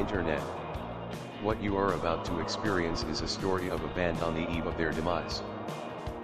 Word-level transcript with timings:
internet. 0.00 0.40
What 1.42 1.62
you 1.62 1.76
are 1.76 1.92
about 1.92 2.24
to 2.24 2.40
experience 2.40 3.02
is 3.02 3.20
a 3.20 3.28
story 3.28 3.68
of 3.68 3.84
a 3.84 3.88
band 3.88 4.22
on 4.22 4.34
the 4.34 4.50
eve 4.50 4.64
of 4.64 4.78
their 4.78 4.92
demise. 4.92 5.42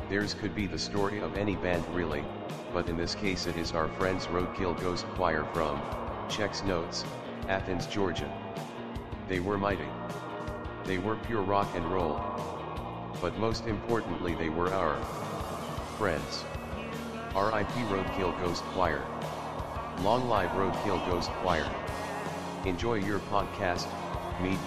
Theirs 0.08 0.32
could 0.32 0.54
be 0.54 0.66
the 0.66 0.78
story 0.78 1.20
of 1.20 1.36
any 1.36 1.56
band 1.56 1.84
really, 1.94 2.24
but 2.72 2.88
in 2.88 2.96
this 2.96 3.14
case 3.14 3.46
it 3.46 3.56
is 3.58 3.72
our 3.72 3.88
friends 3.88 4.28
Roadkill 4.28 4.80
Ghost 4.80 5.04
Choir 5.14 5.44
from, 5.52 5.82
Checks 6.30 6.64
Notes, 6.64 7.04
Athens, 7.48 7.86
Georgia. 7.86 8.32
They 9.28 9.40
were 9.40 9.58
mighty. 9.58 9.90
They 10.84 10.96
were 10.96 11.16
pure 11.16 11.42
rock 11.42 11.68
and 11.74 11.84
roll. 11.92 12.18
But 13.20 13.36
most 13.36 13.66
importantly 13.66 14.34
they 14.34 14.48
were 14.48 14.72
our 14.72 14.96
friends. 15.98 16.44
RIP 17.34 17.77
Roadkill 17.90 18.40
Ghost 18.40 18.62
Choir. 18.72 19.05
Long 20.00 20.28
live 20.30 20.50
Roadkill 20.52 21.05
Ghost 21.11 21.30
Choir. 21.42 21.70
Enjoy 22.67 22.95
your 22.95 23.20
podcast, 23.20 23.86
Meat 24.41 24.59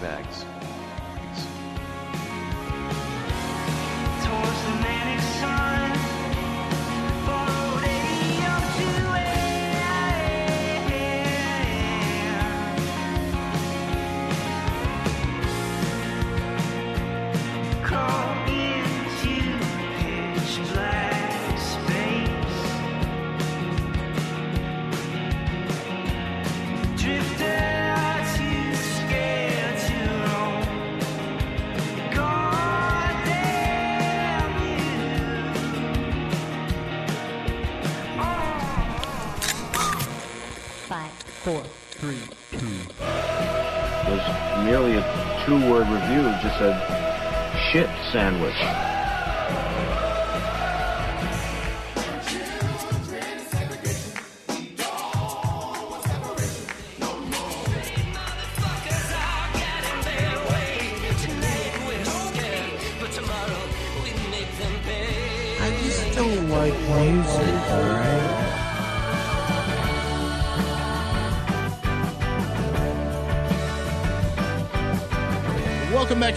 sandwich. 48.12 48.79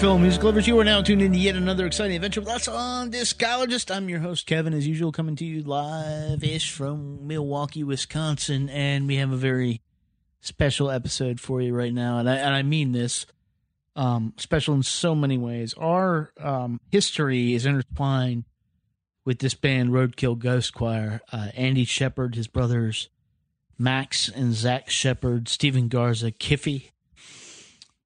Back, 0.03 0.19
music 0.19 0.43
lovers. 0.43 0.67
You 0.67 0.77
are 0.79 0.83
now 0.83 1.01
tuned 1.01 1.21
in 1.21 1.31
to 1.31 1.37
yet 1.39 1.55
another 1.55 1.85
exciting 1.85 2.17
adventure 2.17 2.41
with 2.41 2.49
us 2.49 2.67
on 2.67 3.09
Discologist. 3.09 3.89
I'm 3.89 4.09
your 4.09 4.19
host, 4.19 4.45
Kevin, 4.45 4.73
as 4.73 4.85
usual, 4.85 5.13
coming 5.13 5.37
to 5.37 5.45
you 5.45 5.63
live-ish 5.63 6.71
from 6.71 7.25
Milwaukee, 7.25 7.85
Wisconsin, 7.85 8.69
and 8.69 9.07
we 9.07 9.15
have 9.15 9.31
a 9.31 9.37
very 9.37 9.81
special 10.41 10.91
episode 10.91 11.39
for 11.39 11.61
you 11.61 11.73
right 11.73 11.93
now, 11.93 12.17
and 12.17 12.29
I, 12.29 12.35
and 12.35 12.53
I 12.53 12.63
mean 12.63 12.91
this 12.91 13.25
um, 13.95 14.33
special 14.35 14.75
in 14.75 14.83
so 14.83 15.15
many 15.15 15.37
ways. 15.37 15.73
Our 15.75 16.33
um, 16.37 16.81
history 16.91 17.53
is 17.53 17.65
intertwined 17.65 18.43
with 19.23 19.39
this 19.39 19.53
band, 19.53 19.91
Roadkill 19.91 20.37
Ghost 20.37 20.73
Choir. 20.73 21.21
Uh, 21.31 21.47
Andy 21.55 21.85
Shepard, 21.85 22.35
his 22.35 22.47
brothers 22.47 23.07
Max 23.79 24.27
and 24.27 24.51
Zach 24.53 24.89
Shepard, 24.89 25.47
Stephen 25.47 25.87
Garza, 25.87 26.29
Kiffy, 26.29 26.91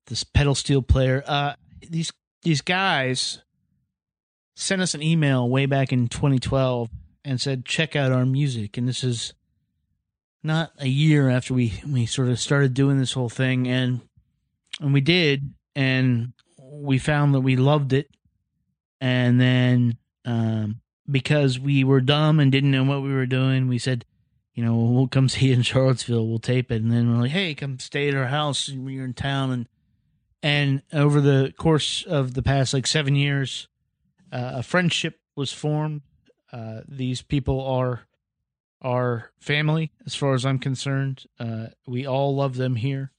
this 0.05 0.23
pedal 0.23 0.53
steel 0.53 0.83
player. 0.83 1.23
Uh, 1.25 1.53
these 1.81 2.11
these 2.43 2.61
guys 2.61 3.41
sent 4.55 4.81
us 4.81 4.93
an 4.93 5.03
email 5.03 5.47
way 5.47 5.65
back 5.65 5.93
in 5.93 6.07
2012 6.07 6.89
and 7.23 7.39
said, 7.39 7.65
"Check 7.65 7.95
out 7.95 8.11
our 8.11 8.25
music." 8.25 8.77
And 8.77 8.87
this 8.87 9.03
is 9.03 9.33
not 10.43 10.71
a 10.79 10.87
year 10.87 11.29
after 11.29 11.53
we 11.53 11.81
we 11.87 12.05
sort 12.05 12.29
of 12.29 12.39
started 12.39 12.73
doing 12.73 12.97
this 12.97 13.13
whole 13.13 13.29
thing, 13.29 13.67
and 13.67 14.01
and 14.79 14.93
we 14.93 15.01
did, 15.01 15.53
and 15.75 16.33
we 16.57 16.97
found 16.97 17.33
that 17.33 17.41
we 17.41 17.55
loved 17.55 17.93
it, 17.93 18.09
and 19.01 19.39
then 19.39 19.97
um, 20.25 20.81
because 21.09 21.59
we 21.59 21.83
were 21.83 22.01
dumb 22.01 22.39
and 22.39 22.51
didn't 22.51 22.71
know 22.71 22.83
what 22.83 23.01
we 23.01 23.13
were 23.13 23.27
doing, 23.27 23.67
we 23.67 23.77
said. 23.77 24.05
You 24.53 24.65
know, 24.65 24.75
we'll 24.75 25.07
come 25.07 25.29
see 25.29 25.49
you 25.49 25.53
in 25.53 25.61
Charlottesville. 25.61 26.27
We'll 26.27 26.39
tape 26.39 26.71
it, 26.71 26.81
and 26.81 26.91
then 26.91 27.11
we're 27.11 27.21
like, 27.21 27.31
"Hey, 27.31 27.53
come 27.53 27.77
stay 27.77 28.07
at 28.07 28.15
our 28.15 28.25
house 28.25 28.69
when 28.69 28.87
you're 28.87 29.05
in 29.05 29.13
town." 29.13 29.51
And 29.51 29.67
and 30.47 30.81
over 30.93 31.19
the 31.19 31.53
course 31.57 32.05
of 32.07 32.33
the 32.33 32.41
past 32.41 32.73
like 32.73 32.87
seven 32.87 33.17
years, 33.17 33.67
uh, 34.31 34.53
a 34.55 34.63
friendship 34.63 35.19
was 35.35 35.51
formed. 35.51 36.03
Uh, 36.53 36.79
these 36.87 37.21
people 37.21 37.59
are 37.65 38.07
our 38.81 39.31
family, 39.39 39.91
as 40.05 40.15
far 40.15 40.35
as 40.35 40.45
I'm 40.45 40.57
concerned. 40.57 41.25
Uh, 41.37 41.67
we 41.85 42.07
all 42.07 42.33
love 42.33 42.55
them 42.55 42.77
here, 42.77 43.11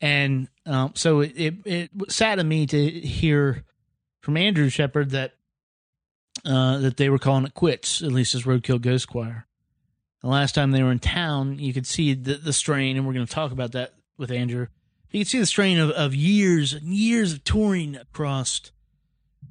and 0.00 0.46
um, 0.64 0.92
so 0.94 1.22
it, 1.22 1.32
it 1.34 1.54
it 1.64 1.90
saddened 2.08 2.48
me 2.48 2.66
to 2.66 2.90
hear 2.90 3.64
from 4.20 4.36
Andrew 4.36 4.68
Shepard 4.68 5.10
that 5.10 5.32
uh, 6.44 6.78
that 6.78 6.98
they 6.98 7.10
were 7.10 7.18
calling 7.18 7.46
it 7.46 7.54
quits, 7.54 8.00
at 8.00 8.12
least 8.12 8.36
as 8.36 8.44
Roadkill 8.44 8.80
Ghost 8.80 9.08
Choir. 9.08 9.48
The 10.20 10.28
last 10.28 10.54
time 10.54 10.70
they 10.70 10.84
were 10.84 10.92
in 10.92 11.00
town, 11.00 11.58
you 11.58 11.72
could 11.72 11.86
see 11.86 12.14
the, 12.14 12.34
the 12.34 12.52
strain, 12.52 12.96
and 12.96 13.04
we're 13.04 13.14
going 13.14 13.26
to 13.26 13.32
talk 13.32 13.50
about 13.50 13.72
that 13.72 13.94
with 14.16 14.30
Andrew. 14.30 14.68
You 15.10 15.20
can 15.20 15.26
see 15.26 15.38
the 15.38 15.46
strain 15.46 15.78
of, 15.78 15.90
of 15.90 16.14
years 16.14 16.72
and 16.72 16.94
years 16.94 17.32
of 17.32 17.42
touring 17.44 17.96
across 17.96 18.60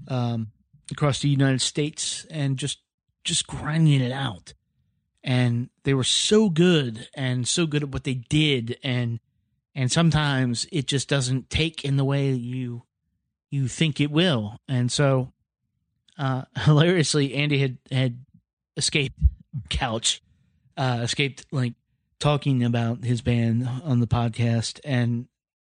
um, 0.08 0.52
across 0.92 1.20
the 1.20 1.30
United 1.30 1.62
States 1.62 2.25
and 2.30 2.58
just 2.58 2.80
just 3.24 3.46
grinding 3.47 4.02
it 4.02 4.12
out. 4.12 4.53
And 5.24 5.70
they 5.84 5.94
were 5.94 6.06
so 6.06 6.50
good 6.50 7.09
and 7.14 7.47
so 7.47 7.66
good 7.66 7.84
at 7.84 7.90
what 7.90 8.06
they 8.06 8.14
did, 8.14 8.78
and 8.84 9.20
and 9.75 9.92
sometimes 9.92 10.66
it 10.72 10.88
just 10.88 11.09
doesn't 11.09 11.50
take 11.50 11.84
in 11.84 11.97
the 11.97 12.06
way 12.06 12.31
you 12.31 12.84
you 13.52 13.68
think 13.68 14.00
it 14.00 14.12
will. 14.12 14.58
And 14.68 14.90
so, 14.91 15.34
uh, 16.17 16.44
hilariously, 16.59 17.34
Andy 17.34 17.59
had 17.59 17.78
had 17.91 18.23
escaped 18.78 19.20
couch, 19.70 20.22
uh, 20.78 21.02
escaped 21.03 21.46
like 21.52 21.73
talking 22.20 22.64
about 22.64 23.03
his 23.03 23.22
band 23.22 23.67
on 23.84 24.00
the 24.00 24.08
podcast, 24.08 24.79
and 24.85 25.28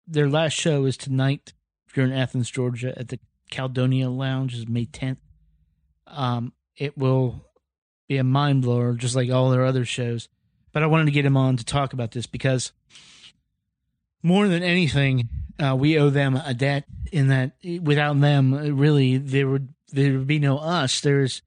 their 0.09 0.29
last 0.29 0.55
show 0.55 0.87
is 0.87 0.97
tonight. 0.97 1.53
If 1.87 1.97
you're 1.97 2.07
in 2.07 2.13
Athens, 2.13 2.51
Georgia, 2.51 2.99
at 2.99 3.09
the 3.09 3.19
Caledonia 3.51 4.09
Lounge, 4.09 4.55
is 4.55 4.67
May 4.67 4.87
10th. 4.87 5.19
Um, 6.07 6.53
it 6.77 6.97
will 6.97 7.47
be 8.09 8.17
a 8.17 8.25
mind 8.25 8.63
blower, 8.63 8.95
just 8.95 9.15
like 9.15 9.31
all 9.31 9.51
their 9.51 9.65
other 9.65 9.85
shows. 9.85 10.29
But 10.73 10.83
I 10.83 10.87
wanted 10.87 11.07
to 11.07 11.13
get 11.13 11.27
him 11.27 11.37
on 11.37 11.57
to 11.57 11.65
talk 11.65 11.93
about 11.93 12.13
this 12.13 12.27
because 12.27 12.73
more 14.23 14.49
than 14.49 14.63
anything, 14.63 15.29
uh, 15.59 15.77
we 15.77 15.99
owe 15.99 16.11
them 16.11 16.37
a 16.37 16.55
debt. 16.55 16.85
In 17.11 17.29
that, 17.29 17.53
without 17.83 18.21
them, 18.21 18.53
really, 18.77 19.17
there 19.17 19.49
would 19.49 19.73
there 19.91 20.13
would 20.13 20.27
be 20.27 20.39
no 20.39 20.59
us. 20.59 21.01
There's 21.01 21.41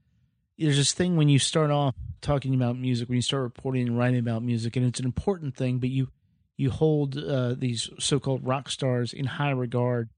there's 0.57 0.77
this 0.77 0.91
thing 0.91 1.17
when 1.17 1.29
you 1.29 1.37
start 1.37 1.69
off 1.69 1.95
talking 2.21 2.55
about 2.55 2.77
music, 2.77 3.09
when 3.09 3.17
you 3.17 3.21
start 3.21 3.43
reporting 3.43 3.87
and 3.87 3.97
writing 3.97 4.19
about 4.19 4.41
music, 4.43 4.75
and 4.75 4.85
it's 4.85 4.99
an 4.99 5.05
important 5.05 5.55
thing, 5.55 5.77
but 5.77 5.89
you 5.89 6.09
you 6.57 6.69
hold 6.69 7.17
uh, 7.17 7.55
these 7.57 7.89
so-called 7.99 8.45
rock 8.45 8.69
stars 8.69 9.13
in 9.13 9.25
high 9.25 9.51
regard 9.51 10.09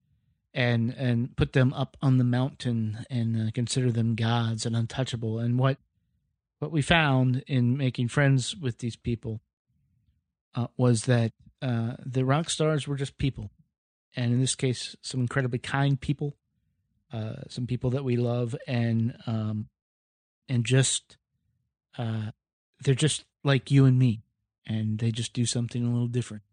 and 0.54 0.92
and 0.92 1.36
put 1.36 1.54
them 1.54 1.74
up 1.74 1.98
on 2.02 2.18
the 2.18 2.24
mountain 2.24 3.06
and 3.10 3.48
uh, 3.48 3.52
consider 3.54 3.92
them 3.92 4.16
gods 4.16 4.66
and 4.66 4.76
untouchable. 4.76 5.40
And 5.40 5.58
what 5.58 5.78
what 6.60 6.72
we 6.72 6.82
found 6.82 7.44
in 7.48 7.78
making 7.78 8.08
friends 8.10 8.56
with 8.56 8.80
these 8.80 8.96
people 8.96 9.42
uh, 10.56 10.68
was 10.78 11.06
that 11.06 11.34
uh, 11.62 11.94
the 12.06 12.26
rock 12.26 12.50
stars 12.50 12.88
were 12.88 12.96
just 12.96 13.18
people. 13.18 13.50
And 14.16 14.34
in 14.34 14.40
this 14.40 14.56
case 14.56 14.96
some 15.02 15.22
incredibly 15.22 15.60
kind 15.60 16.00
people 16.00 16.36
uh, 17.14 17.44
some 17.48 17.68
people 17.68 17.92
that 17.92 18.04
we 18.04 18.18
love 18.18 18.56
and 18.68 19.16
um, 19.28 19.68
and 20.50 20.66
just 20.66 21.18
uh, 21.98 22.32
they're 22.84 22.96
just 22.96 23.24
like 23.44 23.70
you 23.70 23.86
and 23.86 24.00
me 24.00 24.23
and 24.66 25.00
they 25.00 25.12
just 25.12 25.34
do 25.34 25.46
something 25.46 25.86
a 25.86 25.92
little 25.92 26.08
different. 26.08 26.44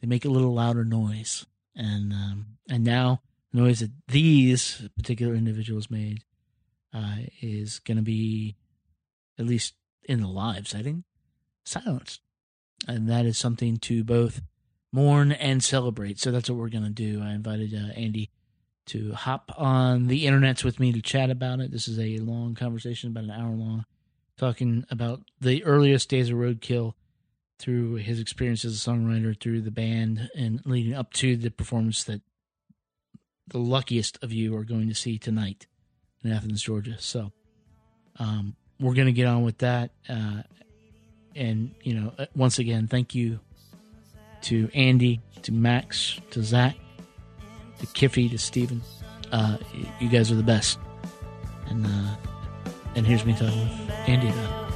They 0.00 0.06
make 0.06 0.24
a 0.24 0.30
little 0.30 0.54
louder 0.54 0.84
noise, 0.84 1.46
and 1.74 2.12
um, 2.12 2.46
and 2.68 2.84
now 2.84 3.22
the 3.52 3.60
noise 3.60 3.80
that 3.80 3.90
these 4.06 4.88
particular 4.96 5.34
individuals 5.34 5.90
made 5.90 6.22
uh, 6.94 7.16
is 7.40 7.80
going 7.80 7.96
to 7.96 8.02
be, 8.02 8.56
at 9.38 9.46
least 9.46 9.74
in 10.04 10.20
the 10.20 10.28
live 10.28 10.68
setting, 10.68 11.04
silenced, 11.64 12.20
and 12.86 13.08
that 13.08 13.26
is 13.26 13.36
something 13.36 13.76
to 13.78 14.04
both 14.04 14.40
mourn 14.92 15.32
and 15.32 15.62
celebrate. 15.62 16.18
So 16.18 16.30
that's 16.30 16.48
what 16.48 16.58
we're 16.58 16.68
gonna 16.68 16.90
do. 16.90 17.20
I 17.22 17.32
invited 17.32 17.74
uh, 17.74 17.92
Andy 17.92 18.30
to 18.86 19.12
hop 19.12 19.52
on 19.56 20.06
the 20.06 20.24
internets 20.24 20.64
with 20.64 20.80
me 20.80 20.92
to 20.92 21.02
chat 21.02 21.30
about 21.30 21.60
it. 21.60 21.70
This 21.70 21.88
is 21.88 21.98
a 21.98 22.18
long 22.18 22.54
conversation, 22.54 23.10
about 23.10 23.24
an 23.24 23.30
hour 23.30 23.54
long, 23.54 23.84
talking 24.38 24.84
about 24.90 25.20
the 25.40 25.62
earliest 25.64 26.08
days 26.08 26.30
of 26.30 26.36
Roadkill 26.36 26.94
through 27.58 27.94
his 27.96 28.20
experience 28.20 28.64
as 28.64 28.74
a 28.74 28.90
songwriter, 28.90 29.38
through 29.38 29.62
the 29.62 29.70
band, 29.70 30.30
and 30.36 30.60
leading 30.64 30.94
up 30.94 31.12
to 31.14 31.36
the 31.36 31.50
performance 31.50 32.04
that 32.04 32.22
the 33.48 33.58
luckiest 33.58 34.18
of 34.22 34.32
you 34.32 34.54
are 34.56 34.64
going 34.64 34.88
to 34.88 34.94
see 34.94 35.18
tonight 35.18 35.66
in 36.22 36.32
Athens, 36.32 36.62
Georgia. 36.62 36.96
So, 36.98 37.32
um, 38.18 38.56
we're 38.80 38.94
going 38.94 39.06
to 39.06 39.12
get 39.12 39.26
on 39.26 39.42
with 39.42 39.58
that. 39.58 39.90
Uh, 40.08 40.42
and, 41.34 41.74
you 41.82 41.94
know, 41.94 42.12
uh, 42.18 42.26
once 42.34 42.58
again, 42.58 42.86
thank 42.86 43.14
you 43.14 43.40
to 44.42 44.70
Andy, 44.74 45.20
to 45.42 45.52
Max, 45.52 46.20
to 46.30 46.42
Zach, 46.42 46.76
to 47.80 47.86
Kiffy, 47.86 48.28
to 48.30 48.38
Steven. 48.38 48.82
Uh, 49.32 49.58
you 50.00 50.08
guys 50.08 50.30
are 50.30 50.36
the 50.36 50.42
best. 50.42 50.78
And, 51.66 51.86
uh, 51.86 52.16
and 52.94 53.06
here's 53.06 53.24
me 53.24 53.32
talking 53.32 53.60
with 53.60 53.90
Andy 54.06 54.28
about 54.28 54.64
it. 54.64 54.67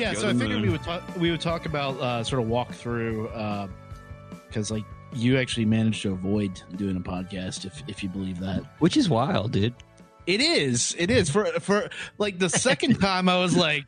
Yeah, 0.00 0.12
so 0.14 0.28
I 0.28 0.32
to 0.32 0.38
the 0.38 0.44
figured 0.44 0.62
we 0.62 0.70
would 0.70 0.82
talk 0.82 1.02
we 1.16 1.30
would 1.30 1.40
talk 1.40 1.66
about 1.66 1.98
uh 2.00 2.24
sort 2.24 2.42
of 2.42 2.48
walk 2.48 2.72
through 2.72 3.28
because 4.46 4.70
like 4.70 4.84
you 5.12 5.38
actually 5.38 5.64
managed 5.64 6.02
to 6.02 6.12
avoid 6.12 6.62
doing 6.76 6.96
a 6.96 7.00
podcast 7.00 7.64
if 7.64 7.82
if 7.88 8.02
you 8.02 8.08
believe 8.08 8.38
that. 8.40 8.62
Which 8.78 8.96
is 8.96 9.08
wild, 9.08 9.52
dude. 9.52 9.74
It 10.26 10.40
is. 10.40 10.94
It 10.98 11.10
is 11.10 11.30
for 11.30 11.46
for 11.60 11.90
like 12.18 12.38
the 12.38 12.48
second 12.48 12.94
time 13.00 13.28
I 13.28 13.38
was 13.38 13.56
like 13.56 13.84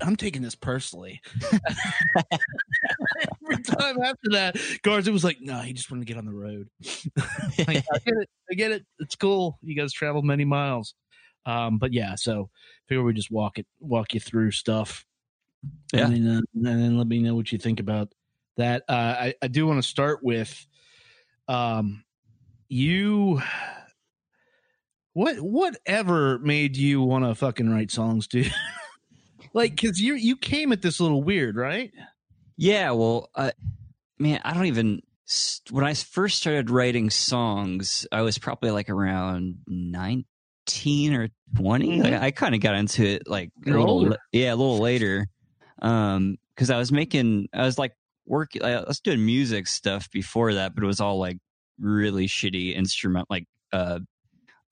I'm 0.00 0.16
taking 0.16 0.42
this 0.42 0.54
personally. 0.54 1.20
Every 3.42 3.62
time 3.62 4.00
after 4.02 4.30
that, 4.30 4.56
Garza 4.82 5.12
was 5.12 5.24
like, 5.24 5.38
"No, 5.40 5.58
he 5.60 5.72
just 5.72 5.90
wanted 5.90 6.06
to 6.06 6.12
get 6.12 6.18
on 6.18 6.26
the 6.26 6.32
road." 6.32 6.68
like, 7.66 7.84
I 7.92 7.98
get 8.04 8.14
it. 8.14 8.28
I 8.50 8.54
get 8.54 8.72
it. 8.72 8.86
It's 9.00 9.16
cool. 9.16 9.58
You 9.62 9.74
guys 9.74 9.92
traveled 9.92 10.24
many 10.24 10.44
miles, 10.44 10.94
um, 11.46 11.78
but 11.78 11.92
yeah. 11.92 12.14
So, 12.14 12.50
figure 12.88 13.02
we 13.02 13.12
just 13.12 13.30
walk 13.30 13.58
it, 13.58 13.66
walk 13.80 14.14
you 14.14 14.20
through 14.20 14.52
stuff, 14.52 15.04
Yeah. 15.92 16.06
and 16.06 16.14
then, 16.14 16.26
uh, 16.36 16.40
and 16.54 16.66
then 16.66 16.98
let 16.98 17.06
me 17.06 17.20
know 17.20 17.34
what 17.34 17.50
you 17.52 17.58
think 17.58 17.80
about 17.80 18.12
that. 18.56 18.82
Uh, 18.88 18.92
I 18.92 19.34
I 19.42 19.48
do 19.48 19.66
want 19.66 19.82
to 19.82 19.88
start 19.88 20.22
with, 20.22 20.66
um, 21.48 22.04
you. 22.68 23.40
What 25.14 25.40
whatever 25.40 26.38
made 26.38 26.76
you 26.76 27.02
want 27.02 27.24
to 27.24 27.34
fucking 27.34 27.68
write 27.70 27.90
songs, 27.90 28.28
dude? 28.28 28.52
like, 29.52 29.80
cause 29.80 29.98
you 29.98 30.14
you 30.14 30.36
came 30.36 30.70
at 30.72 30.82
this 30.82 31.00
a 31.00 31.02
little 31.02 31.22
weird, 31.22 31.56
right? 31.56 31.90
Yeah, 32.56 32.92
well, 32.92 33.28
uh, 33.34 33.50
man, 34.18 34.40
I 34.44 34.54
don't 34.54 34.66
even. 34.66 35.02
When 35.70 35.84
I 35.84 35.92
first 35.94 36.38
started 36.38 36.70
writing 36.70 37.10
songs, 37.10 38.06
I 38.10 38.22
was 38.22 38.38
probably 38.38 38.70
like 38.70 38.88
around 38.88 39.56
19 39.66 41.12
or 41.14 41.28
20. 41.56 41.98
Mhm. 41.98 42.04
Like, 42.04 42.14
I 42.14 42.30
kind 42.30 42.54
of 42.54 42.60
got 42.62 42.76
into 42.76 43.04
it 43.04 43.28
like 43.28 43.50
a 43.66 43.70
little, 43.70 43.88
older. 43.90 44.16
yeah, 44.32 44.54
a 44.54 44.56
little 44.56 44.78
later. 44.78 45.26
Um, 45.80 46.36
because 46.54 46.70
I 46.70 46.78
was 46.78 46.90
making, 46.90 47.48
I 47.54 47.62
was 47.62 47.78
like 47.78 47.94
working, 48.26 48.64
I 48.64 48.82
was 48.82 49.00
doing 49.00 49.24
music 49.24 49.68
stuff 49.68 50.10
before 50.10 50.54
that, 50.54 50.74
but 50.74 50.82
it 50.82 50.86
was 50.86 51.00
all 51.00 51.18
like 51.18 51.38
really 51.78 52.26
shitty 52.26 52.74
instrument, 52.74 53.28
like 53.30 53.46
uh, 53.72 54.00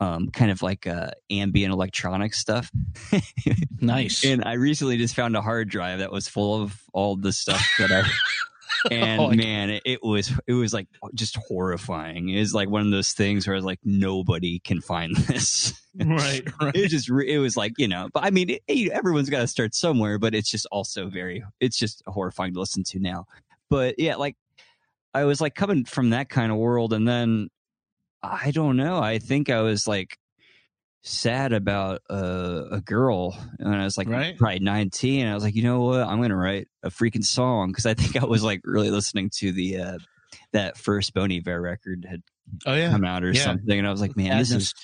um, 0.00 0.28
kind 0.30 0.50
of 0.50 0.62
like 0.62 0.86
uh, 0.86 1.10
ambient 1.30 1.72
electronic 1.72 2.34
stuff. 2.34 2.70
Nice. 3.78 4.24
And 4.24 4.42
I 4.44 4.54
recently 4.54 4.96
just 4.96 5.14
found 5.14 5.36
a 5.36 5.42
hard 5.42 5.68
drive 5.68 5.98
that 6.00 6.10
was 6.10 6.26
full 6.28 6.60
of 6.60 6.80
all 6.92 7.14
the 7.14 7.32
stuff 7.32 7.64
that 7.78 7.92
I. 7.92 8.02
And 8.90 9.20
Oh, 9.20 9.30
man, 9.30 9.70
it, 9.70 9.82
it 9.84 10.02
was 10.02 10.32
it 10.46 10.52
was 10.52 10.72
like 10.72 10.88
just 11.14 11.36
horrifying. 11.36 12.28
It 12.28 12.38
was 12.40 12.54
like 12.54 12.68
one 12.68 12.82
of 12.84 12.90
those 12.90 13.12
things 13.12 13.46
where 13.46 13.54
I 13.54 13.58
was 13.58 13.64
like, 13.64 13.80
nobody 13.84 14.58
can 14.60 14.80
find 14.80 15.14
this. 15.28 15.72
right, 15.94 16.42
right. 16.60 16.74
It 16.76 16.82
was 16.82 16.90
just 16.90 17.10
it 17.10 17.38
was 17.38 17.56
like 17.56 17.72
you 17.78 17.88
know, 17.88 18.08
but 18.12 18.24
I 18.24 18.30
mean, 18.30 18.56
it- 18.66 18.90
everyone's 18.92 19.30
got 19.30 19.40
to 19.40 19.46
start 19.48 19.74
somewhere. 19.74 20.18
But 20.18 20.34
it's 20.34 20.50
just 20.50 20.66
also 20.70 21.08
very 21.08 21.44
it's 21.60 21.76
just 21.78 22.02
horrifying 22.06 22.54
to 22.54 22.60
listen 22.60 22.84
to 22.84 22.98
now. 22.98 23.26
But 23.70 23.96
yeah, 23.98 24.16
like 24.16 24.36
I 25.14 25.24
was 25.24 25.40
like 25.40 25.54
coming 25.54 25.84
from 25.84 26.10
that 26.10 26.28
kind 26.28 26.52
of 26.52 26.58
world, 26.58 26.92
and 26.92 27.06
then 27.08 27.48
I 28.22 28.50
don't 28.50 28.76
know. 28.76 28.98
I 28.98 29.18
think 29.18 29.48
I 29.50 29.62
was 29.62 29.86
like 29.88 30.18
sad 31.06 31.52
about 31.52 32.02
uh, 32.10 32.64
a 32.70 32.80
girl 32.80 33.38
and 33.60 33.74
I 33.74 33.84
was 33.84 33.96
like 33.96 34.08
Right. 34.08 34.36
probably 34.36 34.58
19. 34.58 35.26
I 35.26 35.34
was 35.34 35.44
like, 35.44 35.54
you 35.54 35.62
know 35.62 35.82
what? 35.82 36.00
I'm 36.00 36.18
going 36.18 36.30
to 36.30 36.36
write 36.36 36.66
a 36.82 36.90
freaking 36.90 37.24
song 37.24 37.70
because 37.70 37.86
I 37.86 37.94
think 37.94 38.20
I 38.20 38.26
was 38.26 38.42
like 38.42 38.60
really 38.64 38.90
listening 38.90 39.30
to 39.36 39.52
the 39.52 39.78
uh, 39.78 39.98
that 40.52 40.76
first 40.76 41.14
Bon 41.14 41.30
Iver 41.30 41.60
record 41.60 42.06
had 42.08 42.22
Oh 42.66 42.74
yeah. 42.74 42.90
come 42.90 43.04
out 43.04 43.22
or 43.24 43.32
Yeah. 43.32 43.44
something, 43.44 43.78
and 43.78 43.86
I 43.86 43.90
was 43.90 44.00
like, 44.00 44.16
man, 44.16 44.36
this 44.38 44.50
is 44.50 44.74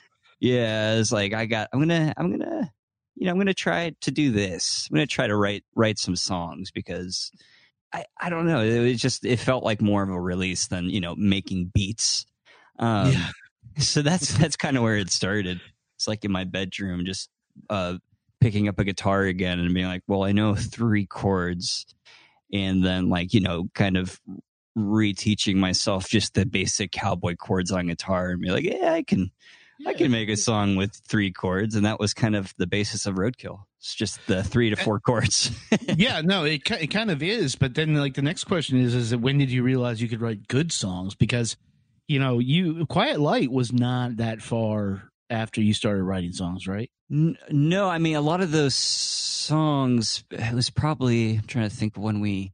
yeah. 0.41 0.95
It's 0.95 1.13
like 1.13 1.35
I 1.35 1.47
got. 1.47 1.69
I'm 1.73 1.81
gonna. 1.81 2.13
I'm 2.17 2.31
gonna. 2.31 2.73
You 3.17 3.27
know, 3.27 3.33
I'm 3.33 3.39
gonna 3.39 3.55
try 3.55 3.93
to 4.01 4.11
do 4.11 4.31
this. 4.31 4.89
I'm 4.91 4.97
gonna 4.97 5.07
try 5.07 5.27
to 5.27 5.37
write 5.37 5.65
write 5.75 5.99
some 5.99 6.17
songs 6.17 6.71
because 6.71 7.31
I 7.93 8.05
I 8.21 8.31
don't 8.31 8.47
know. 8.47 8.61
It 8.61 8.81
was 8.81 9.01
just 9.01 9.25
it 9.25 9.39
felt 9.39 9.65
like 9.65 9.81
more 9.83 10.03
of 10.03 10.09
a 10.09 10.21
release 10.21 10.69
than 10.69 10.89
you 10.89 11.01
know 11.01 11.15
making 11.17 11.71
beats. 11.75 12.27
Um, 12.79 13.13
Yeah. 13.13 13.29
So 13.79 14.03
that's 14.03 14.37
that's 14.37 14.57
kind 14.57 14.77
of 14.77 14.83
where 14.83 14.97
it 14.99 15.11
started. 15.11 15.59
It's 16.03 16.09
like 16.09 16.25
in 16.25 16.33
my 16.33 16.43
bedroom, 16.43 17.05
just 17.05 17.31
uh, 17.71 17.99
picking 18.41 18.67
up 18.67 18.81
a 18.81 18.85
guitar 18.85 19.23
again 19.23 19.61
and 19.61 19.73
being 19.73 19.87
like, 19.87 20.03
well, 20.09 20.25
I 20.25 20.33
know 20.33 20.57
three 20.57 21.07
chords, 21.07 21.87
and 22.53 22.85
then 22.85 23.09
like 23.09 23.33
you 23.33 23.41
know, 23.41 23.69
kind 23.73 23.97
of 23.97 24.21
reteaching 24.77 25.57
myself 25.57 26.09
just 26.09 26.35
the 26.35 26.45
basic 26.45 26.91
cowboy 26.91 27.37
chords 27.37 27.71
on 27.71 27.87
guitar 27.87 28.31
and 28.31 28.41
be 28.41 28.51
like, 28.51 28.65
yeah, 28.65 28.93
I 28.93 29.05
can 29.05 29.31
I 29.87 29.95
can 29.95 30.11
make 30.11 30.29
a 30.29 30.37
song 30.37 30.75
with 30.75 30.93
three 31.07 31.31
chords, 31.31 31.77
and 31.77 31.87
that 31.87 32.01
was 32.01 32.15
kind 32.15 32.35
of 32.35 32.53
the 32.59 32.67
basis 32.67 33.07
of 33.07 33.15
Roadkill. 33.15 33.61
It's 33.79 33.95
just 33.95 34.19
the 34.27 34.43
three 34.43 34.71
to 34.71 34.77
four 34.77 34.99
chords. 34.99 35.53
yeah, 35.97 36.21
no, 36.21 36.43
it 36.43 36.69
it 36.69 36.89
kind 36.89 37.13
of 37.13 37.23
is. 37.23 37.55
But 37.55 37.77
then, 37.77 37.95
like, 37.95 38.15
the 38.15 38.23
next 38.23 38.45
question 38.45 38.81
is: 38.81 38.93
is 38.97 39.11
that 39.11 39.19
when 39.19 39.39
did 39.39 39.53
you 39.53 39.63
realize 39.63 40.03
you 40.03 40.09
could 40.09 40.21
write 40.21 40.49
good 40.49 40.73
songs? 40.73 41.15
Because, 41.15 41.57
you 42.09 42.19
know, 42.19 42.41
you 42.41 42.87
Quiet 42.87 43.21
Light 43.21 43.53
was 43.53 43.73
not 43.73 44.17
that 44.17 44.43
far 44.43 45.12
after 45.33 45.61
you 45.61 45.73
started 45.75 46.05
writing 46.05 46.33
songs, 46.33 46.69
right? 46.69 46.91
N- 47.11 47.37
no, 47.51 47.89
I 47.89 47.99
mean 47.99 48.15
a 48.17 48.21
lot 48.21 48.41
of 48.41 48.53
those 48.53 48.75
songs. 48.75 50.23
It 50.31 50.55
was 50.55 50.71
probably 50.71 51.37
I'm 51.37 51.47
trying 51.47 51.69
to 51.69 51.75
think 51.75 51.97
when 51.97 52.21
we. 52.21 52.53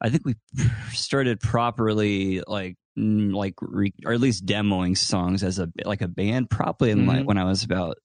I 0.00 0.10
think 0.10 0.24
we 0.24 0.36
started 0.92 1.40
properly, 1.40 2.42
like 2.46 2.76
like 2.96 3.54
re, 3.60 3.92
or 4.04 4.12
at 4.12 4.20
least 4.20 4.46
demoing 4.46 4.96
songs 4.96 5.42
as 5.42 5.58
a 5.58 5.68
like 5.84 6.02
a 6.02 6.08
band, 6.08 6.50
probably 6.50 6.90
in 6.90 7.06
like 7.06 7.20
Mhm. 7.22 7.26
when 7.26 7.38
I 7.38 7.44
was 7.44 7.64
about 7.64 7.96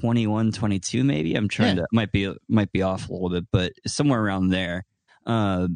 21, 0.00 0.52
22 0.52 1.04
maybe. 1.04 1.34
I'm 1.34 1.48
trying 1.48 1.76
Yeah. 1.76 1.82
to 1.82 1.88
might 1.92 2.12
be 2.12 2.32
might 2.48 2.72
be 2.72 2.82
off 2.82 3.08
a 3.08 3.12
little 3.12 3.28
bit, 3.30 3.46
but 3.52 3.72
somewhere 3.86 4.22
around 4.22 4.48
there. 4.48 4.84
Uh, 5.26 5.68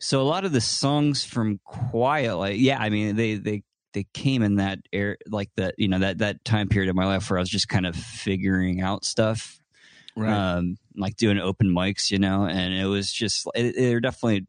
so 0.00 0.20
a 0.20 0.24
lot 0.24 0.44
of 0.44 0.52
the 0.52 0.60
songs 0.60 1.24
from 1.24 1.58
Quiet, 1.64 2.36
like 2.36 2.58
yeah, 2.58 2.78
I 2.80 2.90
mean 2.90 3.16
they 3.16 3.34
they 3.34 3.62
they 3.96 4.04
came 4.12 4.42
in 4.42 4.56
that 4.56 4.78
air 4.92 5.16
like 5.26 5.48
that 5.56 5.74
you 5.78 5.88
know 5.88 5.98
that 6.00 6.18
that 6.18 6.44
time 6.44 6.68
period 6.68 6.90
of 6.90 6.94
my 6.96 7.06
life 7.06 7.30
where 7.30 7.38
I 7.38 7.40
was 7.40 7.48
just 7.48 7.66
kind 7.70 7.86
of 7.86 7.96
figuring 7.96 8.82
out 8.82 9.06
stuff, 9.06 9.58
um, 10.58 10.76
like 10.94 11.16
doing 11.16 11.38
open 11.38 11.68
mics, 11.68 12.10
you 12.10 12.18
know, 12.18 12.44
and 12.44 12.74
it 12.74 12.84
was 12.84 13.10
just 13.10 13.48
they're 13.54 14.00
definitely 14.00 14.46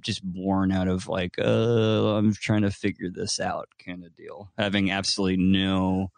just 0.00 0.20
born 0.24 0.72
out 0.72 0.88
of 0.88 1.06
like 1.06 1.36
uh 1.38 2.16
I'm 2.16 2.34
trying 2.34 2.62
to 2.62 2.72
figure 2.72 3.08
this 3.08 3.38
out 3.38 3.68
kind 3.78 4.04
of 4.04 4.16
deal, 4.16 4.50
having 4.58 4.90
absolutely 4.90 5.36
no. 5.36 6.10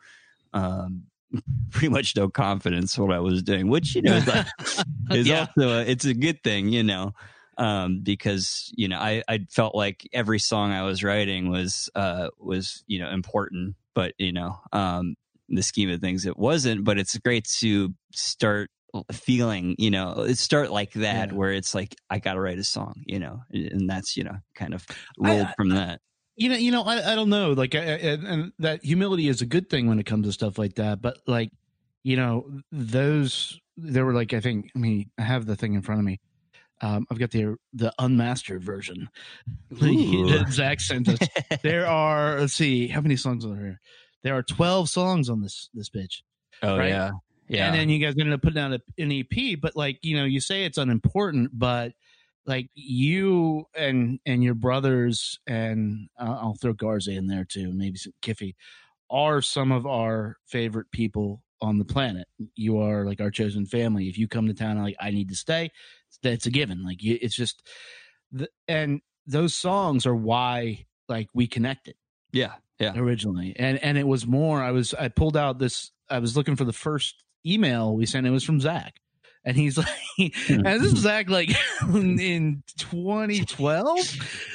Um, 0.55 1.05
pretty 1.71 1.89
much 1.91 2.17
no 2.17 2.29
confidence 2.31 2.97
what 2.97 3.13
I 3.13 3.19
was 3.19 3.43
doing, 3.43 3.69
which 3.69 3.95
you 3.95 4.01
know 4.03 4.15
is, 4.15 4.27
like, 4.27 4.47
is 5.13 5.29
Yeah. 5.29 5.41
also 5.41 5.69
a, 5.81 5.81
it's 5.83 6.07
a 6.07 6.15
good 6.15 6.43
thing, 6.43 6.69
you 6.71 6.83
know, 6.83 7.13
um, 7.59 8.01
because 8.03 8.73
you 8.77 8.89
know 8.89 8.99
I 8.99 9.23
I 9.29 9.47
felt 9.51 9.75
like 9.75 10.09
every 10.13 10.39
song 10.39 10.73
I 10.73 10.83
was 10.83 11.03
writing 11.05 11.51
was 11.51 11.89
uh 11.95 12.29
was 12.39 12.83
you 12.87 12.99
know 12.99 13.11
important, 13.11 13.77
but 13.95 14.15
you 14.19 14.33
know 14.33 14.59
um 14.73 15.15
in 15.49 15.57
the 15.57 15.63
scheme 15.63 15.91
of 15.91 16.01
things 16.01 16.27
it 16.27 16.37
wasn't. 16.39 16.85
But 16.85 16.99
it's 16.99 17.17
great 17.19 17.47
to 17.61 17.93
start 18.13 18.71
feeling, 19.13 19.75
you 19.79 19.91
know, 19.91 20.27
start 20.35 20.71
like 20.71 20.93
that 20.93 21.31
Yeah. 21.31 21.37
where 21.37 21.53
it's 21.53 21.75
like 21.75 21.95
I 22.11 22.19
got 22.21 22.35
to 22.35 22.41
write 22.41 22.59
a 22.59 22.65
song, 22.65 22.95
you 23.07 23.19
know, 23.19 23.43
and 23.51 23.89
that's 23.91 24.17
you 24.17 24.25
know 24.25 24.37
kind 24.55 24.73
of 24.75 24.87
rolled 25.19 25.49
I- 25.49 25.55
from 25.57 25.71
that. 25.71 26.01
you 26.37 26.49
know, 26.49 26.57
you 26.57 26.71
know, 26.71 26.83
I, 26.83 27.13
I 27.13 27.15
don't 27.15 27.29
know. 27.29 27.53
Like, 27.53 27.75
I, 27.75 27.79
I, 27.79 27.83
and 27.83 28.27
and 28.27 28.53
that 28.61 28.85
humility 28.85 29.29
is 29.29 29.41
a 29.43 29.47
good 29.47 29.69
thing 29.71 29.87
when 29.89 29.99
it 29.99 30.07
comes 30.07 30.27
to 30.27 30.33
stuff 30.33 30.59
like 30.59 30.75
that. 30.77 31.01
But 31.03 31.19
like, 31.27 31.51
you 32.03 32.17
know, 32.17 32.51
those 32.73 33.59
there 33.77 34.05
were 34.05 34.15
like 34.15 34.33
I 34.33 34.41
think. 34.41 34.71
I 34.75 34.79
mean, 34.79 35.11
I 35.19 35.23
have 35.23 35.47
the 35.47 35.57
thing 35.57 35.75
in 35.75 35.83
front 35.83 36.01
of 36.01 36.05
me. 36.05 36.21
Um, 36.85 37.07
I've 37.11 37.19
got 37.19 37.31
the 37.31 37.57
the 37.73 37.95
unmastered 37.99 38.63
version 38.63 39.09
that 39.71 40.47
Zach 40.51 40.81
sent 40.81 41.09
us. 41.09 41.19
There 41.63 41.87
are 41.87 42.39
let's 42.41 42.53
see 42.53 42.89
how 42.89 43.01
many 43.01 43.17
songs 43.17 43.47
are 43.47 43.55
there. 43.55 43.81
There 44.23 44.37
are 44.37 44.43
twelve 44.43 44.91
songs 44.91 45.31
on 45.31 45.41
this 45.41 45.71
this 45.73 45.89
bitch. 45.89 46.21
Oh 46.63 46.77
right? 46.77 46.91
yeah, 46.91 47.13
yeah. 47.49 47.67
And 47.67 47.75
then 47.75 47.89
you 47.89 48.05
guys 48.05 48.15
ended 48.19 48.35
up 48.35 48.43
putting 48.43 48.59
out 48.59 48.73
a, 48.75 48.81
an 48.99 49.11
EP, 49.11 49.59
but 49.59 49.75
like 49.75 49.99
you 50.03 50.15
know, 50.15 50.25
you 50.27 50.41
say 50.41 50.65
it's 50.67 50.77
unimportant, 50.77 51.53
but 51.55 51.93
like 52.45 52.69
you 52.75 53.65
and 53.75 54.21
and 54.27 54.45
your 54.45 54.55
brothers 54.55 55.39
and 55.47 56.09
uh, 56.19 56.37
I'll 56.39 56.59
throw 56.61 56.75
Garza 56.75 57.13
in 57.13 57.29
there 57.29 57.47
too, 57.47 57.73
maybe 57.73 57.97
some 57.97 58.13
Kiffy, 58.21 58.57
are 59.11 59.41
some 59.41 59.73
of 59.73 59.87
our 59.87 60.37
favorite 60.47 60.91
people 60.93 61.43
on 61.63 61.79
the 61.79 61.85
planet. 61.87 62.29
You 62.57 62.79
are 62.81 63.07
like 63.07 63.23
our 63.23 63.31
chosen 63.31 63.65
family. 63.65 64.09
If 64.09 64.19
you 64.19 64.29
come 64.29 64.49
to 64.49 64.55
town, 64.55 64.83
like 64.83 64.97
I 65.01 65.11
need 65.11 65.31
to 65.31 65.35
stay, 65.35 65.71
that's 66.23 66.47
a 66.47 66.51
given. 66.51 66.85
Like 66.85 66.99
it's 67.03 67.35
just, 67.35 67.63
the, 68.33 68.49
and 68.69 69.01
those 69.27 69.55
songs 69.55 70.07
are 70.07 70.15
why 70.15 70.85
like 71.09 71.29
we 71.35 71.47
connected 71.47 71.95
yeah, 72.33 72.55
yeah. 72.79 72.93
originally 72.97 73.55
and 73.59 73.79
and 73.83 73.97
it 73.99 74.07
was 74.07 74.27
more 74.27 74.63
i 74.63 74.71
was 74.71 74.95
i 74.95 75.09
pulled 75.09 75.37
out 75.37 75.59
this 75.59 75.93
i 76.11 76.19
was 76.19 76.37
looking 76.37 76.57
for 76.57 76.65
the 76.65 76.73
first 76.73 77.25
email 77.47 77.95
we 77.95 78.07
sent 78.07 78.27
it 78.27 78.31
was 78.31 78.45
from 78.45 78.61
zach 78.61 78.95
and 79.45 79.57
he's 79.57 79.77
like 79.79 79.89
hmm. 80.17 80.67
and 80.67 80.83
this 80.83 80.93
is 80.93 80.99
zach 81.03 81.29
like 81.29 81.51
in 81.83 82.63
2012 82.79 83.99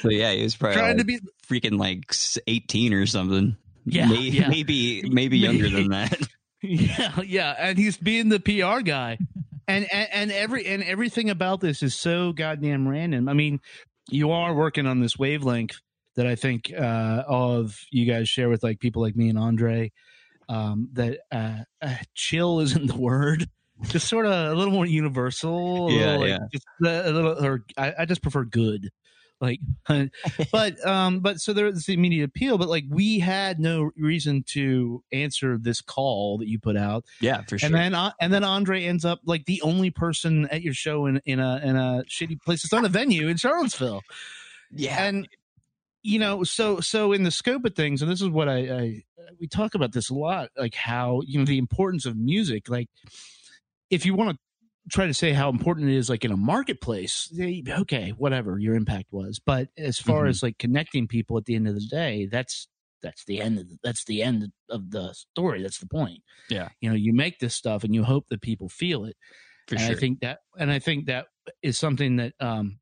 So 0.02 0.10
yeah, 0.10 0.32
he 0.32 0.42
was 0.42 0.56
probably 0.56 0.78
trying 0.78 0.98
to 0.98 1.04
be 1.04 1.20
freaking 1.48 1.78
like 1.78 2.14
eighteen 2.46 2.92
or 2.94 3.06
something. 3.06 3.56
Yeah, 3.86 4.08
May- 4.08 4.20
yeah. 4.20 4.48
maybe 4.48 5.02
maybe 5.08 5.38
younger 5.38 5.68
than 5.68 5.88
that. 5.90 6.20
yeah 6.62 7.20
yeah 7.22 7.54
and 7.58 7.78
he's 7.78 7.96
being 7.96 8.28
the 8.28 8.38
pr 8.38 8.82
guy 8.82 9.18
and, 9.70 9.86
and 9.92 10.08
and 10.12 10.32
every 10.32 10.66
and 10.66 10.82
everything 10.82 11.30
about 11.30 11.60
this 11.60 11.82
is 11.82 11.94
so 11.94 12.32
goddamn 12.32 12.86
random. 12.88 13.28
I 13.28 13.32
mean 13.32 13.60
you 14.10 14.30
are 14.30 14.54
working 14.54 14.86
on 14.86 15.00
this 15.00 15.18
wavelength 15.18 15.78
that 16.16 16.26
i 16.26 16.34
think 16.34 16.72
uh 16.76 17.22
of 17.28 17.78
you 17.92 18.04
guys 18.10 18.28
share 18.28 18.48
with 18.48 18.62
like 18.62 18.80
people 18.80 19.00
like 19.02 19.14
me 19.14 19.28
and 19.28 19.38
andre 19.38 19.92
um 20.48 20.88
that 20.94 21.20
uh, 21.30 21.58
uh 21.80 21.94
chill 22.14 22.60
isn't 22.66 22.86
the 22.88 22.96
word. 22.96 23.48
Just 23.84 24.08
sort 24.08 24.26
of 24.26 24.32
a 24.32 24.54
little 24.54 24.72
more 24.74 24.84
universal 24.84 25.90
Yeah, 25.90 26.06
little, 26.06 26.20
like, 26.20 26.28
yeah. 26.28 26.38
just 26.52 26.66
a, 26.84 27.10
a 27.10 27.12
little 27.12 27.44
or 27.44 27.64
I, 27.78 27.94
I 28.00 28.04
just 28.04 28.20
prefer 28.22 28.44
good 28.44 28.90
like 29.40 29.60
but 30.52 30.86
um 30.86 31.20
but 31.20 31.40
so 31.40 31.52
there's 31.52 31.84
the 31.84 31.94
immediate 31.94 32.24
appeal 32.24 32.58
but 32.58 32.68
like 32.68 32.84
we 32.88 33.18
had 33.18 33.58
no 33.58 33.90
reason 33.96 34.44
to 34.48 35.02
answer 35.12 35.58
this 35.58 35.80
call 35.80 36.38
that 36.38 36.48
you 36.48 36.58
put 36.58 36.76
out. 36.76 37.04
Yeah, 37.20 37.42
for 37.42 37.58
sure. 37.58 37.66
and 37.66 37.74
then 37.74 37.94
uh, 37.94 38.12
and 38.20 38.32
then 38.32 38.44
andre 38.44 38.84
ends 38.84 39.04
up 39.04 39.20
like 39.24 39.46
the 39.46 39.62
only 39.62 39.90
person 39.90 40.46
at 40.50 40.62
your 40.62 40.74
show 40.74 41.06
in 41.06 41.20
in 41.24 41.40
a 41.40 41.60
in 41.62 41.76
a 41.76 42.04
shitty 42.08 42.40
place. 42.42 42.64
It's 42.64 42.72
not 42.72 42.84
a 42.84 42.88
venue 42.88 43.28
in 43.28 43.36
charlottesville. 43.36 44.02
Yeah, 44.72 45.04
and 45.04 45.28
you 46.02 46.18
know 46.18 46.44
so 46.44 46.80
so 46.80 47.12
in 47.12 47.24
the 47.24 47.30
scope 47.30 47.64
of 47.64 47.74
things 47.74 48.00
and 48.00 48.10
this 48.10 48.22
is 48.22 48.28
what 48.28 48.48
I, 48.48 48.56
I 48.56 49.02
we 49.38 49.46
talk 49.46 49.74
about 49.74 49.92
this 49.92 50.08
a 50.08 50.14
lot 50.14 50.48
like 50.56 50.74
how 50.74 51.20
you 51.26 51.38
know 51.38 51.44
the 51.44 51.58
importance 51.58 52.06
of 52.06 52.16
music 52.16 52.70
like 52.70 52.88
if 53.90 54.06
you 54.06 54.14
want 54.14 54.30
to 54.30 54.38
try 54.90 55.06
to 55.06 55.14
say 55.14 55.32
how 55.32 55.48
important 55.48 55.88
it 55.88 55.96
is 55.96 56.10
like 56.10 56.24
in 56.24 56.32
a 56.32 56.36
marketplace 56.36 57.28
they, 57.32 57.62
okay 57.70 58.10
whatever 58.10 58.58
your 58.58 58.74
impact 58.74 59.06
was 59.12 59.38
but 59.44 59.68
as 59.78 59.98
far 59.98 60.24
Mhm. 60.24 60.28
as 60.30 60.42
like 60.42 60.58
connecting 60.58 61.06
people 61.06 61.36
at 61.38 61.44
the 61.44 61.54
end 61.54 61.68
of 61.68 61.74
the 61.74 61.86
day 61.90 62.26
that's 62.30 62.68
that's 63.02 63.24
the 63.24 63.40
end 63.40 63.58
of 63.58 63.68
the, 63.68 63.78
that's 63.82 64.04
the 64.04 64.22
end 64.22 64.50
of 64.68 64.90
the 64.90 65.14
story 65.14 65.62
that's 65.62 65.78
the 65.78 65.86
point 65.86 66.22
Yeah. 66.50 66.68
you 66.80 66.90
know 66.90 66.96
you 66.96 67.12
make 67.14 67.38
this 67.38 67.54
stuff 67.54 67.84
and 67.84 67.94
you 67.94 68.04
hope 68.04 68.26
that 68.30 68.42
people 68.42 68.68
feel 68.68 69.04
it 69.04 69.16
for 69.66 69.76
and 69.76 69.84
sure. 69.84 69.96
I 69.96 69.98
think 70.00 70.20
that, 70.20 70.38
and 70.58 70.70
I 70.70 70.80
think 70.80 71.06
that 71.06 71.26
is 71.62 71.78
something 71.78 72.16
that, 72.16 72.32
um, 72.40 72.80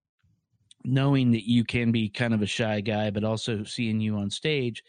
knowing 0.84 1.32
that 1.32 1.46
you 1.48 1.64
can 1.64 1.92
be 1.92 2.08
kind 2.08 2.32
of 2.32 2.40
a 2.40 2.46
shy 2.46 2.80
guy, 2.80 3.10
but 3.10 3.24
also 3.24 3.64
seeing 3.64 4.00
you 4.00 4.16
on 4.16 4.30
stage, 4.30 4.82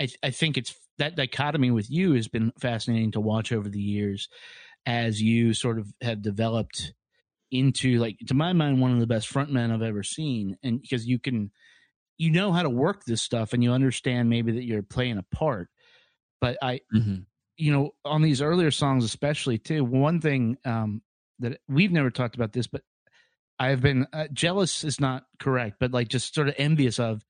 I, 0.00 0.08
I 0.22 0.30
think 0.30 0.58
it's 0.58 0.74
that 0.98 1.16
dichotomy 1.16 1.70
with 1.70 1.90
you 1.90 2.12
has 2.14 2.28
been 2.28 2.52
fascinating 2.60 3.12
to 3.12 3.20
watch 3.20 3.52
over 3.52 3.68
the 3.68 3.80
years 3.80 4.28
as 4.86 5.20
you 5.20 5.54
sort 5.54 5.78
of 5.78 5.92
have 6.00 6.22
developed 6.22 6.94
into 7.50 7.98
like 7.98 8.18
to 8.26 8.34
my 8.34 8.52
mind 8.52 8.80
one 8.80 8.92
of 8.92 9.00
the 9.00 9.06
best 9.06 9.32
frontmen 9.32 9.72
I've 9.72 9.82
ever 9.82 10.02
seen 10.02 10.56
and 10.62 10.80
because 10.82 11.06
you 11.06 11.18
can 11.18 11.50
you 12.18 12.30
know 12.30 12.52
how 12.52 12.62
to 12.62 12.68
work 12.70 13.04
this 13.04 13.22
stuff 13.22 13.52
and 13.52 13.62
you 13.64 13.72
understand 13.72 14.28
maybe 14.28 14.52
that 14.52 14.64
you're 14.64 14.82
playing 14.82 15.16
a 15.18 15.22
part 15.34 15.68
but 16.40 16.58
I 16.62 16.80
Mhm. 16.94 17.26
you 17.56 17.72
know, 17.72 17.90
on 18.04 18.22
these 18.22 18.40
earlier 18.40 18.70
songs, 18.70 19.04
especially 19.04 19.58
too, 19.58 19.84
one 19.84 20.20
thing 20.20 20.56
um, 20.64 21.02
that 21.40 21.60
we've 21.68 21.90
never 21.90 22.08
talked 22.10 22.36
about 22.36 22.52
this, 22.52 22.68
but 22.68 22.82
I've 23.58 23.80
been 23.80 24.06
uh, 24.12 24.28
jealous 24.32 24.84
is 24.84 25.00
not 25.00 25.24
correct, 25.40 25.78
but 25.80 25.90
like 25.90 26.06
just 26.06 26.34
sort 26.34 26.48
of 26.48 26.54
envious 26.56 27.00
of 27.00 27.24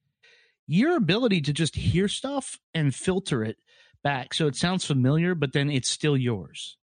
your 0.67 0.97
ability 0.97 1.41
to 1.43 1.53
just 1.55 1.75
hear 1.77 2.09
stuff 2.09 2.59
and 2.75 2.95
filter 2.95 3.43
it 3.43 3.57
back. 4.05 4.35
So 4.35 4.47
it 4.47 4.55
sounds 4.57 4.85
familiar, 4.85 5.35
but 5.35 5.55
then 5.55 5.71
it's 5.71 5.89
still 5.89 6.17
yours. 6.17 6.77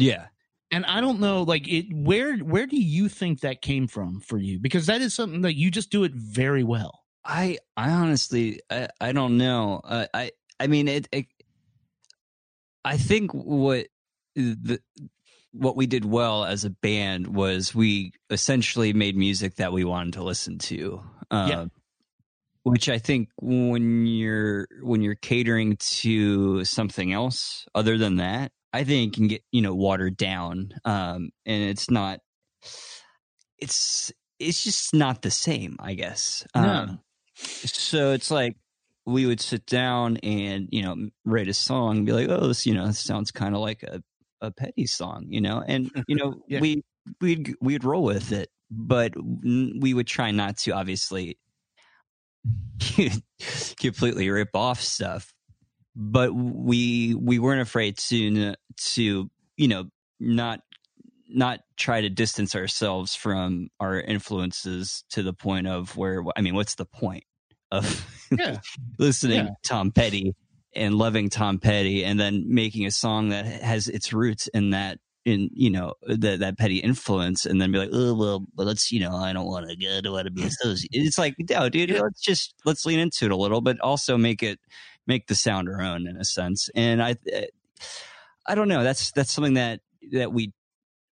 Yeah. 0.00 0.26
And 0.72 0.86
I 0.86 1.00
don't 1.00 1.18
know, 1.20 1.42
like 1.42 1.66
it, 1.66 1.86
where, 1.92 2.36
where 2.38 2.66
do 2.66 2.76
you 2.80 3.08
think 3.08 3.40
that 3.40 3.60
came 3.60 3.88
from 3.88 4.20
for 4.20 4.38
you? 4.38 4.60
Because 4.60 4.86
that 4.86 5.00
is 5.00 5.14
something 5.14 5.40
that 5.42 5.56
you 5.56 5.70
just 5.70 5.90
do 5.90 6.04
it 6.04 6.12
very 6.14 6.62
well. 6.62 7.00
I 7.24 7.58
I 7.76 7.90
honestly 7.90 8.60
I, 8.70 8.88
I 9.00 9.12
don't 9.12 9.36
know. 9.36 9.80
Uh, 9.84 10.06
I 10.14 10.30
I 10.58 10.68
mean 10.68 10.88
it, 10.88 11.06
it. 11.12 11.26
I 12.84 12.96
think 12.96 13.32
what 13.32 13.88
the 14.34 14.80
what 15.52 15.76
we 15.76 15.86
did 15.86 16.04
well 16.04 16.44
as 16.44 16.64
a 16.64 16.70
band 16.70 17.26
was 17.34 17.74
we 17.74 18.12
essentially 18.30 18.92
made 18.92 19.16
music 19.16 19.56
that 19.56 19.72
we 19.72 19.84
wanted 19.84 20.14
to 20.14 20.22
listen 20.22 20.58
to. 20.58 21.02
Uh, 21.30 21.46
Yeah. 21.50 21.66
Which 22.62 22.88
I 22.88 22.98
think 22.98 23.28
when 23.40 24.06
you're 24.06 24.66
when 24.82 25.02
you're 25.02 25.14
catering 25.14 25.76
to 25.76 26.64
something 26.64 27.12
else 27.12 27.66
other 27.74 27.98
than 27.98 28.16
that, 28.16 28.52
I 28.72 28.84
think 28.84 29.14
can 29.14 29.28
get 29.28 29.42
you 29.52 29.62
know 29.62 29.74
watered 29.74 30.16
down, 30.16 30.72
um, 30.84 31.30
and 31.46 31.62
it's 31.64 31.90
not. 31.90 32.20
It's 33.58 34.12
it's 34.38 34.64
just 34.64 34.94
not 34.94 35.22
the 35.22 35.30
same, 35.30 35.76
I 35.80 35.94
guess. 35.94 36.46
No. 36.54 36.62
Um, 36.62 37.00
so 37.34 38.12
it's 38.12 38.30
like 38.30 38.56
we 39.06 39.26
would 39.26 39.40
sit 39.40 39.66
down 39.66 40.16
and 40.18 40.68
you 40.70 40.82
know 40.82 40.96
write 41.24 41.48
a 41.48 41.54
song 41.54 41.98
and 41.98 42.06
be 42.06 42.12
like 42.12 42.28
oh 42.28 42.48
this 42.48 42.66
you 42.66 42.74
know 42.74 42.90
sounds 42.92 43.30
kind 43.30 43.54
of 43.54 43.60
like 43.60 43.82
a, 43.82 44.02
a 44.40 44.50
petty 44.50 44.86
song 44.86 45.24
you 45.28 45.40
know 45.40 45.62
and 45.66 45.90
you 46.08 46.16
know 46.16 46.42
Yeah. 46.48 46.60
we 46.60 46.82
we'd 47.20 47.54
we'd 47.62 47.82
roll 47.82 48.02
with 48.04 48.30
it 48.30 48.50
but 48.70 49.14
we 49.16 49.94
would 49.94 50.06
try 50.06 50.30
not 50.30 50.58
to 50.58 50.72
obviously 50.72 51.38
completely 53.78 54.28
rip 54.30 54.50
off 54.54 54.80
stuff 54.80 55.32
but 55.96 56.32
we 56.34 57.14
we 57.14 57.38
weren't 57.38 57.60
afraid 57.60 57.98
to 57.98 58.54
to 58.76 59.30
you 59.56 59.68
know 59.68 59.84
not 60.18 60.60
not 61.28 61.60
try 61.76 62.00
to 62.00 62.10
distance 62.10 62.54
ourselves 62.54 63.14
from 63.14 63.68
our 63.78 64.00
influences 64.00 65.04
to 65.10 65.22
the 65.22 65.32
point 65.32 65.66
of 65.66 65.96
where 65.96 66.24
I 66.36 66.40
mean, 66.40 66.54
what's 66.54 66.74
the 66.74 66.86
point 66.86 67.24
of 67.70 68.04
Yeah. 68.36 68.58
listening 68.98 69.36
Yeah. 69.36 69.42
to 69.44 69.54
Tom 69.64 69.92
Petty 69.92 70.34
and 70.74 70.94
loving 70.96 71.28
Tom 71.30 71.58
Petty 71.58 72.04
and 72.04 72.18
then 72.18 72.44
making 72.52 72.84
a 72.86 72.90
song 72.90 73.28
that 73.30 73.44
has 73.46 73.86
its 73.88 74.12
roots 74.12 74.48
in 74.48 74.70
that 74.70 74.98
in 75.24 75.50
you 75.52 75.68
know 75.70 75.92
that 76.06 76.40
that 76.40 76.56
petty 76.56 76.78
influence 76.78 77.44
and 77.44 77.60
then 77.60 77.70
be 77.70 77.78
like 77.78 77.90
oh 77.92 78.14
well 78.14 78.46
let's 78.56 78.90
you 78.90 78.98
know 79.00 79.14
I 79.14 79.32
don't 79.34 79.46
want 79.46 79.68
to 79.68 79.76
go 79.76 79.98
I 79.98 80.00
don't 80.00 80.12
want 80.14 80.24
to 80.24 80.30
be 80.32 80.44
associated 80.44 81.06
it's 81.06 81.18
like 81.18 81.34
no 81.50 81.68
dude 81.68 81.90
Yeah. 81.90 82.00
let's 82.00 82.20
just 82.22 82.54
let's 82.64 82.86
lean 82.86 82.98
into 82.98 83.26
it 83.26 83.30
a 83.30 83.36
little 83.36 83.60
but 83.60 83.78
also 83.80 84.16
make 84.16 84.42
it 84.42 84.58
make 85.10 85.26
the 85.26 85.34
sound 85.34 85.68
our 85.68 85.80
own 85.82 86.06
in 86.06 86.16
a 86.16 86.24
sense 86.24 86.70
and 86.74 87.02
I 87.02 87.16
I 88.46 88.54
don't 88.54 88.68
know 88.68 88.82
that's 88.84 89.10
that's 89.12 89.32
something 89.32 89.54
that 89.54 89.80
that 90.12 90.32
we 90.32 90.52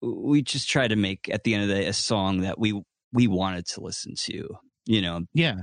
we 0.02 0.42
just 0.42 0.70
try 0.70 0.88
to 0.88 0.96
make 0.96 1.30
at 1.30 1.44
the 1.44 1.54
end 1.54 1.64
of 1.64 1.70
the 1.70 1.76
day 1.76 1.86
a 1.88 1.94
song 1.94 2.42
that 2.42 2.58
we 2.58 2.82
we 3.14 3.28
wanted 3.28 3.66
to 3.74 3.82
listen 3.82 4.16
to 4.28 4.56
you 4.86 5.02
know 5.02 5.22
Yeah. 5.34 5.58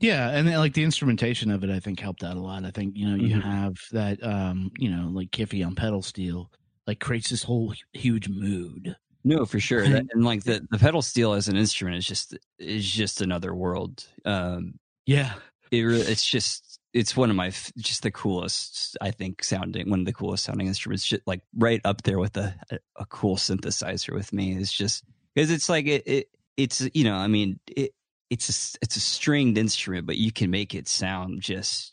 Yeah, 0.00 0.28
and 0.30 0.46
then, 0.46 0.58
like 0.58 0.74
the 0.74 0.82
instrumentation 0.82 1.50
of 1.50 1.64
it, 1.64 1.70
I 1.70 1.78
think 1.80 1.98
helped 2.00 2.24
out 2.24 2.36
a 2.36 2.40
lot. 2.40 2.64
I 2.64 2.72
think 2.72 2.94
you 2.96 3.08
know 3.08 3.14
you 3.16 3.36
Mhm. 3.36 3.42
have 3.42 3.74
that, 3.92 4.22
um, 4.22 4.70
you 4.76 4.90
know, 4.90 5.08
like 5.18 5.30
Kiffy 5.30 5.62
on 5.64 5.74
pedal 5.76 6.02
steel, 6.02 6.50
like 6.86 6.98
creates 7.00 7.30
this 7.30 7.44
whole 7.44 7.72
huge 7.92 8.28
mood. 8.28 8.96
No, 9.22 9.46
for 9.46 9.60
sure. 9.60 9.82
And- 9.84 9.94
That, 9.94 10.04
and 10.12 10.24
like 10.24 10.42
the, 10.44 10.66
the 10.70 10.78
pedal 10.78 11.00
steel 11.00 11.32
as 11.32 11.48
an 11.48 11.56
instrument 11.56 11.96
is 11.96 12.06
just 12.06 12.36
is 12.58 12.84
just 12.90 13.20
another 13.22 13.54
world. 13.54 14.04
Um, 14.26 14.74
Yeah, 15.06 15.34
it 15.70 15.80
really, 15.80 16.02
it's 16.12 16.26
just 16.28 16.73
it's 16.94 17.16
one 17.16 17.28
of 17.28 17.36
my 17.36 17.48
f- 17.48 17.72
just 17.76 18.02
the 18.04 18.10
coolest 18.10 18.96
I 19.02 19.10
think 19.10 19.44
sounding 19.44 19.90
one 19.90 20.00
of 20.00 20.06
the 20.06 20.12
coolest 20.12 20.44
sounding 20.44 20.68
instruments 20.68 21.04
just 21.04 21.26
like 21.26 21.42
right 21.56 21.80
up 21.84 22.02
there 22.04 22.18
with 22.18 22.36
a 22.38 22.54
a, 22.70 23.04
cool 23.06 23.36
synthesizer 23.36 24.14
with 24.14 24.32
me 24.32 24.56
is 24.56 24.72
just 24.72 25.04
because 25.34 25.50
it's 25.50 25.68
like 25.68 25.86
it, 25.86 26.04
it 26.06 26.28
it's 26.56 26.88
you 26.94 27.04
know 27.04 27.16
I 27.16 27.26
mean 27.26 27.60
it 27.66 27.90
it's 28.30 28.48
a 28.48 28.78
it's 28.82 28.96
a 28.96 29.00
stringed 29.00 29.58
instrument 29.58 30.06
but 30.06 30.16
you 30.16 30.32
can 30.32 30.50
make 30.50 30.74
it 30.74 30.88
sound 30.88 31.42
just 31.42 31.92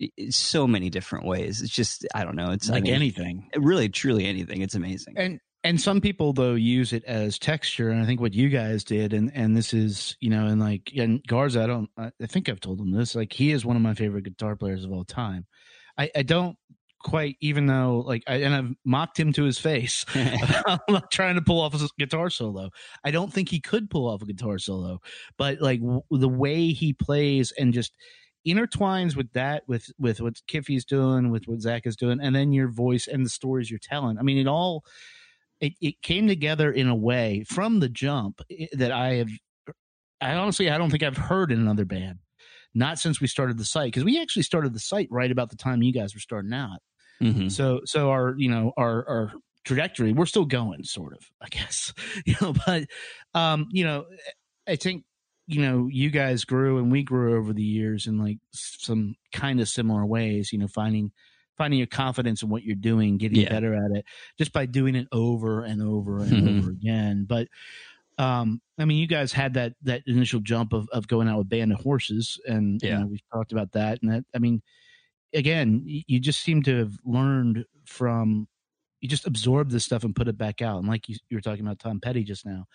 i- 0.00 0.10
i- 0.20 0.28
so 0.30 0.66
many 0.66 0.90
different 0.90 1.24
ways. 1.26 1.62
It's 1.62 1.72
just 1.74 2.06
I 2.14 2.24
don't 2.24 2.36
know 2.36 2.52
it's 2.52 2.70
I 2.70 2.74
like 2.74 2.84
mean, 2.84 2.94
anything. 2.94 3.50
really 3.56 3.88
truly 3.88 4.26
anything. 4.26 4.62
It's 4.62 4.74
amazing. 4.74 5.14
And 5.16 5.40
and 5.62 5.80
some 5.80 6.00
people 6.00 6.32
though 6.32 6.54
use 6.54 6.92
it 6.92 7.04
as 7.04 7.38
texture, 7.38 7.90
and 7.90 8.02
I 8.02 8.06
think 8.06 8.20
what 8.20 8.34
you 8.34 8.48
guys 8.48 8.84
did, 8.84 9.12
and 9.12 9.30
and 9.34 9.56
this 9.56 9.74
is 9.74 10.16
you 10.20 10.30
know, 10.30 10.46
and 10.46 10.60
like 10.60 10.92
and 10.96 11.22
Garza, 11.26 11.62
I 11.62 11.66
don't, 11.66 11.90
I 11.96 12.10
think 12.26 12.48
I've 12.48 12.60
told 12.60 12.80
him 12.80 12.92
this. 12.92 13.14
Like 13.14 13.32
he 13.32 13.52
is 13.52 13.64
one 13.64 13.76
of 13.76 13.82
my 13.82 13.94
favorite 13.94 14.24
guitar 14.24 14.56
players 14.56 14.84
of 14.84 14.92
all 14.92 15.04
time. 15.04 15.46
I, 15.98 16.10
I 16.16 16.22
don't 16.22 16.56
quite, 17.02 17.36
even 17.40 17.66
though 17.66 18.04
like, 18.06 18.22
I, 18.26 18.36
and 18.36 18.54
I've 18.54 18.74
mocked 18.84 19.18
him 19.18 19.32
to 19.34 19.44
his 19.44 19.58
face. 19.58 20.04
I'm 20.14 20.78
not 20.88 21.10
trying 21.10 21.34
to 21.34 21.42
pull 21.42 21.60
off 21.60 21.74
a 21.74 21.88
guitar 21.98 22.30
solo. 22.30 22.70
I 23.04 23.10
don't 23.10 23.32
think 23.32 23.48
he 23.48 23.60
could 23.60 23.90
pull 23.90 24.08
off 24.08 24.22
a 24.22 24.26
guitar 24.26 24.58
solo, 24.58 25.00
but 25.36 25.60
like 25.60 25.80
w- 25.80 26.02
the 26.10 26.28
way 26.28 26.68
he 26.68 26.92
plays 26.92 27.52
and 27.58 27.74
just 27.74 27.92
intertwines 28.46 29.16
with 29.16 29.32
that, 29.32 29.64
with 29.66 29.90
with 29.98 30.20
what 30.20 30.40
Kiffy's 30.46 30.84
doing, 30.84 31.30
with 31.30 31.46
what 31.46 31.60
Zach 31.60 31.86
is 31.86 31.96
doing, 31.96 32.20
and 32.20 32.34
then 32.34 32.52
your 32.52 32.68
voice 32.68 33.06
and 33.06 33.24
the 33.24 33.30
stories 33.30 33.70
you're 33.70 33.78
telling. 33.78 34.18
I 34.18 34.22
mean, 34.22 34.38
it 34.38 34.46
all 34.46 34.84
it, 35.60 35.74
it 35.80 36.02
came 36.02 36.26
together 36.28 36.72
in 36.72 36.88
a 36.88 36.94
way 36.94 37.44
from 37.48 37.80
the 37.80 37.88
jump 37.88 38.40
that 38.72 38.92
I 38.92 39.14
have. 39.14 39.28
I 40.20 40.34
honestly, 40.34 40.70
I 40.70 40.78
don't 40.78 40.90
think 40.90 41.02
I've 41.02 41.16
heard 41.16 41.50
in 41.50 41.60
another 41.60 41.84
band. 41.84 42.18
Not 42.74 42.98
since 42.98 43.20
we 43.20 43.26
started 43.26 43.58
the 43.58 43.64
site, 43.64 43.88
because 43.88 44.04
we 44.04 44.20
actually 44.20 44.42
started 44.42 44.74
the 44.74 44.80
site 44.80 45.08
right 45.10 45.30
about 45.30 45.50
the 45.50 45.56
time 45.56 45.82
you 45.82 45.92
guys 45.92 46.14
were 46.14 46.20
starting 46.20 46.52
out. 46.52 46.78
Mhm. 47.20 47.50
So 47.50 47.80
so 47.84 48.10
our 48.10 48.34
you 48.38 48.48
know 48.48 48.72
our 48.76 49.06
our 49.08 49.32
trajectory 49.64 50.12
we're 50.14 50.24
still 50.24 50.46
going 50.46 50.84
sort 50.84 51.12
of 51.12 51.20
I 51.42 51.48
guess 51.50 51.92
you 52.24 52.34
know 52.40 52.54
but 52.66 52.84
um 53.34 53.66
you 53.70 53.84
know 53.84 54.06
I 54.66 54.76
think 54.76 55.04
you 55.46 55.60
know 55.60 55.88
you 55.90 56.10
guys 56.10 56.44
grew 56.44 56.78
and 56.78 56.90
we 56.90 57.02
grew 57.02 57.36
over 57.36 57.52
the 57.52 57.62
years 57.62 58.06
in 58.06 58.18
like 58.18 58.38
some 58.52 59.16
kind 59.32 59.60
of 59.60 59.68
similar 59.68 60.06
ways 60.06 60.50
you 60.52 60.58
know 60.58 60.68
finding 60.68 61.12
finding 61.60 61.78
your 61.78 61.86
confidence 61.86 62.42
in 62.42 62.48
what 62.48 62.62
you're 62.64 62.74
doing 62.74 63.18
getting 63.18 63.40
Yeah. 63.42 63.50
better 63.50 63.74
at 63.74 63.90
it 63.98 64.04
just 64.38 64.52
by 64.52 64.64
doing 64.64 64.94
it 64.94 65.06
over 65.12 65.62
and 65.64 65.82
over 65.82 66.20
and 66.20 66.32
Mhm. 66.32 66.58
over 66.60 66.70
again 66.70 67.26
but 67.28 67.48
um 68.16 68.60
I 68.78 68.86
mean 68.86 68.96
you 68.98 69.06
guys 69.06 69.32
had 69.32 69.54
that 69.54 69.74
that 69.82 70.02
initial 70.06 70.40
jump 70.40 70.72
of 70.72 70.88
of 70.90 71.06
going 71.06 71.28
out 71.28 71.38
with 71.38 71.48
band 71.50 71.72
of 71.72 71.80
horses 71.80 72.40
and 72.46 72.82
you 72.82 72.90
know, 72.90 73.06
we've 73.06 73.28
talked 73.32 73.52
about 73.52 73.72
that 73.72 74.00
and 74.02 74.10
that 74.10 74.24
I 74.34 74.38
mean 74.38 74.62
again, 75.34 75.82
you 75.84 76.18
just 76.18 76.40
seem 76.40 76.62
to 76.64 76.76
have 76.78 76.92
learned 77.04 77.64
from 77.84 78.48
you 79.02 79.08
just 79.08 79.26
absorb 79.26 79.70
this 79.70 79.84
stuff 79.84 80.02
and 80.04 80.16
put 80.16 80.28
it 80.28 80.36
back 80.36 80.60
out. 80.60 80.78
And 80.80 80.88
like 80.88 81.08
you, 81.08 81.16
you 81.28 81.36
were 81.36 81.40
talking 81.40 81.64
about 81.64 81.78
Tom 81.78 82.00
Petty 82.00 82.24
just 82.24 82.44
now. 82.44 82.66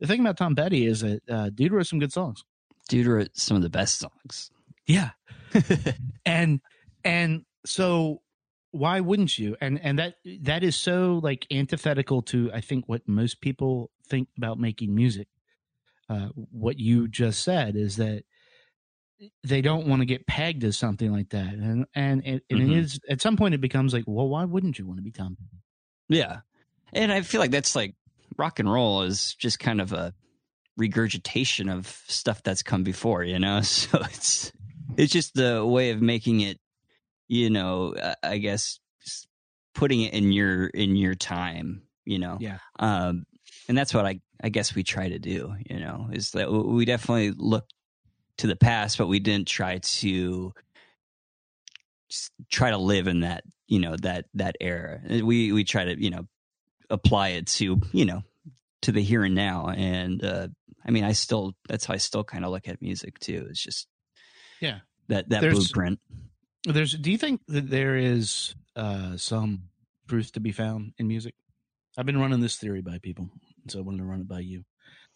The 0.00 0.06
thing 0.06 0.20
about 0.20 0.36
Tom 0.36 0.54
Petty 0.56 0.84
is 0.86 1.00
that 1.00 1.20
uh, 1.28 1.50
dude 1.50 1.72
wrote 1.72 1.86
some 1.86 1.98
good 2.00 2.12
songs. 2.12 2.44
dude 2.88 3.06
wrote 3.06 3.30
some 3.36 3.56
of 3.56 3.62
the 3.62 3.70
best 3.70 3.98
songs 3.98 4.50
Yeah, 4.86 5.10
and 6.26 6.60
and 7.04 7.44
so 7.66 8.22
why 8.72 9.00
wouldn't 9.00 9.38
you? 9.38 9.56
And 9.60 9.80
and 9.82 9.98
that 9.98 10.14
that 10.42 10.62
is 10.62 10.76
so 10.76 11.20
like 11.22 11.46
antithetical 11.50 12.22
to 12.22 12.50
I 12.52 12.60
think 12.60 12.84
what 12.88 13.08
most 13.08 13.40
people 13.40 13.90
think 14.08 14.28
about 14.36 14.58
making 14.58 14.94
music. 14.94 15.28
Uh, 16.08 16.28
what 16.34 16.78
you 16.78 17.06
just 17.06 17.42
said 17.42 17.76
is 17.76 17.96
that 17.96 18.24
they 19.44 19.60
don't 19.60 19.86
want 19.86 20.00
to 20.00 20.06
get 20.06 20.26
pegged 20.26 20.64
as 20.64 20.76
something 20.78 21.12
like 21.12 21.28
that, 21.30 21.52
and 21.52 21.86
and 21.94 22.24
it, 22.26 22.42
and 22.50 22.60
Mhm. 22.60 22.70
it 22.70 22.78
is 22.78 23.00
at 23.08 23.20
some 23.20 23.36
point 23.36 23.54
it 23.54 23.60
becomes 23.60 23.92
like, 23.92 24.04
well, 24.06 24.28
why 24.28 24.44
wouldn't 24.44 24.78
you 24.78 24.86
want 24.86 24.98
to 24.98 25.02
be 25.02 25.10
Tom? 25.12 25.36
Yeah. 26.08 26.40
And 26.92 27.12
I 27.12 27.20
feel 27.20 27.40
like 27.40 27.50
that's 27.52 27.76
like 27.76 27.94
rock 28.36 28.58
and 28.58 28.70
roll 28.72 29.02
is 29.02 29.34
just 29.36 29.58
kind 29.60 29.80
of 29.80 29.92
a 29.92 30.14
regurgitation 30.76 31.68
of 31.68 31.86
stuff 32.08 32.42
that's 32.42 32.62
come 32.62 32.82
before, 32.82 33.22
you 33.24 33.38
know? 33.38 33.60
So 33.64 33.98
it's 34.02 34.52
it's 34.96 35.12
just 35.12 35.34
the 35.34 35.64
way 35.64 35.90
of 35.90 36.00
making 36.02 36.40
it, 36.40 36.58
you 37.32 37.48
know, 37.48 37.94
uh, 37.94 38.14
I 38.24 38.38
guess 38.38 38.80
putting 39.74 40.00
it 40.02 40.12
in 40.12 40.32
your 40.32 40.66
in 40.66 40.96
your 40.96 41.14
time, 41.14 41.82
you 42.04 42.18
know. 42.18 42.38
Yeah. 42.40 42.58
Um 42.78 43.24
and 43.68 43.78
that's 43.78 43.94
what 43.94 44.04
I 44.04 44.20
I 44.42 44.48
guess 44.48 44.74
we 44.74 44.82
try 44.82 45.08
to 45.10 45.18
do, 45.20 45.54
you 45.68 45.78
know, 45.78 46.08
is 46.12 46.32
that 46.32 46.50
we 46.50 46.84
definitely 46.84 47.30
look 47.36 47.66
to 48.38 48.46
the 48.48 48.56
past, 48.56 48.98
but 48.98 49.06
we 49.06 49.20
didn't 49.20 49.46
try 49.46 49.78
to 49.78 50.52
try 52.50 52.70
to 52.70 52.78
live 52.78 53.06
in 53.06 53.20
that 53.20 53.44
you 53.68 53.78
know 53.78 53.94
that 54.02 54.24
that 54.34 54.56
era 54.60 55.00
we 55.22 55.52
we 55.52 55.62
try 55.62 55.84
to 55.84 56.02
you 56.02 56.10
know 56.10 56.26
apply 56.90 57.28
it 57.28 57.46
to 57.46 57.80
you 57.92 58.04
know 58.04 58.22
to 58.82 58.90
the 58.90 59.00
here 59.00 59.22
and 59.22 59.36
now 59.36 59.68
and 59.68 60.24
uh 60.24 60.48
i 60.84 60.90
mean 60.90 61.04
i 61.04 61.12
still 61.12 61.52
that's 61.68 61.84
how 61.84 61.94
i 61.94 61.98
still 61.98 62.24
kind 62.24 62.44
of 62.44 62.50
look 62.50 62.66
at 62.66 62.82
music 62.82 63.16
too 63.20 63.46
it's 63.48 63.62
just 63.62 63.86
Yeah. 64.60 64.80
that 65.06 65.28
that 65.28 65.40
There's- 65.40 65.56
blueprint 65.56 66.00
There's. 66.64 66.92
Do 66.92 67.10
you 67.10 67.18
think 67.18 67.40
that 67.48 67.70
there 67.70 67.96
is 67.96 68.54
uh, 68.76 69.16
some 69.16 69.62
truth 70.08 70.32
to 70.32 70.40
be 70.40 70.52
found 70.52 70.92
in 70.98 71.08
music? 71.08 71.34
I've 71.98 72.06
been 72.06 72.20
running 72.20 72.40
this 72.40 72.56
theory 72.56 72.82
by 72.82 72.98
people, 72.98 73.30
so 73.68 73.78
I 73.78 73.82
wanted 73.82 73.98
to 73.98 74.04
run 74.04 74.20
it 74.20 74.28
by 74.28 74.40
you. 74.40 74.64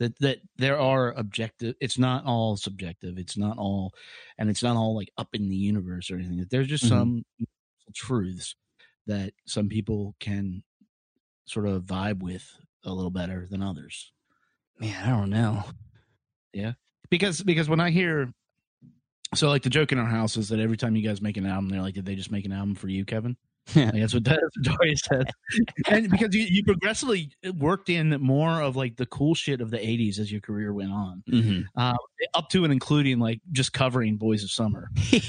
That 0.00 0.18
that 0.20 0.38
there 0.56 0.78
are 0.78 1.12
objective. 1.12 1.74
It's 1.80 1.98
not 1.98 2.24
all 2.24 2.56
subjective. 2.56 3.18
It's 3.18 3.36
not 3.36 3.58
all, 3.58 3.92
and 4.38 4.50
it's 4.50 4.62
not 4.62 4.76
all 4.76 4.96
like 4.96 5.10
up 5.18 5.28
in 5.34 5.48
the 5.48 5.56
universe 5.56 6.10
or 6.10 6.16
anything. 6.16 6.38
That 6.38 6.50
There's 6.50 6.66
just 6.66 6.84
Mhm. 6.84 6.88
some 6.88 7.24
truths 7.94 8.56
that 9.06 9.34
some 9.46 9.68
people 9.68 10.16
can 10.18 10.64
sort 11.44 11.66
of 11.66 11.84
vibe 11.84 12.20
with 12.20 12.50
a 12.84 12.92
little 12.92 13.10
better 13.10 13.46
than 13.50 13.62
others. 13.62 14.12
man 14.80 15.04
i 15.04 15.10
don't 15.10 15.30
know 15.30 15.62
Yeah, 16.52 16.72
because 17.10 17.42
because 17.42 17.68
when 17.68 17.78
I 17.80 17.90
hear 17.90 18.32
so 19.34 19.48
like 19.48 19.62
the 19.62 19.70
joke 19.70 19.92
in 19.92 19.98
our 19.98 20.06
house 20.06 20.36
is 20.36 20.48
that 20.50 20.60
every 20.60 20.76
time 20.76 20.94
you 20.96 21.06
guys 21.06 21.20
make 21.20 21.36
an 21.36 21.46
album, 21.46 21.68
they're 21.68 21.82
like, 21.82 21.94
did 21.94 22.06
they 22.06 22.14
just 22.14 22.30
make 22.30 22.44
an 22.44 22.52
album 22.52 22.74
for 22.74 22.88
you, 22.88 23.04
Kevin? 23.04 23.36
Yeah. 23.74 23.86
Like, 23.94 24.02
that's 24.02 24.12
what 24.14 24.24
Dory 24.60 24.94
said. 24.96 25.30
and 25.88 26.10
because 26.10 26.34
you, 26.34 26.42
you 26.42 26.62
progressively 26.64 27.30
worked 27.56 27.88
in 27.88 28.10
more 28.20 28.60
of 28.60 28.76
like 28.76 28.96
the 28.96 29.06
cool 29.06 29.34
shit 29.34 29.62
of 29.62 29.70
the 29.70 29.78
'80s 29.78 30.18
as 30.18 30.30
your 30.30 30.42
career 30.42 30.74
went 30.74 30.92
on, 30.92 31.22
hmm 31.26 31.60
uh, 31.74 31.96
up 32.34 32.50
to 32.50 32.64
and 32.64 32.72
including 32.74 33.18
like 33.20 33.40
just 33.52 33.72
covering 33.72 34.18
Boys 34.18 34.44
of 34.44 34.50
Summer. 34.50 34.90
you 35.10 35.20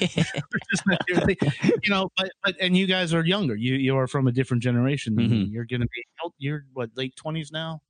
know, 1.90 2.10
but 2.18 2.32
but 2.44 2.56
and 2.60 2.76
you 2.76 2.88
guys 2.88 3.14
are 3.14 3.26
younger. 3.26 3.56
You 3.56 3.76
you 3.76 3.98
are 3.98 4.08
from 4.08 4.28
a 4.28 4.32
different 4.32 4.64
generation. 4.64 5.16
Mhm. 5.16 5.52
You're 5.52 5.66
gonna 5.66 5.86
be 5.88 6.04
you're 6.38 6.66
what 6.74 6.90
late 6.96 7.16
twenties 7.16 7.52
now. 7.52 7.82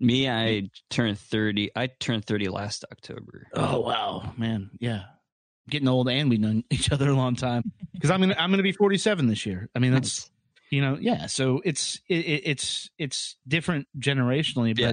me 0.00 0.28
i 0.28 0.68
turned 0.88 1.18
30 1.18 1.70
i 1.76 1.86
turned 1.86 2.24
30 2.24 2.48
last 2.48 2.84
october 2.90 3.46
Oh 3.54 3.80
wow, 3.80 4.32
man, 4.38 4.70
yeah, 4.80 5.02
getting 5.70 5.88
old, 5.88 6.08
and 6.08 6.28
we've 6.30 6.40
known 6.40 6.64
each 6.70 6.90
other 6.92 7.08
a 7.10 7.14
long 7.14 7.36
time. 7.36 7.72
Because 7.92 8.10
I'm 8.10 8.20
gonna 8.20 8.36
I'm 8.38 8.50
gonna 8.50 8.62
be 8.62 8.72
47 8.72 9.26
this 9.26 9.44
year. 9.46 9.68
I 9.74 9.78
mean, 9.78 9.92
that's 9.92 10.30
you 10.70 10.80
know, 10.80 10.96
yeah. 11.00 11.26
So 11.26 11.60
it's 11.64 12.00
it, 12.08 12.18
it- 12.26 12.42
it's 12.46 12.90
it's 12.98 13.36
different 13.46 13.86
generationally, 13.98 14.74
but 14.74 14.80
Yeah. 14.82 14.92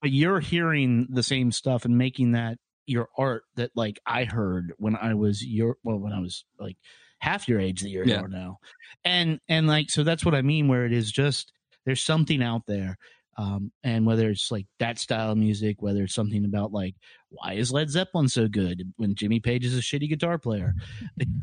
but 0.00 0.10
you're 0.10 0.40
hearing 0.40 1.06
the 1.10 1.22
same 1.22 1.52
stuff 1.52 1.84
and 1.84 1.96
making 1.96 2.32
that 2.32 2.58
your 2.86 3.08
art 3.16 3.44
that 3.56 3.70
like 3.76 4.00
I 4.04 4.24
heard 4.24 4.72
when 4.78 4.96
I 4.96 5.14
was 5.14 5.44
your 5.44 5.76
well 5.84 5.98
when 5.98 6.12
I 6.12 6.20
was 6.20 6.44
like 6.58 6.76
half 7.20 7.48
your 7.48 7.60
age 7.60 7.82
that 7.82 7.90
you're 7.90 8.06
Yeah. 8.06 8.22
now, 8.28 8.58
and 9.04 9.38
and 9.48 9.66
like 9.66 9.90
so 9.90 10.02
that's 10.02 10.24
what 10.24 10.34
I 10.34 10.42
mean. 10.42 10.68
Where 10.68 10.84
it 10.86 10.92
is 10.92 11.10
just 11.12 11.52
there's 11.86 12.02
something 12.02 12.42
out 12.42 12.62
there 12.66 12.96
um, 13.38 13.72
and 13.82 14.04
whether 14.06 14.28
it's 14.30 14.50
like 14.52 14.66
that 14.78 14.98
style 14.98 15.30
of 15.32 15.38
music, 15.38 15.80
whether 15.80 16.04
it's 16.04 16.14
something 16.14 16.44
about 16.44 16.72
like 16.72 16.94
why 17.32 17.54
is 17.54 17.72
Led 17.72 17.90
Zeppelin 17.90 18.28
so 18.28 18.48
good 18.48 18.92
when 18.96 19.14
Jimmy 19.14 19.40
Page 19.40 19.64
is 19.64 19.76
a 19.76 19.80
shitty 19.80 20.08
guitar 20.08 20.38
player, 20.38 20.74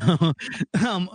um, 0.86 1.08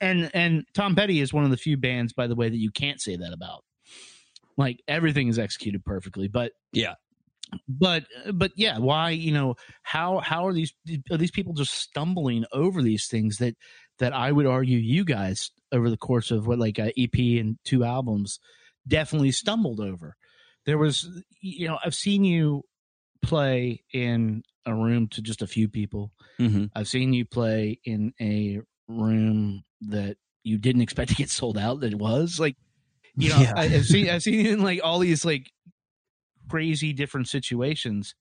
and 0.00 0.30
and 0.34 0.64
Tom 0.74 0.94
Petty 0.94 1.20
is 1.20 1.32
one 1.32 1.44
of 1.44 1.50
the 1.50 1.56
few 1.56 1.76
bands, 1.76 2.12
by 2.12 2.26
the 2.26 2.34
way, 2.34 2.48
that 2.48 2.56
you 2.58 2.70
can't 2.70 3.00
say 3.00 3.16
that 3.16 3.32
about. 3.32 3.64
Like 4.56 4.80
everything 4.88 5.28
is 5.28 5.38
executed 5.38 5.84
perfectly, 5.84 6.26
but 6.28 6.52
Yeah. 6.72 6.94
but 7.68 8.04
but 8.34 8.52
yeah, 8.56 8.78
why 8.78 9.10
you 9.10 9.32
know 9.32 9.54
how 9.82 10.18
how 10.18 10.46
are 10.46 10.52
these 10.52 10.72
are 11.10 11.16
these 11.16 11.30
people 11.30 11.52
just 11.54 11.74
stumbling 11.74 12.44
over 12.52 12.82
these 12.82 13.06
things 13.06 13.38
that 13.38 13.54
that 13.98 14.12
I 14.12 14.32
would 14.32 14.46
argue 14.46 14.78
you 14.78 15.04
guys 15.04 15.50
over 15.72 15.90
the 15.90 15.96
course 15.96 16.30
of 16.30 16.46
what 16.46 16.58
like 16.58 16.78
a 16.78 16.92
EP 17.00 17.14
and 17.40 17.56
two 17.64 17.84
albums 17.84 18.38
definitely 18.86 19.30
stumbled 19.32 19.80
over. 19.80 20.16
There 20.66 20.78
was 20.78 21.08
you 21.40 21.68
know 21.68 21.78
I've 21.84 21.94
seen 21.94 22.24
you 22.24 22.62
play 23.22 23.84
in 23.92 24.42
a 24.66 24.74
room 24.74 25.08
to 25.08 25.22
just 25.22 25.42
a 25.42 25.46
few 25.46 25.68
people. 25.68 26.12
hmm 26.38 26.66
I've 26.74 26.88
seen 26.88 27.12
you 27.12 27.24
play 27.24 27.80
in 27.84 28.12
a 28.20 28.60
room 28.88 29.64
that 29.82 30.16
you 30.44 30.58
didn't 30.58 30.82
expect 30.82 31.10
to 31.10 31.16
get 31.16 31.30
sold 31.30 31.58
out 31.58 31.80
that 31.80 31.92
it 31.92 31.98
was 31.98 32.40
like 32.40 32.56
you 33.16 33.28
know 33.28 33.40
Yeah. 33.40 33.52
I, 33.56 33.64
I've 33.64 33.86
seen 33.86 34.08
I've 34.08 34.22
seen 34.22 34.44
you 34.44 34.52
in 34.52 34.62
like 34.62 34.80
all 34.82 34.98
these 34.98 35.24
like 35.24 35.50
crazy 36.48 36.92
different 36.92 37.28
situations 37.28 38.14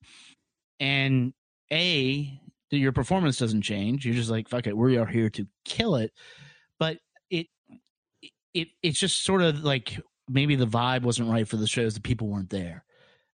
and 0.80 1.34
a 1.72 2.40
your 2.72 2.92
performance 2.92 3.38
doesn't 3.38 3.62
change. 3.62 4.06
You're 4.06 4.16
just 4.16 4.30
like, 4.30 4.50
fuck 4.50 4.68
it, 4.68 4.76
we 4.76 4.98
are 4.98 5.06
here 5.06 5.30
to 5.32 5.48
kill 5.64 5.96
it. 5.96 6.12
But 6.80 6.98
it 7.30 7.48
it 8.54 8.70
it's 8.84 9.00
just 9.00 9.24
sort 9.24 9.42
of 9.42 9.64
like 9.64 10.00
maybe 10.28 10.56
the 10.56 10.68
vibe 10.68 11.04
wasn't 11.04 11.30
right 11.30 11.48
for 11.48 11.58
the 11.58 11.68
shows. 11.68 11.94
The 11.94 12.02
people 12.02 12.28
weren't 12.28 12.50
there 12.50 12.84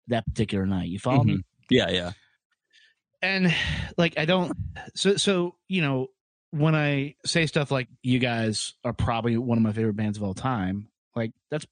that 0.07 0.25
particular 0.25 0.65
night. 0.65 0.89
You 0.89 0.99
follow 0.99 1.23
me? 1.23 1.41
Yeah, 1.69 1.89
yeah. 1.89 2.11
and 3.21 3.53
like 3.97 4.13
i 4.17 4.25
don't 4.25 4.51
so 4.95 5.15
so 5.17 5.55
you 5.67 5.81
know 5.81 6.07
when 6.51 6.75
i 6.75 7.15
say 7.25 7.45
stuff 7.45 7.71
like 7.71 7.87
you 8.01 8.19
guys 8.19 8.73
are 8.83 8.93
probably 8.93 9.37
one 9.37 9.57
of 9.57 9.63
my 9.63 9.71
favorite 9.71 9.95
bands 9.95 10.17
of 10.17 10.23
all 10.23 10.33
time 10.33 10.87
like 11.15 11.31
that's 11.49 11.65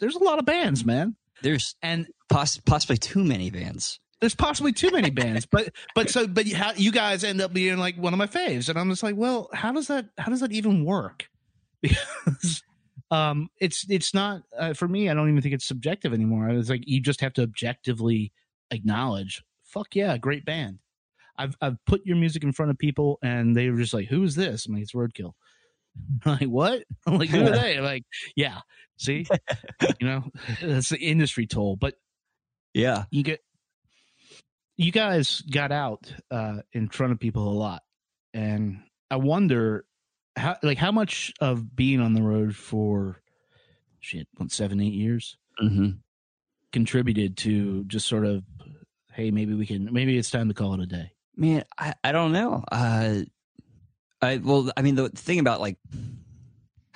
there's 0.00 0.16
a 0.16 0.24
lot 0.24 0.38
of 0.38 0.44
bands 0.44 0.84
man 0.84 1.14
There's 1.42 1.76
and 1.82 2.06
poss- 2.30 2.58
possibly 2.58 2.96
too 2.96 3.22
many 3.22 3.50
bands. 3.50 4.00
there's 4.20 4.34
possibly 4.34 4.72
too 4.72 4.90
many 4.90 5.10
bands 5.10 5.46
but 5.46 5.70
but 5.94 6.08
so 6.10 6.26
but 6.26 6.48
how 6.48 6.72
you 6.74 6.90
guys 6.90 7.22
end 7.22 7.40
up 7.40 7.52
being 7.52 7.76
like 7.76 7.96
one 7.96 8.12
of 8.12 8.18
my 8.18 8.26
faves 8.26 8.68
and 8.68 8.78
i'm 8.78 8.88
just 8.90 9.02
like 9.02 9.16
well 9.16 9.50
how 9.52 9.72
does 9.72 9.88
that 9.88 10.06
how 10.18 10.30
does 10.30 10.40
that 10.40 10.52
even 10.52 10.84
work 10.84 11.28
because 11.82 12.62
um 13.10 13.48
it's 13.60 13.84
it's 13.90 14.14
not 14.14 14.42
uh, 14.58 14.72
for 14.72 14.88
me 14.88 15.10
i 15.10 15.14
don't 15.14 15.28
even 15.28 15.42
think 15.42 15.54
it's 15.54 15.66
subjective 15.66 16.14
anymore 16.14 16.48
it's 16.48 16.70
like 16.70 16.82
you 16.86 17.00
just 17.00 17.20
have 17.20 17.34
to 17.34 17.42
objectively 17.42 18.32
acknowledge 18.70 19.42
fuck 19.64 19.94
yeah 19.96 20.16
great 20.18 20.44
band. 20.44 20.78
I've 21.36 21.56
i've 21.60 21.76
put 21.84 22.04
your 22.06 22.16
music 22.16 22.44
in 22.44 22.52
front 22.52 22.70
of 22.70 22.78
people 22.78 23.18
and 23.22 23.56
they 23.56 23.68
were 23.70 23.78
just 23.78 23.94
like 23.94 24.08
who 24.08 24.22
is 24.22 24.34
this 24.36 24.66
i'm 24.66 24.74
like 24.74 24.82
it's 24.82 24.92
roadkill. 24.92 25.32
I'm 26.24 26.32
like 26.32 26.48
what? 26.48 26.84
I'm 27.06 27.18
like 27.18 27.28
who 27.28 27.46
are 27.46 27.50
they? 27.50 27.76
I'm 27.78 27.84
like 27.84 28.04
yeah 28.36 28.60
see? 28.96 29.26
You 30.00 30.06
know 30.06 30.24
that's 30.62 30.88
the 30.90 30.98
industry 30.98 31.46
toll 31.46 31.76
but 31.76 31.94
Yeah. 32.72 33.04
you 33.10 33.22
get 33.22 33.40
you 34.76 34.90
guys 34.92 35.40
got 35.42 35.70
out 35.72 36.12
uh 36.30 36.58
in 36.72 36.88
front 36.88 37.12
of 37.12 37.20
people 37.20 37.48
a 37.48 37.54
lot. 37.58 37.82
And 38.32 38.80
i 39.10 39.16
wonder 39.16 39.84
how 40.36 40.56
like 40.62 40.78
how 40.78 40.90
much 40.90 41.32
of 41.40 41.76
being 41.76 42.00
on 42.00 42.12
the 42.14 42.22
road 42.22 42.56
for 42.56 43.20
shit 44.00 44.26
what 44.36 44.50
seven 44.52 44.80
eight 44.80 44.94
years? 44.94 45.36
Hmm 45.58 45.90
contributed 46.74 47.36
to 47.36 47.84
just 47.84 48.06
sort 48.06 48.26
of 48.26 48.42
hey 49.12 49.30
maybe 49.30 49.54
we 49.54 49.64
can 49.64 49.90
maybe 49.92 50.18
it's 50.18 50.30
time 50.30 50.48
to 50.48 50.54
call 50.54 50.74
it 50.74 50.80
a 50.80 50.86
day 50.86 51.14
Man, 51.36 51.64
I, 51.78 51.94
I 52.04 52.12
don't 52.12 52.32
know. 52.32 52.64
Uh, 52.70 53.20
I 54.22 54.36
well, 54.38 54.70
I 54.76 54.82
mean, 54.82 54.94
the 54.94 55.08
thing 55.08 55.40
about 55.40 55.60
like, 55.60 55.78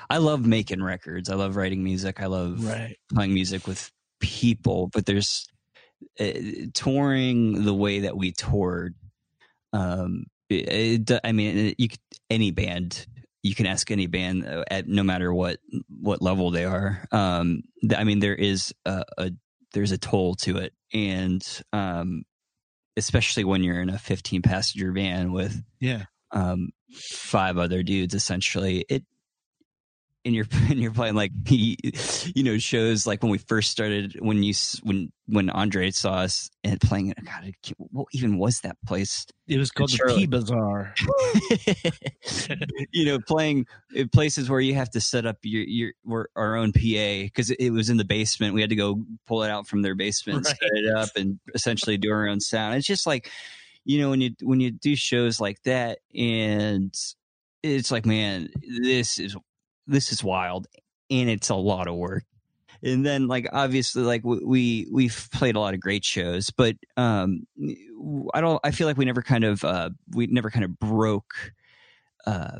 I 0.09 0.19
love 0.19 0.47
making 0.47 0.83
records. 0.83 1.29
I 1.29 1.35
love 1.35 1.57
writing 1.57 1.83
music. 1.83 2.23
I 2.23 2.27
love 2.27 2.64
right 2.64 2.97
playing 3.12 3.35
music 3.35 3.67
with 3.67 3.91
people. 4.21 4.88
But 4.93 5.07
there's 5.07 5.49
uh, 6.21 6.33
touring 6.73 7.64
the 7.64 7.75
way 7.75 8.01
that 8.01 8.17
we 8.17 8.33
toured. 8.33 8.95
Um, 9.73 10.27
it, 10.49 11.09
it, 11.09 11.21
I 11.25 11.33
mean, 11.33 11.75
you 11.77 11.88
could, 11.88 12.01
any 12.31 12.51
band 12.51 13.07
you 13.43 13.55
can 13.55 13.67
ask 13.67 13.91
any 13.91 14.07
band 14.07 14.47
uh, 14.47 14.64
at 14.71 14.88
no 14.88 15.03
matter 15.03 15.33
what 15.33 15.59
what 15.88 16.23
level 16.23 16.51
they 16.51 16.64
are. 16.64 17.05
Um, 17.12 17.62
I 17.97 18.05
mean, 18.05 18.21
there 18.21 18.35
is 18.35 18.75
a, 18.85 19.05
a 19.17 19.31
there's 19.72 19.92
a 19.92 19.98
toll 19.98 20.35
to 20.37 20.59
it, 20.59 20.72
and 20.92 21.42
um, 21.72 22.24
especially 22.96 23.44
when 23.44 23.62
you're 23.62 23.81
in 23.81 23.90
a 23.90 23.98
15 23.98 24.42
passenger 24.42 24.92
van 24.92 25.33
with 25.33 25.62
yeah 25.81 26.04
um, 26.33 26.70
five 26.92 27.59
other 27.59 27.83
dudes, 27.83 28.14
essentially 28.14 28.85
it. 28.88 29.04
And 30.29 30.37
you're 30.37 30.47
and 30.69 30.79
you're 30.83 30.93
playing 30.93 31.14
like 31.14 31.33
he, 31.47 31.79
you 32.35 32.43
know 32.43 32.59
shows 32.59 33.07
like 33.07 33.23
when 33.23 33.33
we 33.33 33.38
first 33.38 33.71
started 33.71 34.17
when 34.21 34.43
you 34.43 34.53
when 34.83 35.11
when 35.27 35.49
Andre 35.49 35.91
saw 35.91 36.17
us 36.17 36.51
and 36.62 36.79
playing 36.81 37.14
God 37.25 37.55
what 37.79 38.09
even 38.12 38.37
was 38.37 38.61
that 38.61 38.77
place 38.87 39.27
it 39.47 39.57
was 39.57 39.71
called 39.71 39.91
the. 39.91 40.14
P 40.14 40.27
Bazaar 40.27 40.95
you 42.93 43.05
know, 43.07 43.19
playing 43.27 43.67
in 43.95 44.09
places 44.09 44.51
where 44.51 44.61
you 44.61 44.75
have 44.75 44.91
to 44.91 45.01
set 45.01 45.25
up 45.27 45.38
your 45.43 45.95
your 46.05 46.29
our 46.37 46.57
own 46.57 46.73
PA 46.73 47.23
because 47.25 47.51
it 47.51 47.71
was 47.71 47.88
in 47.88 47.97
the 47.97 48.05
basement. 48.05 48.55
We 48.55 48.61
had 48.61 48.71
to 48.71 48.77
go 48.77 49.03
pull 49.27 49.43
it 49.45 49.51
out 49.51 49.67
from 49.67 49.83
their 49.83 49.95
basement, 49.95 50.45
Right. 50.45 50.57
set 50.61 50.71
it 50.73 50.95
up, 50.95 51.09
and 51.17 51.38
essentially 51.55 51.97
do 51.97 52.12
our 52.12 52.29
own 52.29 52.41
sound. 52.41 52.77
It's 52.77 52.87
just 52.87 53.07
like, 53.07 53.31
you 53.85 53.99
know, 54.01 54.11
when 54.11 54.21
you 54.21 54.31
when 54.43 54.61
you 54.61 54.71
do 54.71 54.95
shows 54.97 55.41
like 55.41 55.62
that, 55.62 56.01
and 56.14 56.95
it's 57.62 57.91
like, 57.91 58.07
man, 58.07 58.49
this 58.83 59.19
is 59.19 59.37
this 59.88 60.12
is 60.12 60.22
wild, 60.22 60.68
and 61.11 61.29
it's 61.29 61.48
a 61.48 61.57
lot 61.57 61.88
of 61.88 61.96
work. 61.96 62.24
And 62.83 63.05
then, 63.05 63.27
like, 63.27 63.48
obviously, 63.53 64.05
like 64.05 64.22
we 64.22 64.87
we've 64.92 65.29
played 65.33 65.57
a 65.57 65.61
lot 65.61 65.74
of 65.74 65.81
great 65.81 66.05
shows, 66.05 66.51
but 66.51 66.77
um, 66.96 67.46
I 68.33 68.40
don't. 68.40 68.61
I 68.62 68.70
feel 68.70 68.87
like 68.87 68.96
we 68.96 69.05
never 69.05 69.22
kind 69.22 69.42
of 69.42 69.64
uh, 69.64 69.90
we 70.14 70.29
never 70.29 70.51
kind 70.51 70.64
of 70.64 70.79
broke 70.79 71.53
uh 72.27 72.59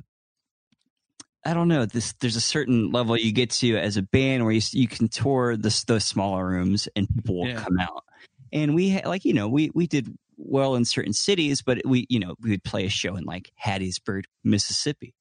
I 1.44 1.54
don't 1.54 1.68
know. 1.68 1.86
This 1.86 2.12
there's 2.14 2.36
a 2.36 2.40
certain 2.40 2.90
level 2.90 3.16
you 3.16 3.32
get 3.32 3.50
to 3.50 3.76
as 3.76 3.96
a 3.96 4.02
band 4.02 4.44
where 4.44 4.52
you 4.52 4.60
you 4.72 4.88
can 4.88 5.08
tour 5.08 5.56
the 5.56 5.84
the 5.86 6.00
smaller 6.00 6.46
rooms 6.46 6.88
and 6.96 7.08
people 7.08 7.38
will 7.38 7.46
Yeah. 7.48 7.62
come 7.62 7.78
out. 7.78 8.04
And 8.52 8.74
we 8.74 9.00
like 9.02 9.24
you 9.24 9.32
know 9.34 9.48
we 9.48 9.70
we 9.74 9.86
did 9.86 10.14
well 10.36 10.74
in 10.74 10.84
certain 10.84 11.12
cities, 11.12 11.62
but 11.62 11.80
we 11.84 12.06
you 12.08 12.18
know 12.18 12.34
we 12.40 12.50
would 12.50 12.64
play 12.64 12.84
a 12.84 12.90
show 12.90 13.14
in 13.16 13.24
like 13.24 13.50
Hattiesburg, 13.64 14.24
Mississippi. 14.44 15.14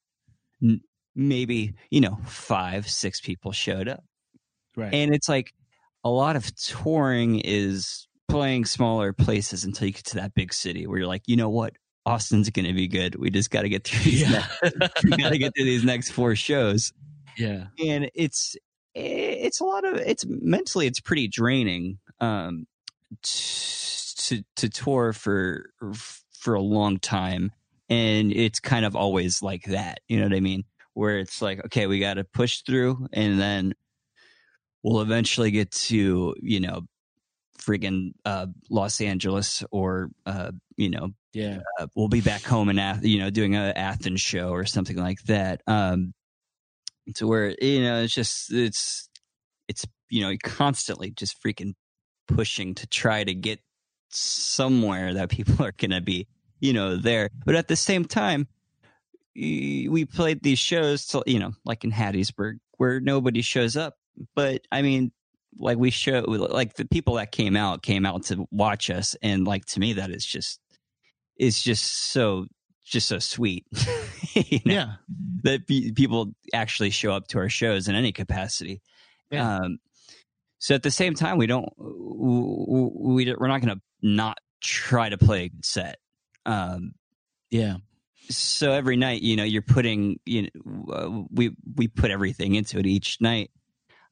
Maybe 1.17 1.73
you 1.89 1.99
know 1.99 2.19
five 2.25 2.87
six 2.87 3.19
people 3.19 3.51
showed 3.51 3.87
up, 3.87 4.03
right. 4.75 4.93
And 4.93 5.13
it's 5.13 5.27
like 5.27 5.53
a 6.03 6.09
lot 6.09 6.35
of 6.35 6.55
touring 6.55 7.39
is 7.39 8.07
playing 8.29 8.65
smaller 8.65 9.13
places 9.13 9.63
until 9.63 9.87
you 9.87 9.93
get 9.93 10.05
to 10.05 10.15
that 10.15 10.35
big 10.35 10.53
city 10.53 10.85
where 10.85 10.99
you're 10.99 11.07
like, 11.07 11.23
you 11.25 11.35
know 11.35 11.49
what, 11.49 11.73
Austin's 12.05 12.49
going 12.49 12.65
to 12.65 12.73
be 12.73 12.87
good. 12.87 13.15
We 13.15 13.29
just 13.29 13.51
got 13.51 13.63
to 13.63 13.69
get 13.69 13.83
through 13.83 14.03
these. 14.03 14.21
yeah. 14.29 14.45
next, 14.63 15.03
we 15.03 15.17
got 15.17 15.29
to 15.29 15.37
get 15.37 15.53
through 15.55 15.65
these 15.65 15.83
next 15.83 16.11
four 16.11 16.35
shows, 16.35 16.93
yeah. 17.37 17.65
And 17.83 18.09
it's 18.13 18.55
it's 18.93 19.59
a 19.59 19.63
lot 19.63 19.85
of 19.85 19.95
it's 19.97 20.25
mentally 20.27 20.87
it's 20.87 20.99
pretty 20.99 21.27
draining 21.27 21.99
um 22.19 22.65
to 23.21 24.43
to 24.55 24.69
tour 24.69 25.13
for 25.13 25.69
for 26.31 26.53
a 26.53 26.61
long 26.61 26.97
time. 26.97 27.51
And 27.89 28.33
it's 28.33 28.59
kind 28.59 28.85
of 28.85 28.95
always 28.95 29.41
like 29.41 29.63
that 29.65 29.99
you 30.09 30.17
know 30.17 30.25
what 30.25 30.35
i 30.35 30.41
mean 30.41 30.65
where 30.97 31.19
it's 31.19 31.41
like 31.41 31.63
okay 31.65 31.87
we 31.87 31.99
got 31.99 32.15
to 32.15 32.23
push 32.23 32.61
through 32.61 33.07
and 33.13 33.39
then 33.39 33.73
we'll 34.83 35.01
eventually 35.01 35.51
get 35.51 35.71
to 35.71 36.33
you 36.41 36.59
know 36.59 36.81
freaking 37.59 38.11
uh 38.25 38.47
los 38.69 39.01
angeles 39.01 39.63
or 39.71 40.09
uh 40.25 40.51
you 40.77 40.89
know 40.89 41.09
yeah 41.33 41.59
uh, 41.79 41.87
we'll 41.95 42.07
be 42.07 42.21
back 42.21 42.43
home 42.43 42.69
in 42.69 42.79
Ath- 42.79 43.03
you 43.03 43.19
know 43.19 43.29
doing 43.29 43.55
a 43.55 43.73
Athens 43.75 44.21
show 44.21 44.49
or 44.49 44.65
something 44.65 44.97
like 44.97 45.21
that. 45.23 45.61
Um, 45.67 46.13
to 47.15 47.27
where 47.27 47.55
you 47.61 47.81
know 47.81 48.01
it's 48.01 48.13
just 48.13 48.51
it's 48.51 49.09
it's 49.67 49.85
you 50.09 50.21
know 50.21 50.35
constantly 50.43 51.11
just 51.11 51.41
freaking 51.43 51.73
pushing 52.27 52.75
to 52.75 52.87
try 52.87 53.23
to 53.23 53.33
get 53.33 53.59
somewhere 54.09 55.13
that 55.13 55.29
people 55.29 55.63
are 55.65 55.73
gonna 55.77 56.01
be 56.01 56.27
you 56.59 56.73
know 56.73 56.95
there, 56.95 57.29
but 57.45 57.55
at 57.55 57.67
the 57.67 57.75
same 57.75 58.05
time. 58.05 58.47
We 59.37 60.05
played 60.05 60.41
these 60.41 60.59
shows 60.59 61.05
till 61.05 61.23
you 61.27 61.39
know, 61.39 61.53
like 61.63 61.83
in 61.83 61.91
Hattiesburg, 61.91 62.57
where 62.77 62.99
nobody 62.99 63.41
shows 63.41 63.77
up. 63.77 63.95
But 64.35 64.61
I 64.71 64.81
mean, 64.81 65.11
like 65.59 65.77
we 65.77 65.91
show, 65.91 66.21
like 66.21 66.73
the 66.75 66.85
people 66.85 67.15
that 67.15 67.31
came 67.31 67.55
out 67.55 67.83
came 67.83 68.05
out 68.05 68.23
to 68.25 68.47
watch 68.51 68.89
us, 68.89 69.15
and 69.21 69.45
like 69.45 69.65
to 69.67 69.79
me, 69.79 69.93
that 69.93 70.09
is 70.09 70.25
just 70.25 70.59
is 71.37 71.61
just 71.61 72.11
so 72.11 72.47
just 72.83 73.07
so 73.09 73.19
sweet 73.19 73.65
you 74.33 74.59
know, 74.65 74.73
yeah. 74.73 74.93
that 75.43 75.67
pe- 75.67 75.91
people 75.91 76.31
actually 76.53 76.89
show 76.89 77.11
up 77.11 77.27
to 77.27 77.37
our 77.37 77.49
shows 77.49 77.87
in 77.87 77.95
any 77.95 78.11
capacity. 78.11 78.81
Yeah. 79.29 79.57
um 79.57 79.79
so 80.59 80.73
at 80.73 80.83
the 80.83 80.91
same 80.91 81.13
time 81.13 81.37
we 81.37 81.47
don't 81.47 81.67
we, 81.77 83.25
we 83.25 83.35
we're 83.37 83.47
not 83.49 83.61
going 83.61 83.75
to 83.75 83.81
not 84.01 84.37
try 84.61 85.09
to 85.09 85.17
play 85.17 85.43
a 85.45 85.49
good 85.49 85.65
set. 85.65 85.97
Um 86.45 86.93
yeah 87.51 87.75
so 88.29 88.71
every 88.71 88.97
night 88.97 89.21
you 89.21 89.35
know 89.35 89.43
you're 89.43 89.61
putting 89.61 90.19
you 90.25 90.43
know 90.43 90.93
uh, 90.93 91.23
we 91.31 91.55
we 91.75 91.87
put 91.87 92.11
everything 92.11 92.55
into 92.55 92.79
it 92.79 92.85
each 92.85 93.19
night 93.21 93.51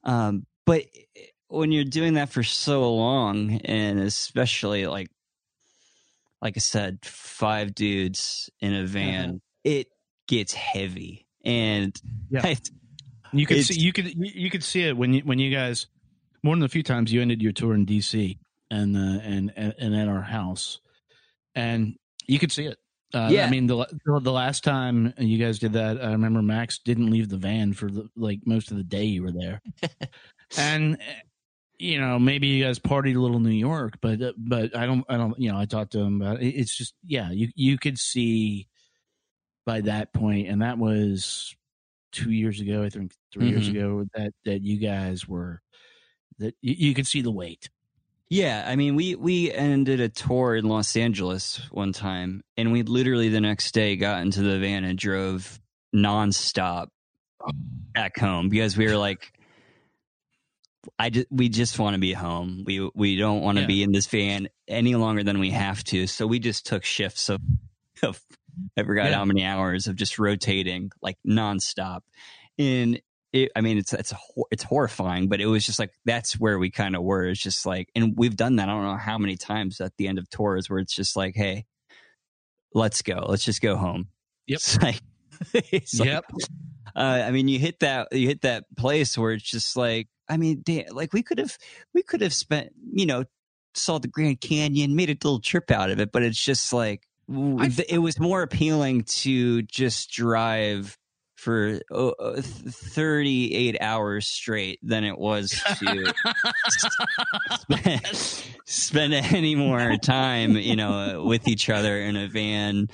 um 0.04 0.46
but 0.64 0.84
when 1.48 1.72
you're 1.72 1.84
doing 1.84 2.14
that 2.14 2.28
for 2.28 2.42
so 2.42 2.94
long 2.94 3.52
and 3.64 4.00
especially 4.00 4.86
like 4.86 5.08
like 6.42 6.54
i 6.56 6.60
said 6.60 6.98
five 7.04 7.74
dudes 7.74 8.50
in 8.60 8.74
a 8.74 8.86
van 8.86 9.40
it 9.64 9.88
gets 10.26 10.52
heavy 10.52 11.26
and 11.44 11.96
Yeah. 12.30 12.54
You 13.32 13.44
could 13.44 13.64
see 13.64 13.78
you 13.78 13.92
could 13.92 14.14
you 14.14 14.48
could 14.50 14.62
see 14.62 14.82
it 14.84 14.96
when 14.96 15.12
you 15.12 15.20
when 15.22 15.38
you 15.38 15.50
guys 15.50 15.88
more 16.42 16.54
than 16.54 16.62
a 16.62 16.68
few 16.68 16.82
times 16.82 17.12
you 17.12 17.20
ended 17.20 17.42
your 17.42 17.52
tour 17.52 17.74
in 17.74 17.84
DC 17.84 18.38
and 18.70 18.96
uh, 18.96 19.20
and 19.22 19.52
and 19.56 19.74
and 19.78 19.94
at 19.94 20.08
our 20.08 20.22
house, 20.22 20.80
and 21.54 21.96
you 22.26 22.38
could 22.38 22.52
see 22.52 22.66
it. 22.66 22.78
Uh, 23.14 23.32
Yeah. 23.32 23.46
I 23.46 23.50
mean 23.50 23.66
the 23.66 23.86
the 24.20 24.32
last 24.32 24.64
time 24.64 25.14
you 25.18 25.38
guys 25.38 25.58
did 25.58 25.72
that, 25.74 26.02
I 26.02 26.10
remember 26.12 26.42
Max 26.42 26.78
didn't 26.78 27.10
leave 27.10 27.28
the 27.28 27.36
van 27.36 27.72
for 27.72 27.90
the, 27.90 28.08
like 28.16 28.40
most 28.46 28.70
of 28.70 28.76
the 28.76 28.82
day 28.84 29.04
you 29.04 29.22
were 29.22 29.32
there, 29.32 29.62
and 30.56 30.98
you 31.78 32.00
know, 32.00 32.18
maybe 32.18 32.46
you 32.48 32.64
guys 32.64 32.78
partied 32.78 33.16
a 33.16 33.20
little 33.20 33.40
New 33.40 33.50
York, 33.50 33.94
but 34.00 34.20
uh, 34.22 34.32
but 34.38 34.76
I 34.76 34.86
don't 34.86 35.04
I 35.08 35.16
don't 35.16 35.38
you 35.38 35.52
know 35.52 35.58
I 35.58 35.66
talked 35.66 35.92
to 35.92 36.00
him 36.00 36.20
about 36.22 36.42
it. 36.42 36.48
It's 36.48 36.76
just 36.76 36.94
yeah, 37.04 37.30
you 37.30 37.48
you 37.56 37.78
could 37.78 37.98
see 37.98 38.68
by 39.66 39.80
that 39.82 40.12
point, 40.14 40.48
and 40.48 40.62
that 40.62 40.78
was 40.78 41.54
two 42.12 42.32
years 42.32 42.60
ago, 42.60 42.82
I 42.84 42.90
think 42.90 43.12
3 43.32 43.48
years 43.48 43.68
Mhm. 43.68 43.70
ago 43.70 44.04
that 44.14 44.32
that 44.46 44.62
you 44.62 44.78
guys 44.78 45.28
were 45.28 45.62
that 46.38 46.54
you, 46.62 46.74
you 46.90 46.94
could 46.94 47.06
see 47.08 47.22
the 47.22 47.32
weight. 47.32 47.70
Yeah, 48.28 48.64
I 48.66 48.74
mean, 48.76 48.96
we 48.96 49.14
we 49.14 49.52
ended 49.52 50.00
a 50.00 50.08
tour 50.08 50.56
in 50.56 50.64
Los 50.68 50.96
Angeles 50.96 51.60
one 51.70 51.92
time, 51.92 52.42
and 52.56 52.72
we 52.72 52.82
literally 52.82 53.28
the 53.28 53.40
next 53.40 53.72
day 53.72 53.96
got 53.96 54.22
into 54.22 54.42
the 54.42 54.58
van 54.58 54.84
and 54.84 54.98
drove 54.98 55.60
nonstop 55.94 56.88
um. 57.46 57.92
back 57.94 58.18
home 58.18 58.48
because 58.48 58.76
we 58.76 58.86
were 58.86 58.96
like, 58.96 59.32
I 60.98 61.10
just, 61.10 61.28
we 61.30 61.48
just 61.48 61.78
want 61.78 61.94
to 61.94 62.00
be 62.00 62.12
home. 62.12 62.64
We 62.66 62.90
we 62.94 63.16
don't 63.16 63.42
want 63.42 63.58
to 63.58 63.62
Yeah. 63.62 63.66
be 63.68 63.82
in 63.84 63.92
this 63.92 64.06
van 64.06 64.48
any 64.68 64.96
longer 64.96 65.22
than 65.22 65.38
we 65.38 65.50
have 65.50 65.84
to. 65.84 66.06
So 66.08 66.26
we 66.26 66.40
just 66.40 66.66
took 66.66 66.84
shifts 66.84 67.28
of, 67.28 67.40
of 68.02 68.20
I 68.76 68.82
forgot 68.84 69.10
Yeah. 69.10 69.16
how 69.18 69.24
many 69.24 69.44
hours 69.44 69.86
of 69.86 69.96
just 69.96 70.18
rotating 70.18 70.90
like 71.02 71.18
nonstop. 71.26 72.00
And 72.58 73.00
it, 73.36 73.52
I 73.54 73.60
mean, 73.60 73.78
it's 73.78 73.92
it's 73.92 74.12
it's 74.50 74.62
horrifying, 74.62 75.28
but 75.28 75.40
it 75.40 75.46
was 75.46 75.64
just 75.64 75.78
like 75.78 75.92
that's 76.04 76.38
where 76.38 76.58
we 76.58 76.70
kind 76.70 76.96
of 76.96 77.02
were. 77.02 77.26
It's 77.26 77.40
just 77.40 77.66
like, 77.66 77.90
and 77.94 78.14
we've 78.16 78.36
done 78.36 78.56
that. 78.56 78.68
I 78.68 78.72
don't 78.72 78.84
know 78.84 78.96
how 78.96 79.18
many 79.18 79.36
times 79.36 79.80
at 79.80 79.96
the 79.96 80.08
end 80.08 80.18
of 80.18 80.28
tours 80.30 80.70
where 80.70 80.78
it's 80.78 80.94
just 80.94 81.16
like, 81.16 81.34
hey, 81.34 81.66
let's 82.74 83.02
go, 83.02 83.26
let's 83.28 83.44
just 83.44 83.60
go 83.60 83.76
home. 83.76 84.08
Yep. 84.46 84.56
It's 84.56 84.78
like, 84.82 85.00
it's 85.54 85.98
like, 86.00 86.08
yep. 86.08 86.24
uh, 86.94 87.22
I 87.26 87.30
mean, 87.30 87.48
you 87.48 87.58
hit 87.58 87.80
that 87.80 88.08
you 88.12 88.28
hit 88.28 88.42
that 88.42 88.64
place 88.76 89.16
where 89.18 89.32
it's 89.32 89.44
just 89.48 89.76
like, 89.76 90.08
I 90.28 90.36
mean, 90.36 90.62
da- 90.64 90.88
like 90.90 91.12
we 91.12 91.22
could 91.22 91.38
have 91.38 91.56
we 91.94 92.02
could 92.02 92.22
have 92.22 92.34
spent, 92.34 92.72
you 92.92 93.06
know, 93.06 93.24
saw 93.74 93.98
the 93.98 94.08
Grand 94.08 94.40
Canyon, 94.40 94.96
made 94.96 95.10
a 95.10 95.12
little 95.12 95.40
trip 95.40 95.70
out 95.70 95.90
of 95.90 96.00
it, 96.00 96.12
but 96.12 96.22
it's 96.22 96.42
just 96.42 96.72
like 96.72 97.02
I- 97.30 97.84
it 97.88 97.98
was 97.98 98.18
more 98.18 98.42
appealing 98.42 99.02
to 99.04 99.62
just 99.62 100.10
drive 100.10 100.96
for 101.36 101.80
uh, 101.92 102.08
uh, 102.08 102.40
38 102.42 103.76
hours 103.80 104.26
straight 104.26 104.80
than 104.82 105.04
it 105.04 105.18
was 105.18 105.50
to 105.50 106.14
spend, 107.50 108.06
spend 108.64 109.14
any 109.14 109.54
more 109.54 109.96
time, 109.98 110.56
you 110.56 110.76
know, 110.76 111.22
with 111.24 111.46
each 111.46 111.68
other 111.70 112.00
in 112.00 112.16
a 112.16 112.26
van. 112.28 112.88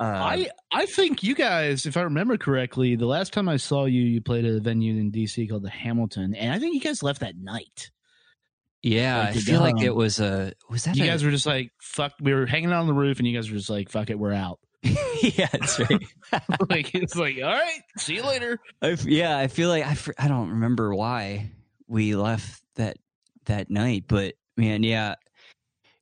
Uh, 0.00 0.04
I 0.04 0.48
I 0.72 0.86
think 0.86 1.22
you 1.22 1.34
guys, 1.34 1.84
if 1.86 1.96
I 1.96 2.02
remember 2.02 2.36
correctly, 2.38 2.96
the 2.96 3.06
last 3.06 3.32
time 3.32 3.48
I 3.48 3.56
saw 3.58 3.84
you, 3.84 4.00
you 4.02 4.20
played 4.22 4.44
at 4.44 4.54
a 4.54 4.60
venue 4.60 4.94
in 4.98 5.12
DC 5.12 5.48
called 5.48 5.62
the 5.64 5.70
Hamilton, 5.70 6.34
and 6.34 6.52
I 6.52 6.58
think 6.58 6.74
you 6.74 6.80
guys 6.80 7.02
left 7.02 7.20
that 7.20 7.36
night. 7.36 7.90
yeah, 8.82 9.18
like 9.26 9.36
I 9.36 9.40
feel 9.40 9.60
like 9.60 9.80
it 9.82 9.94
was 9.94 10.18
a 10.18 10.54
was 10.70 10.84
that 10.84 10.96
You 10.96 11.04
a- 11.04 11.08
guys 11.08 11.22
were 11.22 11.30
just 11.30 11.46
like, 11.46 11.72
"Fuck!" 11.80 12.14
We 12.20 12.32
were 12.32 12.46
hanging 12.46 12.72
out 12.72 12.80
on 12.80 12.86
the 12.86 12.94
roof, 12.94 13.18
and 13.18 13.28
you 13.28 13.36
guys 13.36 13.50
were 13.50 13.56
just 13.58 13.70
like, 13.70 13.90
"Fuck 13.90 14.08
it, 14.10 14.18
we're 14.18 14.32
out." 14.32 14.58
yeah, 15.22 15.48
that's 15.52 15.78
right. 15.78 16.02
like 16.70 16.94
it's 16.94 17.16
like, 17.16 17.36
"All 17.36 17.50
right, 17.50 17.80
see 17.98 18.14
you 18.16 18.24
later." 18.24 18.58
I 18.80 18.90
f- 18.90 19.04
yeah, 19.04 19.38
I 19.38 19.46
feel 19.46 19.68
like 19.68 19.84
I, 19.84 19.96
I 20.18 20.28
don't 20.28 20.50
remember 20.50 20.94
why 20.94 21.50
we 21.86 22.16
left 22.16 22.62
that 22.76 22.96
that 23.46 23.70
night, 23.70 24.04
but 24.08 24.34
man, 24.56 24.82
yeah, 24.82 25.14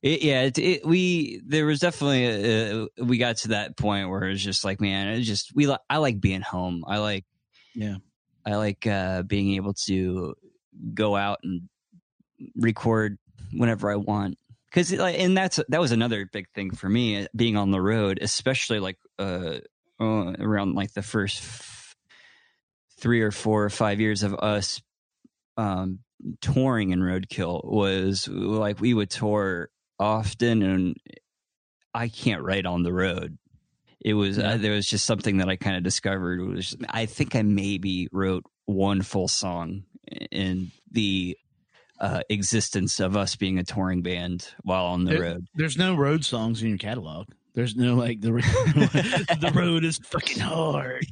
it, 0.01 0.23
yeah, 0.23 0.41
it, 0.43 0.57
it, 0.57 0.85
we 0.85 1.41
there 1.45 1.65
was 1.65 1.79
definitely 1.79 2.25
a, 2.25 2.87
a, 2.97 3.03
we 3.03 3.17
got 3.17 3.37
to 3.37 3.49
that 3.49 3.77
point 3.77 4.09
where 4.09 4.23
it 4.23 4.31
was 4.31 4.43
just 4.43 4.65
like, 4.65 4.81
man, 4.81 5.09
it 5.09 5.21
just 5.21 5.51
we 5.53 5.67
li- 5.67 5.77
I 5.89 5.97
like 5.97 6.19
being 6.19 6.41
home. 6.41 6.83
I 6.87 6.97
like 6.97 7.25
Yeah. 7.75 7.97
I 8.45 8.55
like 8.55 8.87
uh, 8.87 9.21
being 9.23 9.53
able 9.55 9.73
to 9.85 10.33
go 10.95 11.15
out 11.15 11.39
and 11.43 11.69
record 12.55 13.19
whenever 13.53 13.91
I 13.91 13.97
want. 13.97 14.37
Because 14.71 14.93
like, 14.93 15.19
and 15.19 15.35
that's 15.35 15.59
that 15.67 15.81
was 15.81 15.91
another 15.91 16.29
big 16.31 16.47
thing 16.55 16.71
for 16.71 16.87
me 16.87 17.23
uh, 17.23 17.27
being 17.35 17.57
on 17.57 17.71
the 17.71 17.81
road, 17.81 18.19
especially 18.21 18.79
like 18.79 18.97
uh, 19.19 19.57
uh 19.99 20.33
around 20.39 20.75
like 20.75 20.93
the 20.93 21.01
first 21.01 21.39
f- 21.41 21.95
three 22.99 23.21
or 23.21 23.31
four 23.31 23.65
or 23.65 23.69
five 23.69 23.99
years 23.99 24.23
of 24.23 24.33
us 24.35 24.81
um 25.57 25.99
touring 26.39 26.91
in 26.91 27.01
Roadkill 27.01 27.65
was 27.65 28.27
like 28.29 28.79
we 28.79 28.93
would 28.93 29.09
tour 29.09 29.69
often, 29.99 30.61
and 30.63 30.97
I 31.93 32.07
can't 32.07 32.43
write 32.43 32.65
on 32.65 32.83
the 32.83 32.93
road. 32.93 33.37
It 33.99 34.13
was 34.13 34.37
Yeah. 34.37 34.53
uh, 34.53 34.57
there 34.57 34.71
was 34.71 34.87
just 34.87 35.05
something 35.05 35.37
that 35.37 35.49
I 35.49 35.57
kind 35.57 35.75
of 35.75 35.83
discovered. 35.83 36.39
Was 36.41 36.77
I 36.89 37.05
think 37.07 37.35
I 37.35 37.41
maybe 37.41 38.07
wrote 38.11 38.45
one 38.65 39.01
full 39.01 39.27
song 39.27 39.83
in 40.31 40.71
the 40.91 41.37
uh, 42.01 42.21
existence 42.29 42.99
of 42.99 43.15
us 43.15 43.35
being 43.37 43.57
a 43.59 43.63
touring 43.63 44.01
band 44.01 44.47
while 44.63 44.85
on 44.87 45.05
the 45.05 45.11
There- 45.11 45.21
road. 45.21 45.47
There's 45.55 45.77
no 45.77 45.95
road 45.95 46.25
songs 46.25 46.61
in 46.61 46.69
your 46.69 46.77
catalog. 46.77 47.27
There's 47.53 47.75
no 47.75 47.95
like 47.95 48.21
the 48.21 48.31
the 49.41 49.51
road 49.53 49.83
is 49.85 49.97
fucking 49.99 50.39
hard. 50.39 51.05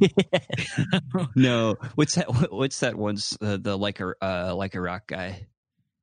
no, 1.36 1.76
what's 1.96 2.16
that? 2.16 2.30
what- 2.30 2.52
What's 2.54 2.80
that 2.80 2.96
one? 2.96 3.16
s- 3.16 3.38
Uh, 3.42 3.58
the 3.58 3.78
like 3.78 4.00
a 4.00 4.14
uh, 4.22 4.56
like 4.56 4.74
a 4.76 4.82
rock 4.82 5.04
guy, 5.08 5.48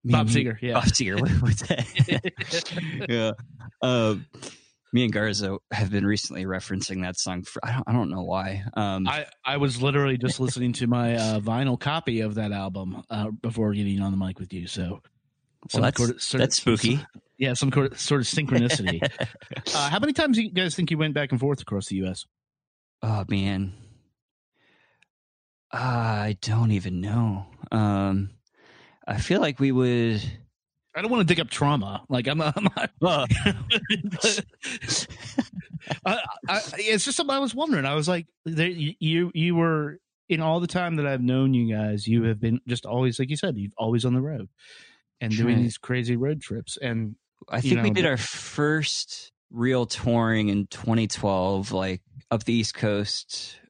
Bob 0.05 0.27
Me- 0.29 0.35
Seger, 0.35 0.59
yeah. 0.61 0.75
Bob 0.75 0.85
Seger. 0.85 1.21
What, 1.21 1.31
what's 1.43 1.63
that? 1.69 3.07
yeah. 3.09 3.33
Um, 3.83 4.27
me 4.93 5.05
and 5.05 5.13
Garza 5.13 5.59
have 5.73 5.91
been 5.91 6.07
recently 6.07 6.45
referencing 6.45 7.03
that 7.03 7.19
song 7.19 7.43
for 7.43 7.65
I 7.65 7.73
don't 7.73 7.85
I 7.89 7.93
don't 7.93 8.09
know 8.11 8.23
why. 8.23 8.65
Um, 8.75 9.07
I, 9.09 9.27
I 9.45 9.57
was 9.59 9.83
literally 9.83 10.17
just 10.17 10.41
listening 10.41 10.73
to 10.75 10.87
my 10.87 11.17
uh, 11.17 11.41
vinyl 11.41 11.79
copy 11.79 12.21
of 12.21 12.37
that 12.37 12.53
album 12.53 13.03
uh, 13.11 13.31
before 13.31 13.73
getting 13.75 14.01
on 14.01 14.11
the 14.13 14.17
mic 14.17 14.39
with 14.39 14.53
you. 14.53 14.67
So, 14.67 15.01
some 15.71 15.83
that's- 15.83 15.99
sort 15.99 16.11
of- 16.17 16.23
sort 16.23 16.41
of- 16.41 16.41
that's 16.49 16.57
spooky. 16.57 17.01
yeah, 17.39 17.55
some 17.55 17.73
sort 17.73 17.93
of, 17.93 18.01
sort 18.01 18.21
of 18.21 18.27
synchronicity. 18.27 19.03
uh, 19.75 19.91
how 19.91 19.99
many 19.99 20.13
times 20.13 20.37
do 20.37 20.43
you 20.43 20.51
guys 20.51 20.75
think 20.75 20.91
you 20.91 20.99
went 20.99 21.15
back 21.15 21.31
and 21.33 21.41
forth 21.41 21.61
across 21.61 21.87
the 21.87 21.97
U.S.? 21.97 22.25
oh 23.03 23.25
man, 23.29 23.75
I 25.73 26.37
don't 26.41 26.71
even 26.71 27.01
know. 27.01 27.47
Um, 27.71 28.31
I 29.07 29.19
feel 29.19 29.41
like 29.41 29.61
we 29.61 29.73
would. 29.73 30.23
I 30.97 31.03
don't 31.03 31.11
want 31.11 31.29
to 31.29 31.35
dig 31.35 31.41
up 31.41 31.51
trauma. 31.51 32.03
Like 32.09 32.27
I'm, 32.27 32.41
I'm 32.41 32.69
not. 32.77 32.91
Well, 33.01 33.27
I, 36.05 36.19
I, 36.49 36.61
it's 36.79 37.05
just 37.05 37.17
something 37.17 37.37
I 37.37 37.39
was 37.39 37.55
wondering. 37.55 37.85
I 37.85 37.95
was 37.95 38.09
like, 38.09 38.27
there, 38.45 38.69
you, 38.69 39.31
you 39.35 39.55
were 39.55 40.01
in 40.29 40.41
all 40.41 40.59
the 40.59 40.67
time 40.67 40.97
that 40.97 41.07
I've 41.07 41.21
known 41.21 41.55
you 41.55 41.73
guys. 41.73 42.09
You 42.09 42.25
have 42.25 42.41
been 42.41 42.61
just 42.67 42.87
always, 42.87 43.19
like 43.19 43.31
you 43.31 43.37
said, 43.37 43.57
you've 43.57 43.75
always 43.77 44.05
on 44.05 44.15
the 44.15 44.21
road 44.21 44.49
and 45.21 45.37
doing 45.37 45.59
these 45.59 45.79
crazy 45.79 46.17
road 46.17 46.41
trips. 46.41 46.79
And 46.81 47.17
I 47.49 47.59
you 47.59 47.75
think 47.75 47.83
we 47.83 47.91
did 47.91 48.07
our 48.07 48.17
first 48.17 49.31
real 49.51 49.87
touring 49.87 50.49
in 50.49 50.67
2012, 50.67 51.73
like 51.73 52.03
up 52.31 52.45
the 52.45 52.55
East 52.55 52.75
Coast, 52.75 53.61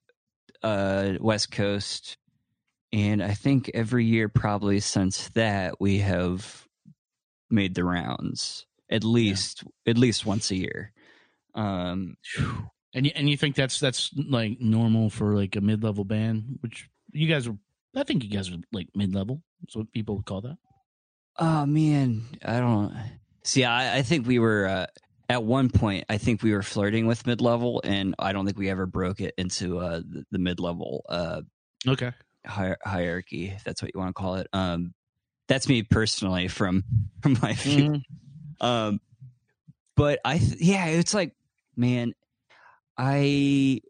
uh, 0.63 1.15
West 1.21 1.51
Coast, 1.51 2.17
and 2.93 3.23
I 3.23 3.35
think 3.35 3.71
every 3.75 4.05
year 4.05 4.29
probably 4.29 4.81
since 4.81 5.29
that 5.31 5.81
we 5.81 5.99
have 5.99 6.66
made 7.51 7.75
the 7.75 7.85
rounds 7.85 8.67
at 8.91 9.03
least 9.05 9.65
at 9.87 9.99
least 9.99 10.25
once 10.27 10.51
a 10.51 10.57
year. 10.57 10.93
Um, 11.55 12.17
and 12.95 13.07
you, 13.07 13.13
and 13.15 13.29
you 13.31 13.37
think 13.37 13.57
that's 13.57 13.81
that's 13.81 14.11
like 14.17 14.61
normal 14.61 15.11
for 15.11 15.35
like 15.35 15.57
a 15.57 15.61
mid 15.61 15.83
level 15.83 16.05
band, 16.05 16.59
which 16.61 16.89
you 17.13 17.27
guys 17.29 17.47
are. 17.49 17.57
I 17.95 18.05
think 18.05 18.23
you 18.25 18.31
guys 18.31 18.51
are 18.51 18.57
like 18.73 18.89
mid 18.95 19.15
level. 19.15 19.43
That's 19.63 19.75
what 19.77 19.91
people 19.93 20.17
would 20.17 20.27
call 20.27 20.43
that. 20.43 20.59
Oh 21.39 21.67
man, 21.67 22.23
I 22.45 22.61
don't 22.61 22.95
see. 23.43 23.65
I, 23.65 23.99
I 23.99 24.03
think 24.03 24.27
we 24.27 24.39
were 24.39 24.67
uh, 24.67 24.87
at 25.29 25.43
one 25.43 25.71
point. 25.71 26.05
I 26.09 26.19
think 26.19 26.43
we 26.43 26.53
were 26.53 26.63
flirting 26.63 27.07
with 27.07 27.27
mid 27.27 27.41
level, 27.41 27.81
and 27.85 28.15
I 28.19 28.33
don't 28.33 28.45
think 28.45 28.59
we 28.59 28.71
ever 28.71 28.87
broke 28.87 29.21
it 29.21 29.35
into 29.39 29.79
uh, 29.79 29.99
the, 29.99 30.25
the 30.31 30.39
mid 30.39 30.61
level 30.61 31.05
uh, 31.09 31.41
Okay. 31.89 32.13
hier- 32.47 32.79
hierarchy. 32.85 33.49
If 33.49 33.65
that's 33.65 33.83
what 33.83 33.93
you 33.95 34.01
want 34.01 34.15
to 34.15 34.21
call 34.21 34.37
it. 34.37 34.47
Um, 34.53 34.93
that's 35.49 35.69
me 35.69 35.83
personally 35.83 36.49
from 36.49 36.85
from 37.23 37.39
my 37.43 37.53
view. 37.55 37.91
Mhm. 37.91 38.03
Um, 38.61 39.01
but 39.97 40.19
I, 40.25 40.39
th- 40.39 40.61
yeah, 40.61 40.87
it's 40.87 41.15
like, 41.15 41.33
man, 41.77 42.13
I, 42.99 43.81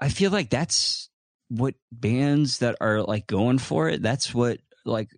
I 0.00 0.08
feel 0.08 0.30
like 0.30 0.50
that's 0.50 1.08
what 1.48 1.74
bands 1.92 2.58
that 2.58 2.76
are 2.80 3.02
like 3.02 3.26
going 3.26 3.58
for 3.58 3.88
it. 3.88 4.02
That's 4.02 4.34
what 4.34 4.58
like, 4.84 5.10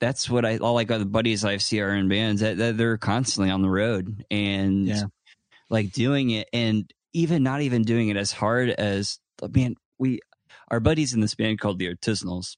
that's 0.00 0.30
what 0.30 0.44
I 0.44 0.56
all 0.58 0.74
like 0.74 0.90
other 0.90 1.04
buddies 1.04 1.44
I 1.44 1.58
see 1.58 1.80
are 1.80 1.94
in 1.94 2.08
bands 2.08 2.40
that, 2.40 2.56
that 2.58 2.76
they're 2.78 2.96
constantly 2.96 3.50
on 3.50 3.62
the 3.62 3.68
road 3.70 4.24
and 4.30 4.86
Yeah. 4.86 5.02
like 5.68 5.92
doing 5.92 6.30
it 6.30 6.48
and 6.52 6.90
even 7.12 7.42
not 7.42 7.60
even 7.60 7.82
doing 7.82 8.08
it 8.08 8.16
as 8.16 8.32
hard 8.32 8.70
as 8.70 9.18
man 9.52 9.74
we 9.98 10.20
our 10.70 10.80
buddies 10.80 11.12
in 11.12 11.20
this 11.20 11.34
band 11.34 11.60
called 11.60 11.78
the 11.78 11.92
Artisanals. 11.94 12.56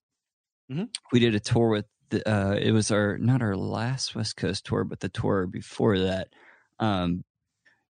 Mhm. 0.70 0.88
We 1.10 1.18
did 1.20 1.34
a 1.34 1.40
tour 1.40 1.68
with 1.70 1.86
the, 2.12 2.30
uh, 2.30 2.54
it 2.54 2.72
was 2.72 2.90
our 2.90 3.18
not 3.18 3.42
our 3.42 3.56
last 3.56 4.14
West 4.14 4.36
Coast 4.36 4.64
tour, 4.64 4.84
but 4.84 5.00
the 5.00 5.08
tour 5.08 5.46
before 5.46 5.98
that. 5.98 6.28
Um, 6.78 7.24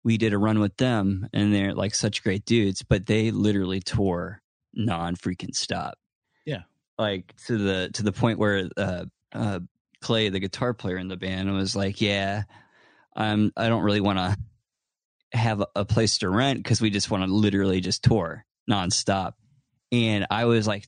we 0.04 0.18
did 0.18 0.32
a 0.32 0.38
run 0.38 0.60
with 0.60 0.76
them, 0.76 1.28
and 1.32 1.54
they're 1.54 1.74
like 1.74 1.94
such 1.94 2.22
great 2.22 2.44
dudes, 2.44 2.82
but 2.82 3.06
they 3.06 3.30
literally 3.30 3.80
tour 3.80 4.42
non 4.74 5.16
freaking 5.16 5.54
stop. 5.54 5.98
Yeah. 6.44 6.62
like 6.98 7.34
to 7.46 7.56
the 7.58 7.90
to 7.94 8.02
the 8.02 8.12
point 8.12 8.38
where 8.38 8.68
uh, 8.76 9.04
uh, 9.32 9.60
Clay, 10.00 10.28
the 10.28 10.40
guitar 10.40 10.74
player 10.74 10.98
in 10.98 11.08
the 11.08 11.16
band, 11.16 11.52
was 11.52 11.74
like, 11.74 12.00
"Yeah, 12.00 12.42
I'm. 13.16 13.52
I 13.56 13.68
don't 13.68 13.82
really 13.82 14.00
want 14.00 14.18
to 14.18 14.36
have 15.38 15.60
a, 15.60 15.66
a 15.76 15.84
place 15.84 16.18
to 16.18 16.28
rent 16.28 16.62
because 16.62 16.80
we 16.80 16.90
just 16.90 17.10
want 17.10 17.24
to 17.24 17.32
literally 17.32 17.80
just 17.80 18.02
tour 18.02 18.44
nonstop." 18.70 19.32
And 19.90 20.26
I 20.30 20.44
was 20.44 20.66
like, 20.66 20.86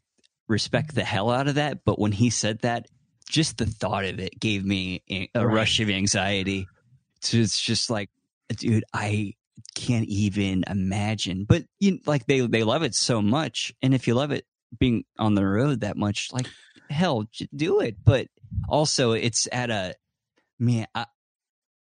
respect 0.51 0.95
the 0.95 1.05
hell 1.05 1.31
out 1.31 1.49
of 1.49 1.55
that. 1.55 1.85
But 1.85 1.99
when 1.99 2.13
he 2.13 2.29
said 2.29 2.61
that, 2.61 2.89
just 3.31 3.59
the 3.59 3.67
thought 3.67 4.05
of 4.05 4.19
it 4.19 4.39
gave 4.39 4.65
me 4.65 5.03
a, 5.09 5.29
Right. 5.35 5.45
rush 5.45 5.81
of 5.81 5.89
anxiety. 5.89 6.67
So 7.23 7.39
it's 7.39 7.61
just 7.61 7.91
like, 7.91 8.11
dude, 8.49 8.85
I 8.93 9.35
can't 9.75 10.07
even 10.09 10.65
imagine. 10.69 11.45
But 11.45 11.65
you 11.79 12.01
like 12.07 12.27
they 12.27 12.41
they 12.47 12.65
love 12.65 12.83
it 12.83 12.95
so 12.95 13.23
much, 13.23 13.73
and 13.83 13.95
if 13.95 14.07
you 14.07 14.15
love 14.15 14.33
it 14.33 14.45
being 14.79 15.05
on 15.19 15.35
the 15.35 15.47
road 15.47 15.81
that 15.81 15.97
much, 15.97 16.29
like 16.33 16.47
hell, 16.89 17.25
do 17.55 17.81
it. 17.81 17.97
But 18.05 18.27
also, 18.69 19.13
it's 19.13 19.47
at 19.53 19.71
a 19.71 19.95
man. 20.59 20.87
I 20.95 21.07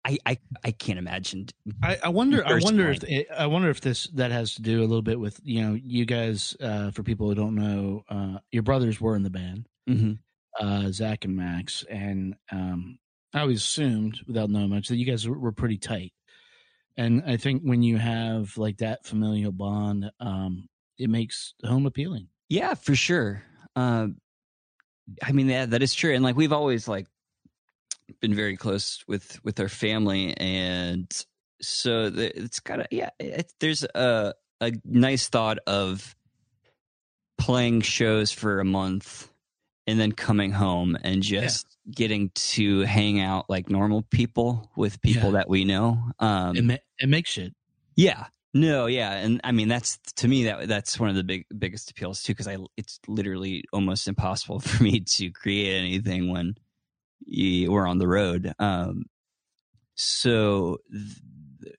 I 0.05 0.19
I, 0.25 0.39
I 0.65 0.71
can't 0.71 0.99
imagine. 0.99 1.47
I, 1.83 1.99
I 2.05 2.09
wonder. 2.09 2.45
I 2.47 2.59
wonder 2.61 2.91
if 2.91 3.05
it, 3.05 3.29
I 3.37 3.47
wonder 3.47 3.69
if 3.71 3.81
this 3.81 4.05
that 4.15 4.31
has 4.33 4.55
to 4.55 4.63
do 4.63 4.81
a 4.81 4.87
little 4.87 5.03
bit 5.03 5.21
with 5.21 5.39
you 5.45 5.63
know 5.63 5.75
you 5.75 6.07
guys. 6.07 6.57
Uh, 6.61 6.91
for 6.93 7.03
people 7.03 7.29
who 7.29 7.35
don't 7.35 7.55
know, 7.55 8.05
uh, 8.09 8.39
your 8.51 8.63
brothers 8.63 9.01
were 9.01 9.15
in 9.17 9.23
the 9.23 9.31
band, 9.31 9.69
Mhm. 9.89 10.19
Uh, 10.59 10.91
Zach 10.91 11.25
and 11.25 11.37
Max, 11.37 11.85
and 11.89 12.37
um, 12.51 12.99
I 13.33 13.41
always 13.41 13.63
assumed, 13.63 14.21
without 14.27 14.51
knowing 14.51 14.71
much, 14.71 14.89
that 14.89 14.97
you 14.97 15.05
guys 15.05 15.29
were, 15.29 15.53
pretty 15.53 15.79
tight. 15.79 16.13
And 16.97 17.23
I 17.27 17.37
think 17.37 17.63
when 17.63 17.83
you 17.83 17.99
have 17.99 18.57
like 18.57 18.79
that 18.79 19.05
familial 19.05 19.53
bond, 19.53 20.11
um, 20.21 20.69
it 20.99 21.11
makes 21.11 21.55
home 21.63 21.85
appealing. 21.85 22.29
Yeah, 22.49 22.75
for 22.75 22.95
sure. 22.95 23.43
Uh, 23.75 24.09
I 25.23 25.33
mean, 25.33 25.49
yeah, 25.49 25.67
that 25.67 25.83
is 25.83 25.93
true. 25.93 26.15
And 26.15 26.25
like 26.25 26.37
we've 26.37 26.53
always 26.53 26.89
like 26.89 27.07
been 28.21 28.35
very 28.35 28.57
close 28.57 29.05
with 29.07 29.39
with 29.45 29.61
our 29.61 29.69
family, 29.69 30.35
and 30.39 31.07
so 31.61 32.11
it's 32.15 32.61
kind 32.61 32.81
of 32.81 32.87
yeah. 32.91 33.11
It, 33.19 33.53
there's 33.61 33.85
a 33.85 34.35
a 34.61 34.73
nice 34.85 35.29
thought 35.29 35.59
of 35.67 36.17
playing 37.39 37.83
shows 37.83 38.33
for 38.33 38.61
a 38.61 38.65
month 38.65 39.29
and 39.87 39.99
then 40.01 40.13
coming 40.13 40.51
home 40.53 40.97
and 41.03 41.23
just 41.23 41.67
getting 41.91 42.31
to 42.35 42.81
hang 42.81 43.21
out 43.21 43.49
like 43.49 43.71
normal 43.71 44.03
people 44.11 44.71
with 44.77 45.01
people 45.03 45.27
Yeah. 45.31 45.39
that 45.39 45.49
we 45.49 45.65
know. 45.65 45.99
Um, 46.19 46.57
it, 46.57 46.65
ma- 46.65 46.77
it 46.99 47.09
makes 47.09 47.31
shit. 47.31 47.55
yeah. 47.97 48.27
No, 48.55 48.87
yeah, 48.87 49.13
and 49.13 49.39
I 49.45 49.53
mean 49.53 49.69
that's 49.69 49.99
to 50.17 50.29
me 50.29 50.45
that 50.45 50.67
that's 50.67 50.99
one 50.99 51.11
of 51.11 51.15
the 51.15 51.25
big 51.25 51.45
biggest 51.59 51.91
appeals 51.91 52.23
too 52.23 52.33
because 52.33 52.49
I 52.49 52.57
it's 52.79 52.99
literally 53.07 53.65
almost 53.71 54.09
impossible 54.09 54.61
for 54.61 54.83
me 54.83 55.01
to 55.01 55.31
create 55.31 55.79
anything 55.79 56.31
when 56.33 56.55
you, 57.27 57.71
we're 57.71 57.87
on 57.87 57.99
the 57.99 58.09
road. 58.09 58.55
Um, 58.59 59.05
so, 59.95 60.79
th- 60.91 61.75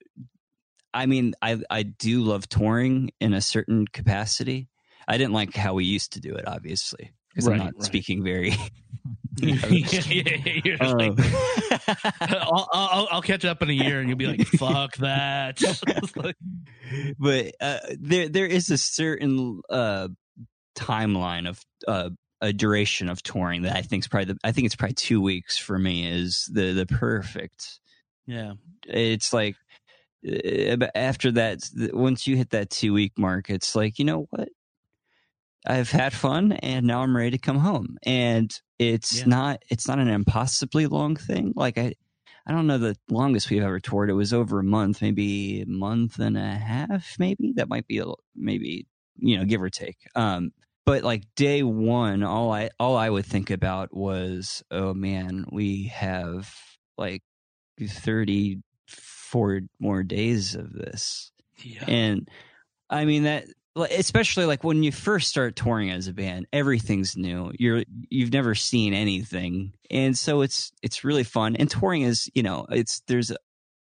I 0.93 1.05
mean, 1.07 1.33
I 1.41 1.59
I 1.69 1.83
do 1.83 2.21
love 2.23 2.47
touring 2.49 3.11
in 3.19 3.33
a 3.33 3.41
certain 3.41 3.87
capacity. 3.87 4.69
I 5.07 5.17
didn't 5.17 5.33
like 5.33 5.55
how 5.55 5.73
we 5.73 5.85
used 5.85 6.13
to 6.13 6.19
do 6.19 6.35
it, 6.35 6.47
obviously, 6.47 7.11
because 7.37 7.47
Right, 7.49 7.59
I'm 7.59 7.65
not 7.67 7.75
right. 7.75 7.83
speaking 7.83 8.23
very. 8.23 8.55
yeah, 9.39 9.55
yeah, 10.09 10.61
yeah, 10.65 10.93
like, 10.93 11.11
Um, 11.11 11.15
I'll, 12.41 12.67
I'll, 12.73 13.07
I'll 13.11 13.21
catch 13.21 13.45
up 13.45 13.61
in 13.61 13.69
a 13.69 13.73
year, 13.73 13.99
and 13.99 14.09
you'll 14.09 14.17
be 14.17 14.25
like, 14.25 14.41
"Fuck 14.47 14.97
that." 14.97 15.61
Like- 16.15 16.35
but 17.19 17.55
uh, 17.61 17.77
there 17.99 18.29
there 18.29 18.47
is 18.47 18.71
a 18.71 18.79
certain 18.79 19.61
uh, 19.69 20.07
timeline 20.75 21.47
of 21.47 21.61
uh, 21.87 22.09
a 22.41 22.51
duration 22.51 23.09
of 23.09 23.21
touring 23.21 23.61
that 23.61 23.75
I 23.75 23.83
think 23.83 24.03
is 24.03 24.07
probably 24.07 24.33
the, 24.33 24.39
I 24.43 24.51
think 24.53 24.65
it's 24.65 24.75
probably 24.75 24.95
two 24.95 25.21
weeks 25.21 25.55
for 25.55 25.77
me 25.77 26.07
is 26.07 26.49
the 26.51 26.73
the 26.73 26.87
perfect. 26.87 27.79
yeah, 28.25 28.53
It's 28.87 29.33
like 29.33 29.55
uh, 30.27 30.77
after 30.95 31.31
that, 31.33 31.59
once 31.93 32.25
you 32.25 32.35
hit 32.35 32.49
that 32.49 32.71
two 32.71 32.91
week 32.93 33.13
mark, 33.19 33.51
it's 33.51 33.75
like 33.75 33.99
you 33.99 34.05
know 34.05 34.27
what. 34.31 34.49
I've 35.67 35.91
had 35.91 36.13
fun 36.13 36.53
and 36.53 36.87
now 36.87 37.01
I'm 37.01 37.15
ready 37.15 37.31
to 37.31 37.37
come 37.37 37.59
home. 37.59 37.97
And 38.03 38.51
it's 38.79 39.19
Yeah. 39.19 39.25
not 39.25 39.63
it's 39.69 39.87
not 39.87 39.99
an 39.99 40.07
impossibly 40.07 40.87
long 40.87 41.15
thing. 41.15 41.53
Like 41.55 41.77
I 41.77 41.93
I 42.45 42.53
don't 42.53 42.67
know 42.67 42.77
the 42.77 42.95
longest 43.09 43.49
we've 43.49 43.61
ever 43.63 43.79
toured. 43.79 44.09
It 44.09 44.13
was 44.13 44.33
over 44.33 44.59
a 44.59 44.63
month, 44.63 45.01
maybe 45.01 45.61
a 45.61 45.65
month 45.67 46.19
and 46.19 46.37
a 46.37 46.51
half, 46.55 47.17
maybe. 47.19 47.51
That 47.57 47.67
might 47.69 47.85
be 47.87 47.99
a 47.99 48.05
maybe, 48.35 48.87
you 49.17 49.37
know, 49.37 49.45
give 49.45 49.61
or 49.61 49.69
take. 49.69 49.97
Um 50.15 50.51
but 50.85 51.03
like 51.03 51.23
day 51.35 51.63
one, 51.63 52.23
all 52.23 52.51
I 52.53 52.69
all 52.79 52.95
I 52.95 53.09
would 53.09 53.25
think 53.25 53.49
about 53.51 53.93
was, 53.93 54.63
oh 54.71 54.93
man, 54.93 55.45
we 55.51 55.87
have 55.87 56.49
like 56.97 57.23
thirty 57.81 58.61
four 58.87 59.61
more 59.79 60.03
days 60.03 60.55
of 60.55 60.71
this. 60.71 61.31
yeah, 61.61 61.83
And 61.87 62.29
I 62.89 63.03
mean 63.03 63.23
that 63.23 63.45
especially 63.83 64.45
like 64.45 64.63
when 64.63 64.83
you 64.83 64.91
first 64.91 65.29
start 65.29 65.55
touring 65.55 65.91
as 65.91 66.07
a 66.07 66.13
band, 66.13 66.47
everything's 66.53 67.15
new. 67.17 67.51
You're 67.57 67.83
you've 68.09 68.33
never 68.33 68.55
seen 68.55 68.93
anything. 68.93 69.73
And 69.89 70.17
so 70.17 70.41
it's 70.41 70.71
it's 70.81 71.03
really 71.03 71.23
fun. 71.23 71.55
And 71.55 71.69
touring 71.69 72.01
is, 72.03 72.29
you 72.33 72.43
know, 72.43 72.65
it's 72.69 73.01
there's 73.07 73.31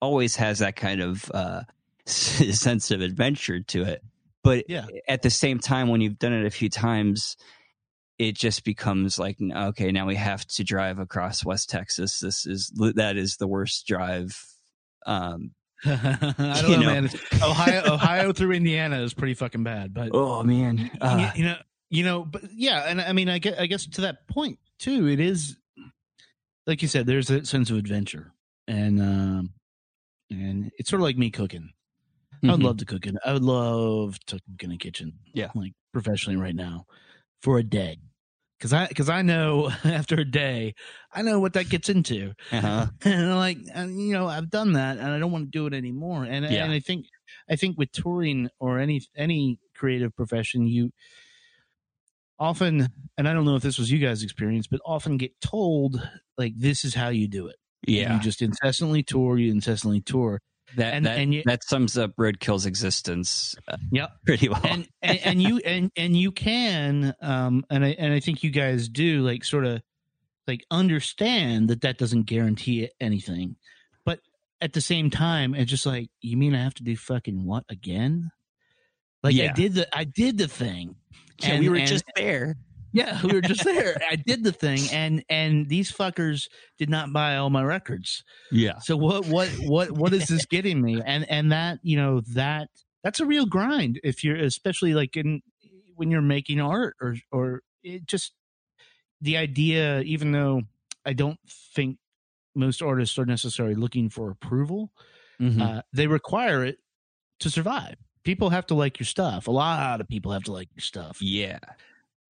always 0.01 0.35
has 0.37 0.59
that 0.59 0.75
kind 0.75 1.01
of 1.01 1.29
uh 1.33 1.61
sense 2.05 2.91
of 2.91 3.01
adventure 3.01 3.61
to 3.61 3.83
it. 3.83 4.03
But 4.43 4.65
Yeah. 4.67 4.85
at 5.07 5.21
the 5.21 5.29
same 5.29 5.59
time 5.59 5.87
when 5.89 6.01
you've 6.01 6.19
done 6.19 6.33
it 6.33 6.45
a 6.45 6.51
few 6.51 6.69
times 6.69 7.37
it 8.19 8.35
just 8.35 8.63
becomes 8.63 9.17
like 9.17 9.37
okay 9.41 9.91
now 9.91 10.05
we 10.05 10.15
have 10.15 10.45
to 10.45 10.63
drive 10.63 10.99
across 10.99 11.43
west 11.43 11.67
texas 11.69 12.19
this 12.19 12.45
is 12.45 12.71
that 12.95 13.17
is 13.17 13.37
the 13.37 13.47
worst 13.47 13.87
drive 13.87 14.45
um 15.07 15.51
I 15.85 16.59
don't 16.61 16.71
you 16.71 16.77
know, 16.77 16.83
know. 16.83 17.01
man. 17.01 17.09
Ohio, 17.41 17.93
Ohio 17.93 18.33
through 18.33 18.53
Indiana 18.53 19.01
is 19.01 19.13
pretty 19.13 19.33
fucking 19.33 19.63
bad, 19.63 19.93
but 19.93 20.09
oh 20.13 20.43
man 20.43 20.91
uh, 21.01 21.31
you, 21.35 21.43
you 21.43 21.49
know, 21.49 21.57
you 21.89 22.03
know, 22.03 22.25
but 22.25 22.41
yeah, 22.53 22.85
and 22.87 22.99
I 22.99 23.13
mean, 23.13 23.29
I 23.29 23.37
guess, 23.37 23.59
I 23.59 23.67
guess 23.67 23.85
to 23.85 24.01
that 24.01 24.27
point 24.27 24.59
too, 24.79 25.07
it 25.07 25.19
is 25.19 25.57
like 26.65 26.81
you 26.81 26.87
said, 26.87 27.05
there's 27.05 27.29
a 27.29 27.45
sense 27.45 27.69
of 27.69 27.77
adventure, 27.77 28.33
and 28.67 29.01
um, 29.01 29.53
and 30.29 30.71
it's 30.77 30.89
sort 30.89 31.01
of 31.01 31.03
like 31.03 31.17
me 31.17 31.29
cooking. 31.29 31.69
I 32.43 32.51
would 32.51 32.63
love 32.63 32.77
to 32.77 32.85
cook 32.85 33.05
in. 33.05 33.17
I 33.23 33.31
would 33.31 33.43
love 33.43 34.19
to 34.25 34.35
cook 34.35 34.63
in 34.63 34.71
a 34.71 34.77
kitchen. 34.77 35.13
Yeah. 35.33 35.49
like 35.55 35.71
professionally 35.93 36.35
right 36.35 36.55
now 36.55 36.85
for 37.41 37.57
a 37.57 37.63
day, 37.63 37.99
because 38.63 38.71
I 38.71 38.87
because 38.87 39.09
I 39.09 39.21
know 39.23 39.69
after 39.83 40.15
a 40.15 40.23
day, 40.23 40.73
I 41.11 41.21
know 41.21 41.41
what 41.41 41.51
that 41.53 41.67
gets 41.67 41.89
into. 41.89 42.33
uh-huh. 42.49 42.87
and 43.03 43.35
like 43.35 43.57
and, 43.73 43.99
you 43.99 44.13
know 44.13 44.27
i've 44.27 44.49
done 44.49 44.73
that 44.73 44.97
and 44.97 45.07
i 45.07 45.19
don't 45.19 45.31
want 45.33 45.51
to 45.51 45.57
do 45.59 45.67
it 45.67 45.73
anymore 45.73 46.23
and 46.23 46.45
Yeah. 46.45 46.63
and 46.63 46.71
i 46.71 46.79
think 46.79 47.07
i 47.49 47.57
think 47.57 47.77
with 47.77 47.91
touring 47.91 48.49
or 48.59 48.79
any 48.79 49.01
any 49.17 49.59
creative 49.75 50.15
profession 50.15 50.65
you 50.65 50.91
often 52.39 52.87
and 53.17 53.27
i 53.27 53.33
don't 53.33 53.45
know 53.45 53.55
if 53.55 53.63
this 53.63 53.77
was 53.77 53.91
you 53.91 53.99
guys 53.99 54.23
experience 54.23 54.65
but 54.67 54.79
often 54.85 55.17
get 55.17 55.39
told 55.41 56.01
like 56.37 56.53
this 56.57 56.85
is 56.85 56.95
how 56.95 57.09
you 57.09 57.27
do 57.27 57.47
it 57.47 57.57
yeah 57.85 58.15
you 58.15 58.21
just 58.21 58.41
incessantly 58.41 59.03
tour 59.03 59.37
you 59.37 59.51
incessantly 59.51 59.99
tour 60.01 60.39
that 60.77 60.93
and- 60.93 61.05
that, 61.05 61.17
and 61.19 61.33
you- 61.33 61.43
that 61.45 61.63
sums 61.63 61.97
up 61.97 62.11
roadkill's 62.17 62.65
existence 62.65 63.55
uh, 63.67 63.77
Yep. 63.91 64.11
pretty 64.25 64.49
well. 64.49 64.61
And, 64.65 64.87
and 65.01 65.19
and 65.23 65.41
you 65.41 65.57
and 65.59 65.91
and 65.95 66.15
you 66.17 66.31
can 66.31 67.13
um 67.21 67.63
and 67.69 67.83
i 67.85 67.89
and 67.89 68.13
i 68.13 68.19
think 68.19 68.43
you 68.43 68.49
guys 68.51 68.89
do 68.89 69.21
like 69.21 69.43
sort 69.43 69.65
of 69.65 69.81
like 70.47 70.65
understand 70.71 71.69
that 71.69 71.81
that 71.81 71.97
doesn't 71.97 72.23
guarantee 72.23 72.89
anything. 72.99 73.55
But 74.05 74.19
at 74.61 74.73
the 74.73 74.81
same 74.81 75.09
time 75.09 75.55
it's 75.55 75.69
just 75.71 75.85
like 75.85 76.09
you 76.21 76.37
mean 76.37 76.53
i 76.55 76.61
have 76.63 76.73
to 76.75 76.83
do 76.83 76.95
fucking 76.97 77.45
what 77.45 77.63
again? 77.69 78.31
Like 79.23 79.35
i 79.39 79.47
did 79.53 79.73
the 79.75 79.97
i 79.97 80.03
did 80.03 80.37
the 80.37 80.47
thing. 80.47 80.95
Yeah, 81.41 81.49
and- 81.51 81.59
we 81.59 81.69
were 81.69 81.77
and- 81.77 81.87
just 81.87 82.03
there 82.15 82.55
yeah 82.93 83.19
we 83.23 83.33
were 83.33 83.41
just 83.41 83.63
there 83.63 83.97
i 84.09 84.15
did 84.15 84.43
the 84.43 84.51
thing 84.51 84.79
and 84.91 85.23
and 85.29 85.67
these 85.67 85.91
fuckers 85.91 86.47
did 86.77 86.89
not 86.89 87.11
buy 87.11 87.35
all 87.35 87.49
my 87.49 87.63
records 87.63 88.23
yeah 88.51 88.77
so 88.79 88.95
what 88.95 89.25
what 89.27 89.49
what 89.59 89.91
what 89.91 90.13
is 90.13 90.27
this 90.27 90.45
getting 90.55 90.81
me? 90.81 91.01
And 91.05 91.29
and 91.29 91.51
that 91.51 91.79
you 91.83 91.97
know 91.97 92.21
that 92.33 92.69
that's 93.03 93.19
a 93.19 93.25
real 93.25 93.45
grind 93.45 93.99
if 94.03 94.23
you're 94.23 94.37
especially 94.37 94.93
like 94.93 95.17
in 95.17 95.41
when 95.95 96.09
you're 96.11 96.21
making 96.21 96.61
art 96.61 96.95
or 97.01 97.15
or 97.31 97.61
it 97.83 98.05
just 98.05 98.33
the 99.21 99.37
idea. 99.37 100.01
Even 100.01 100.31
though 100.31 100.61
I 101.05 101.13
don't 101.13 101.39
think 101.75 101.97
most 102.55 102.81
artists 102.81 103.17
are 103.17 103.25
necessarily 103.25 103.75
looking 103.75 104.09
for 104.09 104.29
approval, 104.31 104.91
Mhm. 105.41 105.59
uh, 105.61 105.81
they 105.91 106.07
require 106.07 106.63
it 106.63 106.77
to 107.39 107.49
survive. 107.49 107.95
People 108.23 108.49
have 108.51 108.65
to 108.67 108.73
like 108.75 108.99
your 108.99 109.05
stuff. 109.07 109.47
A 109.47 109.51
lot 109.51 109.99
of 110.01 110.07
people 110.07 110.31
have 110.31 110.43
to 110.43 110.51
like 110.53 110.69
your 110.75 110.81
stuff 110.81 111.21
yeah 111.21 111.59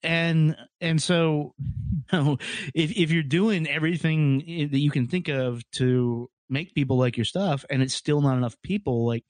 and 0.03 0.55
and 0.81 1.01
so 1.01 1.53
you 2.11 2.19
know 2.19 2.37
if 2.73 2.91
if 2.97 3.11
you're 3.11 3.23
doing 3.23 3.67
everything 3.67 4.39
that 4.71 4.79
you 4.79 4.91
can 4.91 5.07
think 5.07 5.27
of 5.27 5.61
to 5.71 6.29
make 6.49 6.73
people 6.75 6.97
like 6.97 7.17
your 7.17 7.25
stuff 7.25 7.65
and 7.69 7.81
it's 7.81 7.93
still 7.95 8.21
not 8.21 8.37
enough 8.37 8.55
people 8.63 9.05
like 9.07 9.23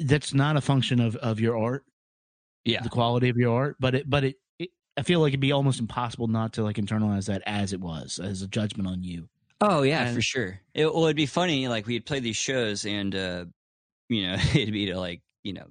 that's 0.00 0.32
not 0.32 0.56
a 0.56 0.60
function 0.60 1.00
of 1.00 1.16
of 1.16 1.40
your 1.40 1.58
art 1.58 1.84
yeah 2.64 2.80
the 2.82 2.88
quality 2.88 3.28
of 3.28 3.36
your 3.36 3.54
art 3.54 3.76
but 3.80 3.94
it 3.94 4.08
but 4.08 4.24
it, 4.24 4.36
it 4.58 4.70
I 4.96 5.02
feel 5.02 5.20
like 5.20 5.30
it'd 5.30 5.40
be 5.40 5.52
almost 5.52 5.80
impossible 5.80 6.28
not 6.28 6.54
to 6.54 6.62
like 6.62 6.76
internalize 6.76 7.26
that 7.26 7.42
as 7.46 7.72
it 7.72 7.80
was, 7.80 8.18
as 8.18 8.42
a 8.42 8.48
judgment 8.48 8.88
on 8.88 9.04
you. 9.04 9.28
Oh 9.60 9.82
yeah, 9.82 10.06
And- 10.06 10.14
for 10.16 10.20
sure. 10.20 10.60
It, 10.74 10.92
well, 10.92 11.04
it'd 11.04 11.14
be 11.16 11.26
funny. 11.26 11.68
Like 11.68 11.86
we'd 11.86 12.04
play 12.04 12.18
these 12.18 12.36
shows, 12.36 12.84
and 12.84 13.14
uh, 13.14 13.44
you 14.08 14.26
know, 14.26 14.34
it'd 14.54 14.72
be 14.72 14.86
to 14.86 14.98
like 14.98 15.22
you 15.44 15.52
know, 15.52 15.66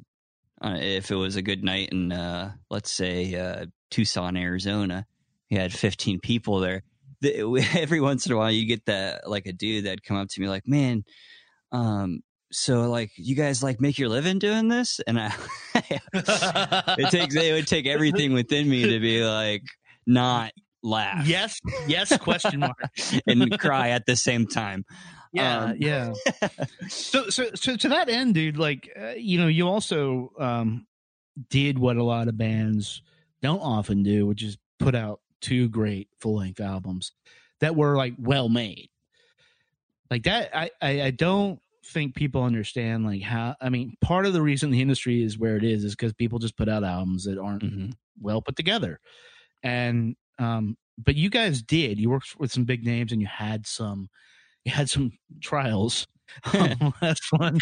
uh, 0.61 0.77
if 0.79 1.11
it 1.11 1.15
was 1.15 1.35
a 1.35 1.41
good 1.41 1.63
night 1.63 1.89
in 1.91 2.11
uh, 2.11 2.53
let's 2.69 2.91
say 2.91 3.35
uh, 3.35 3.65
Tucson, 3.91 4.35
Arizona, 4.37 5.05
you 5.49 5.59
had 5.59 5.73
15 5.73 6.19
people 6.19 6.59
there. 6.59 6.83
The, 7.21 7.65
every 7.75 8.01
once 8.01 8.25
in 8.25 8.31
a 8.31 8.37
while, 8.37 8.51
you 8.51 8.65
get 8.65 8.85
that 8.85 9.29
like 9.29 9.45
a 9.45 9.53
dude 9.53 9.85
that'd 9.85 10.03
come 10.03 10.17
up 10.17 10.27
to 10.29 10.41
me 10.41 10.47
like, 10.47 10.67
"Man, 10.67 11.03
um, 11.71 12.21
so 12.51 12.89
like 12.89 13.11
you 13.15 13.35
guys 13.35 13.61
like 13.61 13.79
make 13.79 13.97
your 13.97 14.09
living 14.09 14.39
doing 14.39 14.67
this?" 14.67 14.99
And 15.07 15.19
I, 15.19 15.33
it 15.75 17.09
takes 17.11 17.35
it 17.35 17.53
would 17.53 17.67
take 17.67 17.87
everything 17.87 18.33
within 18.33 18.69
me 18.69 18.83
to 18.91 18.99
be 18.99 19.23
like 19.23 19.63
not 20.05 20.51
laugh 20.83 21.27
yes, 21.27 21.59
yes, 21.87 22.15
question 22.17 22.59
mark. 22.61 22.79
and 23.27 23.59
cry 23.59 23.89
at 23.89 24.05
the 24.05 24.15
same 24.15 24.47
time. 24.47 24.85
Yeah, 25.37 25.59
Um, 25.65 25.75
yeah. 25.79 26.13
so, 26.89 27.29
so, 27.29 27.45
so 27.55 27.75
to 27.75 27.89
that 27.89 28.09
end, 28.09 28.33
dude, 28.33 28.57
like, 28.57 28.89
uh, 28.99 29.13
you 29.17 29.37
know, 29.39 29.47
you 29.47 29.67
also 29.67 30.31
um, 30.39 30.85
did 31.49 31.77
what 31.79 31.97
a 31.97 32.03
lot 32.03 32.27
of 32.27 32.37
bands 32.37 33.01
don't 33.41 33.59
often 33.59 34.03
do, 34.03 34.25
which 34.25 34.43
is 34.43 34.57
put 34.79 34.95
out 34.95 35.21
two 35.41 35.69
great 35.69 36.09
full 36.19 36.37
length 36.37 36.59
albums 36.59 37.11
that 37.59 37.75
were 37.75 37.95
like 37.95 38.13
well 38.17 38.49
made. 38.49 38.89
Like 40.09 40.23
that, 40.23 40.55
I, 40.55 40.69
I, 40.81 41.01
I 41.03 41.11
don't 41.11 41.59
think 41.85 42.15
people 42.15 42.43
understand 42.43 43.05
like 43.05 43.21
how. 43.21 43.55
I 43.61 43.69
mean, 43.69 43.95
part 44.01 44.25
of 44.25 44.33
the 44.33 44.41
reason 44.41 44.71
the 44.71 44.81
industry 44.81 45.21
is 45.23 45.37
where 45.37 45.57
it 45.57 45.63
is 45.63 45.83
is 45.83 45.95
because 45.95 46.13
people 46.13 46.39
just 46.39 46.57
put 46.57 46.69
out 46.69 46.83
albums 46.83 47.25
that 47.25 47.37
aren't 47.37 47.63
Mhm. 47.63 47.93
well 48.21 48.41
put 48.41 48.55
together, 48.55 48.99
and 49.63 50.15
um, 50.39 50.77
but 50.97 51.15
you 51.15 51.29
guys 51.29 51.61
did. 51.61 51.99
You 51.99 52.09
worked 52.09 52.35
with 52.39 52.51
some 52.51 52.63
big 52.63 52.85
names, 52.85 53.11
and 53.11 53.19
you 53.21 53.27
had 53.27 53.67
some, 53.67 54.09
had 54.67 54.89
some 54.89 55.11
trials. 55.41 56.07
Um, 56.53 56.93
that's 57.01 57.25
fun. 57.25 57.61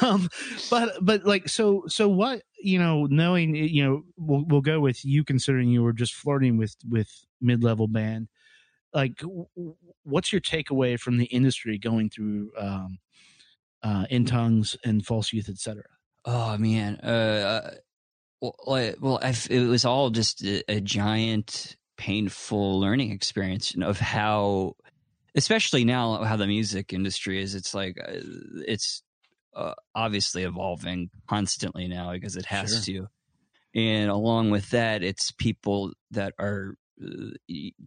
um, 0.00 0.28
but 0.70 0.92
but 1.02 1.24
like 1.26 1.48
so 1.48 1.82
so 1.88 2.08
what 2.08 2.42
you 2.58 2.78
know 2.78 3.06
knowing 3.06 3.54
you 3.56 3.84
know 3.84 4.02
we'll 4.16 4.44
we'll 4.46 4.60
go 4.60 4.78
with 4.80 5.04
you 5.04 5.24
considering 5.24 5.68
you 5.68 5.82
were 5.82 5.92
just 5.92 6.14
flirting 6.14 6.56
with 6.56 6.76
with 6.88 7.08
mid 7.40 7.62
level 7.64 7.88
band. 7.88 8.28
Like, 8.94 9.20
what's 10.04 10.32
your 10.32 10.40
takeaway 10.40 10.98
from 10.98 11.18
the 11.18 11.24
industry 11.26 11.76
going 11.76 12.08
through 12.08 12.52
um, 12.56 12.98
uh, 13.82 14.06
in 14.08 14.24
tongues 14.24 14.76
and 14.84 15.04
false 15.04 15.32
youth, 15.32 15.48
etc. 15.48 15.82
Oh 16.24 16.56
man, 16.56 16.96
uh, 17.00 17.74
well, 18.40 18.54
like- 18.64 18.96
well, 19.00 19.18
I 19.20 19.34
it 19.50 19.66
was 19.66 19.84
all 19.84 20.10
just 20.10 20.42
a, 20.44 20.62
a 20.70 20.80
giant, 20.80 21.76
painful 21.98 22.78
learning 22.80 23.10
experience 23.10 23.74
of 23.82 23.98
how, 23.98 24.76
especially 25.34 25.84
now, 25.84 26.22
how 26.24 26.36
the 26.36 26.46
music 26.46 26.92
industry 26.92 27.42
is. 27.42 27.54
It's 27.54 27.74
like 27.74 27.98
uh, 28.00 28.20
it's 28.66 29.02
uh, 29.54 29.74
obviously 29.94 30.42
evolving 30.42 31.10
constantly 31.28 31.88
now 31.88 32.12
because 32.12 32.36
it 32.36 32.46
has 32.46 32.84
to, 32.86 33.08
and 33.74 34.10
along 34.10 34.50
with 34.50 34.70
that, 34.70 35.02
it's 35.02 35.30
people 35.32 35.92
that 36.10 36.34
are 36.38 36.76
uh, 37.02 37.30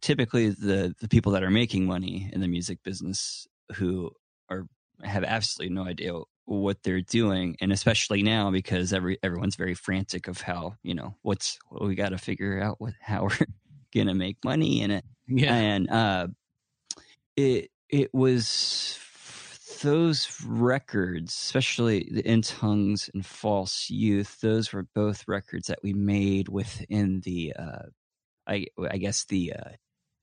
typically 0.01 0.49
the 0.49 0.95
the 0.99 1.07
people 1.07 1.31
that 1.33 1.43
are 1.43 1.51
making 1.51 1.85
money 1.85 2.29
in 2.33 2.41
the 2.41 2.47
music 2.47 2.83
business 2.83 3.47
who 3.75 4.11
are 4.49 4.67
have 5.03 5.23
absolutely 5.23 5.73
no 5.73 5.83
idea 5.83 6.13
what 6.45 6.81
they're 6.83 7.01
doing 7.01 7.57
and 7.59 7.71
especially 7.73 8.23
now 8.23 8.49
because 8.49 8.93
every 8.93 9.17
everyone's 9.21 9.57
very 9.57 9.73
frantic 9.73 10.27
of 10.27 10.41
how 10.41 10.75
you 10.81 10.95
know 10.95 11.13
what's 11.21 11.59
well, 11.69 11.87
we 11.87 11.93
got 11.93 12.09
to 12.09 12.17
figure 12.17 12.61
out 12.61 12.79
what 12.79 12.93
how 13.01 13.23
we're 13.39 13.47
gonna 13.93 14.15
make 14.15 14.37
money 14.43 14.81
in 14.81 14.91
it. 14.91 15.05
Yeah, 15.27 15.53
and 15.53 15.89
uh 15.89 16.27
it 17.37 17.71
it 17.89 18.13
was 18.13 18.99
those 19.83 20.27
records 20.45 21.33
especially 21.33 22.09
the 22.11 22.27
in 22.27 22.41
tongues 22.41 23.09
and 23.13 23.25
false 23.25 23.89
youth 23.89 24.41
those 24.41 24.73
were 24.73 24.87
both 24.95 25.23
records 25.27 25.67
that 25.67 25.79
we 25.83 25.93
made 25.93 26.49
within 26.49 27.21
the 27.21 27.53
uh 27.57 27.85
i 28.47 28.65
i 28.89 28.97
guess 28.97 29.25
the 29.25 29.53
uh 29.53 29.69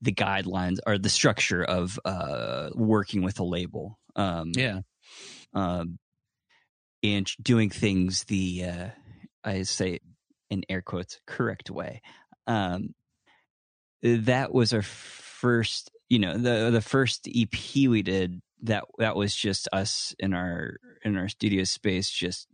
the 0.01 0.11
guidelines 0.11 0.77
or 0.85 0.97
the 0.97 1.09
structure 1.09 1.63
of 1.63 1.99
uh 2.05 2.69
working 2.75 3.23
with 3.23 3.39
a 3.39 3.43
label 3.43 3.97
um 4.17 4.51
yeah, 4.55 4.81
um, 5.55 5.97
and 7.03 7.31
doing 7.41 7.69
things 7.69 8.25
the 8.25 8.65
uh, 8.65 8.87
I 9.43 9.63
say 9.63 9.99
in 10.49 10.63
air 10.69 10.81
quotes 10.81 11.19
correct 11.27 11.69
way. 11.69 12.01
Um, 12.47 12.93
that 14.01 14.53
was 14.53 14.73
our 14.73 14.81
first, 14.81 15.91
you 16.09 16.19
know, 16.19 16.37
the 16.37 16.69
the 16.71 16.81
first 16.81 17.27
EP 17.33 17.53
we 17.87 18.01
did. 18.01 18.41
That 18.63 18.85
that 18.97 19.15
was 19.15 19.35
just 19.35 19.67
us 19.73 20.15
in 20.17 20.33
our 20.33 20.77
in 21.03 21.17
our 21.17 21.27
studio 21.27 21.65
space, 21.65 22.09
just 22.09 22.47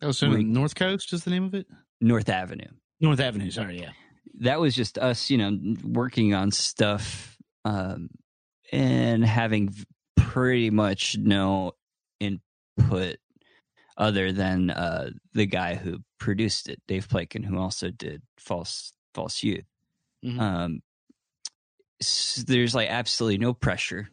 Oh, 0.00 0.12
so 0.12 0.28
North 0.30 0.74
Coast 0.74 1.12
is 1.12 1.24
the 1.24 1.30
name 1.30 1.44
of 1.44 1.54
it. 1.54 1.66
North 2.00 2.28
Avenue. 2.28 2.68
North 3.00 3.20
Avenue. 3.20 3.50
Sorry, 3.50 3.80
yeah. 3.80 3.90
that 4.40 4.60
was 4.60 4.74
just 4.74 4.96
us, 4.98 5.30
you 5.30 5.38
know, 5.38 5.56
working 5.84 6.34
on 6.34 6.50
stuff 6.52 7.36
um, 7.64 8.08
and 8.72 9.24
having 9.24 9.74
pretty 10.16 10.70
much 10.70 11.16
no 11.18 11.72
input 12.20 13.16
other 13.96 14.30
than 14.32 14.70
uh, 14.70 15.10
the 15.34 15.46
guy 15.46 15.74
who 15.74 15.98
produced 16.18 16.68
it, 16.68 16.80
Dave 16.86 17.08
Plakin, 17.08 17.42
who 17.42 17.58
also 17.58 17.90
did 17.90 18.22
False 18.38 18.92
False 19.14 19.42
Youth. 19.42 19.64
Mhm. 20.24 20.40
Um, 20.40 20.80
there's 22.46 22.74
like 22.74 22.88
absolutely 22.90 23.38
no 23.38 23.54
pressure, 23.54 24.08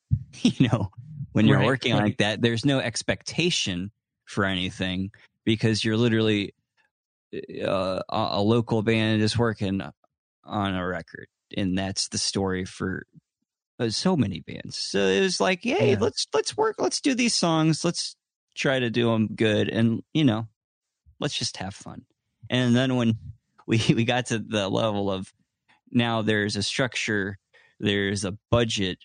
you 0.42 0.68
know, 0.68 0.90
when 1.32 1.46
you're 1.46 1.58
Right, 1.58 1.66
working 1.66 1.94
right. 1.94 2.04
like 2.04 2.18
that. 2.18 2.42
There's 2.42 2.64
no 2.64 2.78
expectation 2.80 3.90
for 4.26 4.44
anything 4.44 5.10
because 5.44 5.84
you're 5.84 5.96
literally 5.96 6.54
uh, 7.34 8.00
a, 8.08 8.28
a 8.32 8.42
local 8.42 8.82
band 8.82 9.22
is 9.22 9.36
working 9.38 9.82
on 10.44 10.74
a 10.74 10.86
record, 10.86 11.26
and 11.56 11.76
that's 11.76 12.08
the 12.08 12.18
story 12.18 12.64
for 12.64 13.06
uh, 13.78 13.90
so 13.90 14.16
many 14.16 14.40
bands. 14.40 14.76
So 14.78 15.00
it 15.00 15.20
was 15.20 15.40
like, 15.40 15.62
hey, 15.62 15.92
Yeah. 15.92 15.96
let's 15.96 16.26
let's 16.32 16.56
work, 16.56 16.76
let's 16.78 17.00
do 17.00 17.14
these 17.14 17.34
songs, 17.34 17.84
let's 17.84 18.16
try 18.54 18.78
to 18.78 18.90
do 18.90 19.10
them 19.10 19.28
good, 19.34 19.68
and 19.68 20.02
you 20.12 20.24
know, 20.24 20.48
let's 21.20 21.36
just 21.38 21.56
have 21.58 21.74
fun. 21.74 22.04
And 22.50 22.74
then 22.76 22.96
when 22.96 23.18
we 23.66 23.80
we 23.94 24.04
got 24.04 24.26
to 24.26 24.38
the 24.38 24.68
level 24.68 25.10
of 25.10 25.32
now 25.94 26.22
there's 26.22 26.56
a 26.56 26.62
structure, 26.62 27.38
there's 27.80 28.24
a 28.24 28.36
budget, 28.50 28.98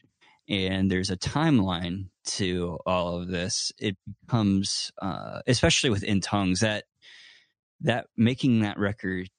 and 0.49 0.91
there's 0.91 1.11
a 1.11 1.17
timeline 1.17 2.09
to 2.25 2.79
all 2.85 3.15
of 3.15 3.27
this. 3.27 3.71
It 3.79 3.95
becomes, 4.25 4.91
uh, 5.01 5.41
especially 5.47 5.91
within 5.91 6.21
Tongues, 6.21 6.61
that 6.61 6.85
that 7.81 8.07
making 8.17 8.59
that 8.61 8.77
record 8.77 9.29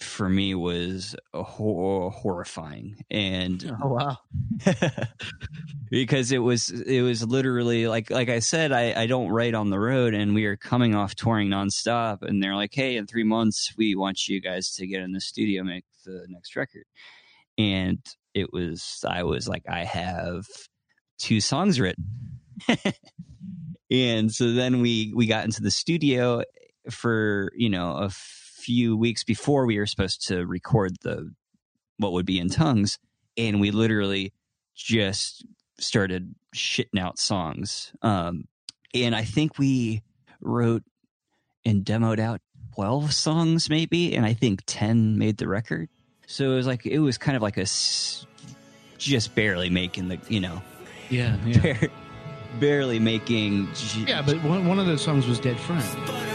for 0.00 0.28
me 0.28 0.54
was 0.54 1.14
a 1.34 1.42
hor- 1.42 2.10
horrifying. 2.10 3.04
And 3.10 3.76
Oh 3.82 3.88
wow. 3.88 4.18
because 5.90 6.32
it 6.32 6.38
was 6.38 6.70
it 6.70 7.02
was 7.02 7.24
literally 7.26 7.86
like 7.86 8.10
like 8.10 8.28
I 8.28 8.38
said 8.38 8.72
I 8.72 9.00
I 9.02 9.06
don't 9.06 9.28
write 9.28 9.54
on 9.54 9.70
the 9.70 9.78
road 9.78 10.14
and 10.14 10.34
we 10.34 10.46
are 10.46 10.56
coming 10.56 10.94
off 10.94 11.14
touring 11.14 11.48
nonstop 11.48 12.22
and 12.22 12.42
they're 12.42 12.56
like 12.56 12.74
hey 12.74 12.96
in 12.96 13.06
3 13.06 13.24
months 13.24 13.74
we 13.76 13.94
want 13.94 14.28
you 14.28 14.40
guys 14.40 14.72
to 14.72 14.86
get 14.86 15.02
in 15.02 15.12
the 15.12 15.20
studio 15.20 15.62
make 15.62 15.84
the 16.04 16.26
next 16.28 16.56
record. 16.56 16.84
And 17.58 17.98
it 18.34 18.52
was 18.52 19.04
I 19.06 19.24
was 19.24 19.48
like 19.48 19.64
I 19.68 19.84
have 19.84 20.46
two 21.18 21.40
songs 21.40 21.78
written. 21.80 22.04
And 23.90 24.32
so 24.32 24.52
then 24.52 24.80
we 24.82 25.12
we 25.16 25.26
got 25.26 25.44
into 25.44 25.62
the 25.62 25.70
studio 25.70 26.44
for 26.90 27.50
you 27.56 27.68
know 27.68 27.96
a 27.96 28.10
few 28.60 28.96
weeks 28.96 29.24
before 29.24 29.66
we 29.66 29.78
were 29.78 29.86
supposed 29.86 30.26
to 30.28 30.46
record 30.46 30.92
the 31.02 31.32
what 31.98 32.12
would 32.12 32.26
be 32.26 32.38
in 32.38 32.48
tongues 32.48 32.98
and 33.36 33.60
we 33.60 33.70
literally 33.70 34.32
just 34.74 35.44
started 35.78 36.34
shitting 36.54 36.98
out 36.98 37.18
songs 37.18 37.92
um 38.02 38.44
and 38.94 39.14
i 39.14 39.22
think 39.24 39.58
we 39.58 40.02
wrote 40.40 40.82
and 41.64 41.84
demoed 41.84 42.18
out 42.18 42.40
12 42.74 43.12
songs 43.12 43.68
maybe 43.70 44.14
and 44.14 44.24
i 44.26 44.32
think 44.32 44.62
10 44.66 45.18
made 45.18 45.36
the 45.38 45.48
record 45.48 45.88
so 46.26 46.52
it 46.52 46.54
was 46.56 46.66
like 46.66 46.86
it 46.86 46.98
was 47.00 47.18
kind 47.18 47.36
of 47.36 47.42
like 47.42 47.56
a 47.58 47.62
s- 47.62 48.26
just 48.98 49.34
barely 49.34 49.70
making 49.70 50.08
the 50.08 50.18
you 50.28 50.40
know 50.40 50.62
Yeah, 51.10 51.36
yeah. 51.44 51.60
bare, 51.62 51.88
barely 52.60 52.98
making 52.98 53.68
Yeah, 54.06 54.22
but 54.22 54.42
one, 54.44 54.66
one 54.66 54.78
of 54.78 54.86
those 54.86 55.02
songs 55.02 55.26
was 55.26 55.38
Dead 55.40 55.58
Friend. 55.58 56.29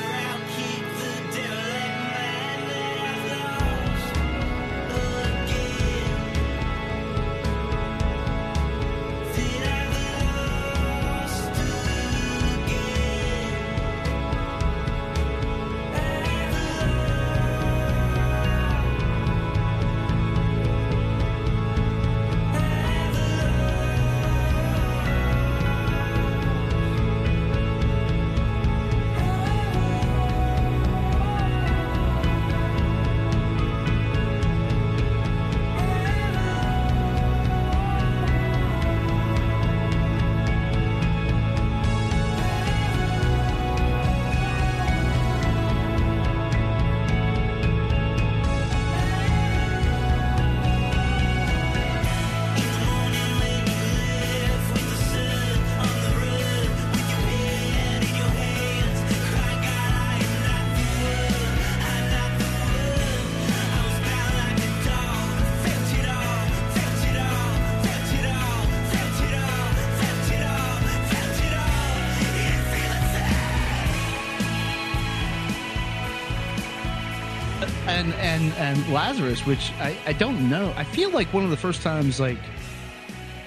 And 78.76 78.94
Lazarus, 78.94 79.46
which 79.46 79.72
I 79.80 79.98
I 80.06 80.14
don't 80.14 80.50
know. 80.50 80.74
I 80.76 80.84
feel 80.84 81.10
like 81.12 81.34
one 81.34 81.44
of 81.44 81.50
the 81.50 81.58
first 81.58 81.82
times 81.82 82.20
like, 82.20 82.38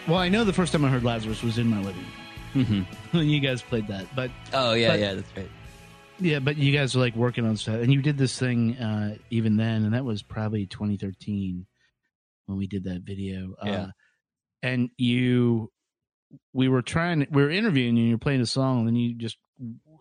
well, 0.07 0.19
I 0.19 0.29
know 0.29 0.45
the 0.45 0.53
first 0.53 0.73
time 0.73 0.85
I 0.85 0.89
heard 0.89 1.05
Lazarus 1.05 1.43
was 1.43 1.59
in 1.59 1.67
my 1.69 1.81
living 1.81 2.05
room 2.55 2.65
hmm 3.11 3.17
when 3.17 3.29
you 3.29 3.41
guys 3.41 3.63
played 3.63 3.87
that, 3.89 4.07
but 4.17 4.31
Oh 4.53 4.73
yeah, 4.73 4.89
But- 4.89 5.01
yeah, 5.01 5.15
that's 5.15 5.37
right. 5.37 5.51
yeah, 6.19 6.39
but 6.39 6.57
you 6.57 6.73
guys 6.77 6.95
were 6.95 7.01
like 7.03 7.15
working 7.15 7.45
on 7.47 7.57
stuff, 7.57 7.77
and 7.77 7.93
you 7.93 8.01
did 8.03 8.17
this 8.19 8.39
thing 8.39 8.77
uh, 8.79 9.17
even 9.31 9.57
then, 9.57 9.85
and 9.85 9.93
that 9.95 10.05
was 10.05 10.23
probably 10.23 10.67
2013 10.67 11.67
when 12.47 12.59
we 12.59 12.67
did 12.67 12.85
that 12.85 13.03
video. 13.03 13.55
Yeah. 13.65 13.71
Uh, 13.73 13.87
and 14.63 14.91
you, 14.97 15.71
we 16.53 16.69
were 16.69 16.83
trying, 16.83 17.27
we 17.31 17.43
were 17.43 17.51
interviewing 17.51 17.97
you, 17.97 18.03
and 18.03 18.09
you're 18.09 18.19
playing 18.19 18.41
a 18.41 18.47
song, 18.47 18.79
and 18.81 18.89
then 18.89 18.97
you 18.97 19.15
just, 19.15 19.37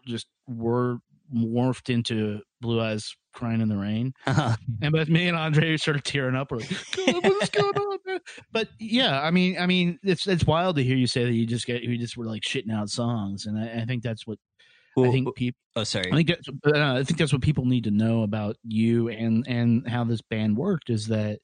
just 0.06 0.26
were 0.48 0.98
morphed 1.34 1.94
into 1.94 2.42
Blue 2.62 2.82
Eyes 2.82 3.16
crying 3.34 3.62
in 3.62 3.70
the 3.70 3.78
rain, 3.78 4.14
and 4.26 4.92
but 4.92 5.10
me 5.10 5.28
and 5.28 5.38
Andre 5.38 5.78
started 5.78 6.04
tearing 6.04 6.36
up. 6.36 6.52
We're 6.52 6.60
like, 6.60 6.72
what 6.96 7.44
is 7.44 7.50
going 7.50 7.76
on? 7.76 7.98
Man? 8.06 8.20
But 8.52 8.70
yeah, 8.80 9.22
I 9.22 9.32
mean, 9.32 9.58
I 9.60 9.66
mean, 9.66 10.00
it's 10.04 10.28
it's 10.28 10.46
wild 10.46 10.76
to 10.78 10.84
hear 10.84 10.98
you 10.98 11.08
say 11.08 11.26
that 11.26 11.34
you 11.34 11.46
just 11.46 11.66
get, 11.66 11.84
you 11.84 11.98
just 11.98 12.18
were 12.18 12.26
like 12.26 12.44
shitting 12.44 12.74
out 12.74 12.90
songs, 12.90 13.46
and 13.46 13.58
I, 13.58 13.82
I 13.82 13.86
think 13.86 14.04
that's 14.04 14.26
what 14.26 14.40
I 15.06 15.12
think 15.12 15.36
people. 15.36 15.60
oh, 15.76 15.84
sorry. 15.84 16.12
I 16.12 16.16
think 16.16 16.30
that's 16.30 16.50
uh, 16.50 16.96
I 16.96 17.04
think 17.04 17.20
that's 17.20 17.34
what 17.34 17.42
people 17.42 17.66
need 17.66 17.84
to 17.84 17.92
know 17.92 18.24
about 18.24 18.58
you 18.64 19.10
and 19.10 19.46
and 19.48 19.88
how 19.88 20.04
this 20.04 20.22
band 20.22 20.58
worked 20.58 20.90
is 20.90 21.08
that 21.08 21.40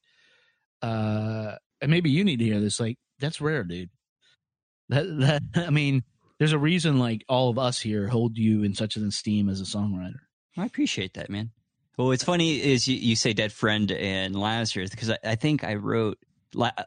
uh 0.81 1.55
and 1.81 1.91
maybe 1.91 2.09
you 2.09 2.23
need 2.23 2.39
to 2.39 2.45
hear 2.45 2.59
this 2.59 2.79
like 2.79 2.97
that's 3.19 3.39
rare 3.39 3.63
dude 3.63 3.89
that 4.89 5.05
that 5.19 5.43
I 5.67 5.69
mean 5.69 6.03
there's 6.43 6.51
a 6.51 6.59
reason 6.59 6.99
like 6.99 7.23
all 7.29 7.49
of 7.49 7.57
us 7.57 7.79
here 7.79 8.09
hold 8.09 8.37
you 8.37 8.63
in 8.63 8.73
such 8.73 8.97
an 8.97 9.07
esteem 9.07 9.47
as 9.47 9.61
a 9.61 9.63
songwriter. 9.63 10.19
I 10.57 10.65
appreciate 10.65 11.13
that, 11.13 11.29
man. 11.29 11.51
Well, 11.97 12.07
what's 12.07 12.25
funny 12.25 12.61
is 12.61 12.85
you, 12.85 12.97
you 12.97 13.15
say 13.15 13.31
Dead 13.31 13.53
Friend 13.53 13.89
and 13.89 14.35
Lazarus 14.35 14.89
because 14.89 15.09
I, 15.09 15.17
I 15.23 15.35
think 15.35 15.63
I 15.63 15.75
wrote 15.75 16.17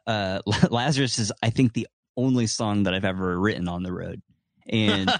uh, 0.06 0.40
Lazarus 0.70 1.18
is 1.18 1.32
I 1.42 1.48
think 1.48 1.72
the 1.72 1.88
only 2.18 2.46
song 2.46 2.82
that 2.82 2.92
I've 2.92 3.06
ever 3.06 3.40
written 3.40 3.66
on 3.66 3.82
the 3.82 3.94
road, 3.94 4.20
and 4.68 5.08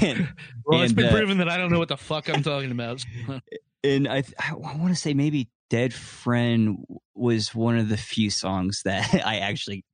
and, 0.00 0.32
well 0.64 0.80
it's 0.80 0.92
And, 0.92 0.96
been 0.96 1.08
uh, 1.08 1.12
proven 1.12 1.36
that 1.36 1.50
I 1.50 1.58
don't 1.58 1.70
know 1.70 1.78
what 1.78 1.88
the 1.88 1.98
fuck 1.98 2.30
I'm 2.30 2.42
talking 2.42 2.70
about. 2.70 3.04
and 3.84 4.08
I 4.08 4.22
I 4.38 4.54
want 4.54 4.88
to 4.88 4.96
say 4.96 5.12
maybe 5.12 5.50
Dead 5.68 5.92
Friend 5.92 6.78
was 7.14 7.54
one 7.54 7.76
of 7.76 7.90
the 7.90 7.98
few 7.98 8.30
songs 8.30 8.80
that 8.86 9.22
I 9.22 9.40
actually 9.40 9.84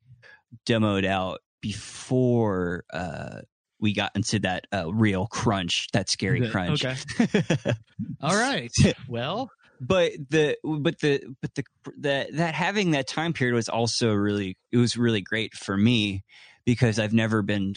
demoed 0.68 1.04
out 1.04 1.40
before 1.60 2.84
uh, 2.92 3.40
we 3.80 3.94
got 3.94 4.12
into 4.14 4.38
that 4.40 4.66
uh, 4.72 4.92
real 4.92 5.26
crunch, 5.26 5.88
that 5.92 6.08
scary 6.08 6.42
Okay, 6.42 6.50
crunch. 6.50 6.84
all 8.20 8.36
right. 8.36 8.72
Well. 9.08 9.50
But 9.82 10.12
the 10.28 10.58
but 10.62 11.00
the 11.00 11.22
but 11.40 11.54
the 11.54 11.64
that 12.00 12.36
that 12.36 12.54
having 12.54 12.90
that 12.90 13.08
time 13.08 13.32
period 13.32 13.54
was 13.54 13.70
also 13.70 14.12
really 14.12 14.58
it 14.70 14.76
was 14.76 14.98
really 14.98 15.22
great 15.22 15.54
for 15.54 15.74
me 15.74 16.22
because 16.66 16.98
I've 16.98 17.14
never 17.14 17.40
been 17.40 17.74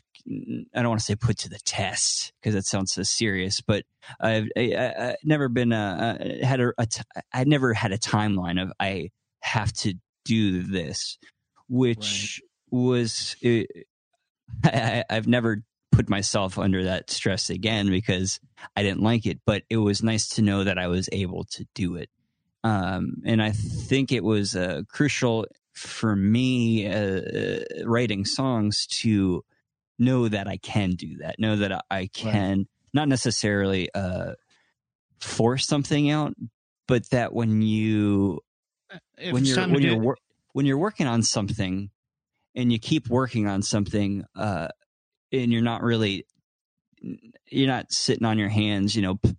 I 0.75 0.81
don't 0.81 0.89
want 0.89 0.99
to 0.99 1.05
say 1.05 1.15
put 1.15 1.37
to 1.39 1.49
the 1.49 1.59
test 1.63 2.33
because 2.41 2.55
that 2.55 2.65
sounds 2.65 2.91
so 2.91 3.03
serious 3.03 3.61
but 3.61 3.85
I've 4.19 4.49
I, 4.57 4.73
I, 4.73 4.85
I 5.11 5.15
never 5.23 5.47
been 5.47 5.71
uh 5.71 6.17
uh, 6.19 6.45
had 6.45 6.59
a, 6.59 6.73
a 6.77 6.85
t- 6.85 7.01
I 7.31 7.45
never 7.45 7.73
had 7.73 7.93
a 7.93 7.97
timeline 7.97 8.61
of 8.61 8.73
I 8.81 9.09
have 9.41 9.71
to 9.73 9.93
do 10.25 10.61
this 10.63 11.17
which 11.69 12.41
was 12.73 13.35
it, 13.41 13.85
I, 14.63 15.03
I've 15.09 15.27
never 15.27 15.63
put 15.91 16.09
myself 16.09 16.57
under 16.57 16.85
that 16.85 17.11
stress 17.11 17.49
again 17.51 17.89
because 17.89 18.39
I 18.75 18.81
didn't 18.81 19.03
like 19.03 19.27
it, 19.27 19.39
but 19.45 19.63
it 19.69 19.77
was 19.77 20.01
nice 20.01 20.27
to 20.29 20.41
know 20.41 20.63
that 20.63 20.79
I 20.79 20.87
was 20.87 21.07
able 21.11 21.43
to 21.51 21.67
do 21.75 21.95
it. 21.95 22.09
Um, 22.63 23.17
and 23.25 23.43
I 23.43 23.51
think 23.51 24.11
it 24.11 24.23
was 24.23 24.55
uh, 24.55 24.81
crucial 24.89 25.45
for 25.73 26.15
me 26.15 26.87
uh, 26.87 27.59
writing 27.85 28.25
songs 28.25 28.87
to 29.01 29.43
know 29.99 30.27
that 30.27 30.47
I 30.47 30.57
can 30.57 30.91
do 30.91 31.17
that, 31.17 31.39
know 31.39 31.55
that 31.57 31.71
I- 31.91 32.09
can 32.13 32.67
not 32.93 33.07
necessarily 33.07 33.89
uh, 33.93 34.33
force 35.19 35.67
something 35.67 36.09
out, 36.09 36.33
but 36.87 37.09
that 37.11 37.33
when 37.33 37.61
you 37.61 38.39
if 39.17 39.33
when 39.33 39.45
you're 39.45 39.55
when 39.73 39.83
you're 39.83 39.91
wor- 40.03 40.17
when 40.53 40.65
you're 40.65 40.77
working 40.77 41.07
on 41.07 41.21
something 41.23 41.89
and 42.55 42.71
you 42.71 42.79
keep 42.79 43.07
working 43.09 43.47
on 43.47 43.61
something 43.61 44.23
uh 44.35 44.67
and 45.31 45.51
you're 45.51 45.61
not 45.61 45.81
really 45.81 46.25
you're 47.49 47.67
not 47.67 47.91
sitting 47.91 48.25
on 48.25 48.37
your 48.37 48.49
hands 48.49 48.95
you 48.95 49.01
know 49.01 49.15
p- 49.15 49.35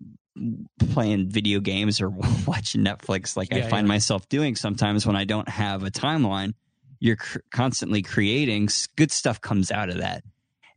playing 0.92 1.28
video 1.30 1.60
games 1.60 2.00
or 2.00 2.08
watching 2.46 2.84
netflix 2.84 3.36
like 3.36 3.52
i 3.52 3.62
find 3.62 3.86
yeah. 3.86 3.92
myself 3.94 4.28
doing 4.28 4.56
sometimes 4.56 5.06
when 5.06 5.16
i 5.16 5.24
don't 5.24 5.48
have 5.48 5.82
a 5.84 5.90
timeline 5.90 6.52
you're 7.00 7.16
cr- 7.16 7.38
constantly 7.50 8.02
creating 8.02 8.68
good 8.96 9.10
stuff 9.12 9.40
comes 9.40 9.70
out 9.70 9.88
of 9.88 9.98
that 9.98 10.22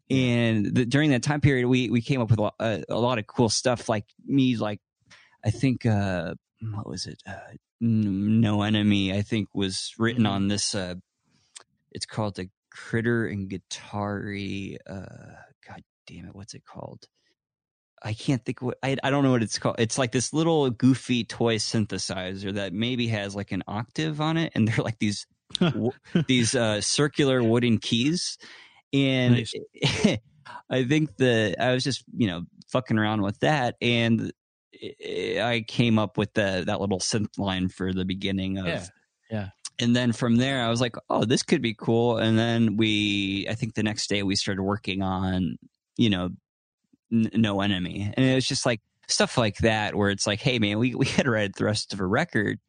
and 0.09 0.65
the, 0.73 0.85
during 0.85 1.09
that 1.09 1.23
time 1.23 1.41
period 1.41 1.67
we 1.67 1.89
we 1.89 2.01
came 2.01 2.21
up 2.21 2.29
with 2.29 2.39
a, 2.39 2.41
lot- 2.43 2.55
a, 2.59 2.83
a 2.89 2.99
lot 2.99 3.17
of 3.19 3.27
cool 3.27 3.49
stuff 3.49 3.89
like 3.89 4.05
me 4.25 4.55
like 4.55 4.79
i 5.43 5.49
think 5.49 5.85
uh 5.85 6.33
what 6.73 6.87
was 6.87 7.05
it 7.05 7.21
uh, 7.27 7.33
no 7.81 8.61
enemy 8.61 9.13
i 9.13 9.21
think 9.21 9.47
was 9.53 9.93
written 9.99 10.23
Mhm. 10.23 10.29
on 10.29 10.47
this 10.47 10.73
uh 10.73 10.95
it's 11.97 12.05
called 12.05 12.35
the 12.35 12.47
critter 12.69 13.25
and 13.25 13.49
guitari 13.49 14.77
uh 14.87 15.33
god 15.67 15.81
damn 16.05 16.25
it 16.25 16.35
what's 16.35 16.53
it 16.53 16.63
called 16.63 17.07
i 18.03 18.13
can't 18.13 18.45
think 18.45 18.61
what 18.61 18.77
I, 18.83 18.95
I 19.03 19.09
don't 19.09 19.23
know 19.23 19.31
what 19.31 19.41
it's 19.41 19.57
called 19.57 19.77
it's 19.79 19.97
like 19.97 20.11
this 20.11 20.31
little 20.31 20.69
goofy 20.69 21.23
toy 21.23 21.55
synthesizer 21.55 22.53
that 22.53 22.71
maybe 22.71 23.07
has 23.07 23.35
like 23.35 23.51
an 23.51 23.63
octave 23.67 24.21
on 24.21 24.37
it 24.37 24.51
and 24.53 24.67
they're 24.67 24.83
like 24.85 24.99
these 24.99 25.25
w- 25.59 25.91
these 26.27 26.53
uh 26.53 26.81
circular 26.81 27.41
wooden 27.41 27.79
keys 27.79 28.37
and 28.93 29.33
Nice. 29.33 29.55
i 30.69 30.83
think 30.83 31.17
the 31.17 31.55
i 31.59 31.73
was 31.73 31.83
just 31.83 32.03
you 32.15 32.27
know 32.27 32.43
fucking 32.69 32.99
around 32.99 33.23
with 33.23 33.39
that 33.39 33.75
and 33.81 34.31
I- 34.79 35.65
came 35.67 35.97
up 35.97 36.19
with 36.19 36.33
the 36.35 36.63
that 36.67 36.79
little 36.79 36.99
synth 36.99 37.39
line 37.39 37.69
for 37.69 37.91
the 37.91 38.05
beginning 38.05 38.59
of 38.59 38.67
Yeah, 38.67 38.85
yeah. 39.31 39.49
And 39.79 39.95
then 39.95 40.11
from 40.11 40.37
there 40.37 40.63
i 40.63 40.69
was 40.69 40.81
like 40.81 40.95
oh 41.09 41.23
this 41.25 41.43
could 41.43 41.61
be 41.61 41.73
cool. 41.73 42.17
And 42.17 42.37
then 42.37 42.77
we 42.77 43.47
i 43.49 43.55
think 43.55 43.75
the 43.75 43.83
next 43.83 44.07
day 44.07 44.23
we 44.23 44.35
started 44.35 44.61
working 44.61 45.01
on 45.01 45.57
you 45.97 46.09
know 46.09 46.29
n- 47.11 47.29
no 47.33 47.61
enemy. 47.61 48.11
And 48.15 48.25
it 48.25 48.35
was 48.35 48.47
just 48.47 48.65
like 48.65 48.81
stuff 49.07 49.37
like 49.37 49.57
that 49.57 49.95
where 49.95 50.09
it's 50.09 50.27
like 50.27 50.39
hey 50.39 50.59
man 50.59 50.79
we, 50.79 50.95
we 50.95 51.05
had 51.17 51.25
to 51.25 51.31
write 51.31 51.55
the 51.55 51.65
rest 51.65 51.93
of 51.93 51.99
a 51.99 52.05
record. 52.05 52.59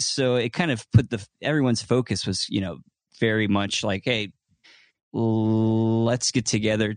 So 0.00 0.36
it 0.36 0.52
kind 0.52 0.70
of 0.70 0.90
put 0.92 1.10
the 1.10 1.24
everyone's 1.40 1.82
focus 1.82 2.26
was 2.26 2.46
you 2.48 2.60
know 2.60 2.78
very 3.20 3.48
much 3.48 3.84
like 3.84 4.02
hey 4.04 4.32
l- 5.14 6.04
let's 6.04 6.30
get 6.30 6.46
together 6.46 6.96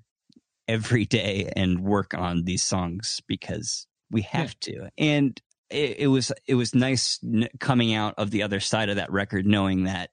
every 0.67 1.05
day 1.05 1.51
and 1.55 1.81
work 1.81 2.13
on 2.13 2.43
these 2.43 2.63
songs 2.63 3.21
because 3.27 3.87
we 4.11 4.21
have 4.23 4.59
to. 4.61 4.89
And 4.97 5.39
it, 5.69 5.97
it 5.99 6.07
was 6.07 6.31
it 6.47 6.55
was 6.55 6.75
nice 6.75 7.19
n- 7.23 7.49
coming 7.59 7.93
out 7.93 8.15
of 8.17 8.31
the 8.31 8.43
other 8.43 8.59
side 8.59 8.89
of 8.89 8.97
that 8.97 9.11
record 9.11 9.45
knowing 9.45 9.85
that 9.85 10.09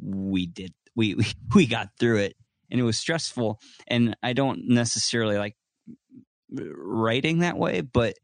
we 0.00 0.46
did 0.46 0.72
we 0.96 1.14
we, 1.16 1.26
we 1.54 1.66
got 1.66 1.88
through 1.98 2.18
it 2.18 2.36
and 2.70 2.80
it 2.80 2.84
was 2.84 2.98
stressful. 2.98 3.60
And 3.88 4.16
i 4.22 4.32
don't 4.32 4.68
necessarily 4.68 5.38
like 5.38 5.56
writing 6.50 7.38
that 7.40 7.56
way 7.58 7.80
but 7.82 8.14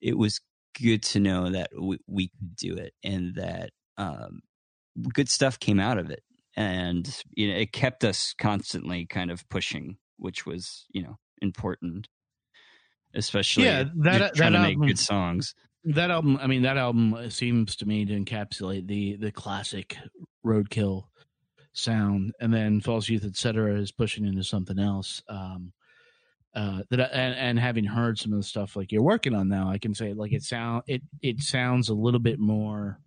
it 0.00 0.16
was 0.18 0.40
good 0.80 1.02
to 1.02 1.20
know 1.20 1.50
that 1.50 1.70
we, 1.78 1.98
we 2.06 2.28
could 2.28 2.56
do 2.56 2.74
it 2.76 2.94
and 3.04 3.34
that 3.36 3.70
um, 3.98 4.40
good 5.12 5.28
stuff 5.28 5.58
came 5.58 5.80
out 5.80 5.98
of 5.98 6.10
it. 6.10 6.22
And 6.56 7.08
you 7.34 7.48
know 7.48 7.56
it 7.58 7.72
kept 7.72 8.04
us 8.04 8.34
constantly 8.38 9.06
kind 9.06 9.30
of 9.30 9.48
pushing 9.48 9.96
which 10.18 10.44
was 10.46 10.86
you 10.92 11.02
know 11.02 11.16
important 11.42 12.08
especially 13.14 13.64
Yeah, 13.64 13.84
that- 13.84 14.12
you're 14.12 14.18
that 14.20 14.34
trying 14.34 14.52
to 14.52 14.58
make 14.60 14.78
good 14.88 14.98
songs 14.98 15.54
that 15.84 16.10
album 16.10 16.36
i 16.38 16.46
mean 16.46 16.62
that 16.62 16.76
album 16.76 17.30
seems 17.30 17.76
to 17.76 17.86
me 17.86 18.04
to 18.04 18.12
encapsulate 18.18 18.86
the 18.86 19.16
the 19.16 19.32
classic 19.32 19.96
roadkill 20.44 21.04
sound 21.74 22.34
and 22.40 22.54
then 22.54 22.80
false 22.80 23.08
youth 23.08 23.24
etc 23.24 23.78
is 23.80 23.92
pushing 23.92 24.26
into 24.26 24.44
something 24.44 24.78
else 24.78 25.22
um 25.28 25.72
uh 26.54 26.82
that 26.90 27.00
I, 27.00 27.04
and, 27.06 27.34
and 27.36 27.60
having 27.60 27.84
heard 27.84 28.18
some 28.18 28.32
of 28.32 28.38
the 28.38 28.44
stuff 28.44 28.76
like 28.76 28.92
you're 28.92 29.02
working 29.04 29.34
on 29.34 29.48
now 29.48 29.70
i 29.70 29.78
can 29.78 29.94
say 29.94 30.14
like 30.14 30.32
it 30.32 30.42
sound 30.42 30.84
it 30.88 31.02
it 31.22 31.40
sounds 31.40 31.88
a 31.90 31.94
little 31.94 32.20
bit 32.20 32.40
more 32.40 33.00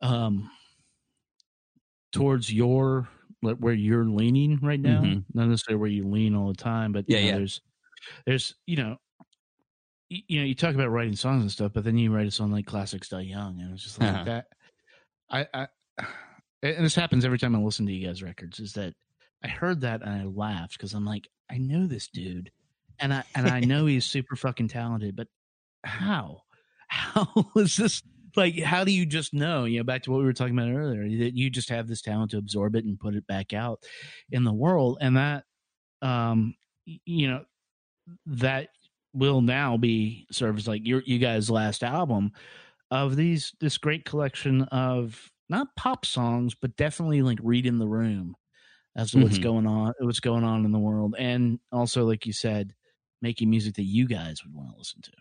um 0.00 0.50
towards 2.12 2.52
your 2.52 3.08
like 3.42 3.58
where 3.58 3.74
you're 3.74 4.06
leaning 4.06 4.58
right 4.62 4.80
now 4.80 5.04
Mhm. 5.04 5.26
not 5.34 5.48
necessarily 5.48 5.78
where 5.80 5.90
you 5.90 6.08
lean 6.08 6.34
all 6.34 6.48
the 6.48 6.54
time 6.54 6.92
but 6.92 7.04
you 7.08 7.16
Yeah, 7.16 7.18
know, 7.18 7.30
yeah. 7.30 7.38
there's 7.38 7.60
there's 8.26 8.56
you 8.66 8.76
know 8.76 8.96
you 10.08 10.38
know, 10.40 10.46
you 10.46 10.54
talk 10.54 10.74
about 10.74 10.90
writing 10.90 11.16
songs 11.16 11.42
and 11.42 11.50
stuff, 11.50 11.72
but 11.72 11.84
then 11.84 11.98
you 11.98 12.14
write 12.14 12.26
a 12.26 12.30
song 12.30 12.52
like 12.52 12.66
"Classics 12.66 13.08
Die 13.08 13.20
Young," 13.20 13.60
and 13.60 13.72
it's 13.74 13.82
just 13.84 13.98
like 13.98 14.08
Uh-huh. 14.08 14.24
that. 14.24 14.46
I, 15.30 15.46
I, 15.54 15.68
and 16.62 16.84
this 16.84 16.94
happens 16.94 17.24
every 17.24 17.38
time 17.38 17.54
I 17.56 17.58
listen 17.58 17.86
to 17.86 17.92
you 17.92 18.06
guys' 18.06 18.22
records. 18.22 18.60
Is 18.60 18.72
that 18.74 18.94
I 19.42 19.48
heard 19.48 19.80
that 19.82 20.02
and 20.02 20.10
I 20.10 20.24
laughed 20.24 20.74
because 20.78 20.94
I'm 20.94 21.04
like, 21.04 21.28
I 21.50 21.58
know 21.58 21.86
this 21.86 22.08
dude, 22.08 22.50
and 22.98 23.12
I 23.14 23.24
and 23.34 23.48
I 23.48 23.60
know 23.60 23.86
he's 23.86 24.06
super 24.06 24.36
fucking 24.36 24.68
talented, 24.68 25.16
but 25.16 25.28
how? 25.84 26.42
How 26.88 27.28
is 27.56 27.76
this 27.76 28.02
like 28.36 28.58
how 28.60 28.84
do 28.84 28.92
you 28.92 29.06
just 29.06 29.32
know 29.34 29.64
you 29.64 29.78
know 29.78 29.84
back 29.84 30.02
to 30.02 30.10
what 30.10 30.18
we 30.18 30.24
were 30.24 30.32
talking 30.32 30.56
about 30.58 30.70
earlier 30.70 31.08
that 31.24 31.34
you 31.34 31.50
just 31.50 31.70
have 31.70 31.88
this 31.88 32.02
talent 32.02 32.30
to 32.32 32.38
absorb 32.38 32.76
it 32.76 32.84
and 32.84 33.00
put 33.00 33.14
it 33.14 33.26
back 33.26 33.52
out 33.54 33.82
in 34.30 34.44
the 34.44 34.52
world 34.52 34.98
and 35.00 35.16
that 35.16 35.44
um 36.02 36.54
you 36.84 37.28
know 37.28 37.44
that 38.26 38.68
will 39.16 39.40
now 39.40 39.76
be 39.76 40.26
sort 40.30 40.50
of 40.50 40.66
like 40.66 40.86
your 40.86 41.02
you 41.06 41.18
guys 41.18 41.48
last 41.50 41.82
album 41.82 42.32
of 42.90 43.16
these 43.16 43.52
this 43.60 43.78
great 43.78 44.04
collection 44.04 44.62
of 44.64 45.30
not 45.48 45.74
pop 45.76 46.04
songs 46.06 46.54
but 46.54 46.76
definitely 46.76 47.22
like 47.22 47.38
read 47.42 47.66
in 47.66 47.78
the 47.78 47.86
room 47.88 48.36
as 48.96 49.10
to 49.10 49.18
what's 49.18 49.38
Mhm. 49.38 49.42
going 49.42 49.66
on 49.66 49.92
what's 50.00 50.20
going 50.20 50.44
on 50.44 50.64
in 50.64 50.72
the 50.72 50.78
world 50.78 51.14
and 51.18 51.58
also 51.72 52.04
like 52.04 52.26
you 52.26 52.32
said 52.32 52.74
making 53.22 53.48
music 53.50 53.74
that 53.74 53.84
you 53.84 54.06
guys 54.06 54.44
would 54.44 54.54
want 54.54 54.70
to 54.72 54.78
listen 54.78 55.00
to 55.02 55.12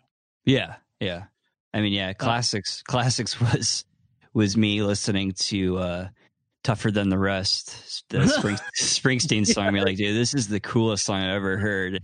Yeah, 0.46 0.76
yeah. 1.00 1.24
I 1.74 1.82
mean, 1.82 1.94
yeah, 1.94 2.14
classics. 2.14 2.82
classics 2.84 3.40
was 3.42 3.84
was 4.34 4.56
me 4.58 4.82
listening 4.84 5.32
to 5.34 5.78
uh 5.78 6.08
"Tougher 6.64 6.92
Than 6.92 7.10
the 7.10 7.18
Rest," 7.20 8.08
the 8.10 8.28
Spring, 8.28 8.58
Springsteen 8.80 9.46
song. 9.48 9.74
Me 9.74 9.82
like, 9.82 9.98
dude, 9.98 10.16
this 10.16 10.34
is 10.34 10.48
the 10.48 10.60
coolest 10.60 11.06
song 11.06 11.22
I've 11.22 11.36
ever 11.36 11.58
heard. 11.58 12.02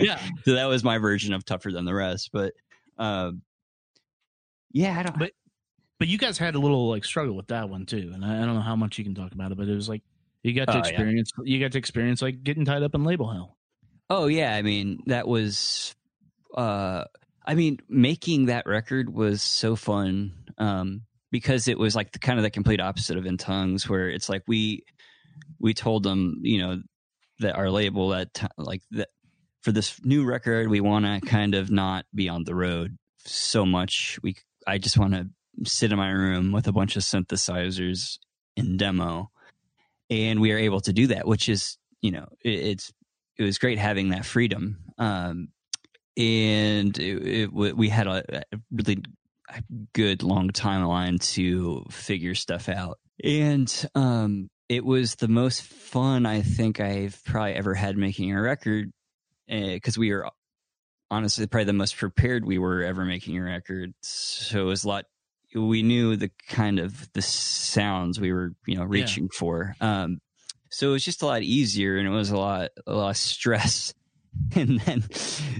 Yeah 0.00 0.20
so 0.44 0.54
that 0.54 0.64
was 0.66 0.82
my 0.84 0.98
version 0.98 1.32
of 1.32 1.44
"Tougher 1.44 1.70
Than 1.72 1.84
the 1.84 1.94
Rest." 1.94 2.30
But, 2.32 2.54
um, 2.98 3.42
yeah, 4.72 4.98
I 4.98 5.02
don't. 5.02 5.18
But- 5.18 5.32
but 6.00 6.08
you 6.08 6.18
guys 6.18 6.36
had 6.36 6.54
a 6.54 6.58
little 6.58 6.88
like 6.90 7.04
struggle 7.04 7.34
with 7.36 7.46
that 7.46 7.68
one 7.70 7.86
too 7.86 8.10
and 8.12 8.24
i, 8.24 8.42
I 8.42 8.44
don't 8.44 8.56
know 8.56 8.60
how 8.60 8.74
much 8.76 8.98
you 8.98 9.04
can 9.04 9.14
talk 9.14 9.32
about 9.32 9.52
it 9.52 9.54
but 9.56 9.68
it 9.68 9.74
was 9.74 9.88
like 9.88 10.02
you 10.42 10.52
got 10.52 10.66
to 10.66 10.72
Oh, 10.72 10.74
yeah. 10.78 10.88
experience 10.88 11.30
you 11.44 11.60
got 11.60 11.72
to 11.72 11.78
experience 11.78 12.20
like 12.20 12.42
getting 12.42 12.64
tied 12.64 12.82
up 12.82 12.94
in 12.94 13.04
label 13.04 13.30
hell 13.30 13.56
Oh 14.10 14.26
yeah, 14.26 14.54
I 14.54 14.60
mean 14.60 14.98
that 15.06 15.26
was 15.26 15.94
uh 16.54 17.04
I 17.46 17.54
mean 17.54 17.78
making 17.88 18.46
that 18.46 18.66
record 18.66 19.08
was 19.08 19.40
so 19.40 19.76
fun 19.76 20.34
um 20.58 21.02
because 21.30 21.68
it 21.68 21.78
was 21.78 21.94
like 21.96 22.12
the 22.12 22.18
kind 22.18 22.38
of 22.38 22.42
the 22.42 22.50
complete 22.50 22.80
opposite 22.80 23.16
of 23.16 23.24
in 23.24 23.38
tongues 23.38 23.88
where 23.88 24.10
it's 24.10 24.28
like 24.28 24.42
we 24.46 24.84
we 25.60 25.72
told 25.74 26.02
them, 26.02 26.40
you 26.42 26.58
know, 26.58 26.82
that 27.40 27.56
our 27.56 27.70
label 27.70 28.10
that 28.10 28.34
t- 28.34 28.46
like 28.58 28.82
that 28.92 29.08
for 29.62 29.72
this 29.72 30.00
new 30.04 30.24
record 30.24 30.68
we 30.68 30.80
want 30.80 31.04
to 31.04 31.20
kind 31.28 31.54
of 31.54 31.70
not 31.70 32.06
be 32.14 32.28
on 32.28 32.44
the 32.44 32.54
road 32.54 32.96
so 33.26 33.64
much. 33.66 34.18
We 34.22 34.36
I 34.66 34.78
just 34.78 34.98
want 34.98 35.14
to 35.14 35.28
sit 35.64 35.92
in 35.92 35.98
my 35.98 36.10
room 36.10 36.52
with 36.52 36.66
a 36.68 36.72
bunch 36.72 36.96
of 36.96 37.02
synthesizers 37.02 38.18
in 38.56 38.76
demo. 38.76 39.30
And 40.10 40.40
we 40.40 40.52
are 40.52 40.58
able 40.58 40.80
to 40.82 40.92
do 40.92 41.08
that 41.08 41.26
which 41.26 41.48
is 41.48 41.78
you 42.02 42.10
know 42.12 42.28
it, 42.44 42.50
it's 42.50 42.92
it 43.38 43.42
was 43.44 43.58
great 43.58 43.78
having 43.78 44.10
that 44.10 44.26
freedom. 44.26 44.78
Um 44.98 45.48
and 46.16 46.96
it, 46.98 47.52
it, 47.52 47.52
we 47.52 47.88
had 47.88 48.06
a, 48.06 48.44
a 48.54 48.58
really 48.70 49.02
good 49.94 50.22
long 50.22 50.50
timeline 50.50 51.20
to 51.34 51.84
figure 51.90 52.34
stuff 52.34 52.68
out. 52.68 52.98
And 53.22 53.86
um 53.94 54.48
it 54.74 54.84
was 54.84 55.16
the 55.16 55.28
most 55.28 55.62
fun 55.62 56.26
i 56.26 56.42
think 56.42 56.80
i've 56.80 57.22
probably 57.24 57.54
ever 57.54 57.74
had 57.74 57.96
making 57.96 58.32
a 58.32 58.40
record 58.40 58.92
because 59.48 59.98
we 59.98 60.12
were 60.12 60.28
honestly 61.10 61.46
probably 61.46 61.64
the 61.64 61.72
most 61.72 61.96
prepared 61.96 62.44
we 62.44 62.58
were 62.58 62.82
ever 62.82 63.04
making 63.04 63.36
a 63.38 63.42
record. 63.42 63.94
So 64.00 64.62
it 64.62 64.64
was 64.64 64.84
a 64.84 64.88
lot 64.88 65.04
we 65.54 65.84
knew 65.84 66.16
the 66.16 66.32
kind 66.48 66.80
of 66.80 67.12
the 67.12 67.22
sounds 67.22 68.18
we 68.18 68.32
were 68.32 68.52
you 68.66 68.76
know 68.76 68.84
reaching 68.84 69.28
for. 69.28 69.76
Um 69.80 70.20
so 70.70 70.88
it 70.88 70.92
was 70.92 71.04
just 71.04 71.22
a 71.22 71.26
lot 71.26 71.42
easier 71.42 71.96
and 71.96 72.08
it 72.08 72.10
was 72.10 72.30
a 72.30 72.36
lot 72.36 72.70
a 72.86 72.94
lot 72.94 73.10
of 73.10 73.16
stress. 73.16 73.94
And 74.56 74.80
then 74.80 75.04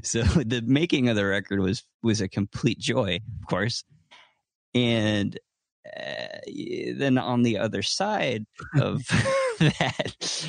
so 0.02 0.22
the 0.22 0.60
making 0.66 1.08
of 1.08 1.14
the 1.14 1.24
record 1.24 1.60
was 1.60 1.84
was 2.02 2.20
a 2.20 2.28
complete 2.28 2.80
joy 2.80 3.20
of 3.40 3.46
course. 3.48 3.84
And 4.74 5.38
uh, 5.86 6.38
then 6.96 7.18
on 7.18 7.42
the 7.42 7.58
other 7.58 7.82
side 7.82 8.46
of 8.80 9.02
that 9.58 10.48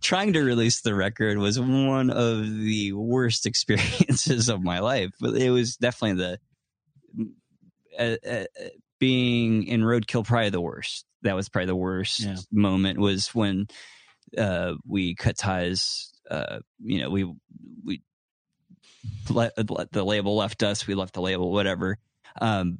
trying 0.00 0.32
to 0.32 0.42
release 0.42 0.80
the 0.80 0.94
record 0.94 1.38
was 1.38 1.58
one 1.60 2.10
of 2.10 2.58
the 2.58 2.92
worst 2.92 3.46
experiences 3.50 4.48
of 4.48 4.62
my 4.62 4.78
life 4.78 5.10
but 5.20 5.34
it 5.34 5.50
was 5.50 5.76
definitely 5.76 6.16
the 6.22 6.38
uh, 7.98 8.16
uh, 8.28 8.44
being 8.98 9.64
in 9.64 9.82
roadkill 9.82 10.24
probably 10.24 10.50
the 10.50 10.60
worst 10.60 11.04
that 11.22 11.34
was 11.34 11.48
probably 11.48 11.66
the 11.66 11.76
worst 11.76 12.20
Yeah. 12.20 12.36
moment 12.50 12.98
was 12.98 13.28
when 13.34 13.66
uh, 14.38 14.74
we 14.86 15.14
cut 15.14 15.36
ties. 15.36 16.12
Uh, 16.30 16.60
you 16.78 17.00
know, 17.02 17.10
we 17.10 17.24
we 17.84 18.02
let, 19.28 19.52
let 19.70 19.90
the 19.92 20.04
label 20.04 20.36
left 20.36 20.62
us. 20.62 20.86
We 20.86 20.94
left 20.94 21.14
the 21.14 21.20
label, 21.20 21.50
whatever. 21.52 21.98
Um, 22.40 22.78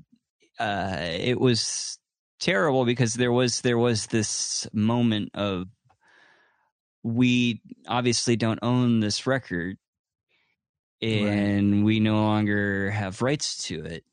uh, 0.61 0.97
it 1.01 1.41
was 1.41 1.99
terrible 2.39 2.85
because 2.85 3.15
there 3.15 3.33
was 3.33 3.63
there 3.63 3.79
was 3.79 4.07
this 4.07 4.69
moment 4.73 5.31
of 5.35 5.67
we 7.03 7.63
obviously 7.89 8.37
don't 8.37 8.59
own 8.63 9.01
this 9.01 9.27
record, 9.27 9.79
and 11.01 11.85
we 11.85 11.99
no 11.99 12.17
longer 12.17 12.91
have 12.91 13.23
rights 13.23 13.65
to 13.69 13.85
it. 13.85 14.05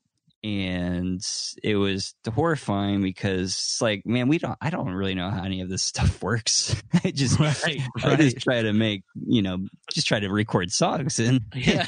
And 0.44 1.20
it 1.64 1.74
was 1.74 2.14
horrifying 2.32 3.02
because, 3.02 3.50
it's 3.50 3.82
like, 3.82 4.06
man, 4.06 4.28
we 4.28 4.38
don't. 4.38 4.56
I 4.60 4.70
don't 4.70 4.90
really 4.90 5.14
know 5.14 5.30
how 5.30 5.42
any 5.42 5.60
of 5.60 5.68
this 5.68 5.82
stuff 5.94 6.22
works. 6.22 6.80
I 7.04 7.10
just 7.10 7.40
right 7.40 7.80
I 8.04 8.16
just 8.16 8.38
try 8.38 8.62
to 8.62 8.72
make, 8.72 9.02
you 9.14 9.42
know, 9.42 9.66
just 9.92 10.06
try 10.06 10.20
to 10.20 10.28
record 10.28 10.70
songs. 10.70 11.18
And 11.18 11.40
yeah 11.54 11.86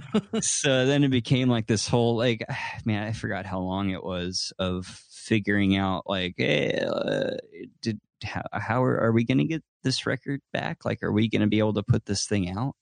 so 0.40 0.86
then 0.86 1.04
it 1.04 1.10
became 1.10 1.48
like 1.48 1.66
this 1.66 1.86
whole, 1.86 2.16
like, 2.16 2.44
man, 2.84 3.04
I 3.04 3.12
forgot 3.12 3.46
how 3.46 3.60
long 3.60 3.90
it 3.90 4.02
was 4.02 4.52
of 4.58 4.86
figuring 4.86 5.76
out, 5.76 6.02
like, 6.06 6.34
hey, 6.36 6.84
uh, 6.84 7.36
did, 7.80 8.00
how, 8.24 8.42
how 8.52 8.84
are, 8.84 9.00
are 9.00 9.12
we 9.12 9.24
going 9.24 9.38
to 9.38 9.44
get 9.44 9.62
this 9.84 10.06
record 10.06 10.40
back? 10.52 10.84
Like, 10.84 11.02
are 11.02 11.12
we 11.12 11.28
going 11.28 11.42
to 11.42 11.48
be 11.48 11.58
able 11.60 11.74
to 11.74 11.82
put 11.82 12.06
this 12.06 12.26
thing 12.26 12.50
out? 12.50 12.74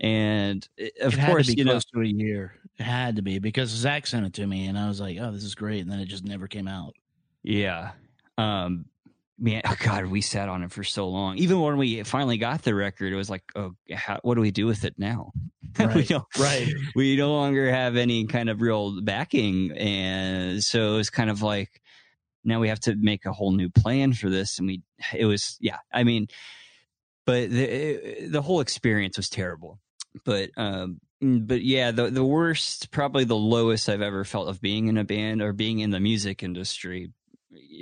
And 0.00 0.66
uh, 0.80 1.06
of 1.06 1.14
it 1.14 1.26
course, 1.26 1.48
you 1.48 1.64
know, 1.64 1.72
close 1.72 1.84
to 1.86 2.00
a 2.00 2.04
year 2.04 2.54
it 2.78 2.82
had 2.82 3.16
to 3.16 3.22
be 3.22 3.38
because 3.38 3.68
zach 3.70 4.06
sent 4.06 4.26
it 4.26 4.32
to 4.32 4.46
me 4.46 4.66
and 4.66 4.78
i 4.78 4.88
was 4.88 5.00
like 5.00 5.16
oh 5.20 5.30
this 5.30 5.44
is 5.44 5.54
great 5.54 5.80
and 5.80 5.90
then 5.90 6.00
it 6.00 6.06
just 6.06 6.24
never 6.24 6.48
came 6.48 6.66
out 6.66 6.94
Yeah. 7.42 7.92
Um 8.36 8.86
man, 9.38 9.62
oh 9.66 9.74
God, 9.78 10.06
we 10.06 10.20
sat 10.20 10.48
on 10.48 10.62
it 10.62 10.72
for 10.72 10.84
so 10.84 11.08
long. 11.08 11.38
Even 11.38 11.60
when 11.60 11.76
we 11.76 12.02
finally 12.04 12.38
got 12.38 12.62
the 12.62 12.74
record, 12.74 13.12
it 13.12 13.16
was 13.16 13.28
like, 13.28 13.42
oh, 13.56 13.72
how, 13.92 14.20
what 14.22 14.36
do 14.36 14.40
we 14.40 14.50
do 14.50 14.66
with 14.66 14.84
it 14.84 14.94
now? 14.96 15.32
we 15.94 16.04
don't, 16.04 16.24
right. 16.38 16.68
We 16.94 17.16
no 17.16 17.32
longer 17.32 17.70
have 17.70 17.96
any 17.96 18.26
kind 18.26 18.48
of 18.48 18.60
real 18.60 19.02
backing, 19.02 19.72
and 19.72 20.62
so 20.62 20.94
it 20.94 20.96
was 20.96 21.10
kind 21.10 21.30
of 21.30 21.42
like 21.42 21.80
now 22.44 22.60
we 22.60 22.68
have 22.68 22.80
to 22.80 22.94
make 22.94 23.26
a 23.26 23.32
whole 23.32 23.52
new 23.52 23.70
plan 23.70 24.12
for 24.12 24.30
this. 24.30 24.58
And 24.58 24.68
we, 24.68 24.82
it 25.12 25.24
was, 25.24 25.56
yeah. 25.60 25.78
I 25.92 26.04
mean, 26.04 26.28
but 27.26 27.50
the 27.50 28.28
the 28.28 28.42
whole 28.42 28.60
experience 28.60 29.16
was 29.16 29.28
terrible. 29.28 29.80
But 30.24 30.50
um, 30.56 31.00
but 31.20 31.62
yeah, 31.62 31.90
the 31.90 32.10
the 32.10 32.24
worst, 32.24 32.90
probably 32.90 33.24
the 33.24 33.36
lowest 33.36 33.88
I've 33.88 34.02
ever 34.02 34.24
felt 34.24 34.48
of 34.48 34.60
being 34.60 34.88
in 34.88 34.98
a 34.98 35.04
band 35.04 35.42
or 35.42 35.52
being 35.52 35.80
in 35.80 35.90
the 35.90 36.00
music 36.00 36.42
industry. 36.42 37.10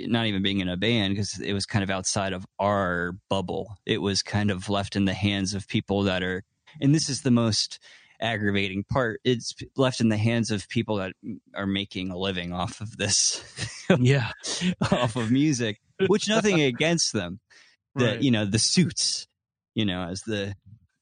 Not 0.05 0.27
even 0.27 0.43
being 0.43 0.59
in 0.59 0.69
a 0.69 0.77
band 0.77 1.13
because 1.13 1.39
it 1.39 1.53
was 1.53 1.65
kind 1.65 1.83
of 1.83 1.89
outside 1.89 2.33
of 2.33 2.45
our 2.59 3.13
bubble. 3.29 3.75
It 3.85 4.01
was 4.01 4.21
kind 4.21 4.51
of 4.51 4.69
left 4.69 4.95
in 4.95 5.05
the 5.05 5.13
hands 5.13 5.53
of 5.55 5.67
people 5.67 6.03
that 6.03 6.21
are, 6.21 6.43
and 6.79 6.93
this 6.93 7.09
is 7.09 7.21
the 7.21 7.31
most 7.31 7.79
aggravating 8.21 8.83
part. 8.83 9.19
It's 9.23 9.53
left 9.75 9.99
in 9.99 10.09
the 10.09 10.17
hands 10.17 10.51
of 10.51 10.69
people 10.69 10.97
that 10.97 11.13
are 11.55 11.67
making 11.67 12.11
a 12.11 12.17
living 12.17 12.53
off 12.53 12.81
of 12.81 12.97
this, 12.97 13.43
yeah 13.99 14.31
off 14.91 15.15
of 15.15 15.31
music. 15.31 15.79
Which 16.07 16.27
nothing 16.27 16.61
against 16.61 17.13
them. 17.13 17.39
The 17.95 18.05
Right. 18.05 18.21
you 18.21 18.31
know 18.31 18.45
the 18.45 18.59
suits, 18.59 19.27
you 19.75 19.85
know, 19.85 20.03
as 20.03 20.21
the 20.21 20.55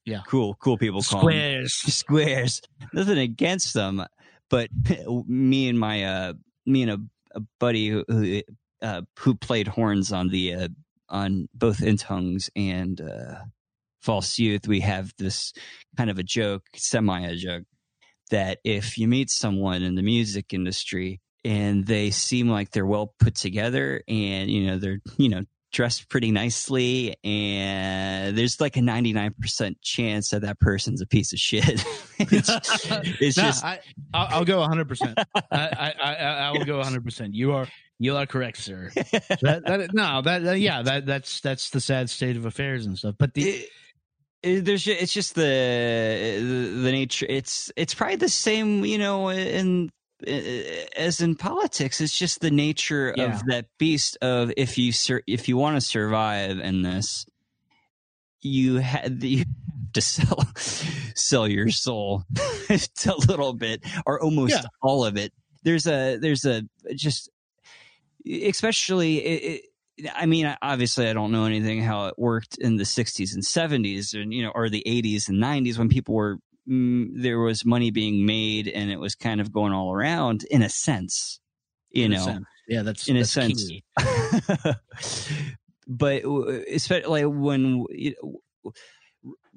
Yeah. 0.04 0.22
cool 0.26 0.54
cool 0.54 0.76
people 0.76 1.02
call 1.02 1.20
them 1.20 1.30
squares 1.30 1.74
squares. 1.94 2.60
Nothing 2.92 3.18
against 3.18 3.74
them, 3.74 4.04
but 4.50 4.68
me 5.26 5.68
and 5.68 5.78
my 5.78 6.04
uh, 6.04 6.32
me 6.66 6.82
and 6.82 6.90
a, 6.90 6.98
a 7.36 7.40
buddy 7.60 7.88
who 7.88 8.04
who, 8.08 8.42
uh, 8.80 9.02
who 9.18 9.34
played 9.34 9.68
horns 9.68 10.12
on 10.12 10.28
the 10.28 10.54
uh, 10.54 10.68
on 11.08 11.48
both 11.54 11.82
In 11.82 11.96
Tongues 11.96 12.50
and 12.56 13.00
uh, 13.00 13.44
False 14.00 14.38
Youth, 14.38 14.66
we 14.66 14.80
have 14.80 15.12
this 15.18 15.52
kind 15.96 16.10
of 16.10 16.18
a 16.18 16.22
joke, 16.24 16.64
semi 16.74 17.20
a 17.20 17.36
joke, 17.36 17.64
that 18.30 18.58
if 18.64 18.98
you 18.98 19.06
meet 19.06 19.30
someone 19.30 19.82
in 19.82 19.94
the 19.94 20.02
music 20.02 20.52
industry 20.52 21.20
and 21.44 21.86
they 21.86 22.10
seem 22.10 22.48
like 22.48 22.70
they're 22.70 22.86
well 22.86 23.14
put 23.18 23.34
together 23.34 24.02
and 24.08 24.50
you 24.50 24.66
know 24.66 24.78
they're 24.78 25.00
you 25.18 25.28
know 25.28 25.42
dressed 25.72 26.08
pretty 26.08 26.30
nicely 26.30 27.16
and 27.24 28.36
there's 28.36 28.60
like 28.60 28.76
a 28.76 28.80
99% 28.80 29.74
chance 29.82 30.30
that 30.30 30.42
that 30.42 30.60
person's 30.60 31.00
a 31.00 31.06
piece 31.06 31.32
of 31.32 31.38
shit 31.38 31.64
it's, 32.18 32.50
it's 33.20 33.36
Nah, 33.36 33.42
just 33.44 33.64
I, 33.64 33.80
I'll, 34.14 34.28
I'll 34.30 34.44
go 34.44 34.60
100. 34.60 34.88
percent 34.88 35.18
I, 35.18 35.42
I, 35.50 35.94
I, 36.02 36.14
I 36.14 36.50
will 36.52 36.64
go 36.64 36.76
100. 36.78 37.04
percent 37.04 37.34
You 37.34 37.52
are 37.52 37.66
you 37.98 38.16
are 38.16 38.26
correct, 38.26 38.56
sir. 38.58 38.90
That, 38.94 39.62
that, 39.64 39.90
no, 39.94 40.22
that, 40.22 40.42
that 40.42 40.58
yeah, 40.58 40.82
that 40.82 41.06
that's 41.06 41.40
that's 41.40 41.70
the 41.70 41.80
sad 41.80 42.10
state 42.10 42.36
of 42.36 42.46
affairs 42.46 42.84
and 42.84 42.98
stuff. 42.98 43.14
But 43.18 43.32
the 43.34 43.42
it- 43.48 43.68
it- 44.42 44.64
there's 44.64 44.86
it's 44.88 45.12
just 45.12 45.36
the, 45.36 45.42
the 46.40 46.80
the 46.82 46.90
nature 46.90 47.26
it's 47.28 47.70
it's 47.76 47.94
probably 47.94 48.16
the 48.16 48.28
same 48.28 48.84
you 48.84 48.98
know 48.98 49.30
in 49.30 49.88
as 50.26 51.20
in 51.20 51.34
politics 51.34 52.00
it's 52.00 52.16
just 52.16 52.40
the 52.40 52.50
nature 52.50 53.14
Yeah. 53.16 53.34
of 53.34 53.46
that 53.46 53.66
beast 53.78 54.16
of 54.22 54.52
if 54.56 54.78
you 54.78 54.92
sur- 54.92 55.22
if 55.26 55.48
you 55.48 55.56
want 55.56 55.76
to 55.76 55.80
survive 55.80 56.58
in 56.58 56.82
this 56.82 57.26
you 58.40 58.76
had 58.76 59.22
you 59.22 59.38
have 59.38 59.46
to 59.92 60.00
sell 60.00 60.44
sell 61.14 61.46
your 61.48 61.70
soul 61.70 62.24
a 62.70 62.78
little 63.28 63.52
bit 63.52 63.82
or 64.06 64.22
almost 64.22 64.54
Yeah. 64.54 64.62
all 64.82 65.04
of 65.04 65.16
it 65.16 65.32
there's 65.64 65.86
a 65.86 66.16
there's 66.16 66.44
a 66.44 66.62
just 66.94 67.30
especially 68.26 69.18
it, 69.18 69.42
it, 69.98 70.10
I 70.16 70.26
mean, 70.26 70.52
obviously, 70.62 71.08
I 71.08 71.12
don't 71.12 71.32
know 71.32 71.44
anything 71.44 71.82
how 71.82 72.06
it 72.06 72.14
worked 72.18 72.56
in 72.58 72.76
the 72.76 72.84
'60s 72.84 73.34
and 73.34 73.42
'70s, 73.44 74.14
and 74.20 74.32
you 74.32 74.42
know, 74.42 74.50
or 74.54 74.68
the 74.70 74.82
'80s 74.86 75.28
and 75.28 75.38
'90s 75.40 75.78
when 75.78 75.88
people 75.90 76.14
were 76.14 76.38
mm, 76.68 77.08
there 77.14 77.38
was 77.38 77.64
money 77.64 77.90
being 77.90 78.26
made 78.26 78.68
and 78.68 78.90
it 78.90 78.98
was 78.98 79.14
kind 79.14 79.40
of 79.40 79.52
going 79.52 79.72
all 79.72 79.92
around 79.92 80.44
in 80.50 80.62
a 80.62 80.68
sense, 80.68 81.40
you 81.90 82.04
In 82.06 82.12
know. 82.12 82.38
Yeah, 82.68 82.82
that's 82.82 83.08
in 83.08 83.16
a 83.16 83.24
sense. 83.24 83.70
but 85.88 86.24
uh, 86.24 86.60
especially 86.72 87.24
when 87.26 87.84
you 87.90 88.14
know, 88.22 88.72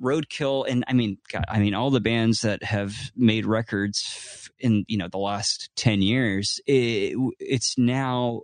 roadkill 0.01 0.65
and 0.67 0.83
i 0.87 0.93
mean 0.93 1.17
God, 1.31 1.45
i 1.47 1.59
mean 1.59 1.73
all 1.73 1.89
the 1.89 2.01
bands 2.01 2.41
that 2.41 2.61
have 2.63 2.93
made 3.15 3.45
records 3.45 4.49
in 4.59 4.83
you 4.87 4.97
know 4.97 5.07
the 5.07 5.17
last 5.17 5.69
10 5.75 6.01
years 6.01 6.59
it, 6.67 7.15
it's 7.39 7.77
now 7.77 8.41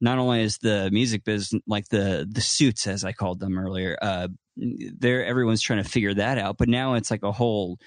not 0.00 0.18
only 0.18 0.42
is 0.42 0.58
the 0.58 0.88
music 0.90 1.24
business 1.24 1.60
like 1.66 1.88
the 1.88 2.26
the 2.30 2.40
suits 2.40 2.86
as 2.86 3.04
i 3.04 3.12
called 3.12 3.40
them 3.40 3.58
earlier 3.58 3.98
uh 4.00 4.28
there 4.98 5.24
everyone's 5.24 5.62
trying 5.62 5.82
to 5.82 5.88
figure 5.88 6.14
that 6.14 6.38
out 6.38 6.58
but 6.58 6.68
now 6.68 6.94
it's 6.94 7.10
like 7.10 7.22
a 7.22 7.32
whole 7.32 7.78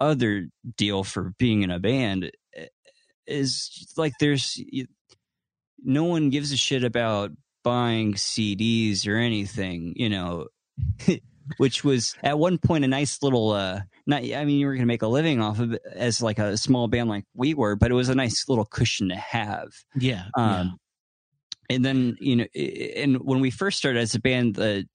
other 0.00 0.48
deal 0.76 1.04
for 1.04 1.32
being 1.38 1.62
in 1.62 1.70
a 1.70 1.78
band 1.78 2.30
eh, 2.54 2.66
is 3.26 3.92
like 3.96 4.12
there's 4.20 4.60
no 5.82 6.04
one 6.04 6.30
gives 6.30 6.52
a 6.52 6.56
shit 6.56 6.84
about 6.84 7.30
buying 7.62 8.14
CDs 8.14 9.08
or 9.08 9.16
anything, 9.16 9.92
you 9.96 10.08
know, 10.08 10.46
which 11.56 11.82
was 11.82 12.14
at 12.22 12.38
one 12.38 12.58
point 12.58 12.84
a 12.84 12.88
nice 12.88 13.22
little 13.22 13.50
uh 13.50 13.80
not 14.06 14.22
I 14.22 14.44
mean 14.44 14.58
you 14.58 14.66
were 14.66 14.74
going 14.74 14.82
to 14.82 14.86
make 14.86 15.02
a 15.02 15.08
living 15.08 15.40
off 15.40 15.58
of 15.58 15.72
it 15.72 15.82
as 15.92 16.22
like 16.22 16.38
a 16.38 16.56
small 16.56 16.88
band 16.88 17.08
like 17.08 17.24
we 17.34 17.54
were, 17.54 17.76
but 17.76 17.90
it 17.90 17.94
was 17.94 18.08
a 18.08 18.14
nice 18.14 18.48
little 18.48 18.64
cushion 18.64 19.08
to 19.08 19.16
have. 19.16 19.68
Yeah, 19.96 20.26
yeah. 20.36 20.60
Um 20.60 20.78
and 21.68 21.84
then, 21.84 22.16
you 22.20 22.36
know, 22.36 22.44
and 22.54 23.16
when 23.16 23.40
we 23.40 23.50
first 23.50 23.78
started 23.78 23.98
as 23.98 24.14
a 24.14 24.20
band 24.20 24.54
the 24.54 24.86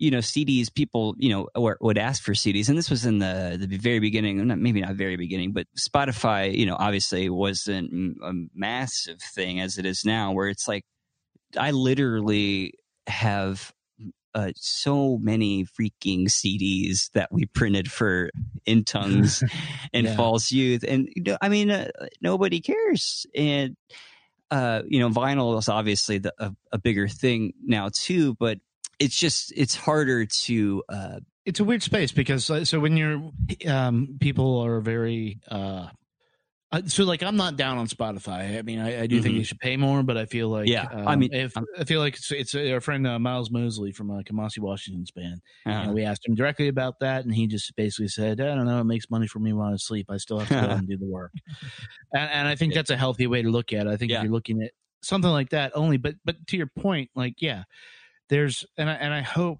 you 0.00 0.10
know 0.10 0.18
CDs 0.18 0.72
people 0.72 1.14
you 1.18 1.28
know 1.28 1.48
or, 1.54 1.76
would 1.80 1.98
ask 1.98 2.22
for 2.22 2.32
CDs 2.32 2.68
and 2.68 2.76
this 2.76 2.90
was 2.90 3.06
in 3.06 3.18
the 3.18 3.56
the 3.60 3.76
very 3.76 4.00
beginning 4.00 4.44
not 4.46 4.58
maybe 4.58 4.80
not 4.80 4.94
very 4.94 5.16
beginning 5.16 5.52
but 5.52 5.66
Spotify 5.78 6.52
you 6.52 6.66
know 6.66 6.76
obviously 6.78 7.28
wasn't 7.28 8.16
a 8.24 8.32
massive 8.54 9.20
thing 9.20 9.60
as 9.60 9.78
it 9.78 9.86
is 9.86 10.04
now 10.04 10.32
where 10.32 10.48
it's 10.48 10.66
like 10.66 10.84
I 11.56 11.70
literally 11.72 12.74
have 13.06 13.72
uh, 14.34 14.52
so 14.54 15.18
many 15.18 15.64
freaking 15.64 16.26
CDs 16.26 17.10
that 17.12 17.32
we 17.32 17.46
printed 17.46 17.90
for 17.90 18.30
In 18.66 18.84
Tongues 18.84 19.42
and 19.92 20.06
Yeah. 20.06 20.16
False 20.16 20.52
Youth, 20.52 20.84
and 20.86 21.08
you 21.14 21.22
know, 21.24 21.38
I 21.40 21.48
mean, 21.48 21.70
uh, 21.70 21.90
nobody 22.20 22.60
cares. 22.60 23.26
And 23.34 23.76
uh, 24.50 24.82
you 24.86 25.00
know, 25.00 25.10
vinyl 25.10 25.58
is 25.58 25.68
obviously 25.68 26.18
the, 26.18 26.32
a, 26.38 26.52
a 26.72 26.78
bigger 26.78 27.08
thing 27.08 27.52
now 27.64 27.90
too, 27.92 28.34
but 28.34 28.58
it's 28.98 29.16
just 29.16 29.52
it's 29.56 29.74
harder 29.74 30.26
to. 30.26 30.82
Uh, 30.88 31.20
it's 31.46 31.60
a 31.60 31.64
weird 31.64 31.82
space 31.82 32.12
because 32.12 32.44
so 32.68 32.80
when 32.80 32.96
you're 32.96 33.30
um 33.66 34.18
people 34.20 34.60
are 34.60 34.80
very 34.80 35.40
uh 35.50 35.88
uh, 36.72 36.82
so 36.86 37.02
like 37.02 37.20
I'm 37.22 37.36
not 37.36 37.56
down 37.56 37.78
on 37.78 37.88
Spotify. 37.88 38.56
I 38.56 38.62
mean, 38.62 38.78
I, 38.78 39.02
I 39.02 39.06
do 39.08 39.20
think 39.20 39.34
Mhm. 39.34 39.38
they 39.38 39.42
should 39.42 39.58
pay 39.58 39.76
more, 39.76 40.04
but 40.04 40.16
I 40.16 40.26
feel 40.26 40.48
like 40.48 40.68
Yeah, 40.68 40.86
um, 40.92 41.08
I 41.08 41.16
mean, 41.16 41.30
if 41.32 41.52
I 41.76 41.82
feel 41.82 41.98
like 41.98 42.14
it's, 42.14 42.30
it's 42.30 42.54
our 42.54 42.80
friend 42.80 43.04
uh, 43.08 43.18
Miles 43.18 43.50
Mosley 43.50 43.90
from 43.90 44.08
uh, 44.08 44.22
Kamasi 44.22 44.60
Washington's 44.60 45.10
band. 45.10 45.40
You 45.66 45.72
uh, 45.72 45.86
know, 45.86 45.92
we 45.94 46.04
asked 46.04 46.24
him 46.28 46.36
directly 46.36 46.68
about 46.68 47.00
that, 47.00 47.24
and 47.24 47.34
he 47.34 47.48
just 47.48 47.74
basically 47.74 48.06
said, 48.06 48.40
"I 48.40 48.54
don't 48.54 48.66
know. 48.66 48.78
It 48.78 48.84
makes 48.84 49.10
money 49.10 49.26
for 49.26 49.40
me 49.40 49.52
while 49.52 49.72
I 49.72 49.76
sleep. 49.78 50.06
I 50.10 50.18
still 50.18 50.38
have 50.38 50.48
to 50.48 50.60
go 50.60 50.70
and 50.74 50.86
do 50.86 50.96
the 50.96 51.06
work." 51.06 51.32
And, 52.14 52.30
and 52.30 52.48
I 52.48 52.54
think 52.54 52.74
that's 52.74 52.90
a 52.90 52.96
healthy 52.96 53.26
way 53.26 53.42
to 53.42 53.50
look 53.50 53.72
at 53.72 53.88
it. 53.88 53.90
I 53.90 53.96
think 53.96 54.12
Yeah. 54.12 54.18
if 54.18 54.22
you're 54.24 54.32
looking 54.32 54.62
at 54.62 54.70
something 55.02 55.30
like 55.30 55.50
that 55.50 55.72
only, 55.74 55.96
but 55.96 56.14
but 56.24 56.46
to 56.48 56.56
your 56.56 56.68
point, 56.78 57.10
like 57.16 57.34
yeah, 57.40 57.64
there's 58.30 58.64
and 58.78 58.88
I 58.88 58.94
and 58.94 59.12
I 59.12 59.20
hope, 59.20 59.58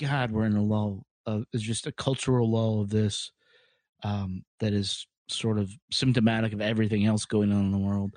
God, 0.00 0.30
we're 0.30 0.46
in 0.46 0.54
a 0.54 0.62
lull 0.62 1.04
of 1.26 1.44
it's 1.52 1.62
just 1.62 1.86
a 1.86 1.92
cultural 1.92 2.50
lull 2.50 2.82
of 2.82 2.90
this 2.90 3.32
um, 4.04 4.44
that 4.60 4.72
is 4.72 5.06
sort 5.28 5.58
of 5.58 5.70
symptomatic 5.90 6.52
of 6.52 6.60
everything 6.60 7.06
else 7.06 7.24
going 7.24 7.50
on 7.52 7.62
in 7.62 7.72
the 7.72 7.78
world. 7.78 8.16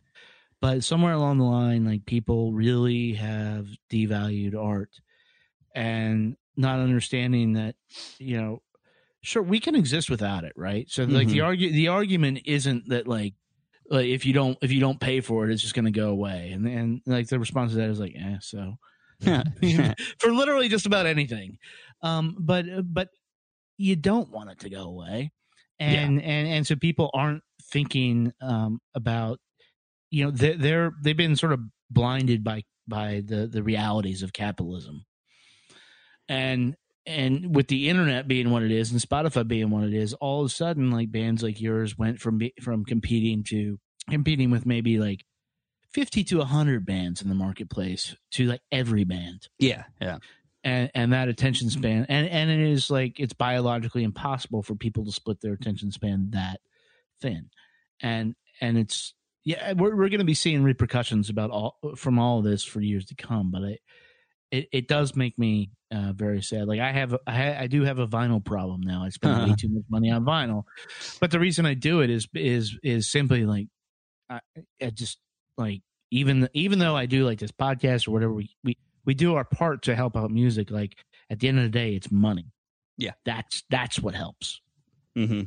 But 0.61 0.83
somewhere 0.83 1.13
along 1.13 1.37
the 1.37 1.45
line, 1.45 1.85
like 1.85 2.05
people 2.05 2.51
really 2.51 3.13
have 3.13 3.67
devalued 3.91 4.55
art 4.55 4.89
and 5.73 6.37
not 6.55 6.79
understanding 6.79 7.53
that, 7.53 7.75
you 8.17 8.39
know, 8.39 8.61
sure 9.21 9.43
we 9.43 9.59
can 9.59 9.75
exist 9.75 10.09
without 10.09 10.43
it, 10.43 10.53
right? 10.55 10.89
So 10.89 11.03
like 11.03 11.27
the 11.27 11.39
argu- 11.39 11.73
the 11.73 11.89
argument 11.89 12.41
isn't 12.45 12.89
that 12.89 13.07
like 13.07 13.33
like 13.89 14.07
if 14.07 14.25
you 14.25 14.33
don't 14.33 14.57
if 14.61 14.71
you 14.71 14.79
don't 14.79 14.99
pay 14.99 15.21
for 15.21 15.45
it, 15.45 15.53
it's 15.53 15.61
just 15.61 15.75
going 15.75 15.85
to 15.85 15.91
go 15.91 16.09
away. 16.09 16.51
And 16.51 16.67
and 16.67 17.01
like 17.05 17.27
the 17.27 17.39
response 17.39 17.71
to 17.71 17.77
that 17.77 17.89
is 17.89 17.99
like, 17.99 18.15
eh, 18.17 18.37
so 18.41 18.77
for 20.19 20.31
literally 20.31 20.69
just 20.69 20.85
about 20.85 21.05
anything. 21.05 21.57
Um, 22.01 22.35
but 22.39 22.65
but 22.83 23.09
you 23.77 23.95
don't 23.95 24.31
want 24.31 24.51
it 24.51 24.59
to 24.59 24.69
go 24.69 24.83
away, 24.83 25.31
and 25.79 26.21
and 26.21 26.47
and 26.47 26.67
so 26.67 26.75
people 26.75 27.09
aren't 27.13 27.43
thinking 27.71 28.31
um, 28.41 28.79
about 28.93 29.39
you 30.11 30.25
know 30.25 30.31
they're, 30.31 30.57
they're 30.57 30.91
they've 31.01 31.17
been 31.17 31.35
sort 31.35 31.53
of 31.53 31.59
blinded 31.89 32.43
by 32.43 32.63
by 32.87 33.21
the 33.25 33.47
the 33.47 33.63
realities 33.63 34.23
of 34.23 34.33
capitalism, 34.33 35.05
and 36.29 36.75
and 37.05 37.55
with 37.55 37.67
the 37.67 37.89
internet 37.89 38.27
being 38.27 38.49
what 38.49 38.63
it 38.63 38.71
is 38.71 38.91
and 38.91 38.99
Spotify 38.99 39.47
being 39.47 39.69
what 39.69 39.83
it 39.83 39.93
is, 39.93 40.13
all 40.15 40.41
of 40.41 40.47
a 40.47 40.49
sudden 40.49 40.91
like 40.91 41.11
bands 41.11 41.43
like 41.43 41.61
yours 41.61 41.97
went 41.97 42.19
from 42.19 42.41
from 42.61 42.83
competing 42.83 43.43
to 43.45 43.79
competing 44.09 44.51
with 44.51 44.65
maybe 44.65 44.99
like 44.99 45.23
50 45.95 46.25
to 46.25 46.37
100 46.39 46.85
bands 46.85 47.21
in 47.21 47.29
the 47.29 47.35
marketplace 47.35 48.15
to 48.31 48.45
like 48.47 48.61
every 48.69 49.05
band. 49.05 49.47
Yeah, 49.57 49.85
yeah, 50.01 50.17
and 50.61 50.91
and 50.93 51.13
that 51.13 51.29
attention 51.29 51.69
span 51.69 52.05
and 52.09 52.27
and 52.27 52.49
it 52.51 52.59
is 52.59 52.89
like 52.91 53.17
it's 53.17 53.31
biologically 53.33 54.03
impossible 54.03 54.61
for 54.61 54.75
people 54.75 55.05
to 55.05 55.11
split 55.13 55.39
their 55.39 55.53
attention 55.53 55.91
span 55.91 56.31
that 56.31 56.59
thin. 57.21 57.49
And 58.01 58.35
and 58.59 58.77
it's 58.77 59.13
yeah 59.45 59.71
we're, 59.71 59.95
we're 59.95 60.09
going 60.09 60.19
to 60.19 60.25
be 60.25 60.33
seeing 60.33 60.63
repercussions 60.63 61.29
about 61.29 61.49
all 61.49 61.77
from 61.95 62.19
all 62.19 62.39
of 62.39 62.43
this 62.43 62.63
for 62.63 62.81
years 62.81 63.05
to 63.05 63.15
come 63.15 63.49
but 63.51 63.61
it 63.63 63.79
it, 64.51 64.67
it 64.73 64.87
does 64.87 65.15
make 65.15 65.39
me 65.39 65.71
uh, 65.91 66.11
very 66.13 66.41
sad. 66.41 66.67
Like 66.67 66.81
i 66.81 66.91
have 66.91 67.15
I, 67.25 67.31
ha- 67.31 67.57
I 67.61 67.67
do 67.67 67.83
have 67.83 67.99
a 67.99 68.07
vinyl 68.07 68.43
problem 68.43 68.81
now. 68.81 69.01
I 69.03 69.09
spend 69.09 69.33
way 69.37 69.43
Uh-huh. 69.45 69.55
too 69.57 69.69
much 69.69 69.85
money 69.89 70.11
on 70.11 70.25
vinyl. 70.25 70.63
But 71.21 71.31
the 71.31 71.39
reason 71.39 71.65
i 71.65 71.73
do 71.73 72.01
it 72.01 72.09
is 72.09 72.27
is 72.33 72.77
is 72.83 73.09
simply 73.09 73.45
like 73.45 73.67
i, 74.29 74.41
I 74.81 74.89
just 74.89 75.19
like 75.57 75.81
even 76.11 76.47
even 76.53 76.79
though 76.79 76.95
i 76.95 77.05
do 77.05 77.25
like 77.25 77.39
this 77.39 77.51
podcast 77.51 78.07
or 78.07 78.11
whatever 78.11 78.33
we 78.33 78.49
we 78.63 78.77
we 79.05 79.13
do 79.13 79.35
our 79.35 79.43
part 79.45 79.81
to 79.83 79.95
help 79.95 80.15
out 80.17 80.31
music 80.31 80.71
like 80.71 80.95
at 81.29 81.39
the 81.39 81.47
end 81.47 81.57
of 81.57 81.63
the 81.63 81.69
day 81.69 81.93
it's 81.95 82.11
money 82.11 82.51
Yeah. 82.97 83.11
that's 83.25 83.63
that's 83.69 83.99
what 83.99 84.15
helps 84.15 84.61
hmm 85.15 85.41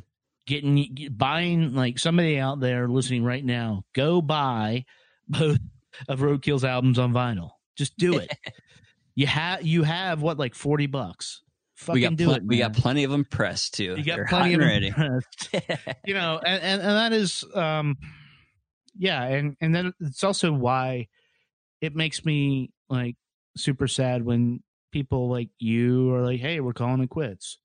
getting 0.47 0.75
get- 0.95 1.15
buying 1.17 1.73
like 1.75 1.99
somebody 1.99 2.39
out 2.39 2.59
there 2.59 2.87
listening 2.87 3.23
right 3.23 3.43
now 3.45 3.83
go 3.93 4.21
buy 4.21 4.85
both 5.27 5.59
of 6.07 6.19
roadkill's 6.21 6.63
albums 6.65 6.97
on 6.97 7.13
vinyl 7.13 7.51
just 7.77 7.95
do 7.97 8.17
it 8.17 8.31
you 9.15 9.27
have 9.27 9.63
you 9.65 9.83
have 9.83 10.21
what 10.21 10.37
like 10.39 10.55
40 10.55 10.87
bucks 10.87 11.41
fucking 11.75 11.93
we 11.93 12.01
got 12.01 12.15
do 12.15 12.25
pl- 12.25 12.33
it 12.35 12.43
we 12.45 12.57
got 12.57 12.73
plenty 12.73 13.03
of 13.03 13.11
them 13.11 13.25
pressed 13.25 13.75
too. 13.75 13.95
you 13.97 14.03
got 14.03 14.15
They're 14.17 14.25
plenty 14.25 14.53
of 14.55 14.59
them 14.61 14.69
ready. 14.69 14.91
pressed. 14.91 15.55
you 16.05 16.13
know 16.13 16.39
and, 16.43 16.61
and 16.63 16.81
and 16.81 16.91
that 16.91 17.13
is 17.13 17.43
um 17.53 17.97
yeah 18.99 19.23
and 19.23 19.55
and 19.61 19.73
then 19.73 19.93
it's 20.01 20.23
also 20.23 20.51
why 20.51 21.07
it 21.81 21.95
makes 21.95 22.23
me 22.25 22.69
like 22.89 23.15
super 23.57 23.87
sad 23.87 24.23
when 24.23 24.61
people 24.91 25.29
like 25.29 25.49
you 25.59 26.13
are 26.13 26.21
like 26.21 26.39
hey 26.39 26.59
we're 26.59 26.73
calling 26.73 27.01
it 27.01 27.09
quits 27.09 27.57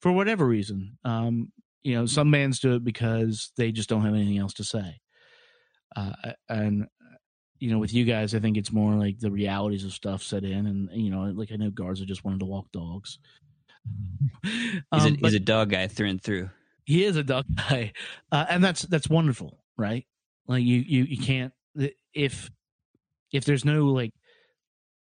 for 0.00 0.10
whatever 0.12 0.46
reason 0.46 0.98
um 1.04 1.52
you 1.82 1.94
know 1.94 2.06
some 2.06 2.30
bands 2.30 2.58
do 2.58 2.74
it 2.74 2.82
because 2.84 3.52
they 3.56 3.70
just 3.70 3.88
don't 3.88 4.02
have 4.04 4.14
anything 4.14 4.38
else 4.38 4.54
to 4.54 4.64
say 4.64 4.98
uh 5.96 6.12
and 6.48 6.86
you 7.58 7.70
know 7.70 7.78
with 7.78 7.92
you 7.92 8.04
guys 8.04 8.34
i 8.34 8.38
think 8.40 8.56
it's 8.56 8.72
more 8.72 8.94
like 8.94 9.18
the 9.18 9.30
realities 9.30 9.84
of 9.84 9.92
stuff 9.92 10.22
set 10.22 10.44
in 10.44 10.66
and 10.66 10.88
you 10.92 11.10
know 11.10 11.22
like 11.34 11.52
i 11.52 11.56
know 11.56 11.70
garza 11.70 12.06
just 12.06 12.24
wanted 12.24 12.40
to 12.40 12.46
walk 12.46 12.66
dogs 12.72 13.18
He's, 14.44 14.82
Um, 14.92 15.14
a, 15.14 15.16
he's 15.16 15.34
a 15.34 15.40
dog 15.40 15.70
guy 15.70 15.86
through 15.88 16.08
and 16.08 16.22
through. 16.22 16.50
he 16.84 17.04
is 17.04 17.16
a 17.16 17.22
dog 17.22 17.44
guy, 17.54 17.92
uh, 18.32 18.46
and 18.48 18.62
that's 18.62 18.82
that's 18.82 19.08
wonderful, 19.08 19.58
right? 19.76 20.06
Like 20.48 20.64
you 20.64 20.78
you 20.78 21.04
you 21.04 21.18
can't 21.18 21.52
if 22.14 22.50
if 23.32 23.44
there's 23.44 23.64
no 23.64 23.86
like 23.86 24.12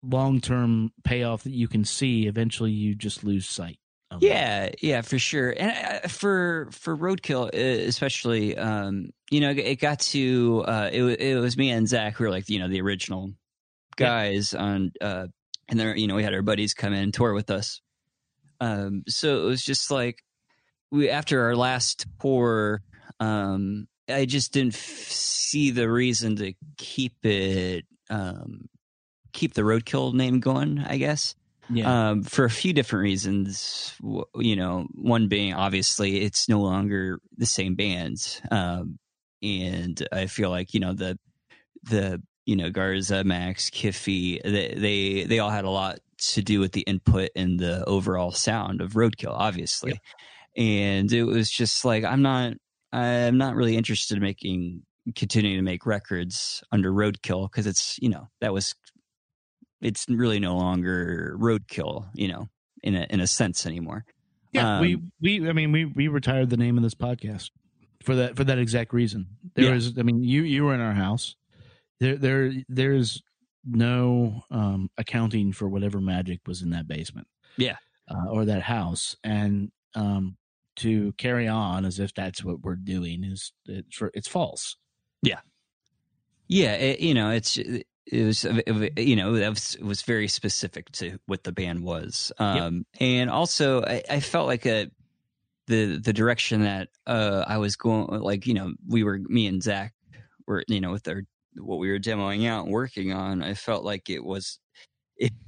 long 0.04 0.42
term 0.42 0.92
payoff 1.04 1.44
that 1.44 1.54
you 1.54 1.68
can 1.68 1.86
see, 1.86 2.28
eventually 2.28 2.72
you 2.72 2.96
just 2.96 3.24
lose 3.24 3.48
sight 3.48 3.80
of 4.12 4.22
it. 4.22 4.28
Yeah, 4.28 4.70
yeah, 4.82 5.02
for 5.02 5.18
sure. 5.18 5.54
And 5.58 5.72
uh, 6.06 6.08
for 6.08 6.70
for 6.72 6.96
roadkill, 6.96 7.54
especially, 7.54 8.58
um, 8.58 9.12
you 9.32 9.40
know, 9.40 9.52
it 9.52 9.80
got 9.80 10.00
to 10.00 10.64
uh, 10.68 10.90
it. 10.92 11.04
It 11.22 11.40
was 11.40 11.58
me 11.58 11.70
and 11.72 11.88
Zach 11.88 12.16
who 12.16 12.26
were 12.26 12.30
like, 12.30 12.50
you 12.50 12.60
know, 12.60 12.68
the 12.68 12.82
original 12.82 13.32
guys 13.96 14.54
on, 14.54 14.92
uh, 15.02 15.28
and 15.68 15.80
then 15.80 15.98
you 15.98 16.08
know 16.08 16.16
we 16.16 16.24
had 16.24 16.34
our 16.34 16.42
buddies 16.42 16.74
come 16.74 16.94
in 16.94 17.04
and 17.04 17.14
tour 17.14 17.34
with 17.34 17.50
us. 17.50 17.82
Um, 18.62 19.04
so 19.08 19.44
it 19.44 19.46
was 19.46 19.64
just 19.64 19.90
like 19.92 20.24
we 20.92 21.10
after 21.10 21.44
our 21.44 21.56
last 21.56 22.06
tour, 22.20 22.82
um, 23.20 23.88
I 24.10 24.26
just 24.26 24.54
didn't 24.54 24.76
f- 24.76 24.82
see 24.82 25.72
the 25.72 25.90
reason 25.90 26.36
to 26.38 26.54
keep 26.78 27.26
it, 27.26 27.86
um, 28.10 28.70
keep 29.34 29.54
the 29.54 29.62
roadkill 29.62 30.14
name 30.14 30.40
going. 30.40 30.80
I 30.80 30.98
guess 30.98 31.36
yeah. 31.70 32.10
um, 32.10 32.24
for 32.24 32.46
a 32.46 32.50
few 32.50 32.74
different 32.74 33.04
reasons. 33.04 33.94
You 34.36 34.56
know, 34.56 34.88
one 34.94 35.28
being 35.28 35.54
obviously 35.54 36.22
it's 36.22 36.50
no 36.50 36.60
longer 36.62 37.20
the 37.38 37.46
same 37.46 37.76
band, 37.76 38.42
um, 38.52 39.00
and 39.42 40.06
I 40.12 40.26
feel 40.26 40.50
like 40.50 40.74
you 40.74 40.80
know 40.80 40.94
the 40.94 41.18
the 41.84 42.22
you 42.46 42.56
know 42.56 42.70
Garza, 42.70 43.24
Max, 43.24 43.70
Kiffy, 43.70 44.42
they 44.44 44.74
they 44.76 45.24
they 45.24 45.40
all 45.40 45.52
had 45.52 45.66
a 45.66 45.70
lot 45.70 46.00
to 46.18 46.42
do 46.42 46.60
with 46.60 46.74
the 46.74 46.82
input 46.82 47.30
and 47.36 47.60
the 47.60 47.86
overall 47.86 48.32
sound 48.32 48.82
of 48.82 48.94
Roadkill, 48.94 49.34
obviously. 49.34 50.00
And 50.58 51.12
it 51.14 51.24
was 51.24 51.50
just 51.50 51.86
like 51.86 52.04
I'm 52.04 52.22
not 52.22 52.54
I'm 52.92 53.38
not 53.38 53.56
really 53.56 53.76
interested 53.78 54.18
in 54.18 54.24
making 54.24 54.84
continuing 55.16 55.58
to 55.58 55.62
make 55.64 55.86
records 55.86 56.64
under 56.72 56.92
Roadkill 56.92 57.50
because 57.50 57.68
it's 57.68 57.98
you 58.02 58.10
know 58.10 58.28
that 58.42 58.54
was 58.54 58.76
it's 59.82 60.06
really 60.10 60.40
no 60.40 60.56
longer 60.58 61.36
roadkill, 61.40 62.10
you 62.14 62.28
know, 62.28 62.48
in 62.84 62.96
a 62.96 63.06
in 63.10 63.20
a 63.20 63.28
sense 63.28 63.66
anymore. 63.66 64.06
Yeah, 64.52 64.78
Um, 64.78 64.82
we 64.82 65.02
we 65.22 65.50
I 65.50 65.54
mean 65.54 65.72
we 65.72 65.86
we 65.86 66.08
retired 66.08 66.50
the 66.50 66.58
name 66.58 66.78
of 66.78 66.84
this 66.84 66.96
podcast 66.96 67.52
for 68.04 68.16
that 68.16 68.36
for 68.36 68.44
that 68.44 68.58
exact 68.60 68.94
reason. 68.94 69.28
There 69.56 69.66
Yeah. 69.66 69.74
was 69.74 69.98
I 69.98 70.02
mean 70.04 70.24
you 70.24 70.44
you 70.44 70.64
were 70.66 70.74
in 70.74 70.82
our 70.82 70.94
house. 70.94 71.36
There 72.00 72.18
there 72.18 72.52
there's 72.68 73.22
no 73.66 74.44
um 74.52 74.90
accounting 74.98 75.52
for 75.54 75.68
whatever 75.70 76.02
magic 76.02 76.40
was 76.48 76.62
in 76.62 76.72
that 76.72 76.88
basement. 76.88 77.28
Yeah. 77.58 77.78
Uh, 78.10 78.28
or 78.32 78.46
that 78.46 78.64
house 78.64 79.16
and 79.24 79.72
um 79.96 80.36
to 80.80 81.14
carry 81.14 81.48
on 81.48 81.86
as 81.86 82.00
if 82.00 82.14
that's 82.14 82.44
what 82.44 82.62
we're 82.62 82.76
doing 82.76 83.24
is 83.24 83.52
it's 83.66 84.02
it's 84.14 84.28
false. 84.28 84.76
Yeah, 86.48 86.74
it, 86.74 87.00
you 87.00 87.14
know, 87.14 87.30
it's 87.32 87.58
it 87.58 87.86
was 88.12 88.46
you 88.98 89.16
know 89.16 89.34
that 89.34 89.50
was 89.50 89.76
it 89.76 89.84
was 89.84 90.02
very 90.02 90.28
specific 90.28 90.92
to 90.94 91.20
what 91.28 91.44
the 91.44 91.52
band 91.52 91.84
was, 91.84 92.32
um, 92.40 92.86
and 93.00 93.30
also 93.30 93.84
I, 93.84 94.04
I 94.10 94.20
felt 94.20 94.48
like 94.48 94.66
a 94.66 94.90
the 95.68 95.98
the 95.98 96.14
direction 96.14 96.64
that 96.64 96.90
uh, 97.06 97.46
I 97.48 97.58
was 97.58 97.76
going, 97.76 98.08
like 98.22 98.48
you 98.48 98.56
know, 98.56 98.74
we 98.88 99.04
were 99.04 99.20
me 99.20 99.46
and 99.48 99.62
Zach 99.62 99.94
were 100.48 100.64
you 100.68 100.82
know 100.82 100.92
with 100.92 101.08
our 101.08 101.22
what 101.56 101.78
we 101.78 101.90
were 101.90 102.00
demoing 102.00 102.48
out 102.48 102.66
and 102.66 102.74
working 102.74 103.14
on. 103.14 103.44
I 103.44 103.54
felt 103.54 103.84
like 103.84 104.10
it 104.10 104.24
was. 104.24 104.60
It, 105.18 105.32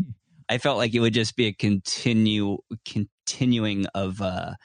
I 0.50 0.58
felt 0.58 0.78
like 0.78 0.94
it 0.94 1.00
would 1.00 1.14
just 1.14 1.38
be 1.38 1.46
a 1.46 1.54
continue 1.54 2.58
continuing 2.84 3.86
of 3.96 4.22
uh, 4.22 4.56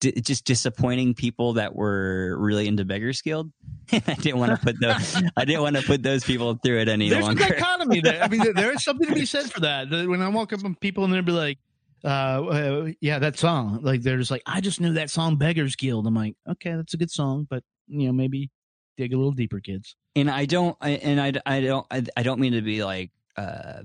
d- 0.00 0.20
just 0.20 0.44
disappointing 0.44 1.14
people 1.14 1.54
that 1.54 1.74
were 1.74 2.36
really 2.38 2.66
into 2.68 2.84
Beggars 2.84 3.20
Guild. 3.22 3.52
I 3.92 3.98
didn't 3.98 4.38
want 4.38 4.52
to 4.52 4.58
put 4.58 4.80
those. 4.80 5.22
I 5.36 5.44
didn't 5.44 5.62
want 5.62 5.76
to 5.76 5.82
put 5.82 6.02
those 6.02 6.24
people 6.24 6.58
through 6.62 6.80
it 6.80 6.88
any 6.88 7.08
There's 7.08 7.24
longer. 7.24 7.44
a 7.44 7.48
dichotomy 7.50 8.00
there. 8.00 8.22
I 8.22 8.28
mean, 8.28 8.40
there- 8.42 8.54
there 8.54 8.72
is 8.72 8.82
something 8.84 9.08
to 9.08 9.14
be 9.14 9.26
said 9.26 9.50
for 9.52 9.60
that. 9.60 9.90
When 9.90 10.20
I 10.22 10.28
walk 10.28 10.52
up 10.52 10.64
on 10.64 10.74
people 10.76 11.04
and 11.04 11.12
they'll 11.12 11.22
be 11.22 11.32
like, 11.32 11.58
uh, 12.04 12.08
uh, 12.08 12.88
yeah, 13.00 13.18
that 13.20 13.38
song. 13.38 13.78
Like 13.82 14.02
they're 14.02 14.18
just 14.18 14.30
like, 14.30 14.42
I 14.46 14.60
just 14.60 14.80
knew 14.80 14.94
that 14.94 15.10
song, 15.10 15.36
Beggars 15.36 15.76
Guild. 15.76 16.06
I'm 16.06 16.14
like, 16.14 16.34
okay, 16.48 16.72
that's 16.74 16.94
a 16.94 16.96
good 16.96 17.10
song, 17.10 17.46
but 17.48 17.62
you 17.86 18.06
know, 18.06 18.12
maybe 18.12 18.50
dig 18.96 19.12
a 19.12 19.16
little 19.16 19.32
deeper, 19.32 19.60
kids. 19.60 19.94
and 20.16 20.28
I 20.30 20.44
don't. 20.46 20.76
I, 20.80 20.90
and 20.90 21.20
I, 21.20 21.32
I 21.46 21.60
don't. 21.60 21.86
I, 21.90 22.02
I 22.16 22.22
don't 22.24 22.40
mean 22.40 22.52
to 22.54 22.62
be 22.62 22.82
like 22.84 23.10
uh, 23.36 23.82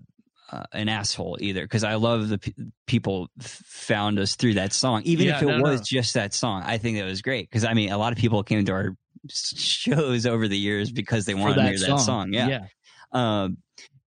uh, 0.51 0.63
an 0.71 0.89
asshole 0.89 1.37
either, 1.41 1.61
because 1.63 1.83
I 1.83 1.95
love 1.95 2.29
the 2.29 2.37
pe 2.37 2.53
people 2.85 3.29
found 3.39 4.19
us 4.19 4.35
through 4.35 4.55
that 4.55 4.73
song, 4.73 5.01
even 5.03 5.27
Yeah, 5.27 5.37
if 5.37 5.43
it 5.43 5.45
no, 5.47 5.61
was 5.61 5.79
no. 5.79 5.83
just 5.83 6.13
that 6.13 6.33
song. 6.33 6.63
I 6.65 6.77
think 6.77 6.97
that 6.97 7.05
was 7.05 7.21
great 7.21 7.49
because 7.49 7.65
I 7.65 7.73
mean, 7.73 7.91
a 7.91 7.97
lot 7.97 8.13
of 8.13 8.17
people 8.19 8.43
came 8.43 8.63
to 8.65 8.71
our 8.71 8.95
shows 9.29 10.25
over 10.25 10.47
the 10.47 10.57
years 10.57 10.91
because 10.91 11.25
they 11.25 11.33
wanted 11.33 11.55
to 11.55 11.63
hear 11.63 11.79
that 11.79 11.99
song. 11.99 12.33
Yeah. 12.33 12.47
yeah. 12.47 12.65
Um, 13.11 13.57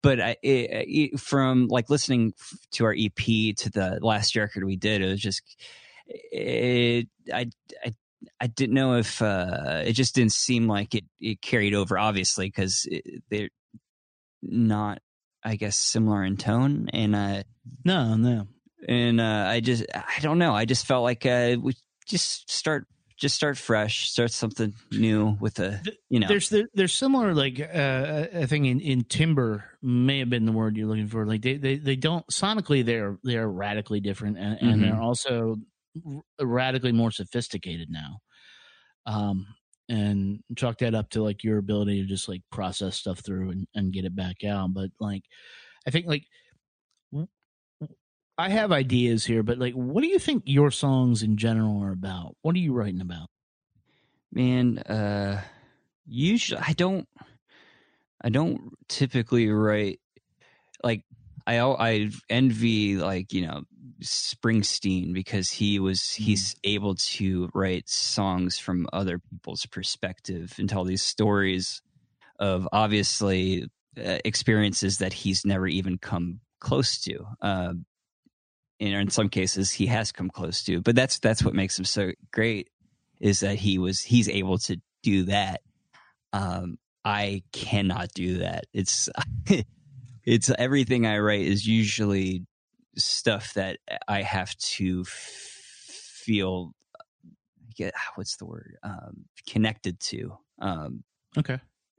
but 0.02 0.20
I, 0.20 0.36
it, 0.42 1.12
it, 1.12 1.20
from 1.20 1.68
like 1.68 1.90
listening 1.90 2.32
f- 2.38 2.58
to 2.72 2.84
our 2.86 2.94
EP 2.96 3.16
to 3.56 3.70
the 3.70 3.98
last 4.00 4.34
record 4.34 4.64
we 4.64 4.76
did, 4.76 5.02
it 5.02 5.08
was 5.08 5.20
just, 5.20 5.42
it, 6.06 7.06
I, 7.32 7.50
I, 7.84 7.94
I 8.40 8.46
didn't 8.46 8.74
know 8.74 8.94
if 8.94 9.20
uh, 9.20 9.82
it 9.84 9.92
just 9.92 10.14
didn't 10.14 10.32
seem 10.32 10.66
like 10.66 10.94
it, 10.94 11.04
it 11.20 11.42
carried 11.42 11.74
over, 11.74 11.98
obviously, 11.98 12.46
because 12.46 12.88
they're 13.30 13.50
not, 14.42 15.00
I 15.44 15.56
guess, 15.56 15.76
similar 15.76 16.24
in 16.24 16.36
tone. 16.36 16.88
And, 16.92 17.14
uh, 17.16 17.42
No, 17.84 18.14
no. 18.16 18.46
and 18.88 19.20
uh, 19.20 19.46
I 19.48 19.60
just, 19.60 19.84
I 19.94 20.20
don't 20.20 20.38
know. 20.38 20.54
I 20.54 20.64
just 20.64 20.86
felt 20.86 21.02
like 21.02 21.24
uh, 21.26 21.56
we 21.60 21.74
just 22.06 22.50
start, 22.50 22.86
just 23.18 23.36
start 23.36 23.58
fresh, 23.58 24.10
start 24.10 24.30
something 24.32 24.72
new 24.90 25.36
with 25.40 25.58
a, 25.58 25.82
you 26.08 26.20
know, 26.20 26.26
There's 26.28 26.48
there, 26.48 26.68
there's 26.74 26.94
similar 26.94 27.34
like 27.34 27.60
uh, 27.60 28.26
I 28.34 28.46
think 28.46 28.66
in, 28.66 28.80
in 28.80 29.04
timbre 29.04 29.64
may 29.82 30.20
have 30.20 30.30
been 30.30 30.46
the 30.46 30.52
word 30.52 30.76
you're 30.76 30.88
looking 30.88 31.06
for. 31.08 31.26
Like 31.26 31.42
they, 31.42 31.56
they, 31.58 31.76
they 31.76 31.96
don't 31.96 32.26
sonically 32.28 32.82
they're 32.82 33.18
they're 33.22 33.46
radically 33.48 34.00
different 34.00 34.38
and, 34.38 34.58
and 34.60 34.78
Mhm. 34.78 34.80
they're 34.80 35.02
also 35.02 35.56
radically 36.40 36.92
more 36.92 37.10
sophisticated 37.10 37.88
now. 37.90 38.20
Um 39.06 39.46
and 39.90 40.40
chalk 40.56 40.78
that 40.78 40.94
up 40.94 41.10
to 41.10 41.22
like 41.22 41.44
your 41.44 41.58
ability 41.58 42.00
to 42.00 42.08
just 42.08 42.28
like 42.28 42.42
process 42.50 42.96
stuff 42.96 43.18
through 43.20 43.50
and, 43.50 43.66
and 43.74 43.92
get 43.92 44.06
it 44.06 44.16
back 44.16 44.44
out. 44.44 44.72
But 44.72 44.90
like 44.98 45.24
I 45.86 45.90
think 45.90 46.06
like 46.06 46.24
I 48.38 48.48
have 48.48 48.72
ideas 48.72 49.26
here, 49.26 49.42
but 49.42 49.58
like 49.58 49.74
what 49.74 50.00
do 50.00 50.08
you 50.08 50.18
think 50.18 50.44
your 50.46 50.70
songs 50.70 51.22
in 51.22 51.36
general 51.36 51.82
are 51.82 51.92
about? 51.92 52.36
What 52.40 52.54
are 52.54 52.60
you 52.60 52.72
writing 52.72 53.02
about? 53.02 53.28
man 54.32 54.78
uh 54.78 55.40
usually 56.06 56.60
i 56.60 56.72
don't 56.74 57.08
i 58.22 58.28
don't 58.28 58.60
typically 58.88 59.48
write 59.48 60.00
i 61.56 61.90
i 61.92 62.10
envy 62.28 62.96
like 62.96 63.32
you 63.32 63.46
know 63.46 63.62
springsteen 64.02 65.12
because 65.12 65.50
he 65.50 65.78
was 65.78 66.12
he's 66.12 66.56
able 66.64 66.94
to 66.94 67.50
write 67.54 67.88
songs 67.88 68.58
from 68.58 68.86
other 68.92 69.18
people's 69.18 69.66
perspective 69.66 70.54
and 70.58 70.68
tell 70.68 70.84
these 70.84 71.02
stories 71.02 71.82
of 72.38 72.66
obviously 72.72 73.66
uh, 73.98 74.18
experiences 74.24 74.98
that 74.98 75.12
he's 75.12 75.44
never 75.44 75.66
even 75.66 75.98
come 75.98 76.40
close 76.60 77.00
to 77.00 77.26
uh, 77.42 77.74
and 78.80 78.94
in 78.94 79.10
some 79.10 79.28
cases 79.28 79.70
he 79.70 79.86
has 79.86 80.12
come 80.12 80.30
close 80.30 80.62
to 80.62 80.80
but 80.80 80.94
that's 80.94 81.18
that's 81.18 81.44
what 81.44 81.54
makes 81.54 81.78
him 81.78 81.84
so 81.84 82.12
great 82.32 82.68
is 83.20 83.40
that 83.40 83.56
he 83.56 83.78
was 83.78 84.00
he's 84.00 84.28
able 84.28 84.58
to 84.58 84.80
do 85.02 85.24
that. 85.24 85.60
Um 86.32 86.78
i 87.04 87.42
cannot 87.52 88.08
do 88.14 88.38
that. 88.38 88.64
It's 88.72 89.08
it's 90.24 90.50
everything 90.58 91.06
i 91.06 91.18
write 91.18 91.42
is 91.46 91.66
usually 91.66 92.44
stuff 92.96 93.54
that 93.54 93.78
i 94.08 94.22
have 94.22 94.54
to 94.56 95.02
f- 95.06 95.10
feel 95.10 96.72
get 97.76 97.94
what's 98.14 98.36
the 98.36 98.44
word 98.44 98.76
um 98.82 99.24
connected 99.48 99.98
to 100.00 100.36
um 100.60 101.02
Okay. 101.38 101.58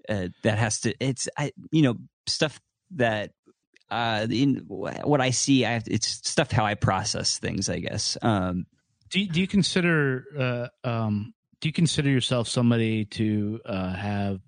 uh, 0.10 0.28
that 0.44 0.58
has 0.58 0.82
to 0.82 0.94
it's 1.00 1.30
i 1.38 1.52
you 1.72 1.82
know 1.82 1.96
stuff 2.28 2.60
that 2.92 3.32
uh 3.90 4.28
in 4.30 4.64
what 4.68 5.22
i 5.22 5.30
see 5.30 5.66
i 5.66 5.72
have 5.72 5.84
it's 5.88 6.08
stuff 6.08 6.52
how 6.52 6.66
i 6.66 6.74
process 6.76 7.40
things 7.40 7.70
i 7.70 7.80
guess 7.80 8.18
um 8.22 8.66
do 9.10 9.20
you, 9.20 9.28
do 9.28 9.42
you 9.42 9.48
consider 9.48 10.24
uh, 10.86 10.88
um, 10.88 11.34
do 11.60 11.68
you 11.68 11.74
consider 11.74 12.10
yourself 12.10 12.48
somebody 12.48 13.04
to 13.06 13.60
uh, 13.66 13.94
have 13.94 14.40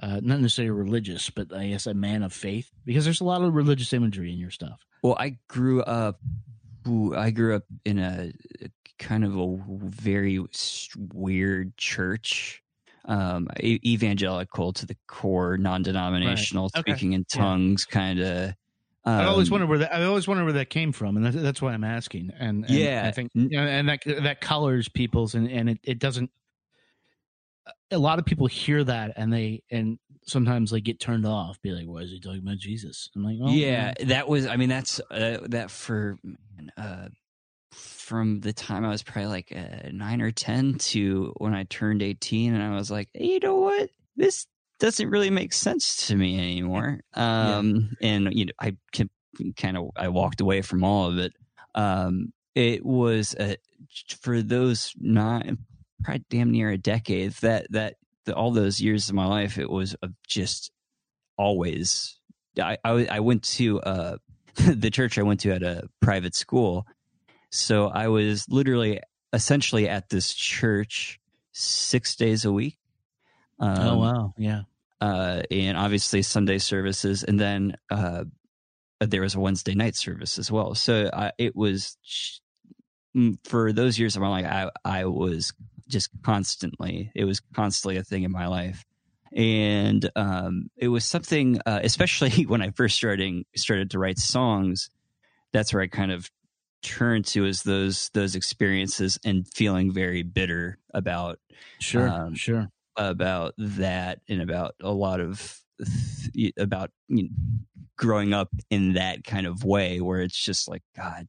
uh, 0.00 0.20
not 0.22 0.40
necessarily 0.40 0.70
religious, 0.70 1.30
but 1.30 1.52
I 1.54 1.68
guess 1.68 1.86
a 1.86 1.94
man 1.94 2.22
of 2.22 2.32
faith? 2.32 2.70
Because 2.84 3.04
there's 3.04 3.20
a 3.20 3.24
lot 3.24 3.42
of 3.42 3.54
religious 3.54 3.92
imagery 3.92 4.32
in 4.32 4.38
your 4.38 4.50
stuff. 4.50 4.80
Well, 5.02 5.16
I 5.18 5.38
grew 5.48 5.82
up. 5.82 6.20
I 7.14 7.30
grew 7.30 7.56
up 7.56 7.64
in 7.84 7.98
a, 7.98 8.32
a 8.62 8.70
kind 8.98 9.24
of 9.24 9.36
a 9.36 9.56
very 9.84 10.40
weird 11.12 11.76
church, 11.76 12.62
um, 13.04 13.48
evangelical 13.62 14.72
to 14.72 14.86
the 14.86 14.96
core, 15.06 15.58
non-denominational, 15.58 16.70
Right. 16.74 16.80
Okay. 16.80 16.92
speaking 16.92 17.12
in 17.12 17.24
Yeah. 17.34 17.42
tongues, 17.42 17.84
kind 17.84 18.20
of. 18.20 18.54
I 19.04 19.24
always 19.24 19.48
um, 19.48 19.52
wonder 19.52 19.66
where 19.66 19.78
that 19.78 19.94
I 19.94 20.04
always 20.04 20.26
wonder 20.28 20.44
where 20.44 20.52
that 20.54 20.70
came 20.70 20.92
from, 20.92 21.16
and 21.16 21.24
that's, 21.26 21.36
that's 21.36 21.62
why 21.62 21.72
I'm 21.72 21.84
asking. 21.84 22.30
And, 22.38 22.64
and 22.64 22.74
Yeah. 22.74 23.06
I 23.08 23.10
think 23.12 23.30
you 23.34 23.48
know, 23.50 23.66
and 23.66 23.88
that 23.88 24.00
that 24.06 24.40
colors 24.40 24.88
people's, 24.88 25.34
and 25.34 25.50
and 25.50 25.68
it, 25.70 25.78
it 25.84 25.98
doesn't. 25.98 26.30
A 27.90 27.98
lot 27.98 28.18
of 28.18 28.24
people 28.24 28.46
hear 28.46 28.84
that, 28.84 29.12
and 29.16 29.32
they 29.32 29.62
and 29.70 29.98
sometimes 30.26 30.70
they 30.70 30.80
get 30.80 31.00
turned 31.00 31.26
off. 31.26 31.60
Be 31.62 31.72
like, 31.72 31.86
"Why 31.86 32.00
is 32.00 32.10
he 32.10 32.20
talking 32.20 32.40
about 32.40 32.58
Jesus?" 32.58 33.10
I'm 33.16 33.24
like, 33.24 33.38
oh, 33.42 33.50
yeah, 33.50 33.94
that 34.06 34.28
was. 34.28 34.46
I 34.46 34.56
mean, 34.56 34.68
that's 34.68 35.00
uh, 35.10 35.38
that 35.48 35.70
for 35.70 36.18
man, 36.22 36.72
uh, 36.76 37.08
from 37.72 38.40
the 38.40 38.52
time 38.52 38.84
I 38.84 38.88
was 38.88 39.02
probably 39.02 39.26
like 39.26 39.52
uh, 39.54 39.88
nine 39.92 40.20
or 40.20 40.30
10 40.30 40.74
to 40.74 41.32
when 41.38 41.54
I 41.54 41.64
turned 41.64 42.02
18. 42.02 42.54
And 42.54 42.62
I 42.62 42.76
was 42.76 42.90
like, 42.90 43.08
hey, 43.14 43.26
you 43.26 43.40
know 43.40 43.56
what? 43.56 43.90
This 44.16 44.46
doesn't 44.78 45.08
really 45.08 45.30
make 45.30 45.52
sense 45.52 46.08
to 46.08 46.16
me 46.16 46.38
anymore. 46.38 47.00
Um, 47.14 47.96
And, 48.00 48.32
you 48.34 48.46
know, 48.46 48.52
I 48.58 48.76
can 48.92 49.08
kind 49.56 49.76
of, 49.76 49.90
I 49.96 50.08
walked 50.08 50.40
away 50.40 50.62
from 50.62 50.82
all 50.82 51.06
of 51.08 51.18
it. 51.18 51.32
Um, 51.74 52.32
it 52.54 52.84
was 52.84 53.36
a, 53.38 53.56
for 54.20 54.42
those 54.42 54.92
not 54.98 55.46
probably 56.02 56.24
damn 56.30 56.50
near 56.50 56.70
a 56.70 56.78
decade 56.78 57.32
that, 57.40 57.66
that, 57.70 57.96
the, 58.26 58.34
all 58.34 58.50
those 58.50 58.80
years 58.80 59.08
of 59.08 59.14
my 59.14 59.26
life, 59.26 59.58
it 59.58 59.70
was 59.70 59.96
just 60.26 60.70
always, 61.38 62.18
I, 62.60 62.76
I, 62.84 63.08
I 63.10 63.20
went 63.20 63.42
to, 63.44 63.80
uh, 63.80 64.16
the 64.54 64.90
church 64.90 65.18
I 65.18 65.22
went 65.22 65.40
to 65.40 65.52
at 65.52 65.62
a 65.62 65.88
private 66.00 66.34
school. 66.34 66.86
So 67.50 67.88
I 67.88 68.08
was 68.08 68.46
literally 68.48 69.00
essentially 69.32 69.88
at 69.88 70.08
this 70.08 70.34
church 70.34 71.20
six 71.52 72.16
days 72.16 72.44
a 72.44 72.52
week. 72.52 72.78
Um, 73.58 73.78
oh 73.78 73.98
wow, 73.98 74.34
yeah. 74.38 74.62
uh, 75.00 75.42
and 75.50 75.76
obviously 75.76 76.22
Sunday 76.22 76.58
services, 76.58 77.22
and 77.24 77.38
then 77.38 77.76
uh, 77.90 78.24
there 79.00 79.20
was 79.20 79.34
a 79.34 79.40
Wednesday 79.40 79.74
night 79.74 79.96
service 79.96 80.38
as 80.38 80.50
well. 80.50 80.74
So 80.74 81.10
I, 81.12 81.32
it 81.36 81.54
was 81.54 81.98
mm, 83.14 83.36
for 83.44 83.72
those 83.72 83.98
years 83.98 84.16
of 84.16 84.22
my 84.22 84.28
life, 84.28 84.46
I 84.46 84.70
I 84.84 85.04
was 85.04 85.52
just 85.90 86.08
constantly. 86.22 87.12
It 87.14 87.24
was 87.24 87.40
constantly 87.54 87.96
a 87.98 88.04
thing 88.04 88.22
in 88.22 88.32
my 88.32 88.46
life, 88.46 88.84
and 89.32 90.08
um, 90.16 90.70
it 90.76 90.88
was 90.88 91.04
something, 91.04 91.60
uh, 91.66 91.80
especially 91.82 92.44
when 92.46 92.62
I 92.62 92.70
first 92.70 92.96
starting 92.96 93.44
started 93.56 93.90
to 93.90 93.98
write 93.98 94.18
songs. 94.18 94.88
That's 95.52 95.74
where 95.74 95.82
I 95.82 95.88
kind 95.88 96.12
of 96.12 96.30
turned 96.82 97.26
to 97.26 97.44
is 97.44 97.62
those 97.62 98.08
those 98.14 98.34
experiences 98.34 99.18
and 99.24 99.46
feeling 99.54 99.92
very 99.92 100.22
bitter 100.22 100.78
about 100.94 101.38
Sure, 101.80 102.08
Um, 102.08 102.34
sure. 102.34 102.70
about 102.96 103.54
that 103.58 104.20
and 104.28 104.40
about 104.40 104.74
a 104.80 104.90
lot 104.90 105.20
of 105.20 105.58
th- 106.34 106.52
about 106.58 106.90
you 107.08 107.24
know, 107.24 107.28
growing 107.96 108.32
up 108.32 108.48
in 108.70 108.94
that 108.94 109.24
kind 109.24 109.46
of 109.46 109.64
way 109.64 110.00
where 110.00 110.20
it's 110.20 110.42
just 110.42 110.68
like 110.68 110.82
god 110.96 111.26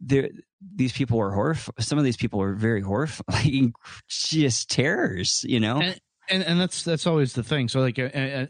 there 0.00 0.28
these 0.74 0.92
people 0.92 1.18
were 1.18 1.32
horrif- 1.32 1.70
some 1.78 1.98
of 1.98 2.04
these 2.04 2.16
people 2.16 2.38
were 2.38 2.54
very 2.54 2.80
horrifying 2.80 3.72
just 4.08 4.70
terrors 4.70 5.44
you 5.46 5.60
know 5.60 5.80
And, 5.80 6.00
and 6.30 6.42
and 6.42 6.60
that's 6.60 6.82
that's 6.82 7.06
always 7.06 7.32
the 7.32 7.42
thing. 7.42 7.68
So 7.68 7.80
like 7.80 7.98
I, 7.98 8.04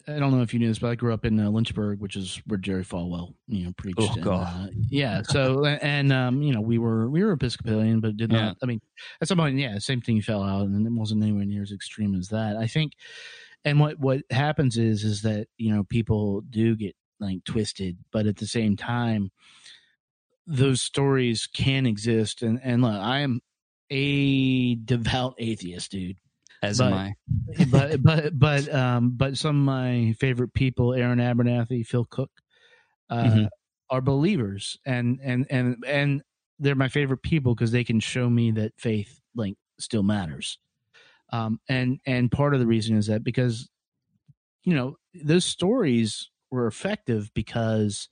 I, 0.09 0.12
I 0.12 0.18
don't 0.18 0.32
know 0.32 0.42
if 0.42 0.52
you 0.52 0.59
knew 0.59 0.68
this, 0.68 0.78
but 0.78 0.90
I 0.90 0.94
grew 0.94 1.14
up 1.14 1.24
in 1.24 1.38
uh, 1.38 1.48
Lynchburg, 1.50 2.00
which 2.00 2.16
is 2.16 2.40
where 2.46 2.59
Jerry 2.59 2.84
Falwell, 2.84 3.34
you 3.46 3.66
know, 3.66 3.72
preached. 3.76 4.00
Oh, 4.00 4.12
and, 4.14 4.22
God. 4.22 4.68
uh, 4.68 4.72
yeah. 4.90 5.22
So 5.22 5.64
and 5.64 6.12
um, 6.12 6.42
you 6.42 6.52
know, 6.52 6.61
we 6.61 6.78
were 6.78 7.09
we 7.09 7.22
were 7.22 7.32
Episcopalian, 7.32 8.00
but 8.00 8.16
did 8.16 8.32
not. 8.32 8.38
Yeah. 8.38 8.52
I 8.62 8.66
mean, 8.66 8.80
at 9.20 9.28
some 9.28 9.38
point, 9.38 9.59
yeah, 9.59 9.78
same 9.78 10.00
thing 10.00 10.20
fell 10.22 10.42
out, 10.42 10.66
and 10.66 10.86
it 10.86 10.92
wasn't 10.92 11.22
anywhere 11.22 11.44
near 11.44 11.62
as 11.62 11.72
extreme 11.72 12.14
as 12.14 12.28
that. 12.28 12.56
I 12.56 12.66
think. 12.66 12.92
And 13.64 13.80
what 13.80 13.98
what 13.98 14.22
happens 14.30 14.76
is 14.76 15.04
is 15.04 15.22
that 15.22 15.46
you 15.56 15.72
know 15.72 15.84
people 15.84 16.42
do 16.50 16.76
get 16.76 16.96
like 17.20 17.44
twisted, 17.44 17.96
but 18.12 18.26
at 18.26 18.36
the 18.36 18.46
same 18.46 18.76
time, 18.76 19.30
those 20.49 20.82
stories 20.82 21.46
can 21.46 21.86
exist. 21.86 22.42
And 22.42 22.61
and 22.64 22.82
look, 22.82 22.94
I 22.94 23.20
am 23.20 23.40
a 23.90 24.74
devout 24.76 25.34
atheist, 25.38 25.90
dude 25.92 26.18
as 26.62 26.78
but- 26.78 26.86
am 26.88 26.94
i 26.94 27.14
but 27.70 28.03
but 28.03 28.38
but 28.38 28.74
um 28.74 29.12
but 29.16 29.38
some 29.38 29.57
of 29.61 29.64
my 29.64 30.12
favorite 30.18 30.53
people 30.55 30.92
aaron 30.94 31.20
abernathy 31.20 31.86
phil 31.86 32.05
cook 32.05 32.30
uh 33.11 33.24
Mhm. 33.24 33.49
are 33.90 34.01
believers 34.03 34.78
and 34.84 35.20
and 35.22 35.46
and 35.51 35.76
and 35.86 36.22
they're 36.59 36.74
my 36.74 36.88
favorite 36.88 37.22
people 37.22 37.55
because 37.55 37.72
they 37.72 37.84
can 37.84 38.01
show 38.01 38.28
me 38.28 38.51
that 38.51 38.72
faith 38.76 39.20
like 39.36 39.55
still 39.78 40.03
matters 40.03 40.59
um 41.32 41.61
and 41.68 42.01
and 42.07 42.32
part 42.32 42.55
of 42.55 42.61
the 42.61 42.66
reason 42.66 42.96
is 42.96 43.07
that 43.07 43.24
because 43.24 43.70
you 44.64 44.74
know 44.74 44.96
those 45.14 45.44
stories 45.44 46.30
were 46.51 46.66
effective 46.66 47.30
because 47.34 48.09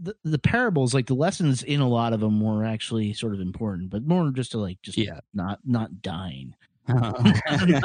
the, 0.00 0.14
the 0.24 0.38
parables 0.38 0.94
like 0.94 1.06
the 1.06 1.14
lessons 1.14 1.62
in 1.62 1.80
a 1.80 1.88
lot 1.88 2.12
of 2.12 2.20
them 2.20 2.40
were 2.40 2.64
actually 2.64 3.12
sort 3.12 3.34
of 3.34 3.40
important 3.40 3.90
but 3.90 4.02
more 4.06 4.30
just 4.30 4.52
to 4.52 4.58
like 4.58 4.80
just 4.82 4.96
Yeah. 4.98 5.20
not 5.34 5.60
not 5.64 6.00
dying 6.02 6.54
you 6.88 7.80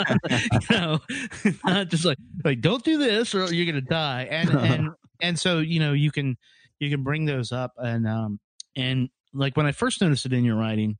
know, 0.71 0.99
not 1.65 1.87
just 1.89 2.05
like 2.05 2.17
like 2.43 2.61
don't 2.61 2.83
do 2.83 2.97
this 2.97 3.35
or 3.35 3.53
you're 3.53 3.65
gonna 3.65 3.81
die. 3.81 4.27
And 4.29 4.49
and 4.49 4.89
and 5.21 5.39
so 5.39 5.59
you 5.59 5.79
know 5.79 5.93
you 5.93 6.11
can 6.11 6.35
you 6.79 6.89
can 6.89 7.03
bring 7.03 7.25
those 7.25 7.51
up 7.51 7.73
and 7.77 8.07
um 8.07 8.39
and 8.75 9.09
like 9.33 9.55
when 9.55 9.65
I 9.67 9.71
first 9.71 10.01
noticed 10.01 10.25
it 10.25 10.33
in 10.33 10.43
your 10.45 10.55
writing, 10.55 10.97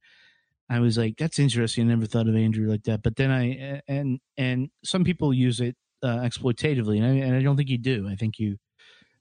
I 0.70 0.80
was 0.80 0.98
like 0.98 1.18
that's 1.18 1.40
interesting. 1.40 1.86
I 1.86 1.94
never 1.96 2.06
thought 2.06 2.28
of 2.28 2.36
Andrew 2.36 2.70
like 2.70 2.84
that. 2.84 3.02
But 3.02 3.16
then 3.16 3.32
I 3.32 3.82
and 3.88 4.20
and 4.38 4.70
some 4.84 5.04
people 5.04 5.34
use 5.34 5.60
it 5.60 5.76
uh, 6.04 6.18
exploitatively, 6.20 6.98
and 6.98 7.06
I, 7.06 7.26
and 7.26 7.36
I 7.36 7.42
don't 7.42 7.58
think 7.58 7.70
you 7.70 7.80
do. 7.80 8.08
I 8.08 8.16
think 8.16 8.38
you 8.38 8.58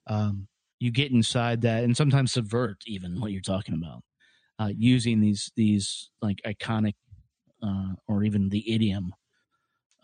um 0.07 0.49
you 0.79 0.91
get 0.91 1.11
inside 1.13 1.63
that 1.63 1.85
and 1.85 1.97
sometimes 1.97 2.33
subvert 2.33 2.79
even 2.87 3.21
what 3.21 3.33
you're 3.33 3.41
talking 3.41 3.75
about 3.75 4.03
uh, 4.59 4.71
using 4.77 5.21
these 5.21 5.51
these 5.57 6.11
like 6.23 6.41
iconic 6.47 6.95
uh, 7.63 7.95
or 8.07 8.23
even 8.25 8.49
the 8.51 8.73
idiom 8.73 9.15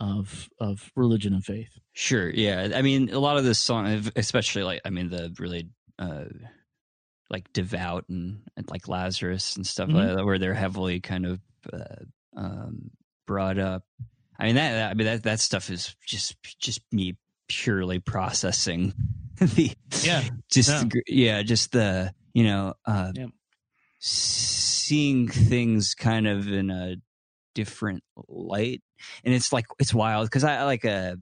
of 0.01 0.49
of 0.59 0.91
religion 0.97 1.33
and 1.35 1.45
faith. 1.45 1.79
Sure. 1.93 2.29
Yeah. 2.31 2.71
I 2.75 2.83
mean, 2.83 3.11
a 3.11 3.19
lot 3.19 3.37
of 3.37 3.45
this 3.45 3.59
song, 3.59 4.11
especially 4.17 4.63
like, 4.65 4.81
I 4.85 4.91
mean, 4.91 5.11
the 5.11 5.35
really, 5.39 5.69
uh, 5.99 6.25
like 7.31 7.53
devout 7.53 8.07
and, 8.09 8.43
and 8.57 8.69
like 8.71 8.89
Lazarus 8.89 9.57
and 9.57 9.67
stuff 9.67 9.89
Mhm. 9.91 9.95
like 9.95 10.17
that, 10.17 10.25
where 10.25 10.39
they're 10.39 10.55
heavily 10.55 11.01
kind 11.01 11.27
of, 11.27 11.41
uh, 11.73 12.05
um, 12.37 12.91
brought 13.27 13.59
up. 13.59 13.85
I 14.39 14.47
mean, 14.47 14.57
that, 14.57 14.91
I 14.91 14.95
mean, 14.95 15.07
that, 15.07 15.23
that 15.23 15.41
stuff 15.41 15.71
is 15.71 15.95
just, 16.07 16.37
just 16.59 16.81
me 16.91 17.17
purely 17.53 17.99
processing 17.99 18.95
the, 19.39 19.73
Yeah. 20.03 20.23
just, 20.51 20.87
Yeah. 21.07 21.43
just 21.43 21.73
the, 21.73 22.15
you 22.33 22.45
know, 22.45 22.75
uh, 22.87 23.13
Yeah. 23.15 23.27
seeing 23.99 25.29
things 25.29 25.95
kind 25.95 26.27
of 26.27 26.49
in 26.49 26.71
a 26.71 26.97
different 27.55 28.03
light 28.29 28.81
and 29.25 29.35
it's 29.35 29.53
like 29.53 29.67
it's 29.79 29.93
wild 29.93 30.27
because 30.27 30.43
I, 30.43 30.57
I 30.57 30.65
like 30.65 30.85
a 30.85 31.19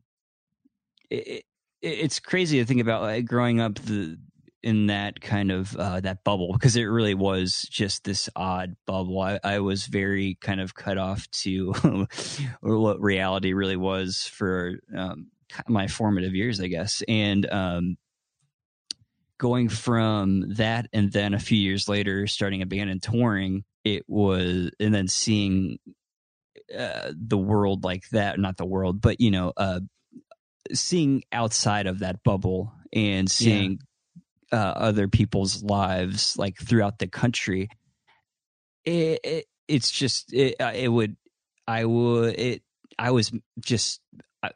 it, 1.10 1.26
it, 1.28 1.44
it's 1.82 2.20
crazy 2.20 2.58
to 2.58 2.64
think 2.64 2.80
about 2.80 3.02
like 3.02 3.24
growing 3.24 3.60
up 3.60 3.74
the 3.74 4.16
in 4.62 4.86
that 4.88 5.20
kind 5.20 5.50
of 5.50 5.74
uh, 5.76 6.00
that 6.00 6.22
bubble 6.22 6.52
because 6.52 6.76
it 6.76 6.84
really 6.84 7.14
was 7.14 7.62
just 7.70 8.04
this 8.04 8.28
odd 8.36 8.76
bubble. 8.86 9.18
I, 9.20 9.40
I 9.42 9.58
was 9.60 9.86
very 9.86 10.36
kind 10.40 10.60
of 10.60 10.74
cut 10.74 10.98
off 10.98 11.28
to 11.42 11.72
what 12.60 13.00
reality 13.00 13.54
really 13.54 13.76
was 13.76 14.24
for 14.24 14.74
um, 14.94 15.28
my 15.68 15.86
formative 15.86 16.34
years, 16.34 16.61
I 16.61 16.68
guess, 16.68 17.03
and 17.09 17.51
um, 17.51 17.96
going 19.38 19.68
from 19.68 20.55
that 20.55 20.88
and 20.92 21.12
then 21.12 21.34
a 21.34 21.38
few 21.38 21.59
years 21.59 21.88
later 21.88 22.26
starting 22.26 22.62
a 22.62 22.66
band 22.66 22.90
and 22.90 23.03
touring, 23.03 23.64
it 23.84 24.05
was 24.09 24.70
and 24.78 24.94
then 24.94 25.09
seeing 25.09 25.78
uh, 26.76 27.12
the 27.16 27.38
world 27.38 27.84
like 27.84 28.09
that 28.11 28.38
not 28.38 28.57
the 28.57 28.64
world 28.64 29.01
but 29.01 29.20
you 29.20 29.30
know 29.30 29.53
uh 29.57 29.80
seeing 30.72 31.22
outside 31.32 31.86
of 31.86 32.01
that 32.01 32.22
bubble 32.22 32.72
and 32.92 33.30
seeing 33.30 33.78
uh 34.53 34.57
other 34.57 35.09
people's 35.09 35.62
lives 35.64 36.36
like 36.36 36.57
throughout 36.59 36.98
the 36.98 37.09
country 37.09 37.68
it, 38.84 39.20
it 39.24 39.46
it's 39.66 39.90
just 39.90 40.32
it, 40.32 40.61
uh, 40.61 40.72
it 40.74 40.88
would 40.88 41.16
i 41.66 41.84
would 41.84 42.38
it 42.38 42.62
i 42.98 43.11
was 43.11 43.32
just 43.59 44.01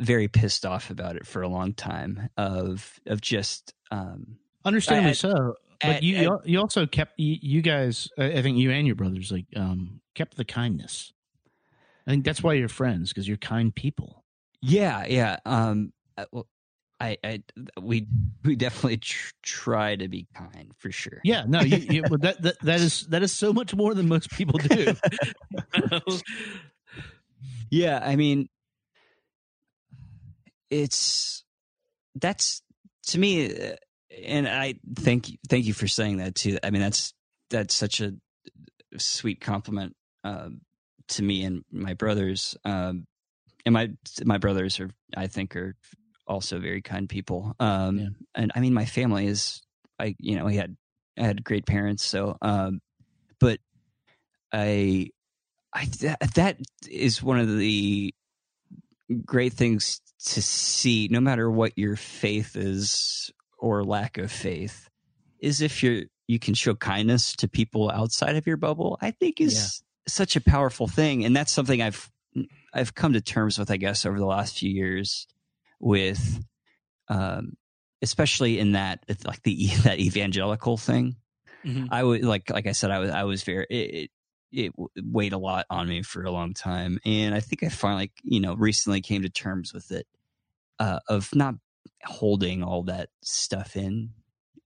very 0.00 0.28
pissed 0.28 0.64
off 0.64 0.90
about 0.90 1.16
it 1.16 1.26
for 1.26 1.42
a 1.42 1.48
long 1.48 1.74
time 1.74 2.28
of 2.36 2.98
of 3.06 3.20
just 3.20 3.74
um 3.90 4.36
Understandably 4.64 5.10
At- 5.10 5.16
so. 5.16 5.54
But 5.80 5.96
at- 5.96 6.02
you 6.02 6.34
at- 6.34 6.46
you 6.48 6.58
also 6.58 6.86
kept 6.86 7.18
you, 7.18 7.36
you 7.40 7.60
guys. 7.62 8.08
I 8.18 8.24
I 8.32 8.42
think 8.42 8.56
you 8.58 8.70
and 8.70 8.86
your 8.86 8.96
brothers 8.96 9.30
like 9.30 9.46
um 9.56 10.00
kept 10.14 10.36
the 10.36 10.44
kindness. 10.44 11.12
I 12.06 12.10
think 12.10 12.24
that's 12.24 12.42
why 12.42 12.54
you're 12.54 12.68
friends 12.68 13.10
because 13.10 13.26
you're 13.26 13.36
kind 13.38 13.74
people. 13.74 14.24
Yeah, 14.60 15.04
yeah. 15.06 15.38
Um, 15.46 15.92
uh, 16.18 16.26
well, 16.32 16.46
I, 17.00 17.16
I, 17.24 17.42
we, 17.80 18.06
we 18.44 18.56
definitely 18.56 18.98
tr- 18.98 19.32
try 19.42 19.96
to 19.96 20.06
be 20.08 20.26
kind 20.34 20.72
for 20.78 20.92
sure. 20.92 21.20
Yeah, 21.24 21.44
no, 21.46 21.60
you, 21.60 21.76
you, 21.78 22.02
that, 22.02 22.40
that 22.42 22.60
that 22.60 22.80
is 22.80 23.06
that 23.08 23.22
is 23.22 23.32
so 23.32 23.52
much 23.52 23.74
more 23.74 23.94
than 23.94 24.08
most 24.08 24.30
people 24.30 24.58
do. 24.58 24.94
Yeah, 27.70 28.00
I 28.02 28.16
mean, 28.16 28.48
it's 30.70 31.44
that's 32.14 32.62
to 33.08 33.18
me, 33.18 33.50
uh, 33.52 33.76
and 34.24 34.48
I 34.48 34.74
thank 34.96 35.30
you, 35.30 35.38
thank 35.48 35.64
you 35.64 35.74
for 35.74 35.88
saying 35.88 36.18
that 36.18 36.34
too. 36.34 36.58
I 36.62 36.70
mean, 36.70 36.82
that's 36.82 37.12
that's 37.50 37.74
such 37.74 38.00
a 38.00 38.14
sweet 38.96 39.40
compliment 39.40 39.94
um, 40.22 40.60
to 41.08 41.22
me 41.22 41.44
and 41.44 41.64
my 41.70 41.94
brothers. 41.94 42.56
Um, 42.64 43.06
and 43.66 43.72
my 43.72 43.90
my 44.24 44.38
brothers 44.38 44.80
are, 44.80 44.90
I 45.16 45.26
think, 45.26 45.56
are 45.56 45.74
also 46.26 46.58
very 46.58 46.82
kind 46.82 47.08
people. 47.08 47.54
Um, 47.60 47.98
Yeah. 47.98 48.08
And 48.34 48.52
I 48.54 48.60
mean, 48.60 48.74
my 48.74 48.84
family 48.84 49.26
is, 49.26 49.62
I 49.98 50.14
you 50.18 50.36
know, 50.36 50.46
he 50.46 50.56
had 50.56 50.76
I 51.18 51.22
had 51.22 51.44
great 51.44 51.66
parents, 51.66 52.04
so 52.04 52.36
um, 52.42 52.80
but 53.40 53.58
I, 54.52 55.10
I 55.72 55.86
that, 56.00 56.20
that 56.34 56.56
is 56.88 57.22
one 57.22 57.38
of 57.40 57.56
the 57.56 58.14
great 59.24 59.52
things 59.52 60.00
to 60.24 60.42
see, 60.42 61.08
no 61.10 61.20
matter 61.20 61.50
what 61.50 61.76
your 61.76 61.96
faith 61.96 62.56
is 62.56 63.30
or 63.58 63.84
lack 63.84 64.18
of 64.18 64.30
faith, 64.32 64.88
is 65.38 65.60
if 65.60 65.82
you're 65.82 66.04
you 66.26 66.38
can 66.38 66.54
show 66.54 66.74
kindness 66.74 67.36
to 67.36 67.48
people 67.48 67.90
outside 67.90 68.36
of 68.36 68.46
your 68.46 68.56
bubble. 68.56 68.98
I 69.00 69.10
think 69.10 69.40
is 69.40 69.82
such 70.08 70.36
a 70.36 70.40
powerful 70.40 70.88
thing, 70.88 71.24
and 71.24 71.36
that's 71.36 71.52
something 71.52 71.82
I've 71.82 72.10
I've 72.72 72.94
come 72.94 73.12
to 73.12 73.20
terms 73.20 73.58
with, 73.58 73.70
I 73.70 73.76
guess, 73.76 74.06
over 74.06 74.18
the 74.18 74.26
last 74.26 74.58
few 74.58 74.70
years 74.70 75.26
with, 75.80 76.42
um, 77.08 77.56
especially 78.02 78.58
in 78.58 78.72
that 78.72 79.04
it's 79.08 79.24
like 79.24 79.42
the 79.42 79.66
that 79.84 80.00
evangelical 80.00 80.76
thing. 80.76 81.16
Mhm. 81.64 81.88
I 81.90 82.02
would 82.02 82.24
like 82.24 82.50
like 82.50 82.66
I 82.66 82.72
said, 82.72 82.90
I 82.90 82.98
was 82.98 83.10
I 83.10 83.24
was 83.24 83.42
very 83.42 83.66
it, 83.70 84.10
it 84.54 84.72
weighed 85.02 85.32
a 85.32 85.38
lot 85.38 85.66
on 85.70 85.88
me 85.88 86.02
for 86.02 86.22
a 86.24 86.30
long 86.30 86.54
time, 86.54 86.98
and 87.04 87.34
I 87.34 87.40
think 87.40 87.62
I 87.62 87.68
finally 87.68 88.12
you 88.22 88.40
know 88.40 88.54
recently 88.54 89.00
came 89.00 89.22
to 89.22 89.28
terms 89.28 89.72
with 89.74 89.90
it 89.90 90.06
uh, 90.78 91.00
of 91.08 91.34
not 91.34 91.54
holding 92.04 92.62
all 92.62 92.82
that 92.84 93.08
stuff 93.22 93.76
in 93.76 94.10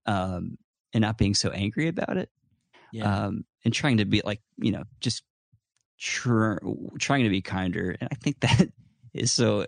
um, 0.05 0.57
and 0.93 1.01
not 1.01 1.17
being 1.17 1.33
so 1.33 1.49
angry 1.49 1.87
about 1.87 2.17
it 2.17 2.29
Yeah. 2.91 3.25
um, 3.25 3.45
and 3.63 3.73
trying 3.73 3.97
to 3.97 4.05
be 4.05 4.21
like 4.25 4.41
you 4.57 4.71
know 4.71 4.83
just 4.99 5.23
tr- 5.99 6.57
trying 6.99 7.23
to 7.23 7.29
be 7.29 7.41
kinder 7.41 7.95
and 7.99 8.09
i 8.11 8.15
think 8.15 8.39
that 8.41 8.69
is 9.13 9.31
so 9.31 9.65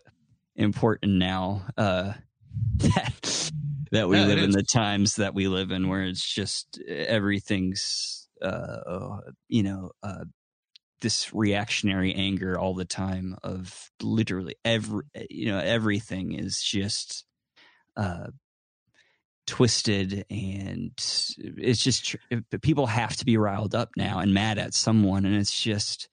important 0.55 1.13
now 1.13 1.65
uh, 1.77 2.13
that 2.77 3.51
that 3.91 4.09
we 4.09 4.17
it 4.17 4.27
live 4.27 4.39
in 4.39 4.49
is. 4.49 4.55
the 4.55 4.63
times 4.63 5.15
that 5.15 5.33
we 5.33 5.47
live 5.47 5.71
in 5.71 5.87
where 5.87 6.03
it's 6.03 6.25
just 6.33 6.79
everything's 6.87 8.20
uh, 8.41 9.19
you 9.47 9.63
know 9.63 9.91
uh, 10.03 10.25
this 11.01 11.33
reactionary 11.33 12.13
anger 12.13 12.57
all 12.57 12.73
the 12.73 12.85
time 12.85 13.35
of 13.43 13.91
literally 14.01 14.55
every 14.63 15.03
you 15.29 15.47
know 15.47 15.59
everything 15.59 16.33
is 16.33 16.61
just 16.61 17.25
uh 17.97 18.27
twisted 19.47 20.25
and 20.29 20.91
it's 21.37 21.83
just 21.83 22.05
tr- 22.05 22.57
people 22.61 22.85
have 22.85 23.15
to 23.17 23.25
be 23.25 23.35
riled 23.35 23.75
up 23.75 23.89
now 23.97 24.19
and 24.19 24.33
mad 24.33 24.57
at 24.57 24.73
someone 24.73 25.25
and 25.25 25.35
it's 25.35 25.59
just 25.59 26.07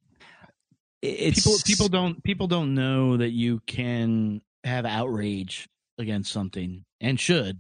it's 1.03 1.45
people 1.45 1.59
people 1.65 1.89
don't 1.89 2.25
people 2.25 2.49
don't 2.49 2.75
know 2.75 3.17
that 3.17 3.31
you 3.31 3.61
can 3.67 4.41
have 4.65 4.85
outrage 4.85 5.69
against 5.99 6.33
something 6.33 6.85
and 7.01 7.21
should 7.21 7.59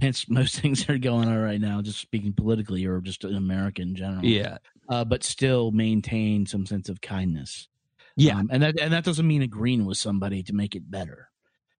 hence 0.00 0.28
most 0.28 0.56
things 0.60 0.80
that 0.80 0.94
are 0.94 0.98
going 0.98 1.28
on 1.28 1.38
right 1.38 1.60
now 1.60 1.80
just 1.82 2.00
speaking 2.00 2.32
politically 2.32 2.86
or 2.86 3.00
just 3.00 3.24
in 3.24 3.34
america 3.34 3.82
in 3.82 3.94
general. 3.94 4.24
Yeah. 4.24 4.58
Uh, 4.88 5.04
but 5.04 5.22
still 5.22 5.70
maintain 5.70 6.46
some 6.46 6.66
sense 6.66 6.88
of 6.88 7.00
kindness. 7.00 7.68
Yeah. 8.16 8.38
Um, 8.38 8.48
and 8.50 8.62
that 8.62 8.80
and 8.80 8.92
that 8.92 9.04
doesn't 9.04 9.26
mean 9.26 9.42
agreeing 9.42 9.86
with 9.86 9.98
somebody 9.98 10.42
to 10.44 10.52
make 10.52 10.74
it 10.74 10.90
better. 10.90 11.28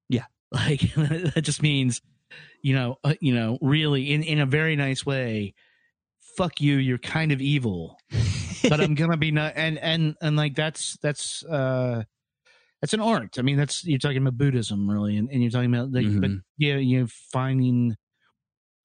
Yeah. 0.09 0.27
like 0.53 0.81
that 0.95 1.43
just 1.43 1.63
means 1.63 2.01
you 2.63 2.75
know 2.75 2.97
uh, 3.03 3.15
you 3.21 3.35
know 3.35 3.59
really 3.61 4.13
in 4.13 4.23
in 4.23 4.39
a 4.39 4.47
very 4.47 4.77
nice 4.77 5.05
way 5.05 5.55
fuck 6.37 6.61
you 6.61 6.77
you're 6.77 6.99
kind 6.99 7.33
of 7.33 7.41
evil. 7.41 7.99
But 8.69 8.81
I'm 8.81 8.95
gonna 8.95 9.17
be 9.17 9.31
not 9.31 9.55
and 9.57 9.79
and 9.79 10.17
and 10.21 10.37
like 10.37 10.55
that's 10.55 10.97
that's 11.03 11.45
uh 11.45 12.05
that's 12.81 12.95
an 12.95 13.01
art. 13.01 13.39
I 13.39 13.43
mean, 13.43 13.57
that's 13.57 13.85
you're 13.85 13.99
talking 13.99 14.19
about 14.19 14.39
Buddhism, 14.39 14.89
really, 14.91 15.17
and, 15.17 15.31
and 15.31 15.43
you're 15.43 15.51
talking 15.51 15.75
about 15.75 15.93
like, 15.93 16.07
but 16.21 16.31
Mhm. 16.31 16.43
yeah, 16.59 16.77
you 16.77 17.01
know, 17.01 17.07
finding 17.33 17.97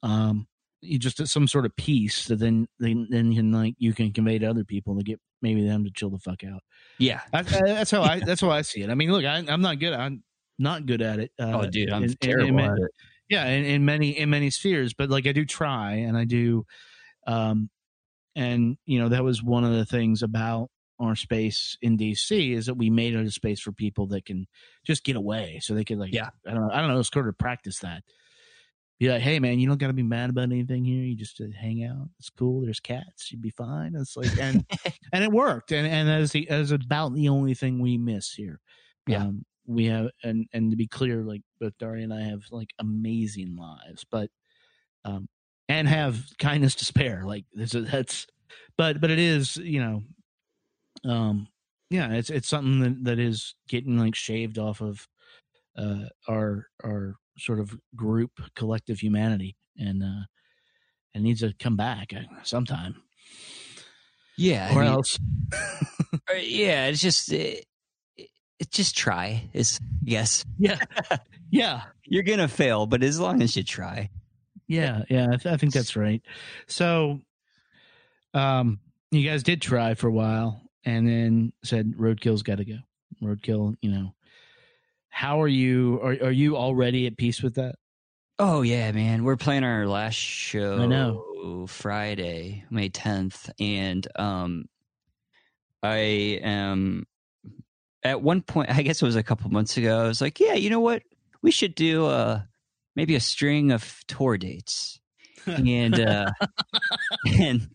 um 0.03 0.47
you 0.81 0.99
just 0.99 1.25
some 1.27 1.47
sort 1.47 1.65
of 1.65 1.75
peace 1.75 2.25
that 2.25 2.37
then 2.37 2.67
then 2.79 3.07
then 3.09 3.31
you 3.31 3.37
can 3.41 3.51
like 3.51 3.75
you 3.79 3.93
can 3.93 4.11
convey 4.11 4.37
to 4.37 4.45
other 4.45 4.63
people 4.63 4.95
to 4.97 5.03
get 5.03 5.19
maybe 5.41 5.65
them 5.65 5.83
to 5.83 5.89
chill 5.95 6.09
the 6.11 6.19
fuck 6.19 6.43
out. 6.43 6.61
yeah 6.99 7.21
That's, 7.31 7.49
that's 7.51 7.91
how 7.91 8.03
I 8.03 8.19
that's 8.19 8.41
how 8.41 8.49
I 8.51 8.61
see 8.61 8.81
it. 8.81 8.89
I 8.89 8.95
mean, 8.95 9.11
look, 9.11 9.25
I, 9.25 9.37
I'm 9.47 9.61
not 9.61 9.79
good. 9.79 9.93
I'm 9.93 10.23
not 10.59 10.85
good 10.85 11.01
at 11.01 11.19
it. 11.19 11.31
Uh, 11.39 11.51
oh 11.63 11.65
dude 11.69 11.89
i'm 11.91 12.03
in- 12.03 12.09
in- 12.11 12.17
terrible 12.21 12.47
in 12.49 12.55
ma- 12.55 12.71
at 12.71 12.77
it 12.77 12.91
yeah 13.29 13.45
in, 13.47 13.65
in 13.65 13.83
many 13.85 14.11
in 14.17 14.29
many 14.29 14.49
spheres 14.51 14.93
but 14.93 15.09
like 15.09 15.25
i 15.27 15.31
do 15.33 15.43
try 15.43 15.93
and 15.95 16.15
i 16.15 16.23
do 16.23 16.63
um 17.27 17.69
and 18.35 18.77
you 18.85 18.99
know 18.99 19.09
that 19.09 19.23
was 19.23 19.41
one 19.43 19.63
of 19.65 19.73
the 19.73 19.85
things 19.85 20.21
about 20.23 20.69
our 20.99 21.15
space 21.15 21.77
in 21.81 21.97
dc 21.97 22.31
is 22.55 22.65
that 22.67 22.75
we 22.75 22.89
made 22.89 23.13
it 23.15 23.25
a 23.25 23.31
space 23.31 23.59
for 23.59 23.71
people 23.71 24.07
that 24.07 24.25
can 24.25 24.47
just 24.85 25.03
get 25.03 25.15
away. 25.15 25.59
So 25.61 25.73
they 25.73 25.83
could 25.83 25.97
like 25.99 26.13
Yeah. 26.13 26.29
i 26.47 26.51
don't 26.51 26.61
know 26.67 26.73
i 26.73 26.79
don't 26.79 26.89
know 26.89 26.99
it's 26.99 27.09
sort 27.11 27.27
of 27.27 27.37
practice 27.37 27.79
that. 27.79 28.03
Be 28.97 29.09
like 29.09 29.21
hey 29.21 29.39
man 29.39 29.59
you 29.59 29.67
don't 29.67 29.77
got 29.79 29.87
to 29.87 29.93
be 29.93 30.03
mad 30.03 30.29
about 30.29 30.43
anything 30.43 30.85
here. 30.85 31.03
You 31.03 31.15
just 31.15 31.41
uh, 31.41 31.45
hang 31.59 31.83
out. 31.83 32.07
It's 32.17 32.29
cool. 32.29 32.61
There's 32.61 32.79
cats. 32.79 33.29
You'd 33.31 33.41
be 33.41 33.49
fine. 33.49 33.93
It's 33.95 34.15
like 34.15 34.37
and 34.39 34.65
and 35.11 35.23
it 35.23 35.31
worked. 35.31 35.71
And 35.73 35.85
and 35.85 36.09
is 36.21 36.31
the 36.31 36.47
is 36.49 36.71
about 36.71 37.13
the 37.13 37.27
only 37.27 37.53
thing 37.55 37.79
we 37.81 37.97
miss 37.97 38.31
here. 38.33 38.61
Yeah. 39.07 39.23
um, 39.23 39.45
we 39.67 39.85
have 39.87 40.09
and 40.23 40.45
and 40.53 40.71
to 40.71 40.77
be 40.77 40.87
clear 40.87 41.23
like 41.23 41.41
both 41.59 41.73
daria 41.79 42.03
and 42.03 42.13
i 42.13 42.21
have 42.21 42.43
like 42.51 42.69
amazing 42.77 43.55
lives 43.55 44.05
but 44.11 44.29
um 45.05 45.27
and 45.67 45.87
have 45.87 46.23
kindness 46.37 46.75
to 46.75 46.85
spare. 46.85 47.23
Like 47.25 47.45
this 47.51 47.73
is 47.73 47.89
that's 47.89 48.27
but 48.77 49.01
but 49.01 49.09
it 49.09 49.17
is 49.17 49.57
you 49.57 49.81
know 49.81 50.03
um 51.05 51.47
yeah 51.89 52.11
it's 52.13 52.29
it's 52.29 52.47
something 52.47 52.79
that, 52.79 53.03
that 53.03 53.19
is 53.19 53.55
getting 53.67 53.97
like 53.97 54.15
shaved 54.15 54.57
off 54.57 54.81
of 54.81 55.07
uh 55.77 56.05
our 56.27 56.67
our 56.83 57.15
sort 57.37 57.59
of 57.59 57.77
group 57.95 58.31
collective 58.55 58.99
humanity 58.99 59.55
and 59.77 60.03
uh 60.03 60.25
it 61.13 61.21
needs 61.21 61.39
to 61.39 61.53
come 61.57 61.77
back 61.77 62.11
uh, 62.13 62.23
sometime. 62.43 62.95
Yeah 64.37 64.67
I 64.69 64.75
or 64.75 64.81
mean, 64.81 64.91
else. 64.91 65.17
Yeah 66.35 66.87
it's 66.87 67.01
just 67.01 67.31
it, 67.31 67.65
it, 68.17 68.29
it 68.59 68.71
just 68.71 68.97
try 68.97 69.49
is 69.53 69.79
yes 70.03 70.43
yeah. 70.57 70.79
Yeah. 71.51 71.83
You're 72.03 72.23
gonna 72.23 72.47
fail 72.47 72.85
but 72.85 73.03
as 73.03 73.19
long 73.19 73.41
as 73.41 73.55
you 73.55 73.63
try. 73.63 74.09
Yeah, 74.67 75.03
yeah, 75.09 75.25
I, 75.25 75.35
th- 75.37 75.53
I 75.53 75.57
think 75.57 75.73
that's 75.73 75.95
right. 75.95 76.21
So, 76.67 77.21
um, 78.33 78.79
you 79.11 79.27
guys 79.27 79.43
did 79.43 79.61
try 79.61 79.93
for 79.93 80.07
a 80.07 80.11
while, 80.11 80.61
and 80.85 81.07
then 81.07 81.53
said 81.63 81.93
roadkill's 81.97 82.43
got 82.43 82.57
to 82.59 82.65
go. 82.65 82.77
Roadkill, 83.21 83.75
you 83.81 83.91
know. 83.91 84.13
How 85.09 85.41
are 85.41 85.47
you? 85.47 85.99
Are 86.01 86.27
are 86.27 86.31
you 86.31 86.57
already 86.57 87.07
at 87.07 87.17
peace 87.17 87.41
with 87.41 87.55
that? 87.55 87.75
Oh 88.37 88.61
yeah, 88.61 88.91
man. 88.91 89.23
We're 89.23 89.37
playing 89.37 89.63
our 89.63 89.87
last 89.87 90.15
show 90.15 90.77
I 90.79 90.85
know. 90.85 91.67
Friday, 91.67 92.65
May 92.69 92.89
10th 92.89 93.49
and 93.59 94.07
um 94.17 94.65
I 95.81 96.39
am 96.43 97.05
at 98.03 98.21
one 98.21 98.41
point 98.41 98.69
I 98.69 98.81
guess 98.81 99.01
it 99.01 99.05
was 99.05 99.15
a 99.15 99.23
couple 99.23 99.49
months 99.51 99.77
ago. 99.77 100.03
I 100.03 100.07
was 100.07 100.21
like, 100.21 100.39
"Yeah, 100.39 100.53
you 100.55 100.69
know 100.69 100.81
what? 100.81 101.03
We 101.41 101.51
should 101.51 101.75
do 101.75 102.07
uh 102.07 102.41
maybe 102.95 103.15
a 103.15 103.19
string 103.19 103.71
of 103.71 104.01
tour 104.07 104.37
dates." 104.37 104.99
And 105.47 105.99
uh 105.99 106.31
and 107.39 107.67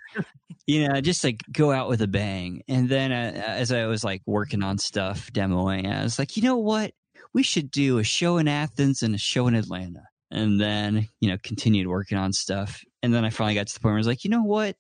you 0.66 0.86
know 0.88 1.01
just 1.01 1.24
like 1.24 1.42
go 1.52 1.72
out 1.72 1.88
with 1.88 2.02
a 2.02 2.09
bang. 2.09 2.62
And 2.68 2.88
then 2.88 3.12
uh, 3.12 3.42
as 3.47 3.72
i 3.72 3.86
was 3.86 4.05
like 4.05 4.22
working 4.26 4.62
on 4.62 4.78
stuff 4.78 5.32
demoing 5.32 5.90
i 5.90 6.02
was 6.02 6.18
like 6.18 6.36
you 6.36 6.42
know 6.42 6.56
what? 6.59 6.92
We 7.32 7.42
should 7.42 7.70
do 7.70 7.98
a 7.98 8.05
show 8.05 8.38
in 8.38 8.48
athens 8.48 9.02
and 9.02 9.14
a 9.14 9.18
show 9.18 9.47
in 9.47 9.55
atlanta. 9.55 10.02
And 10.30 10.60
then 10.60 11.09
you 11.20 11.28
know 11.30 11.38
continued 11.42 11.86
working 11.86 12.18
on 12.18 12.32
stuff. 12.32 12.82
And 13.02 13.14
then 13.14 13.24
i 13.24 13.30
finally 13.30 13.55
got 13.55 13.66
to 13.68 13.74
the 13.74 13.80
point 13.80 13.90
where 13.92 13.97
i 13.97 13.98
was 13.98 14.06
like 14.06 14.24
you 14.24 14.30
know 14.30 14.42
what? 14.44 14.76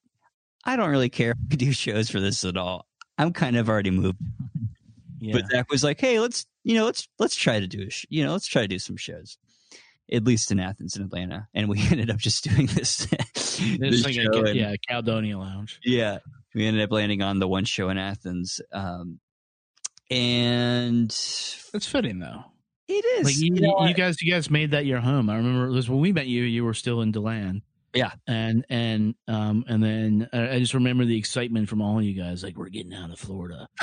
I 0.64 0.76
don't 0.76 0.90
really 0.90 1.08
care 1.08 1.30
if 1.30 1.38
we 1.50 1.56
do 1.56 1.72
shows 1.72 2.10
for 2.10 2.20
this 2.20 2.44
at 2.44 2.56
all. 2.56 2.86
I'm 3.16 3.32
kind 3.32 3.56
of 3.56 3.68
already 3.68 3.90
moved. 3.90 4.18
Yeah, 5.22 5.34
but 5.34 5.50
zach 5.50 5.70
was 5.70 5.84
like 5.84 6.00
hey 6.00 6.18
let's 6.18 6.46
you 6.64 6.74
know 6.74 6.86
let's 6.86 7.06
let's 7.18 7.36
try 7.36 7.60
to 7.60 7.66
do 7.66 7.82
a 7.86 7.90
sh- 7.90 8.06
you 8.08 8.24
know 8.24 8.32
let's 8.32 8.46
try 8.46 8.62
to 8.62 8.68
do 8.68 8.78
some 8.78 8.96
shows 8.96 9.36
at 10.12 10.24
least 10.24 10.50
in 10.50 10.58
athens 10.60 10.96
and 10.96 11.04
atlanta 11.06 11.46
and 11.54 11.68
we 11.68 11.80
ended 11.90 12.10
up 12.10 12.16
just 12.18 12.44
doing 12.44 12.66
this, 12.66 13.06
it's 13.34 13.58
this 13.78 14.04
like 14.04 14.14
show 14.14 14.30
a, 14.32 14.44
in- 14.50 14.56
yeah, 14.56 14.74
Caledonia 14.88 15.38
Lounge. 15.38 15.78
yeah 15.84 16.18
we 16.54 16.66
ended 16.66 16.82
up 16.82 16.90
landing 16.92 17.22
on 17.22 17.38
the 17.38 17.46
one 17.48 17.64
show 17.64 17.88
in 17.90 17.98
athens 17.98 18.60
um 18.72 19.20
and 20.10 21.06
It's 21.10 21.86
fitting 21.86 22.18
though. 22.18 22.42
it 22.88 23.04
is 23.20 23.24
Like 23.26 23.36
you, 23.38 23.54
you 23.54 23.60
know, 23.60 23.86
you 23.86 23.94
guys, 23.94 24.20
you 24.20 24.32
guys 24.32 24.50
made 24.50 24.72
that 24.72 24.84
your 24.84 24.98
home. 25.00 25.30
I 25.30 25.36
remember 25.36 25.66
it 25.66 25.70
was 25.72 25.88
when 25.88 26.00
we 26.00 26.12
met 26.12 26.26
you. 26.26 26.42
You 26.42 26.64
were 26.64 26.74
still 26.74 27.00
in 27.02 27.12
DeLand. 27.12 27.62
Yeah. 27.94 28.10
and 28.26 28.64
and 28.68 29.14
um 29.28 29.64
and 29.68 29.80
then 29.82 30.28
uh, 30.32 30.48
I 30.50 30.58
just 30.60 30.74
remember 30.74 31.04
the 31.04 31.16
excitement 31.16 31.68
from 31.68 31.80
all 31.82 32.02
you 32.02 32.20
guys. 32.20 32.42
Like 32.42 32.56
we're 32.56 32.68
getting 32.70 32.92
out 32.94 33.10
of 33.12 33.18
Florida. 33.20 33.68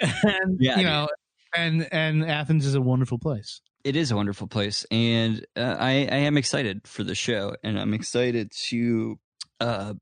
and 0.00 0.56
Yeah, 0.60 0.78
you 0.78 0.84
know, 0.84 1.08
and 1.56 1.88
and 1.92 2.24
Athens 2.24 2.66
is 2.66 2.74
a 2.74 2.80
wonderful 2.80 3.18
place. 3.18 3.60
It 3.84 3.96
is 3.96 4.10
a 4.10 4.16
wonderful 4.16 4.46
place 4.46 4.86
and 4.90 5.44
uh, 5.56 5.76
I, 5.78 5.90
I 5.90 6.18
am 6.24 6.36
excited 6.36 6.86
for 6.86 7.04
the 7.04 7.14
show 7.14 7.56
and 7.62 7.78
i'm 7.78 7.94
excited 7.94 8.50
to 8.68 9.18
uh 9.60 9.94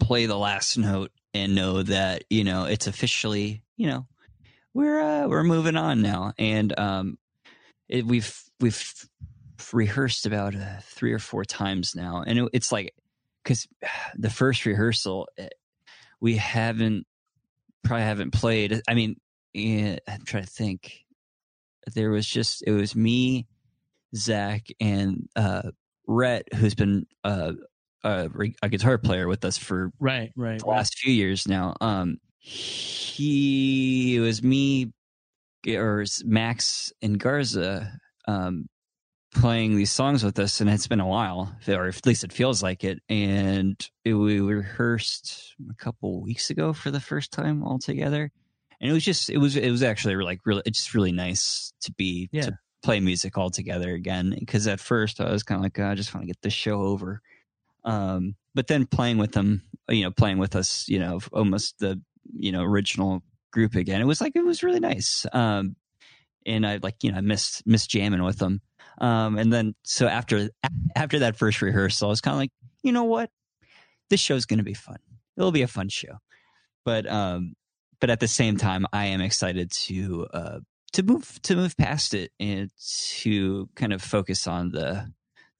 play 0.00 0.26
the 0.26 0.36
last 0.36 0.76
note 0.76 1.12
and 1.34 1.54
know 1.54 1.82
that 1.82 2.24
you 2.30 2.44
know 2.44 2.64
it's 2.64 2.86
officially 2.86 3.62
you 3.76 3.86
know 3.86 4.06
we're 4.74 5.00
uh 5.00 5.28
we're 5.28 5.44
moving 5.44 5.76
on 5.76 6.02
now 6.02 6.32
and 6.38 6.76
um 6.78 7.18
it, 7.88 8.04
we've 8.04 8.42
we've 8.60 9.08
rehearsed 9.72 10.26
about 10.26 10.54
uh, 10.54 10.80
three 10.82 11.12
or 11.12 11.18
four 11.18 11.44
times 11.44 11.94
now 11.94 12.24
and 12.26 12.38
it, 12.38 12.48
it's 12.52 12.72
like 12.72 12.94
because 13.42 13.68
the 14.16 14.30
first 14.30 14.66
rehearsal 14.66 15.28
eh, 15.38 15.48
we 16.20 16.36
haven't 16.36 17.06
probably 17.86 18.04
haven't 18.04 18.32
played. 18.32 18.82
I 18.88 18.94
mean, 18.94 19.16
eh, 19.54 19.98
I'm 20.08 20.24
trying 20.24 20.44
to 20.44 20.50
think. 20.50 21.04
There 21.94 22.10
was 22.10 22.26
just 22.26 22.62
it 22.66 22.72
was 22.72 22.94
me, 22.96 23.46
Zach, 24.14 24.66
and 24.80 25.28
uh, 25.36 25.70
Rhett, 26.06 26.52
who's 26.54 26.74
been 26.74 27.06
uh, 27.24 27.52
a, 28.04 28.30
a 28.62 28.68
guitar 28.68 28.98
player 28.98 29.28
with 29.28 29.44
us 29.44 29.58
for 29.58 29.92
Right, 29.98 30.32
right. 30.36 30.58
the 30.58 30.66
last 30.66 30.98
few 30.98 31.12
years 31.12 31.46
now. 31.48 31.74
Um, 31.80 32.18
he 32.38 34.16
it 34.16 34.20
was 34.20 34.42
me 34.42 34.92
or 35.68 36.04
Max 36.24 36.92
and 37.02 37.18
Garza 37.18 37.98
um, 38.28 38.68
playing 39.34 39.76
these 39.76 39.90
songs 39.90 40.22
with 40.24 40.38
us, 40.38 40.60
and 40.60 40.70
it's 40.70 40.86
been 40.86 41.00
a 41.00 41.06
while, 41.06 41.54
or 41.68 41.88
at 41.88 42.06
least 42.06 42.24
it 42.24 42.32
feels 42.32 42.62
like 42.62 42.84
it. 42.84 43.00
And 43.08 43.76
it, 44.04 44.14
we 44.14 44.40
rehearsed 44.40 45.54
a 45.70 45.74
couple 45.74 46.22
weeks 46.22 46.50
ago 46.50 46.72
for 46.72 46.90
the 46.90 47.00
first 47.00 47.32
time 47.32 47.62
all 47.64 47.78
together, 47.78 48.30
and 48.80 48.90
it 48.90 48.92
was 48.92 49.04
just 49.04 49.30
it 49.30 49.38
was 49.38 49.56
it 49.56 49.70
was 49.70 49.82
actually 49.82 50.16
like 50.16 50.40
really 50.44 50.62
it's 50.66 50.78
just 50.78 50.94
really 50.94 51.12
nice 51.12 51.72
to 51.82 51.92
be 51.92 52.28
Yeah. 52.32 52.42
to 52.42 52.58
play 52.82 53.00
music 53.00 53.36
all 53.38 53.50
together 53.50 53.92
again. 53.94 54.34
Because 54.38 54.66
at 54.66 54.80
first 54.80 55.20
I 55.20 55.30
was 55.30 55.42
kind 55.42 55.58
of 55.58 55.62
like 55.62 55.78
"Oh, 55.78 55.86
I 55.86 55.94
just 55.94 56.14
want 56.14 56.22
to 56.22 56.26
get 56.26 56.40
this 56.42 56.52
show 56.52 56.80
over. 56.82 57.20
Um, 57.84 58.34
but 58.54 58.66
then 58.66 58.86
playing 58.86 59.18
with 59.18 59.32
them, 59.32 59.62
you 59.88 60.02
know, 60.02 60.10
playing 60.10 60.38
with 60.38 60.56
us, 60.56 60.88
you 60.88 60.98
know, 60.98 61.20
almost 61.32 61.78
the 61.78 62.00
you 62.38 62.52
know 62.52 62.62
original 62.62 63.22
group 63.52 63.74
again. 63.74 64.00
It 64.00 64.06
was 64.06 64.20
like 64.20 64.34
it 64.36 64.44
was 64.44 64.62
really 64.62 64.80
nice. 64.80 65.24
Um, 65.32 65.76
and 66.44 66.66
I 66.66 66.78
like 66.82 66.96
you 67.02 67.12
know 67.12 67.18
I 67.18 67.22
missed 67.22 67.66
missed 67.66 67.90
jamming 67.90 68.22
with 68.22 68.38
them. 68.38 68.60
Um, 68.98 69.36
and 69.38 69.52
then 69.52 69.74
so 69.84 70.06
after 70.06 70.48
after 70.96 71.18
that 71.20 71.36
first 71.36 71.60
rehearsal, 71.62 72.08
I 72.08 72.10
was 72.10 72.20
kind 72.20 72.34
of 72.34 72.38
like, 72.38 72.52
you 72.82 72.92
know 72.92 73.04
what, 73.04 73.30
this 74.10 74.20
show's 74.20 74.46
going 74.46 74.58
to 74.58 74.64
be 74.64 74.74
fun. 74.74 74.98
It'll 75.36 75.52
be 75.52 75.62
a 75.62 75.68
fun 75.68 75.88
show. 75.90 76.16
But 76.84 77.06
um, 77.10 77.54
but 78.00 78.10
at 78.10 78.20
the 78.20 78.28
same 78.28 78.56
time, 78.56 78.86
I 78.92 79.06
am 79.06 79.20
excited 79.20 79.70
to 79.72 80.26
uh 80.32 80.58
to 80.92 81.02
move 81.02 81.40
to 81.42 81.56
move 81.56 81.76
past 81.76 82.14
it 82.14 82.32
and 82.40 82.70
to 83.20 83.68
kind 83.74 83.92
of 83.92 84.02
focus 84.02 84.46
on 84.46 84.70
the 84.70 85.12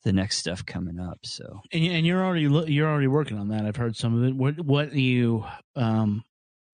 the 0.04 0.12
next 0.12 0.38
stuff 0.38 0.64
coming 0.64 1.00
up. 1.00 1.18
So 1.24 1.60
And, 1.72 1.84
and 1.84 2.06
you're 2.06 2.24
already 2.24 2.48
lo- 2.48 2.66
you're 2.66 2.88
already 2.88 3.08
working 3.08 3.38
on 3.38 3.48
that. 3.48 3.66
I've 3.66 3.76
heard 3.76 3.96
some 3.96 4.16
of 4.16 4.24
it. 4.28 4.34
What 4.36 4.60
what 4.60 4.94
you 4.94 5.44
um 5.74 6.24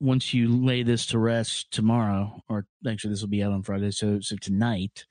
once 0.00 0.34
you 0.34 0.48
lay 0.48 0.82
this 0.82 1.06
to 1.06 1.18
rest 1.18 1.70
tomorrow, 1.70 2.40
or 2.48 2.66
actually 2.86 3.10
this 3.10 3.20
will 3.20 3.28
be 3.28 3.42
out 3.42 3.52
on 3.52 3.62
Friday, 3.62 3.90
so 3.92 4.20
so 4.20 4.36
tonight, 4.36 5.06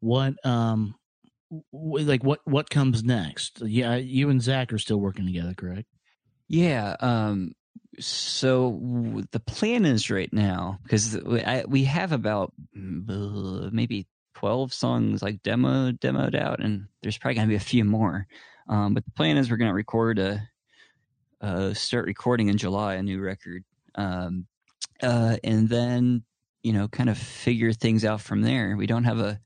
what 0.00 0.34
um 0.44 0.94
w- 1.72 2.06
like 2.06 2.24
what 2.24 2.40
what 2.44 2.70
comes 2.70 3.04
next? 3.04 3.60
Yeah, 3.62 3.96
you 3.96 4.28
and 4.30 4.42
Zach 4.42 4.72
are 4.72 4.78
still 4.78 4.98
working 4.98 5.26
together, 5.26 5.54
correct? 5.54 5.86
Yeah. 6.48 6.96
Um. 7.00 7.52
So 7.98 9.22
the 9.30 9.40
plan 9.40 9.84
is 9.84 10.10
right 10.10 10.32
now 10.32 10.78
because 10.82 11.18
we, 11.68 11.84
have 11.84 12.12
about 12.12 12.52
mm, 12.76 13.72
maybe 13.72 14.06
twelve 14.34 14.72
songs 14.74 15.22
like 15.22 15.42
demo 15.42 15.92
demoed 15.92 16.34
out, 16.34 16.60
and 16.60 16.86
there's 17.02 17.18
probably 17.18 17.36
gonna 17.36 17.48
be 17.48 17.54
a 17.54 17.60
few 17.60 17.84
more. 17.84 18.26
Um. 18.68 18.94
But 18.94 19.04
the 19.04 19.12
plan 19.12 19.36
is 19.36 19.50
we're 19.50 19.56
gonna 19.56 19.74
record 19.74 20.18
a, 20.18 20.48
uh, 21.40 21.74
start 21.74 22.06
recording 22.06 22.48
in 22.48 22.58
July 22.58 22.94
a 22.94 23.02
new 23.02 23.20
record. 23.20 23.64
Um. 23.94 24.46
Uh. 25.02 25.36
And 25.42 25.68
then 25.68 26.24
you 26.62 26.72
know 26.72 26.88
kind 26.88 27.08
of 27.08 27.16
figure 27.16 27.72
things 27.72 28.04
out 28.04 28.20
from 28.20 28.42
there. 28.42 28.76
We 28.76 28.86
don't 28.86 29.04
have 29.04 29.20
a 29.20 29.40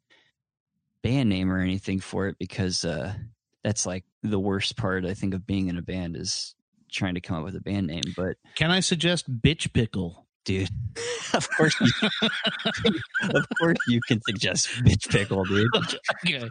band 1.03 1.29
name 1.29 1.53
or 1.53 1.61
anything 1.61 2.01
for 2.01 2.29
it 2.29 2.37
because 2.39 2.85
uh 2.85 3.15
that's 3.63 3.87
like 3.87 4.05
the 4.23 4.39
worst 4.39 4.77
part 4.77 5.05
I 5.05 5.15
think 5.15 5.35
of 5.35 5.47
being 5.47 5.69
in 5.69 5.79
a 5.79 5.83
band 5.83 6.17
is 6.17 6.55
trying 6.91 7.15
to 7.15 7.21
come 7.21 7.37
up 7.37 7.45
with 7.45 7.57
a 7.57 7.61
band 7.61 7.87
name. 7.87 8.03
But 8.17 8.37
Can 8.55 8.71
I 8.71 8.81
suggest 8.81 9.31
Bitch 9.41 9.73
Pickle? 9.73 10.27
dude, 10.45 10.69
of 11.35 11.49
course, 11.57 11.75
you, 11.81 12.09
of 13.35 13.47
course 13.59 13.77
you 13.89 14.01
can 14.09 14.21
suggest 14.27 14.69
bitch 14.85 15.09
pickle, 15.09 15.45
dude. 15.45 15.69
Okay, 16.27 16.49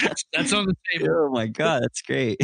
that's, 0.00 0.24
that's 0.32 0.52
on 0.52 0.66
the 0.66 0.74
table. 0.90 1.08
Oh 1.10 1.30
my 1.30 1.46
god, 1.46 1.82
that's 1.82 2.02
great. 2.02 2.38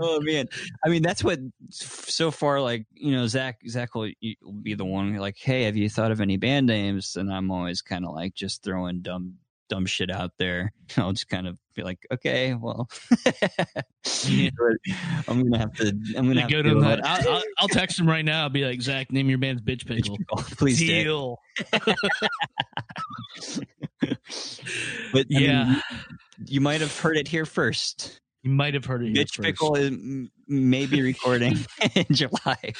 oh 0.00 0.20
man, 0.20 0.48
I 0.84 0.88
mean 0.88 1.02
that's 1.02 1.22
what 1.22 1.38
so 1.70 2.30
far 2.30 2.60
like 2.60 2.86
you 2.92 3.12
know 3.12 3.26
Zach 3.26 3.58
Zach 3.68 3.94
will, 3.94 4.10
will 4.42 4.52
be 4.52 4.74
the 4.74 4.84
one 4.84 5.16
like 5.16 5.36
hey 5.38 5.62
have 5.64 5.76
you 5.76 5.88
thought 5.88 6.10
of 6.10 6.20
any 6.20 6.36
band 6.36 6.66
names 6.66 7.16
and 7.16 7.32
I'm 7.32 7.50
always 7.50 7.82
kind 7.82 8.04
of 8.04 8.12
like 8.12 8.34
just 8.34 8.62
throwing 8.62 9.00
dumb 9.00 9.34
dumb 9.68 9.86
shit 9.86 10.10
out 10.10 10.32
there. 10.38 10.72
I'll 10.96 11.12
just 11.12 11.28
kind 11.28 11.46
of 11.46 11.58
be 11.74 11.82
like 11.82 11.98
okay 12.12 12.54
well 12.54 12.88
Yeah. 14.24 14.50
I'm 15.28 15.42
gonna 15.42 15.58
have 15.58 15.72
to 15.74 15.88
I'm 16.16 16.28
gonna 16.28 16.48
Go 16.48 16.62
to 16.62 16.74
that. 16.80 17.04
I'll, 17.04 17.28
I'll, 17.34 17.42
I'll 17.58 17.68
text 17.68 17.98
him 17.98 18.06
right 18.08 18.24
now. 18.24 18.42
I'll 18.42 18.48
be 18.50 18.64
like, 18.64 18.80
Zach, 18.82 19.10
name 19.10 19.28
your 19.28 19.38
band's 19.38 19.62
Bitch 19.62 19.84
Bitch 19.84 19.96
Pickle. 20.04 20.18
pickle, 20.18 20.42
please. 20.56 20.78
Deal. 20.78 21.38
But 25.12 25.22
I 25.22 25.24
Yeah. 25.28 25.64
mean, 25.64 25.82
you, 26.46 26.60
might 26.60 26.80
have 26.80 26.96
heard 26.98 27.16
it 27.16 27.28
here 27.28 27.46
first. 27.46 28.20
You 28.42 28.50
might 28.50 28.74
have 28.74 28.84
heard 28.84 29.02
it. 29.02 29.14
here 29.14 29.24
Bitch. 29.24 29.40
Pickle 29.40 29.76
is 29.76 29.92
maybe 30.48 31.00
recording 31.02 31.56
in 31.94 32.06
July. 32.10 32.72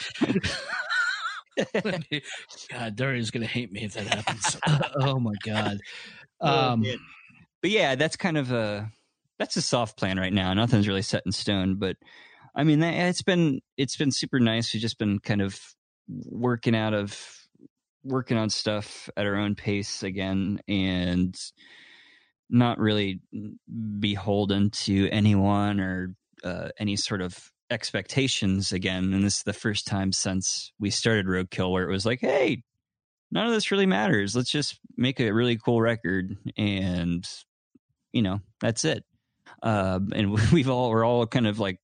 God, 2.71 2.97
Daria's 2.97 3.31
gonna 3.31 3.47
hate 3.47 3.73
me 3.73 3.85
if 3.85 3.95
that 3.95 4.07
happens. 4.07 4.57
oh 5.01 5.19
my 5.21 5.35
god. 5.45 5.79
Oh, 6.41 6.73
Um, 6.73 6.81
man. 6.83 6.99
but 7.63 7.71
yeah, 7.71 7.95
that's 7.95 8.17
kind 8.17 8.37
of 8.37 8.53
a 8.53 8.91
that's 9.39 9.57
a 9.57 9.63
soft 9.63 9.97
plan 9.99 10.19
right 10.19 10.33
now. 10.33 10.53
Nothing's 10.55 10.87
really 10.89 11.03
set 11.03 11.23
in 11.27 11.33
stone, 11.33 11.77
but 11.77 11.97
I 12.55 12.63
mean, 12.65 12.81
that- 12.81 12.95
it's 13.09 13.23
been 13.23 13.61
it's 13.77 13.97
been 13.97 14.11
super 14.13 14.39
nice. 14.41 14.73
We've 14.73 14.81
just 14.83 14.99
been 14.99 15.19
kind 15.19 15.43
of 15.43 15.59
working 16.09 16.77
out 16.77 16.95
of 16.95 17.19
working 18.05 18.37
on 18.37 18.51
stuff 18.51 19.09
at 19.17 19.27
our 19.27 19.37
own 19.37 19.55
pace 19.55 20.03
again, 20.03 20.61
and 20.69 21.35
not 22.51 22.79
really 22.79 23.21
beholden 23.99 24.71
to 24.71 25.09
anyone 25.11 25.81
or 25.81 26.15
uh, 26.45 26.69
any 26.79 26.97
sort 26.97 27.23
of 27.23 27.51
expectations 27.71 28.73
again. 28.73 29.15
And 29.15 29.25
this 29.25 29.39
is 29.39 29.43
the 29.45 29.53
first 29.55 29.87
time 29.87 30.13
since 30.13 30.73
we 30.79 30.91
started 30.91 31.27
Roadkill 31.27 31.73
where 31.73 31.89
it 31.89 31.91
was 31.91 32.05
like, 32.05 32.21
hey, 32.21 32.63
none 33.35 33.47
of 33.47 33.53
this 33.53 33.71
really 33.71 33.85
matters. 33.85 34.35
Let's 34.35 34.51
just 34.51 34.79
make 34.97 35.21
a 35.21 35.33
really 35.33 35.59
cool 35.59 35.81
record, 35.81 36.37
and 36.57 37.29
you 38.13 38.23
know 38.23 38.41
that's 38.61 38.85
it. 38.85 39.05
Um, 39.63 40.13
and 40.15 40.33
we've 40.53 40.71
all 40.71 40.89
we're 40.91 41.05
all 41.05 41.27
kind 41.27 41.47
of 41.47 41.59
like, 41.59 41.81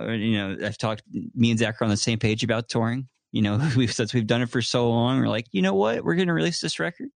uh, 0.00 0.12
you 0.12 0.38
know, 0.38 0.56
I've 0.64 0.78
talked. 0.78 1.02
Me 1.34 1.50
and 1.50 1.58
Zach 1.58 1.82
are 1.82 1.84
on 1.84 1.90
the 1.90 1.96
same 1.96 2.18
page 2.18 2.44
about 2.44 2.68
touring. 2.68 3.08
You 3.32 3.42
know, 3.42 3.68
we've 3.76 3.92
since 3.92 4.14
we've 4.14 4.26
done 4.26 4.40
it 4.40 4.48
for 4.48 4.62
so 4.62 4.88
long, 4.88 5.20
we're 5.20 5.28
like, 5.28 5.46
you 5.50 5.60
know 5.60 5.74
what, 5.74 6.04
we're 6.04 6.14
going 6.14 6.28
to 6.28 6.34
release 6.34 6.60
this 6.60 6.78
record, 6.78 7.08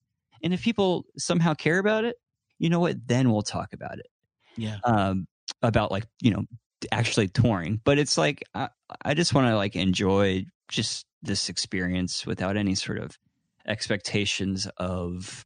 and 0.42 0.52
if 0.52 0.62
people 0.62 1.04
somehow 1.16 1.54
care 1.54 1.78
about 1.78 2.04
it, 2.04 2.16
you 2.58 2.70
know 2.70 2.80
what, 2.80 3.06
then 3.06 3.30
we'll 3.30 3.42
talk 3.42 3.74
about 3.74 3.98
it. 3.98 4.08
yeah. 4.56 4.78
Um, 4.82 5.28
about 5.62 5.90
like 5.90 6.04
you 6.22 6.30
know 6.30 6.44
actually 6.90 7.28
touring, 7.28 7.80
but 7.84 7.98
it's 7.98 8.16
like 8.16 8.44
I, 8.54 8.70
I 9.04 9.12
just 9.12 9.34
want 9.34 9.48
to 9.48 9.56
like 9.56 9.76
enjoy 9.76 10.46
just 10.68 11.04
this 11.22 11.48
experience 11.48 12.26
without 12.26 12.56
any 12.56 12.74
sort 12.74 12.98
of 12.98 13.18
expectations 13.66 14.66
of 14.78 15.44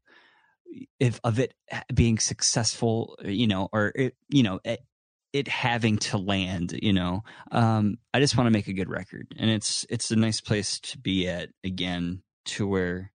if 0.98 1.20
of 1.24 1.38
it 1.38 1.55
being 1.92 2.18
successful 2.18 3.16
you 3.24 3.46
know 3.46 3.68
or 3.72 3.92
it 3.94 4.14
you 4.28 4.42
know 4.42 4.60
it, 4.64 4.80
it 5.32 5.48
having 5.48 5.98
to 5.98 6.18
land 6.18 6.78
you 6.82 6.92
know 6.92 7.22
um 7.52 7.96
i 8.12 8.20
just 8.20 8.36
want 8.36 8.46
to 8.46 8.51
make 8.51 8.68
a 8.68 8.72
good 8.72 8.88
record 8.88 9.26
and 9.38 9.51
it's 9.51 9.84
it's 9.90 10.10
a 10.10 10.16
nice 10.16 10.40
place 10.40 10.80
to 10.80 10.98
be 10.98 11.28
at 11.28 11.51
again 11.64 12.22
to 12.44 12.66
where 12.66 13.12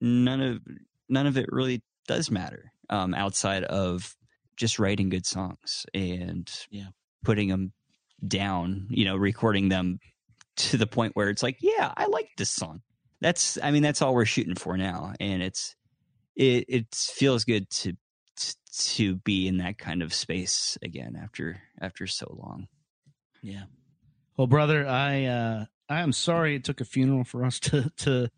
none 0.00 0.40
of 0.40 0.60
none 1.08 1.26
of 1.26 1.36
it 1.36 1.46
really 1.50 1.82
does 2.06 2.30
matter 2.30 2.72
um 2.90 3.14
outside 3.14 3.64
of 3.64 4.16
just 4.56 4.78
writing 4.78 5.08
good 5.08 5.26
songs 5.26 5.86
and 5.94 6.50
Yeah. 6.70 6.88
putting 7.24 7.48
them 7.48 7.72
down 8.26 8.86
you 8.90 9.04
know 9.04 9.16
recording 9.16 9.68
them 9.68 9.98
to 10.56 10.76
the 10.76 10.86
point 10.86 11.14
where 11.16 11.28
it's 11.30 11.42
like 11.42 11.56
yeah 11.60 11.92
i 11.96 12.06
like 12.06 12.28
this 12.36 12.50
song 12.50 12.82
that's 13.20 13.58
i 13.62 13.70
mean 13.70 13.82
that's 13.82 14.02
all 14.02 14.14
we're 14.14 14.24
shooting 14.24 14.54
for 14.54 14.76
now 14.76 15.12
and 15.20 15.42
it's 15.42 15.74
it 16.36 16.64
it 16.68 16.94
feels 16.94 17.44
good 17.44 17.68
to 17.70 17.94
to 18.78 19.16
be 19.16 19.46
in 19.46 19.58
that 19.58 19.76
kind 19.78 20.02
of 20.02 20.12
space 20.14 20.78
again 20.82 21.18
after 21.22 21.60
after 21.80 22.06
so 22.06 22.26
long 22.42 22.66
Yeah. 23.42 23.64
Well, 24.36 24.46
brother, 24.46 24.86
I 24.88 25.24
uh 25.26 25.64
I 25.88 26.00
am 26.00 26.12
sorry 26.12 26.54
it 26.56 26.64
took 26.64 26.80
a 26.80 26.84
funeral 26.86 27.24
for 27.24 27.44
us 27.44 27.60
to 27.68 27.90
to 27.98 28.28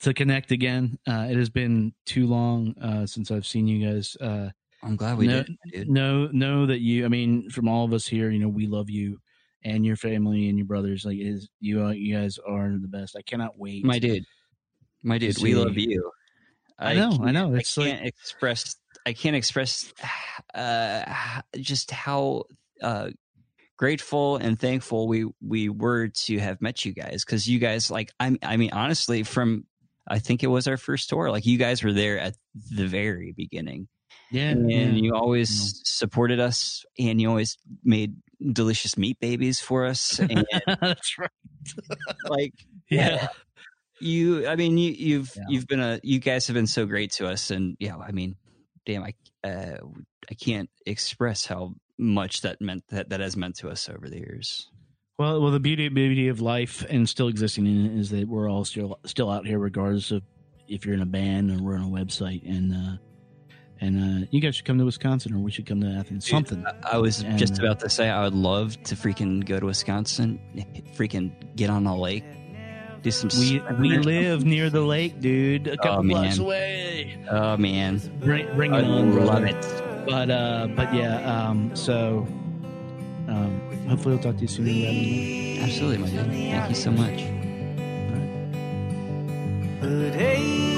to 0.00 0.14
connect 0.14 0.50
again. 0.52 0.98
Uh 1.06 1.26
it 1.30 1.36
has 1.36 1.50
been 1.50 1.92
too 2.06 2.26
long 2.26 2.74
uh 2.80 3.04
since 3.06 3.30
I've 3.30 3.46
seen 3.46 3.66
you 3.68 3.86
guys. 3.86 4.16
Uh 4.16 4.50
i'm 4.82 4.96
glad 4.96 5.18
we 5.18 5.26
No- 5.26 5.44
did 5.70 5.88
know 5.90 6.28
know 6.32 6.66
that 6.66 6.80
you 6.80 7.04
I 7.04 7.08
mean 7.08 7.50
from 7.50 7.68
all 7.68 7.84
of 7.84 7.92
us 7.92 8.06
here, 8.06 8.30
you 8.30 8.38
know, 8.38 8.48
we 8.48 8.66
love 8.66 8.88
you 8.88 9.20
and 9.64 9.84
your 9.86 9.96
family 9.96 10.48
and 10.48 10.58
your 10.58 10.66
brothers. 10.66 11.04
Like 11.04 11.18
is 11.18 11.48
you 11.60 11.84
uh, 11.84 11.90
you 11.90 12.14
guys 12.16 12.38
are 12.38 12.70
the 12.80 12.88
best. 12.88 13.16
I 13.16 13.22
cannot 13.22 13.58
wait. 13.58 13.84
my 13.84 13.98
dude 13.98 14.24
my 15.02 15.18
dude 15.18 15.36
we 15.42 15.54
love 15.54 15.76
you 15.76 16.10
I 16.78 16.94
know, 16.94 17.18
I 17.22 17.30
know. 17.30 17.54
i 17.54 17.58
It's 17.58 17.76
like- 17.76 17.88
can't 17.92 18.06
express 18.06 18.76
I 19.06 19.12
can't 19.12 19.36
express 19.36 19.92
uh, 20.54 21.04
just 21.56 21.90
how 21.90 22.44
uh, 22.82 23.10
grateful 23.76 24.36
and 24.36 24.58
thankful 24.58 25.06
we 25.08 25.26
we 25.40 25.68
were 25.68 26.08
to 26.08 26.38
have 26.38 26.60
met 26.62 26.84
you 26.84 26.92
guys 26.94 27.24
because 27.24 27.46
you 27.46 27.58
guys 27.58 27.90
like 27.90 28.12
I 28.20 28.36
I 28.42 28.56
mean 28.56 28.70
honestly 28.72 29.22
from 29.24 29.66
I 30.08 30.18
think 30.20 30.42
it 30.42 30.46
was 30.48 30.66
our 30.68 30.76
first 30.76 31.08
tour 31.08 31.30
like 31.30 31.44
you 31.46 31.58
guys 31.58 31.82
were 31.82 31.92
there 31.92 32.18
at 32.18 32.34
the 32.74 32.86
very 32.86 33.32
beginning 33.36 33.88
Yeah, 34.30 34.50
and 34.50 34.98
you 34.98 35.14
always 35.14 35.80
supported 35.84 36.40
us 36.40 36.84
and 36.98 37.20
you 37.20 37.28
always 37.28 37.56
made 37.82 38.14
delicious 38.52 38.96
meat 38.98 39.18
babies 39.20 39.60
for 39.60 39.84
us 39.86 40.18
and 40.30 40.44
That's 40.80 41.18
right. 41.18 41.30
like 42.28 42.52
Yeah. 42.90 43.28
you 44.00 44.46
i 44.46 44.56
mean 44.56 44.76
you 44.78 44.90
you've 44.92 45.32
Yeah. 45.36 45.42
you've 45.48 45.66
been 45.66 45.80
a 45.80 46.00
you 46.02 46.18
guys 46.18 46.46
have 46.46 46.54
been 46.54 46.66
so 46.66 46.86
great 46.86 47.12
to 47.12 47.26
us 47.28 47.50
and 47.50 47.76
yeah 47.80 47.96
i 47.96 48.10
mean 48.12 48.36
damn 48.86 49.02
i 49.04 49.14
uh 49.44 49.78
i 50.30 50.34
can't 50.34 50.68
express 50.86 51.46
how 51.46 51.74
much 51.98 52.40
that 52.42 52.60
meant 52.60 52.84
that 52.90 53.08
that 53.10 53.20
has 53.20 53.36
meant 53.36 53.56
to 53.56 53.68
us 53.70 53.88
over 53.88 54.08
the 54.10 54.18
years 54.18 54.68
Well, 55.18 55.40
well, 55.40 55.52
the 55.52 55.60
beauty 55.60 55.88
beauty 55.88 56.26
of 56.28 56.40
life 56.40 56.84
and 56.90 57.08
still 57.08 57.28
existing 57.28 57.66
in 57.66 57.86
it 57.86 57.98
is 58.00 58.10
that 58.10 58.26
we're 58.28 58.50
all 58.50 58.64
still 58.64 58.98
still 59.06 59.30
out 59.30 59.46
here, 59.46 59.60
regardless 59.60 60.10
of 60.10 60.22
if 60.66 60.84
you're 60.84 60.94
in 60.94 61.02
a 61.02 61.06
band 61.06 61.52
or 61.52 61.62
we're 61.62 61.76
on 61.76 61.84
a 61.84 61.88
website. 62.04 62.42
And 62.44 62.72
uh, 62.74 62.96
and 63.80 64.24
uh, 64.24 64.26
you 64.30 64.40
guys 64.40 64.56
should 64.56 64.64
come 64.64 64.78
to 64.78 64.84
Wisconsin, 64.84 65.34
or 65.34 65.38
we 65.38 65.50
should 65.50 65.66
come 65.66 65.80
to 65.80 65.88
Athens. 65.88 66.28
Something. 66.28 66.64
i 66.90 66.96
was 66.98 67.22
And, 67.22 67.38
just 67.38 67.60
uh, 67.60 67.64
about 67.64 67.80
to 67.80 67.88
say 67.90 68.08
i 68.08 68.22
would 68.24 68.34
love 68.34 68.80
to 68.84 68.94
freaking 68.94 69.44
go 69.44 69.58
to 69.60 69.66
wisconsin 69.66 70.38
freaking 70.96 71.32
get 71.56 71.70
on 71.70 71.86
a 71.86 71.96
lake 71.96 72.24
do 73.02 73.10
some 73.10 73.28
We 73.38 73.60
we 73.80 73.96
or 73.98 74.02
live 74.02 74.46
near 74.46 74.70
the 74.70 74.80
lake, 74.80 75.20
dude. 75.20 75.66
A 75.66 75.76
couple 75.76 75.98
Oh, 75.98 76.02
man. 76.02 76.22
blocks 76.22 76.38
away. 76.38 77.18
oh 77.30 77.56
man 77.58 78.00
Bring, 78.20 78.46
bring 78.56 78.72
i 78.72 78.78
it 78.80 78.84
on, 78.86 79.12
brother. 79.12 79.26
love 79.26 79.44
it 79.44 80.06
But 80.06 80.30
uh, 80.30 80.68
but 80.74 80.94
yeah. 80.94 81.18
Um, 81.48 81.76
so 81.76 82.26
um, 83.28 83.60
hopefully 83.88 84.14
we'll 84.14 84.22
talk 84.22 84.36
to 84.36 84.42
you 84.42 84.48
soon. 84.48 84.64
Brandon. 84.64 85.62
absolutely 85.64 85.98
my 85.98 86.08
dude 86.08 86.30
thank 86.50 86.68
you 86.70 86.74
so 86.76 86.90
much 86.92 87.20
But 89.80 90.14
hey, 90.14 90.73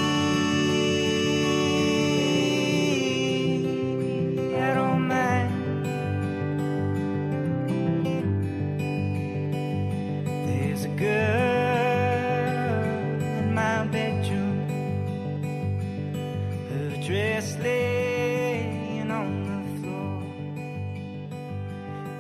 laying 17.56 19.10
on 19.10 19.44
the 19.44 19.81
floor. 19.81 20.23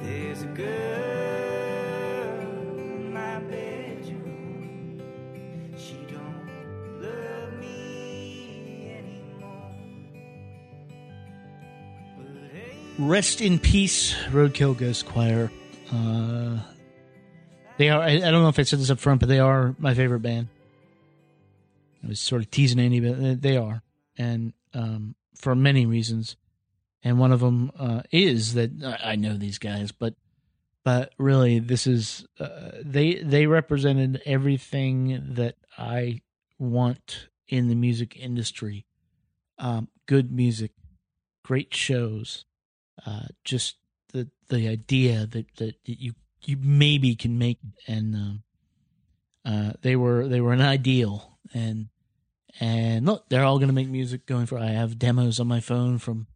There's 0.02 0.42
a 0.42 0.46
girl 0.46 0.66
in 2.78 3.12
my 3.12 3.40
bedroom. 3.40 5.00
She 5.76 5.96
don't 6.10 6.48
love 7.02 7.52
me 7.58 8.92
anymore. 8.98 9.74
Rest 12.98 13.40
in 13.40 13.58
peace, 13.58 14.14
Roadkill 14.30 14.76
Ghost 14.76 15.06
Choir. 15.06 15.50
Uh, 15.92 16.58
they 17.78 17.90
are. 17.90 18.00
I, 18.00 18.10
I 18.12 18.18
don't 18.30 18.42
know 18.42 18.48
if 18.48 18.58
I 18.58 18.62
said 18.62 18.78
this 18.80 18.90
up 18.90 18.98
front, 18.98 19.20
but 19.20 19.28
they 19.28 19.38
are 19.38 19.74
my 19.78 19.94
favorite 19.94 20.20
band. 20.20 20.48
I 22.04 22.08
was 22.08 22.20
sort 22.20 22.42
of 22.42 22.50
teasing 22.50 22.78
Andy, 22.78 23.00
but 23.00 23.42
they 23.42 23.56
are, 23.56 23.82
and 24.16 24.52
um, 24.76 25.14
for 25.34 25.54
many 25.54 25.86
reasons. 25.86 26.36
And 27.02 27.18
one 27.18 27.32
of 27.32 27.40
them 27.40 27.70
uh, 27.78 28.02
is 28.10 28.54
that 28.54 28.98
I 29.02 29.16
know 29.16 29.36
these 29.36 29.58
guys, 29.58 29.92
but 29.92 30.14
but 30.84 31.12
really, 31.18 31.58
this 31.58 31.86
is 31.86 32.26
uh, 32.38 32.70
they 32.84 33.14
they 33.14 33.46
represented 33.46 34.22
everything 34.24 35.34
that 35.34 35.56
I 35.76 36.20
want 36.58 37.28
in 37.48 37.68
the 37.68 37.74
music 37.74 38.16
industry. 38.16 38.86
Um, 39.58 39.88
good 40.06 40.30
music, 40.32 40.72
great 41.44 41.74
shows, 41.74 42.44
uh, 43.04 43.26
just 43.44 43.76
the 44.12 44.28
the 44.48 44.68
idea 44.68 45.26
that 45.26 45.46
that 45.56 45.74
you 45.84 46.14
you 46.44 46.56
maybe 46.60 47.14
can 47.14 47.38
make 47.38 47.58
and 47.86 48.14
um, 48.14 48.42
uh, 49.44 49.72
they 49.82 49.96
were 49.96 50.28
they 50.28 50.40
were 50.40 50.52
an 50.52 50.60
ideal 50.60 51.38
and 51.54 51.88
and 52.60 53.06
look 53.06 53.28
they're 53.28 53.44
all 53.44 53.58
going 53.58 53.68
to 53.68 53.74
make 53.74 53.88
music 53.88 54.26
going 54.26 54.46
for 54.46 54.58
I 54.58 54.66
have 54.68 54.98
demos 54.98 55.40
on 55.40 55.46
my 55.46 55.60
phone 55.60 55.98
from 55.98 56.26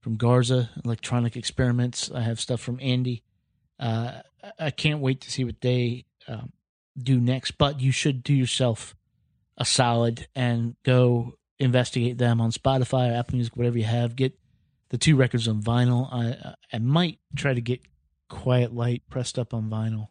from 0.00 0.16
Garza 0.16 0.70
Electronic 0.84 1.36
Experiments 1.36 2.10
I 2.10 2.20
have 2.20 2.40
stuff 2.40 2.60
from 2.60 2.78
Andy 2.80 3.22
uh, 3.78 4.20
I- 4.58 4.70
can't 4.70 5.00
wait 5.00 5.20
to 5.22 5.30
see 5.30 5.44
what 5.44 5.60
they 5.60 6.04
um, 6.26 6.52
do 6.96 7.20
next 7.20 7.52
but 7.52 7.80
you 7.80 7.92
should 7.92 8.22
do 8.22 8.34
yourself 8.34 8.94
a 9.56 9.64
solid 9.64 10.28
and 10.34 10.76
go 10.84 11.34
investigate 11.58 12.18
them 12.18 12.40
on 12.40 12.50
Spotify 12.50 13.10
or 13.10 13.18
Apple 13.18 13.36
Music 13.36 13.56
whatever 13.56 13.78
you 13.78 13.84
have 13.84 14.16
get 14.16 14.38
the 14.90 14.98
two 14.98 15.16
records 15.16 15.48
on 15.48 15.62
vinyl. 15.62 16.08
I 16.12 16.54
I 16.72 16.78
might 16.78 17.18
try 17.36 17.54
to 17.54 17.60
get 17.60 17.80
Quiet 18.28 18.74
Light 18.74 19.02
pressed 19.10 19.38
up 19.38 19.54
on 19.54 19.70
vinyl. 19.70 20.08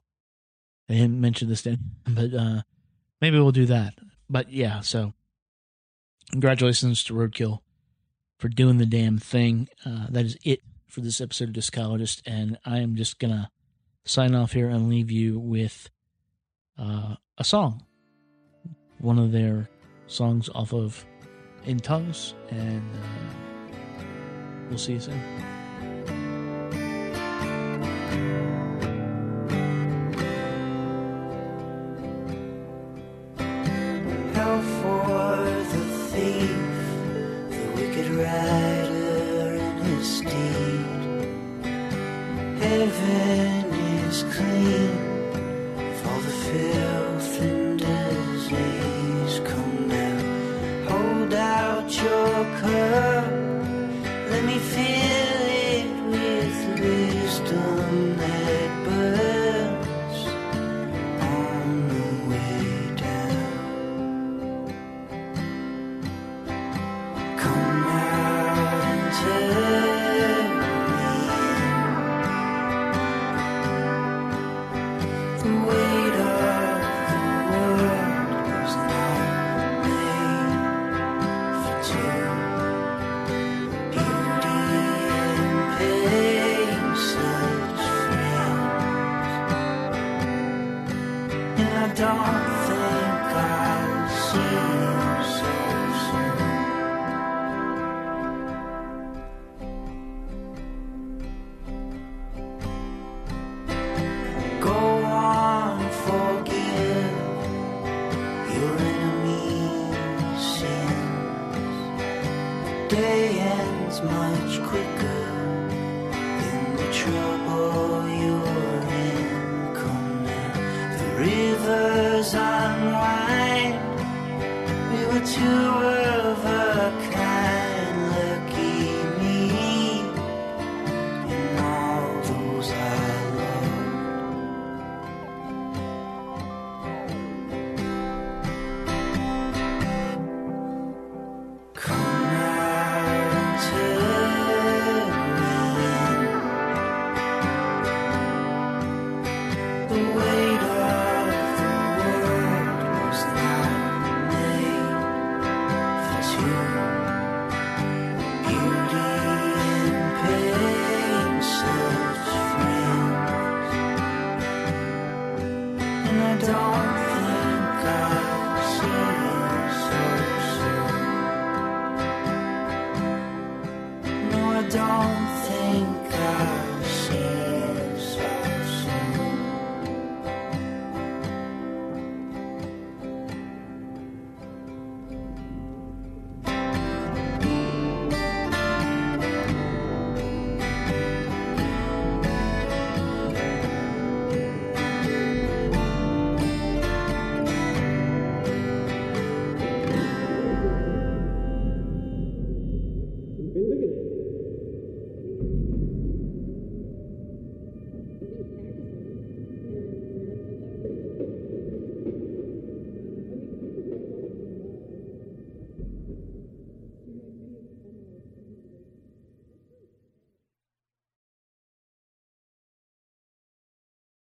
I 0.90 0.94
didn't 0.94 1.20
mention 1.20 1.50
this, 1.50 1.64
then, 1.64 1.80
but 2.08 2.34
uh, 2.34 2.62
maybe 3.22 3.38
we'll 3.38 3.52
do 3.52 3.66
that. 3.68 3.94
But 4.30 4.52
yeah, 4.52 4.82
so 4.82 5.14
congratulations 6.32 7.04
to 7.06 7.14
Roadkill 7.14 7.60
for 8.38 8.50
doing 8.50 8.78
the 8.78 8.86
damn 8.86 9.18
thing. 9.18 9.70
Uh, 9.86 10.08
that 10.10 10.26
is 10.26 10.38
it 10.44 10.62
for 10.88 11.02
this 11.02 11.22
episode 11.22 11.50
of 11.50 11.54
Discologist, 11.54 12.22
and 12.26 12.58
I 12.66 12.80
am 12.80 12.96
just 12.96 13.20
gonna 13.20 13.52
sign 14.06 14.36
off 14.36 14.54
here 14.54 14.70
and 14.70 14.90
leave 14.90 15.12
you 15.12 15.40
with 15.40 15.90
uh, 16.78 17.16
a 17.38 17.44
song, 17.44 17.84
one 19.00 19.20
of 19.20 19.32
their 19.32 19.70
songs 20.08 20.50
off 20.54 20.74
of 20.74 21.06
In 21.66 21.80
Tongues, 21.80 22.34
and. 22.50 22.82
Uh, 22.96 23.38
We'll 24.70 24.78
see 24.78 24.94
you 24.94 25.00
soon. 25.00 25.57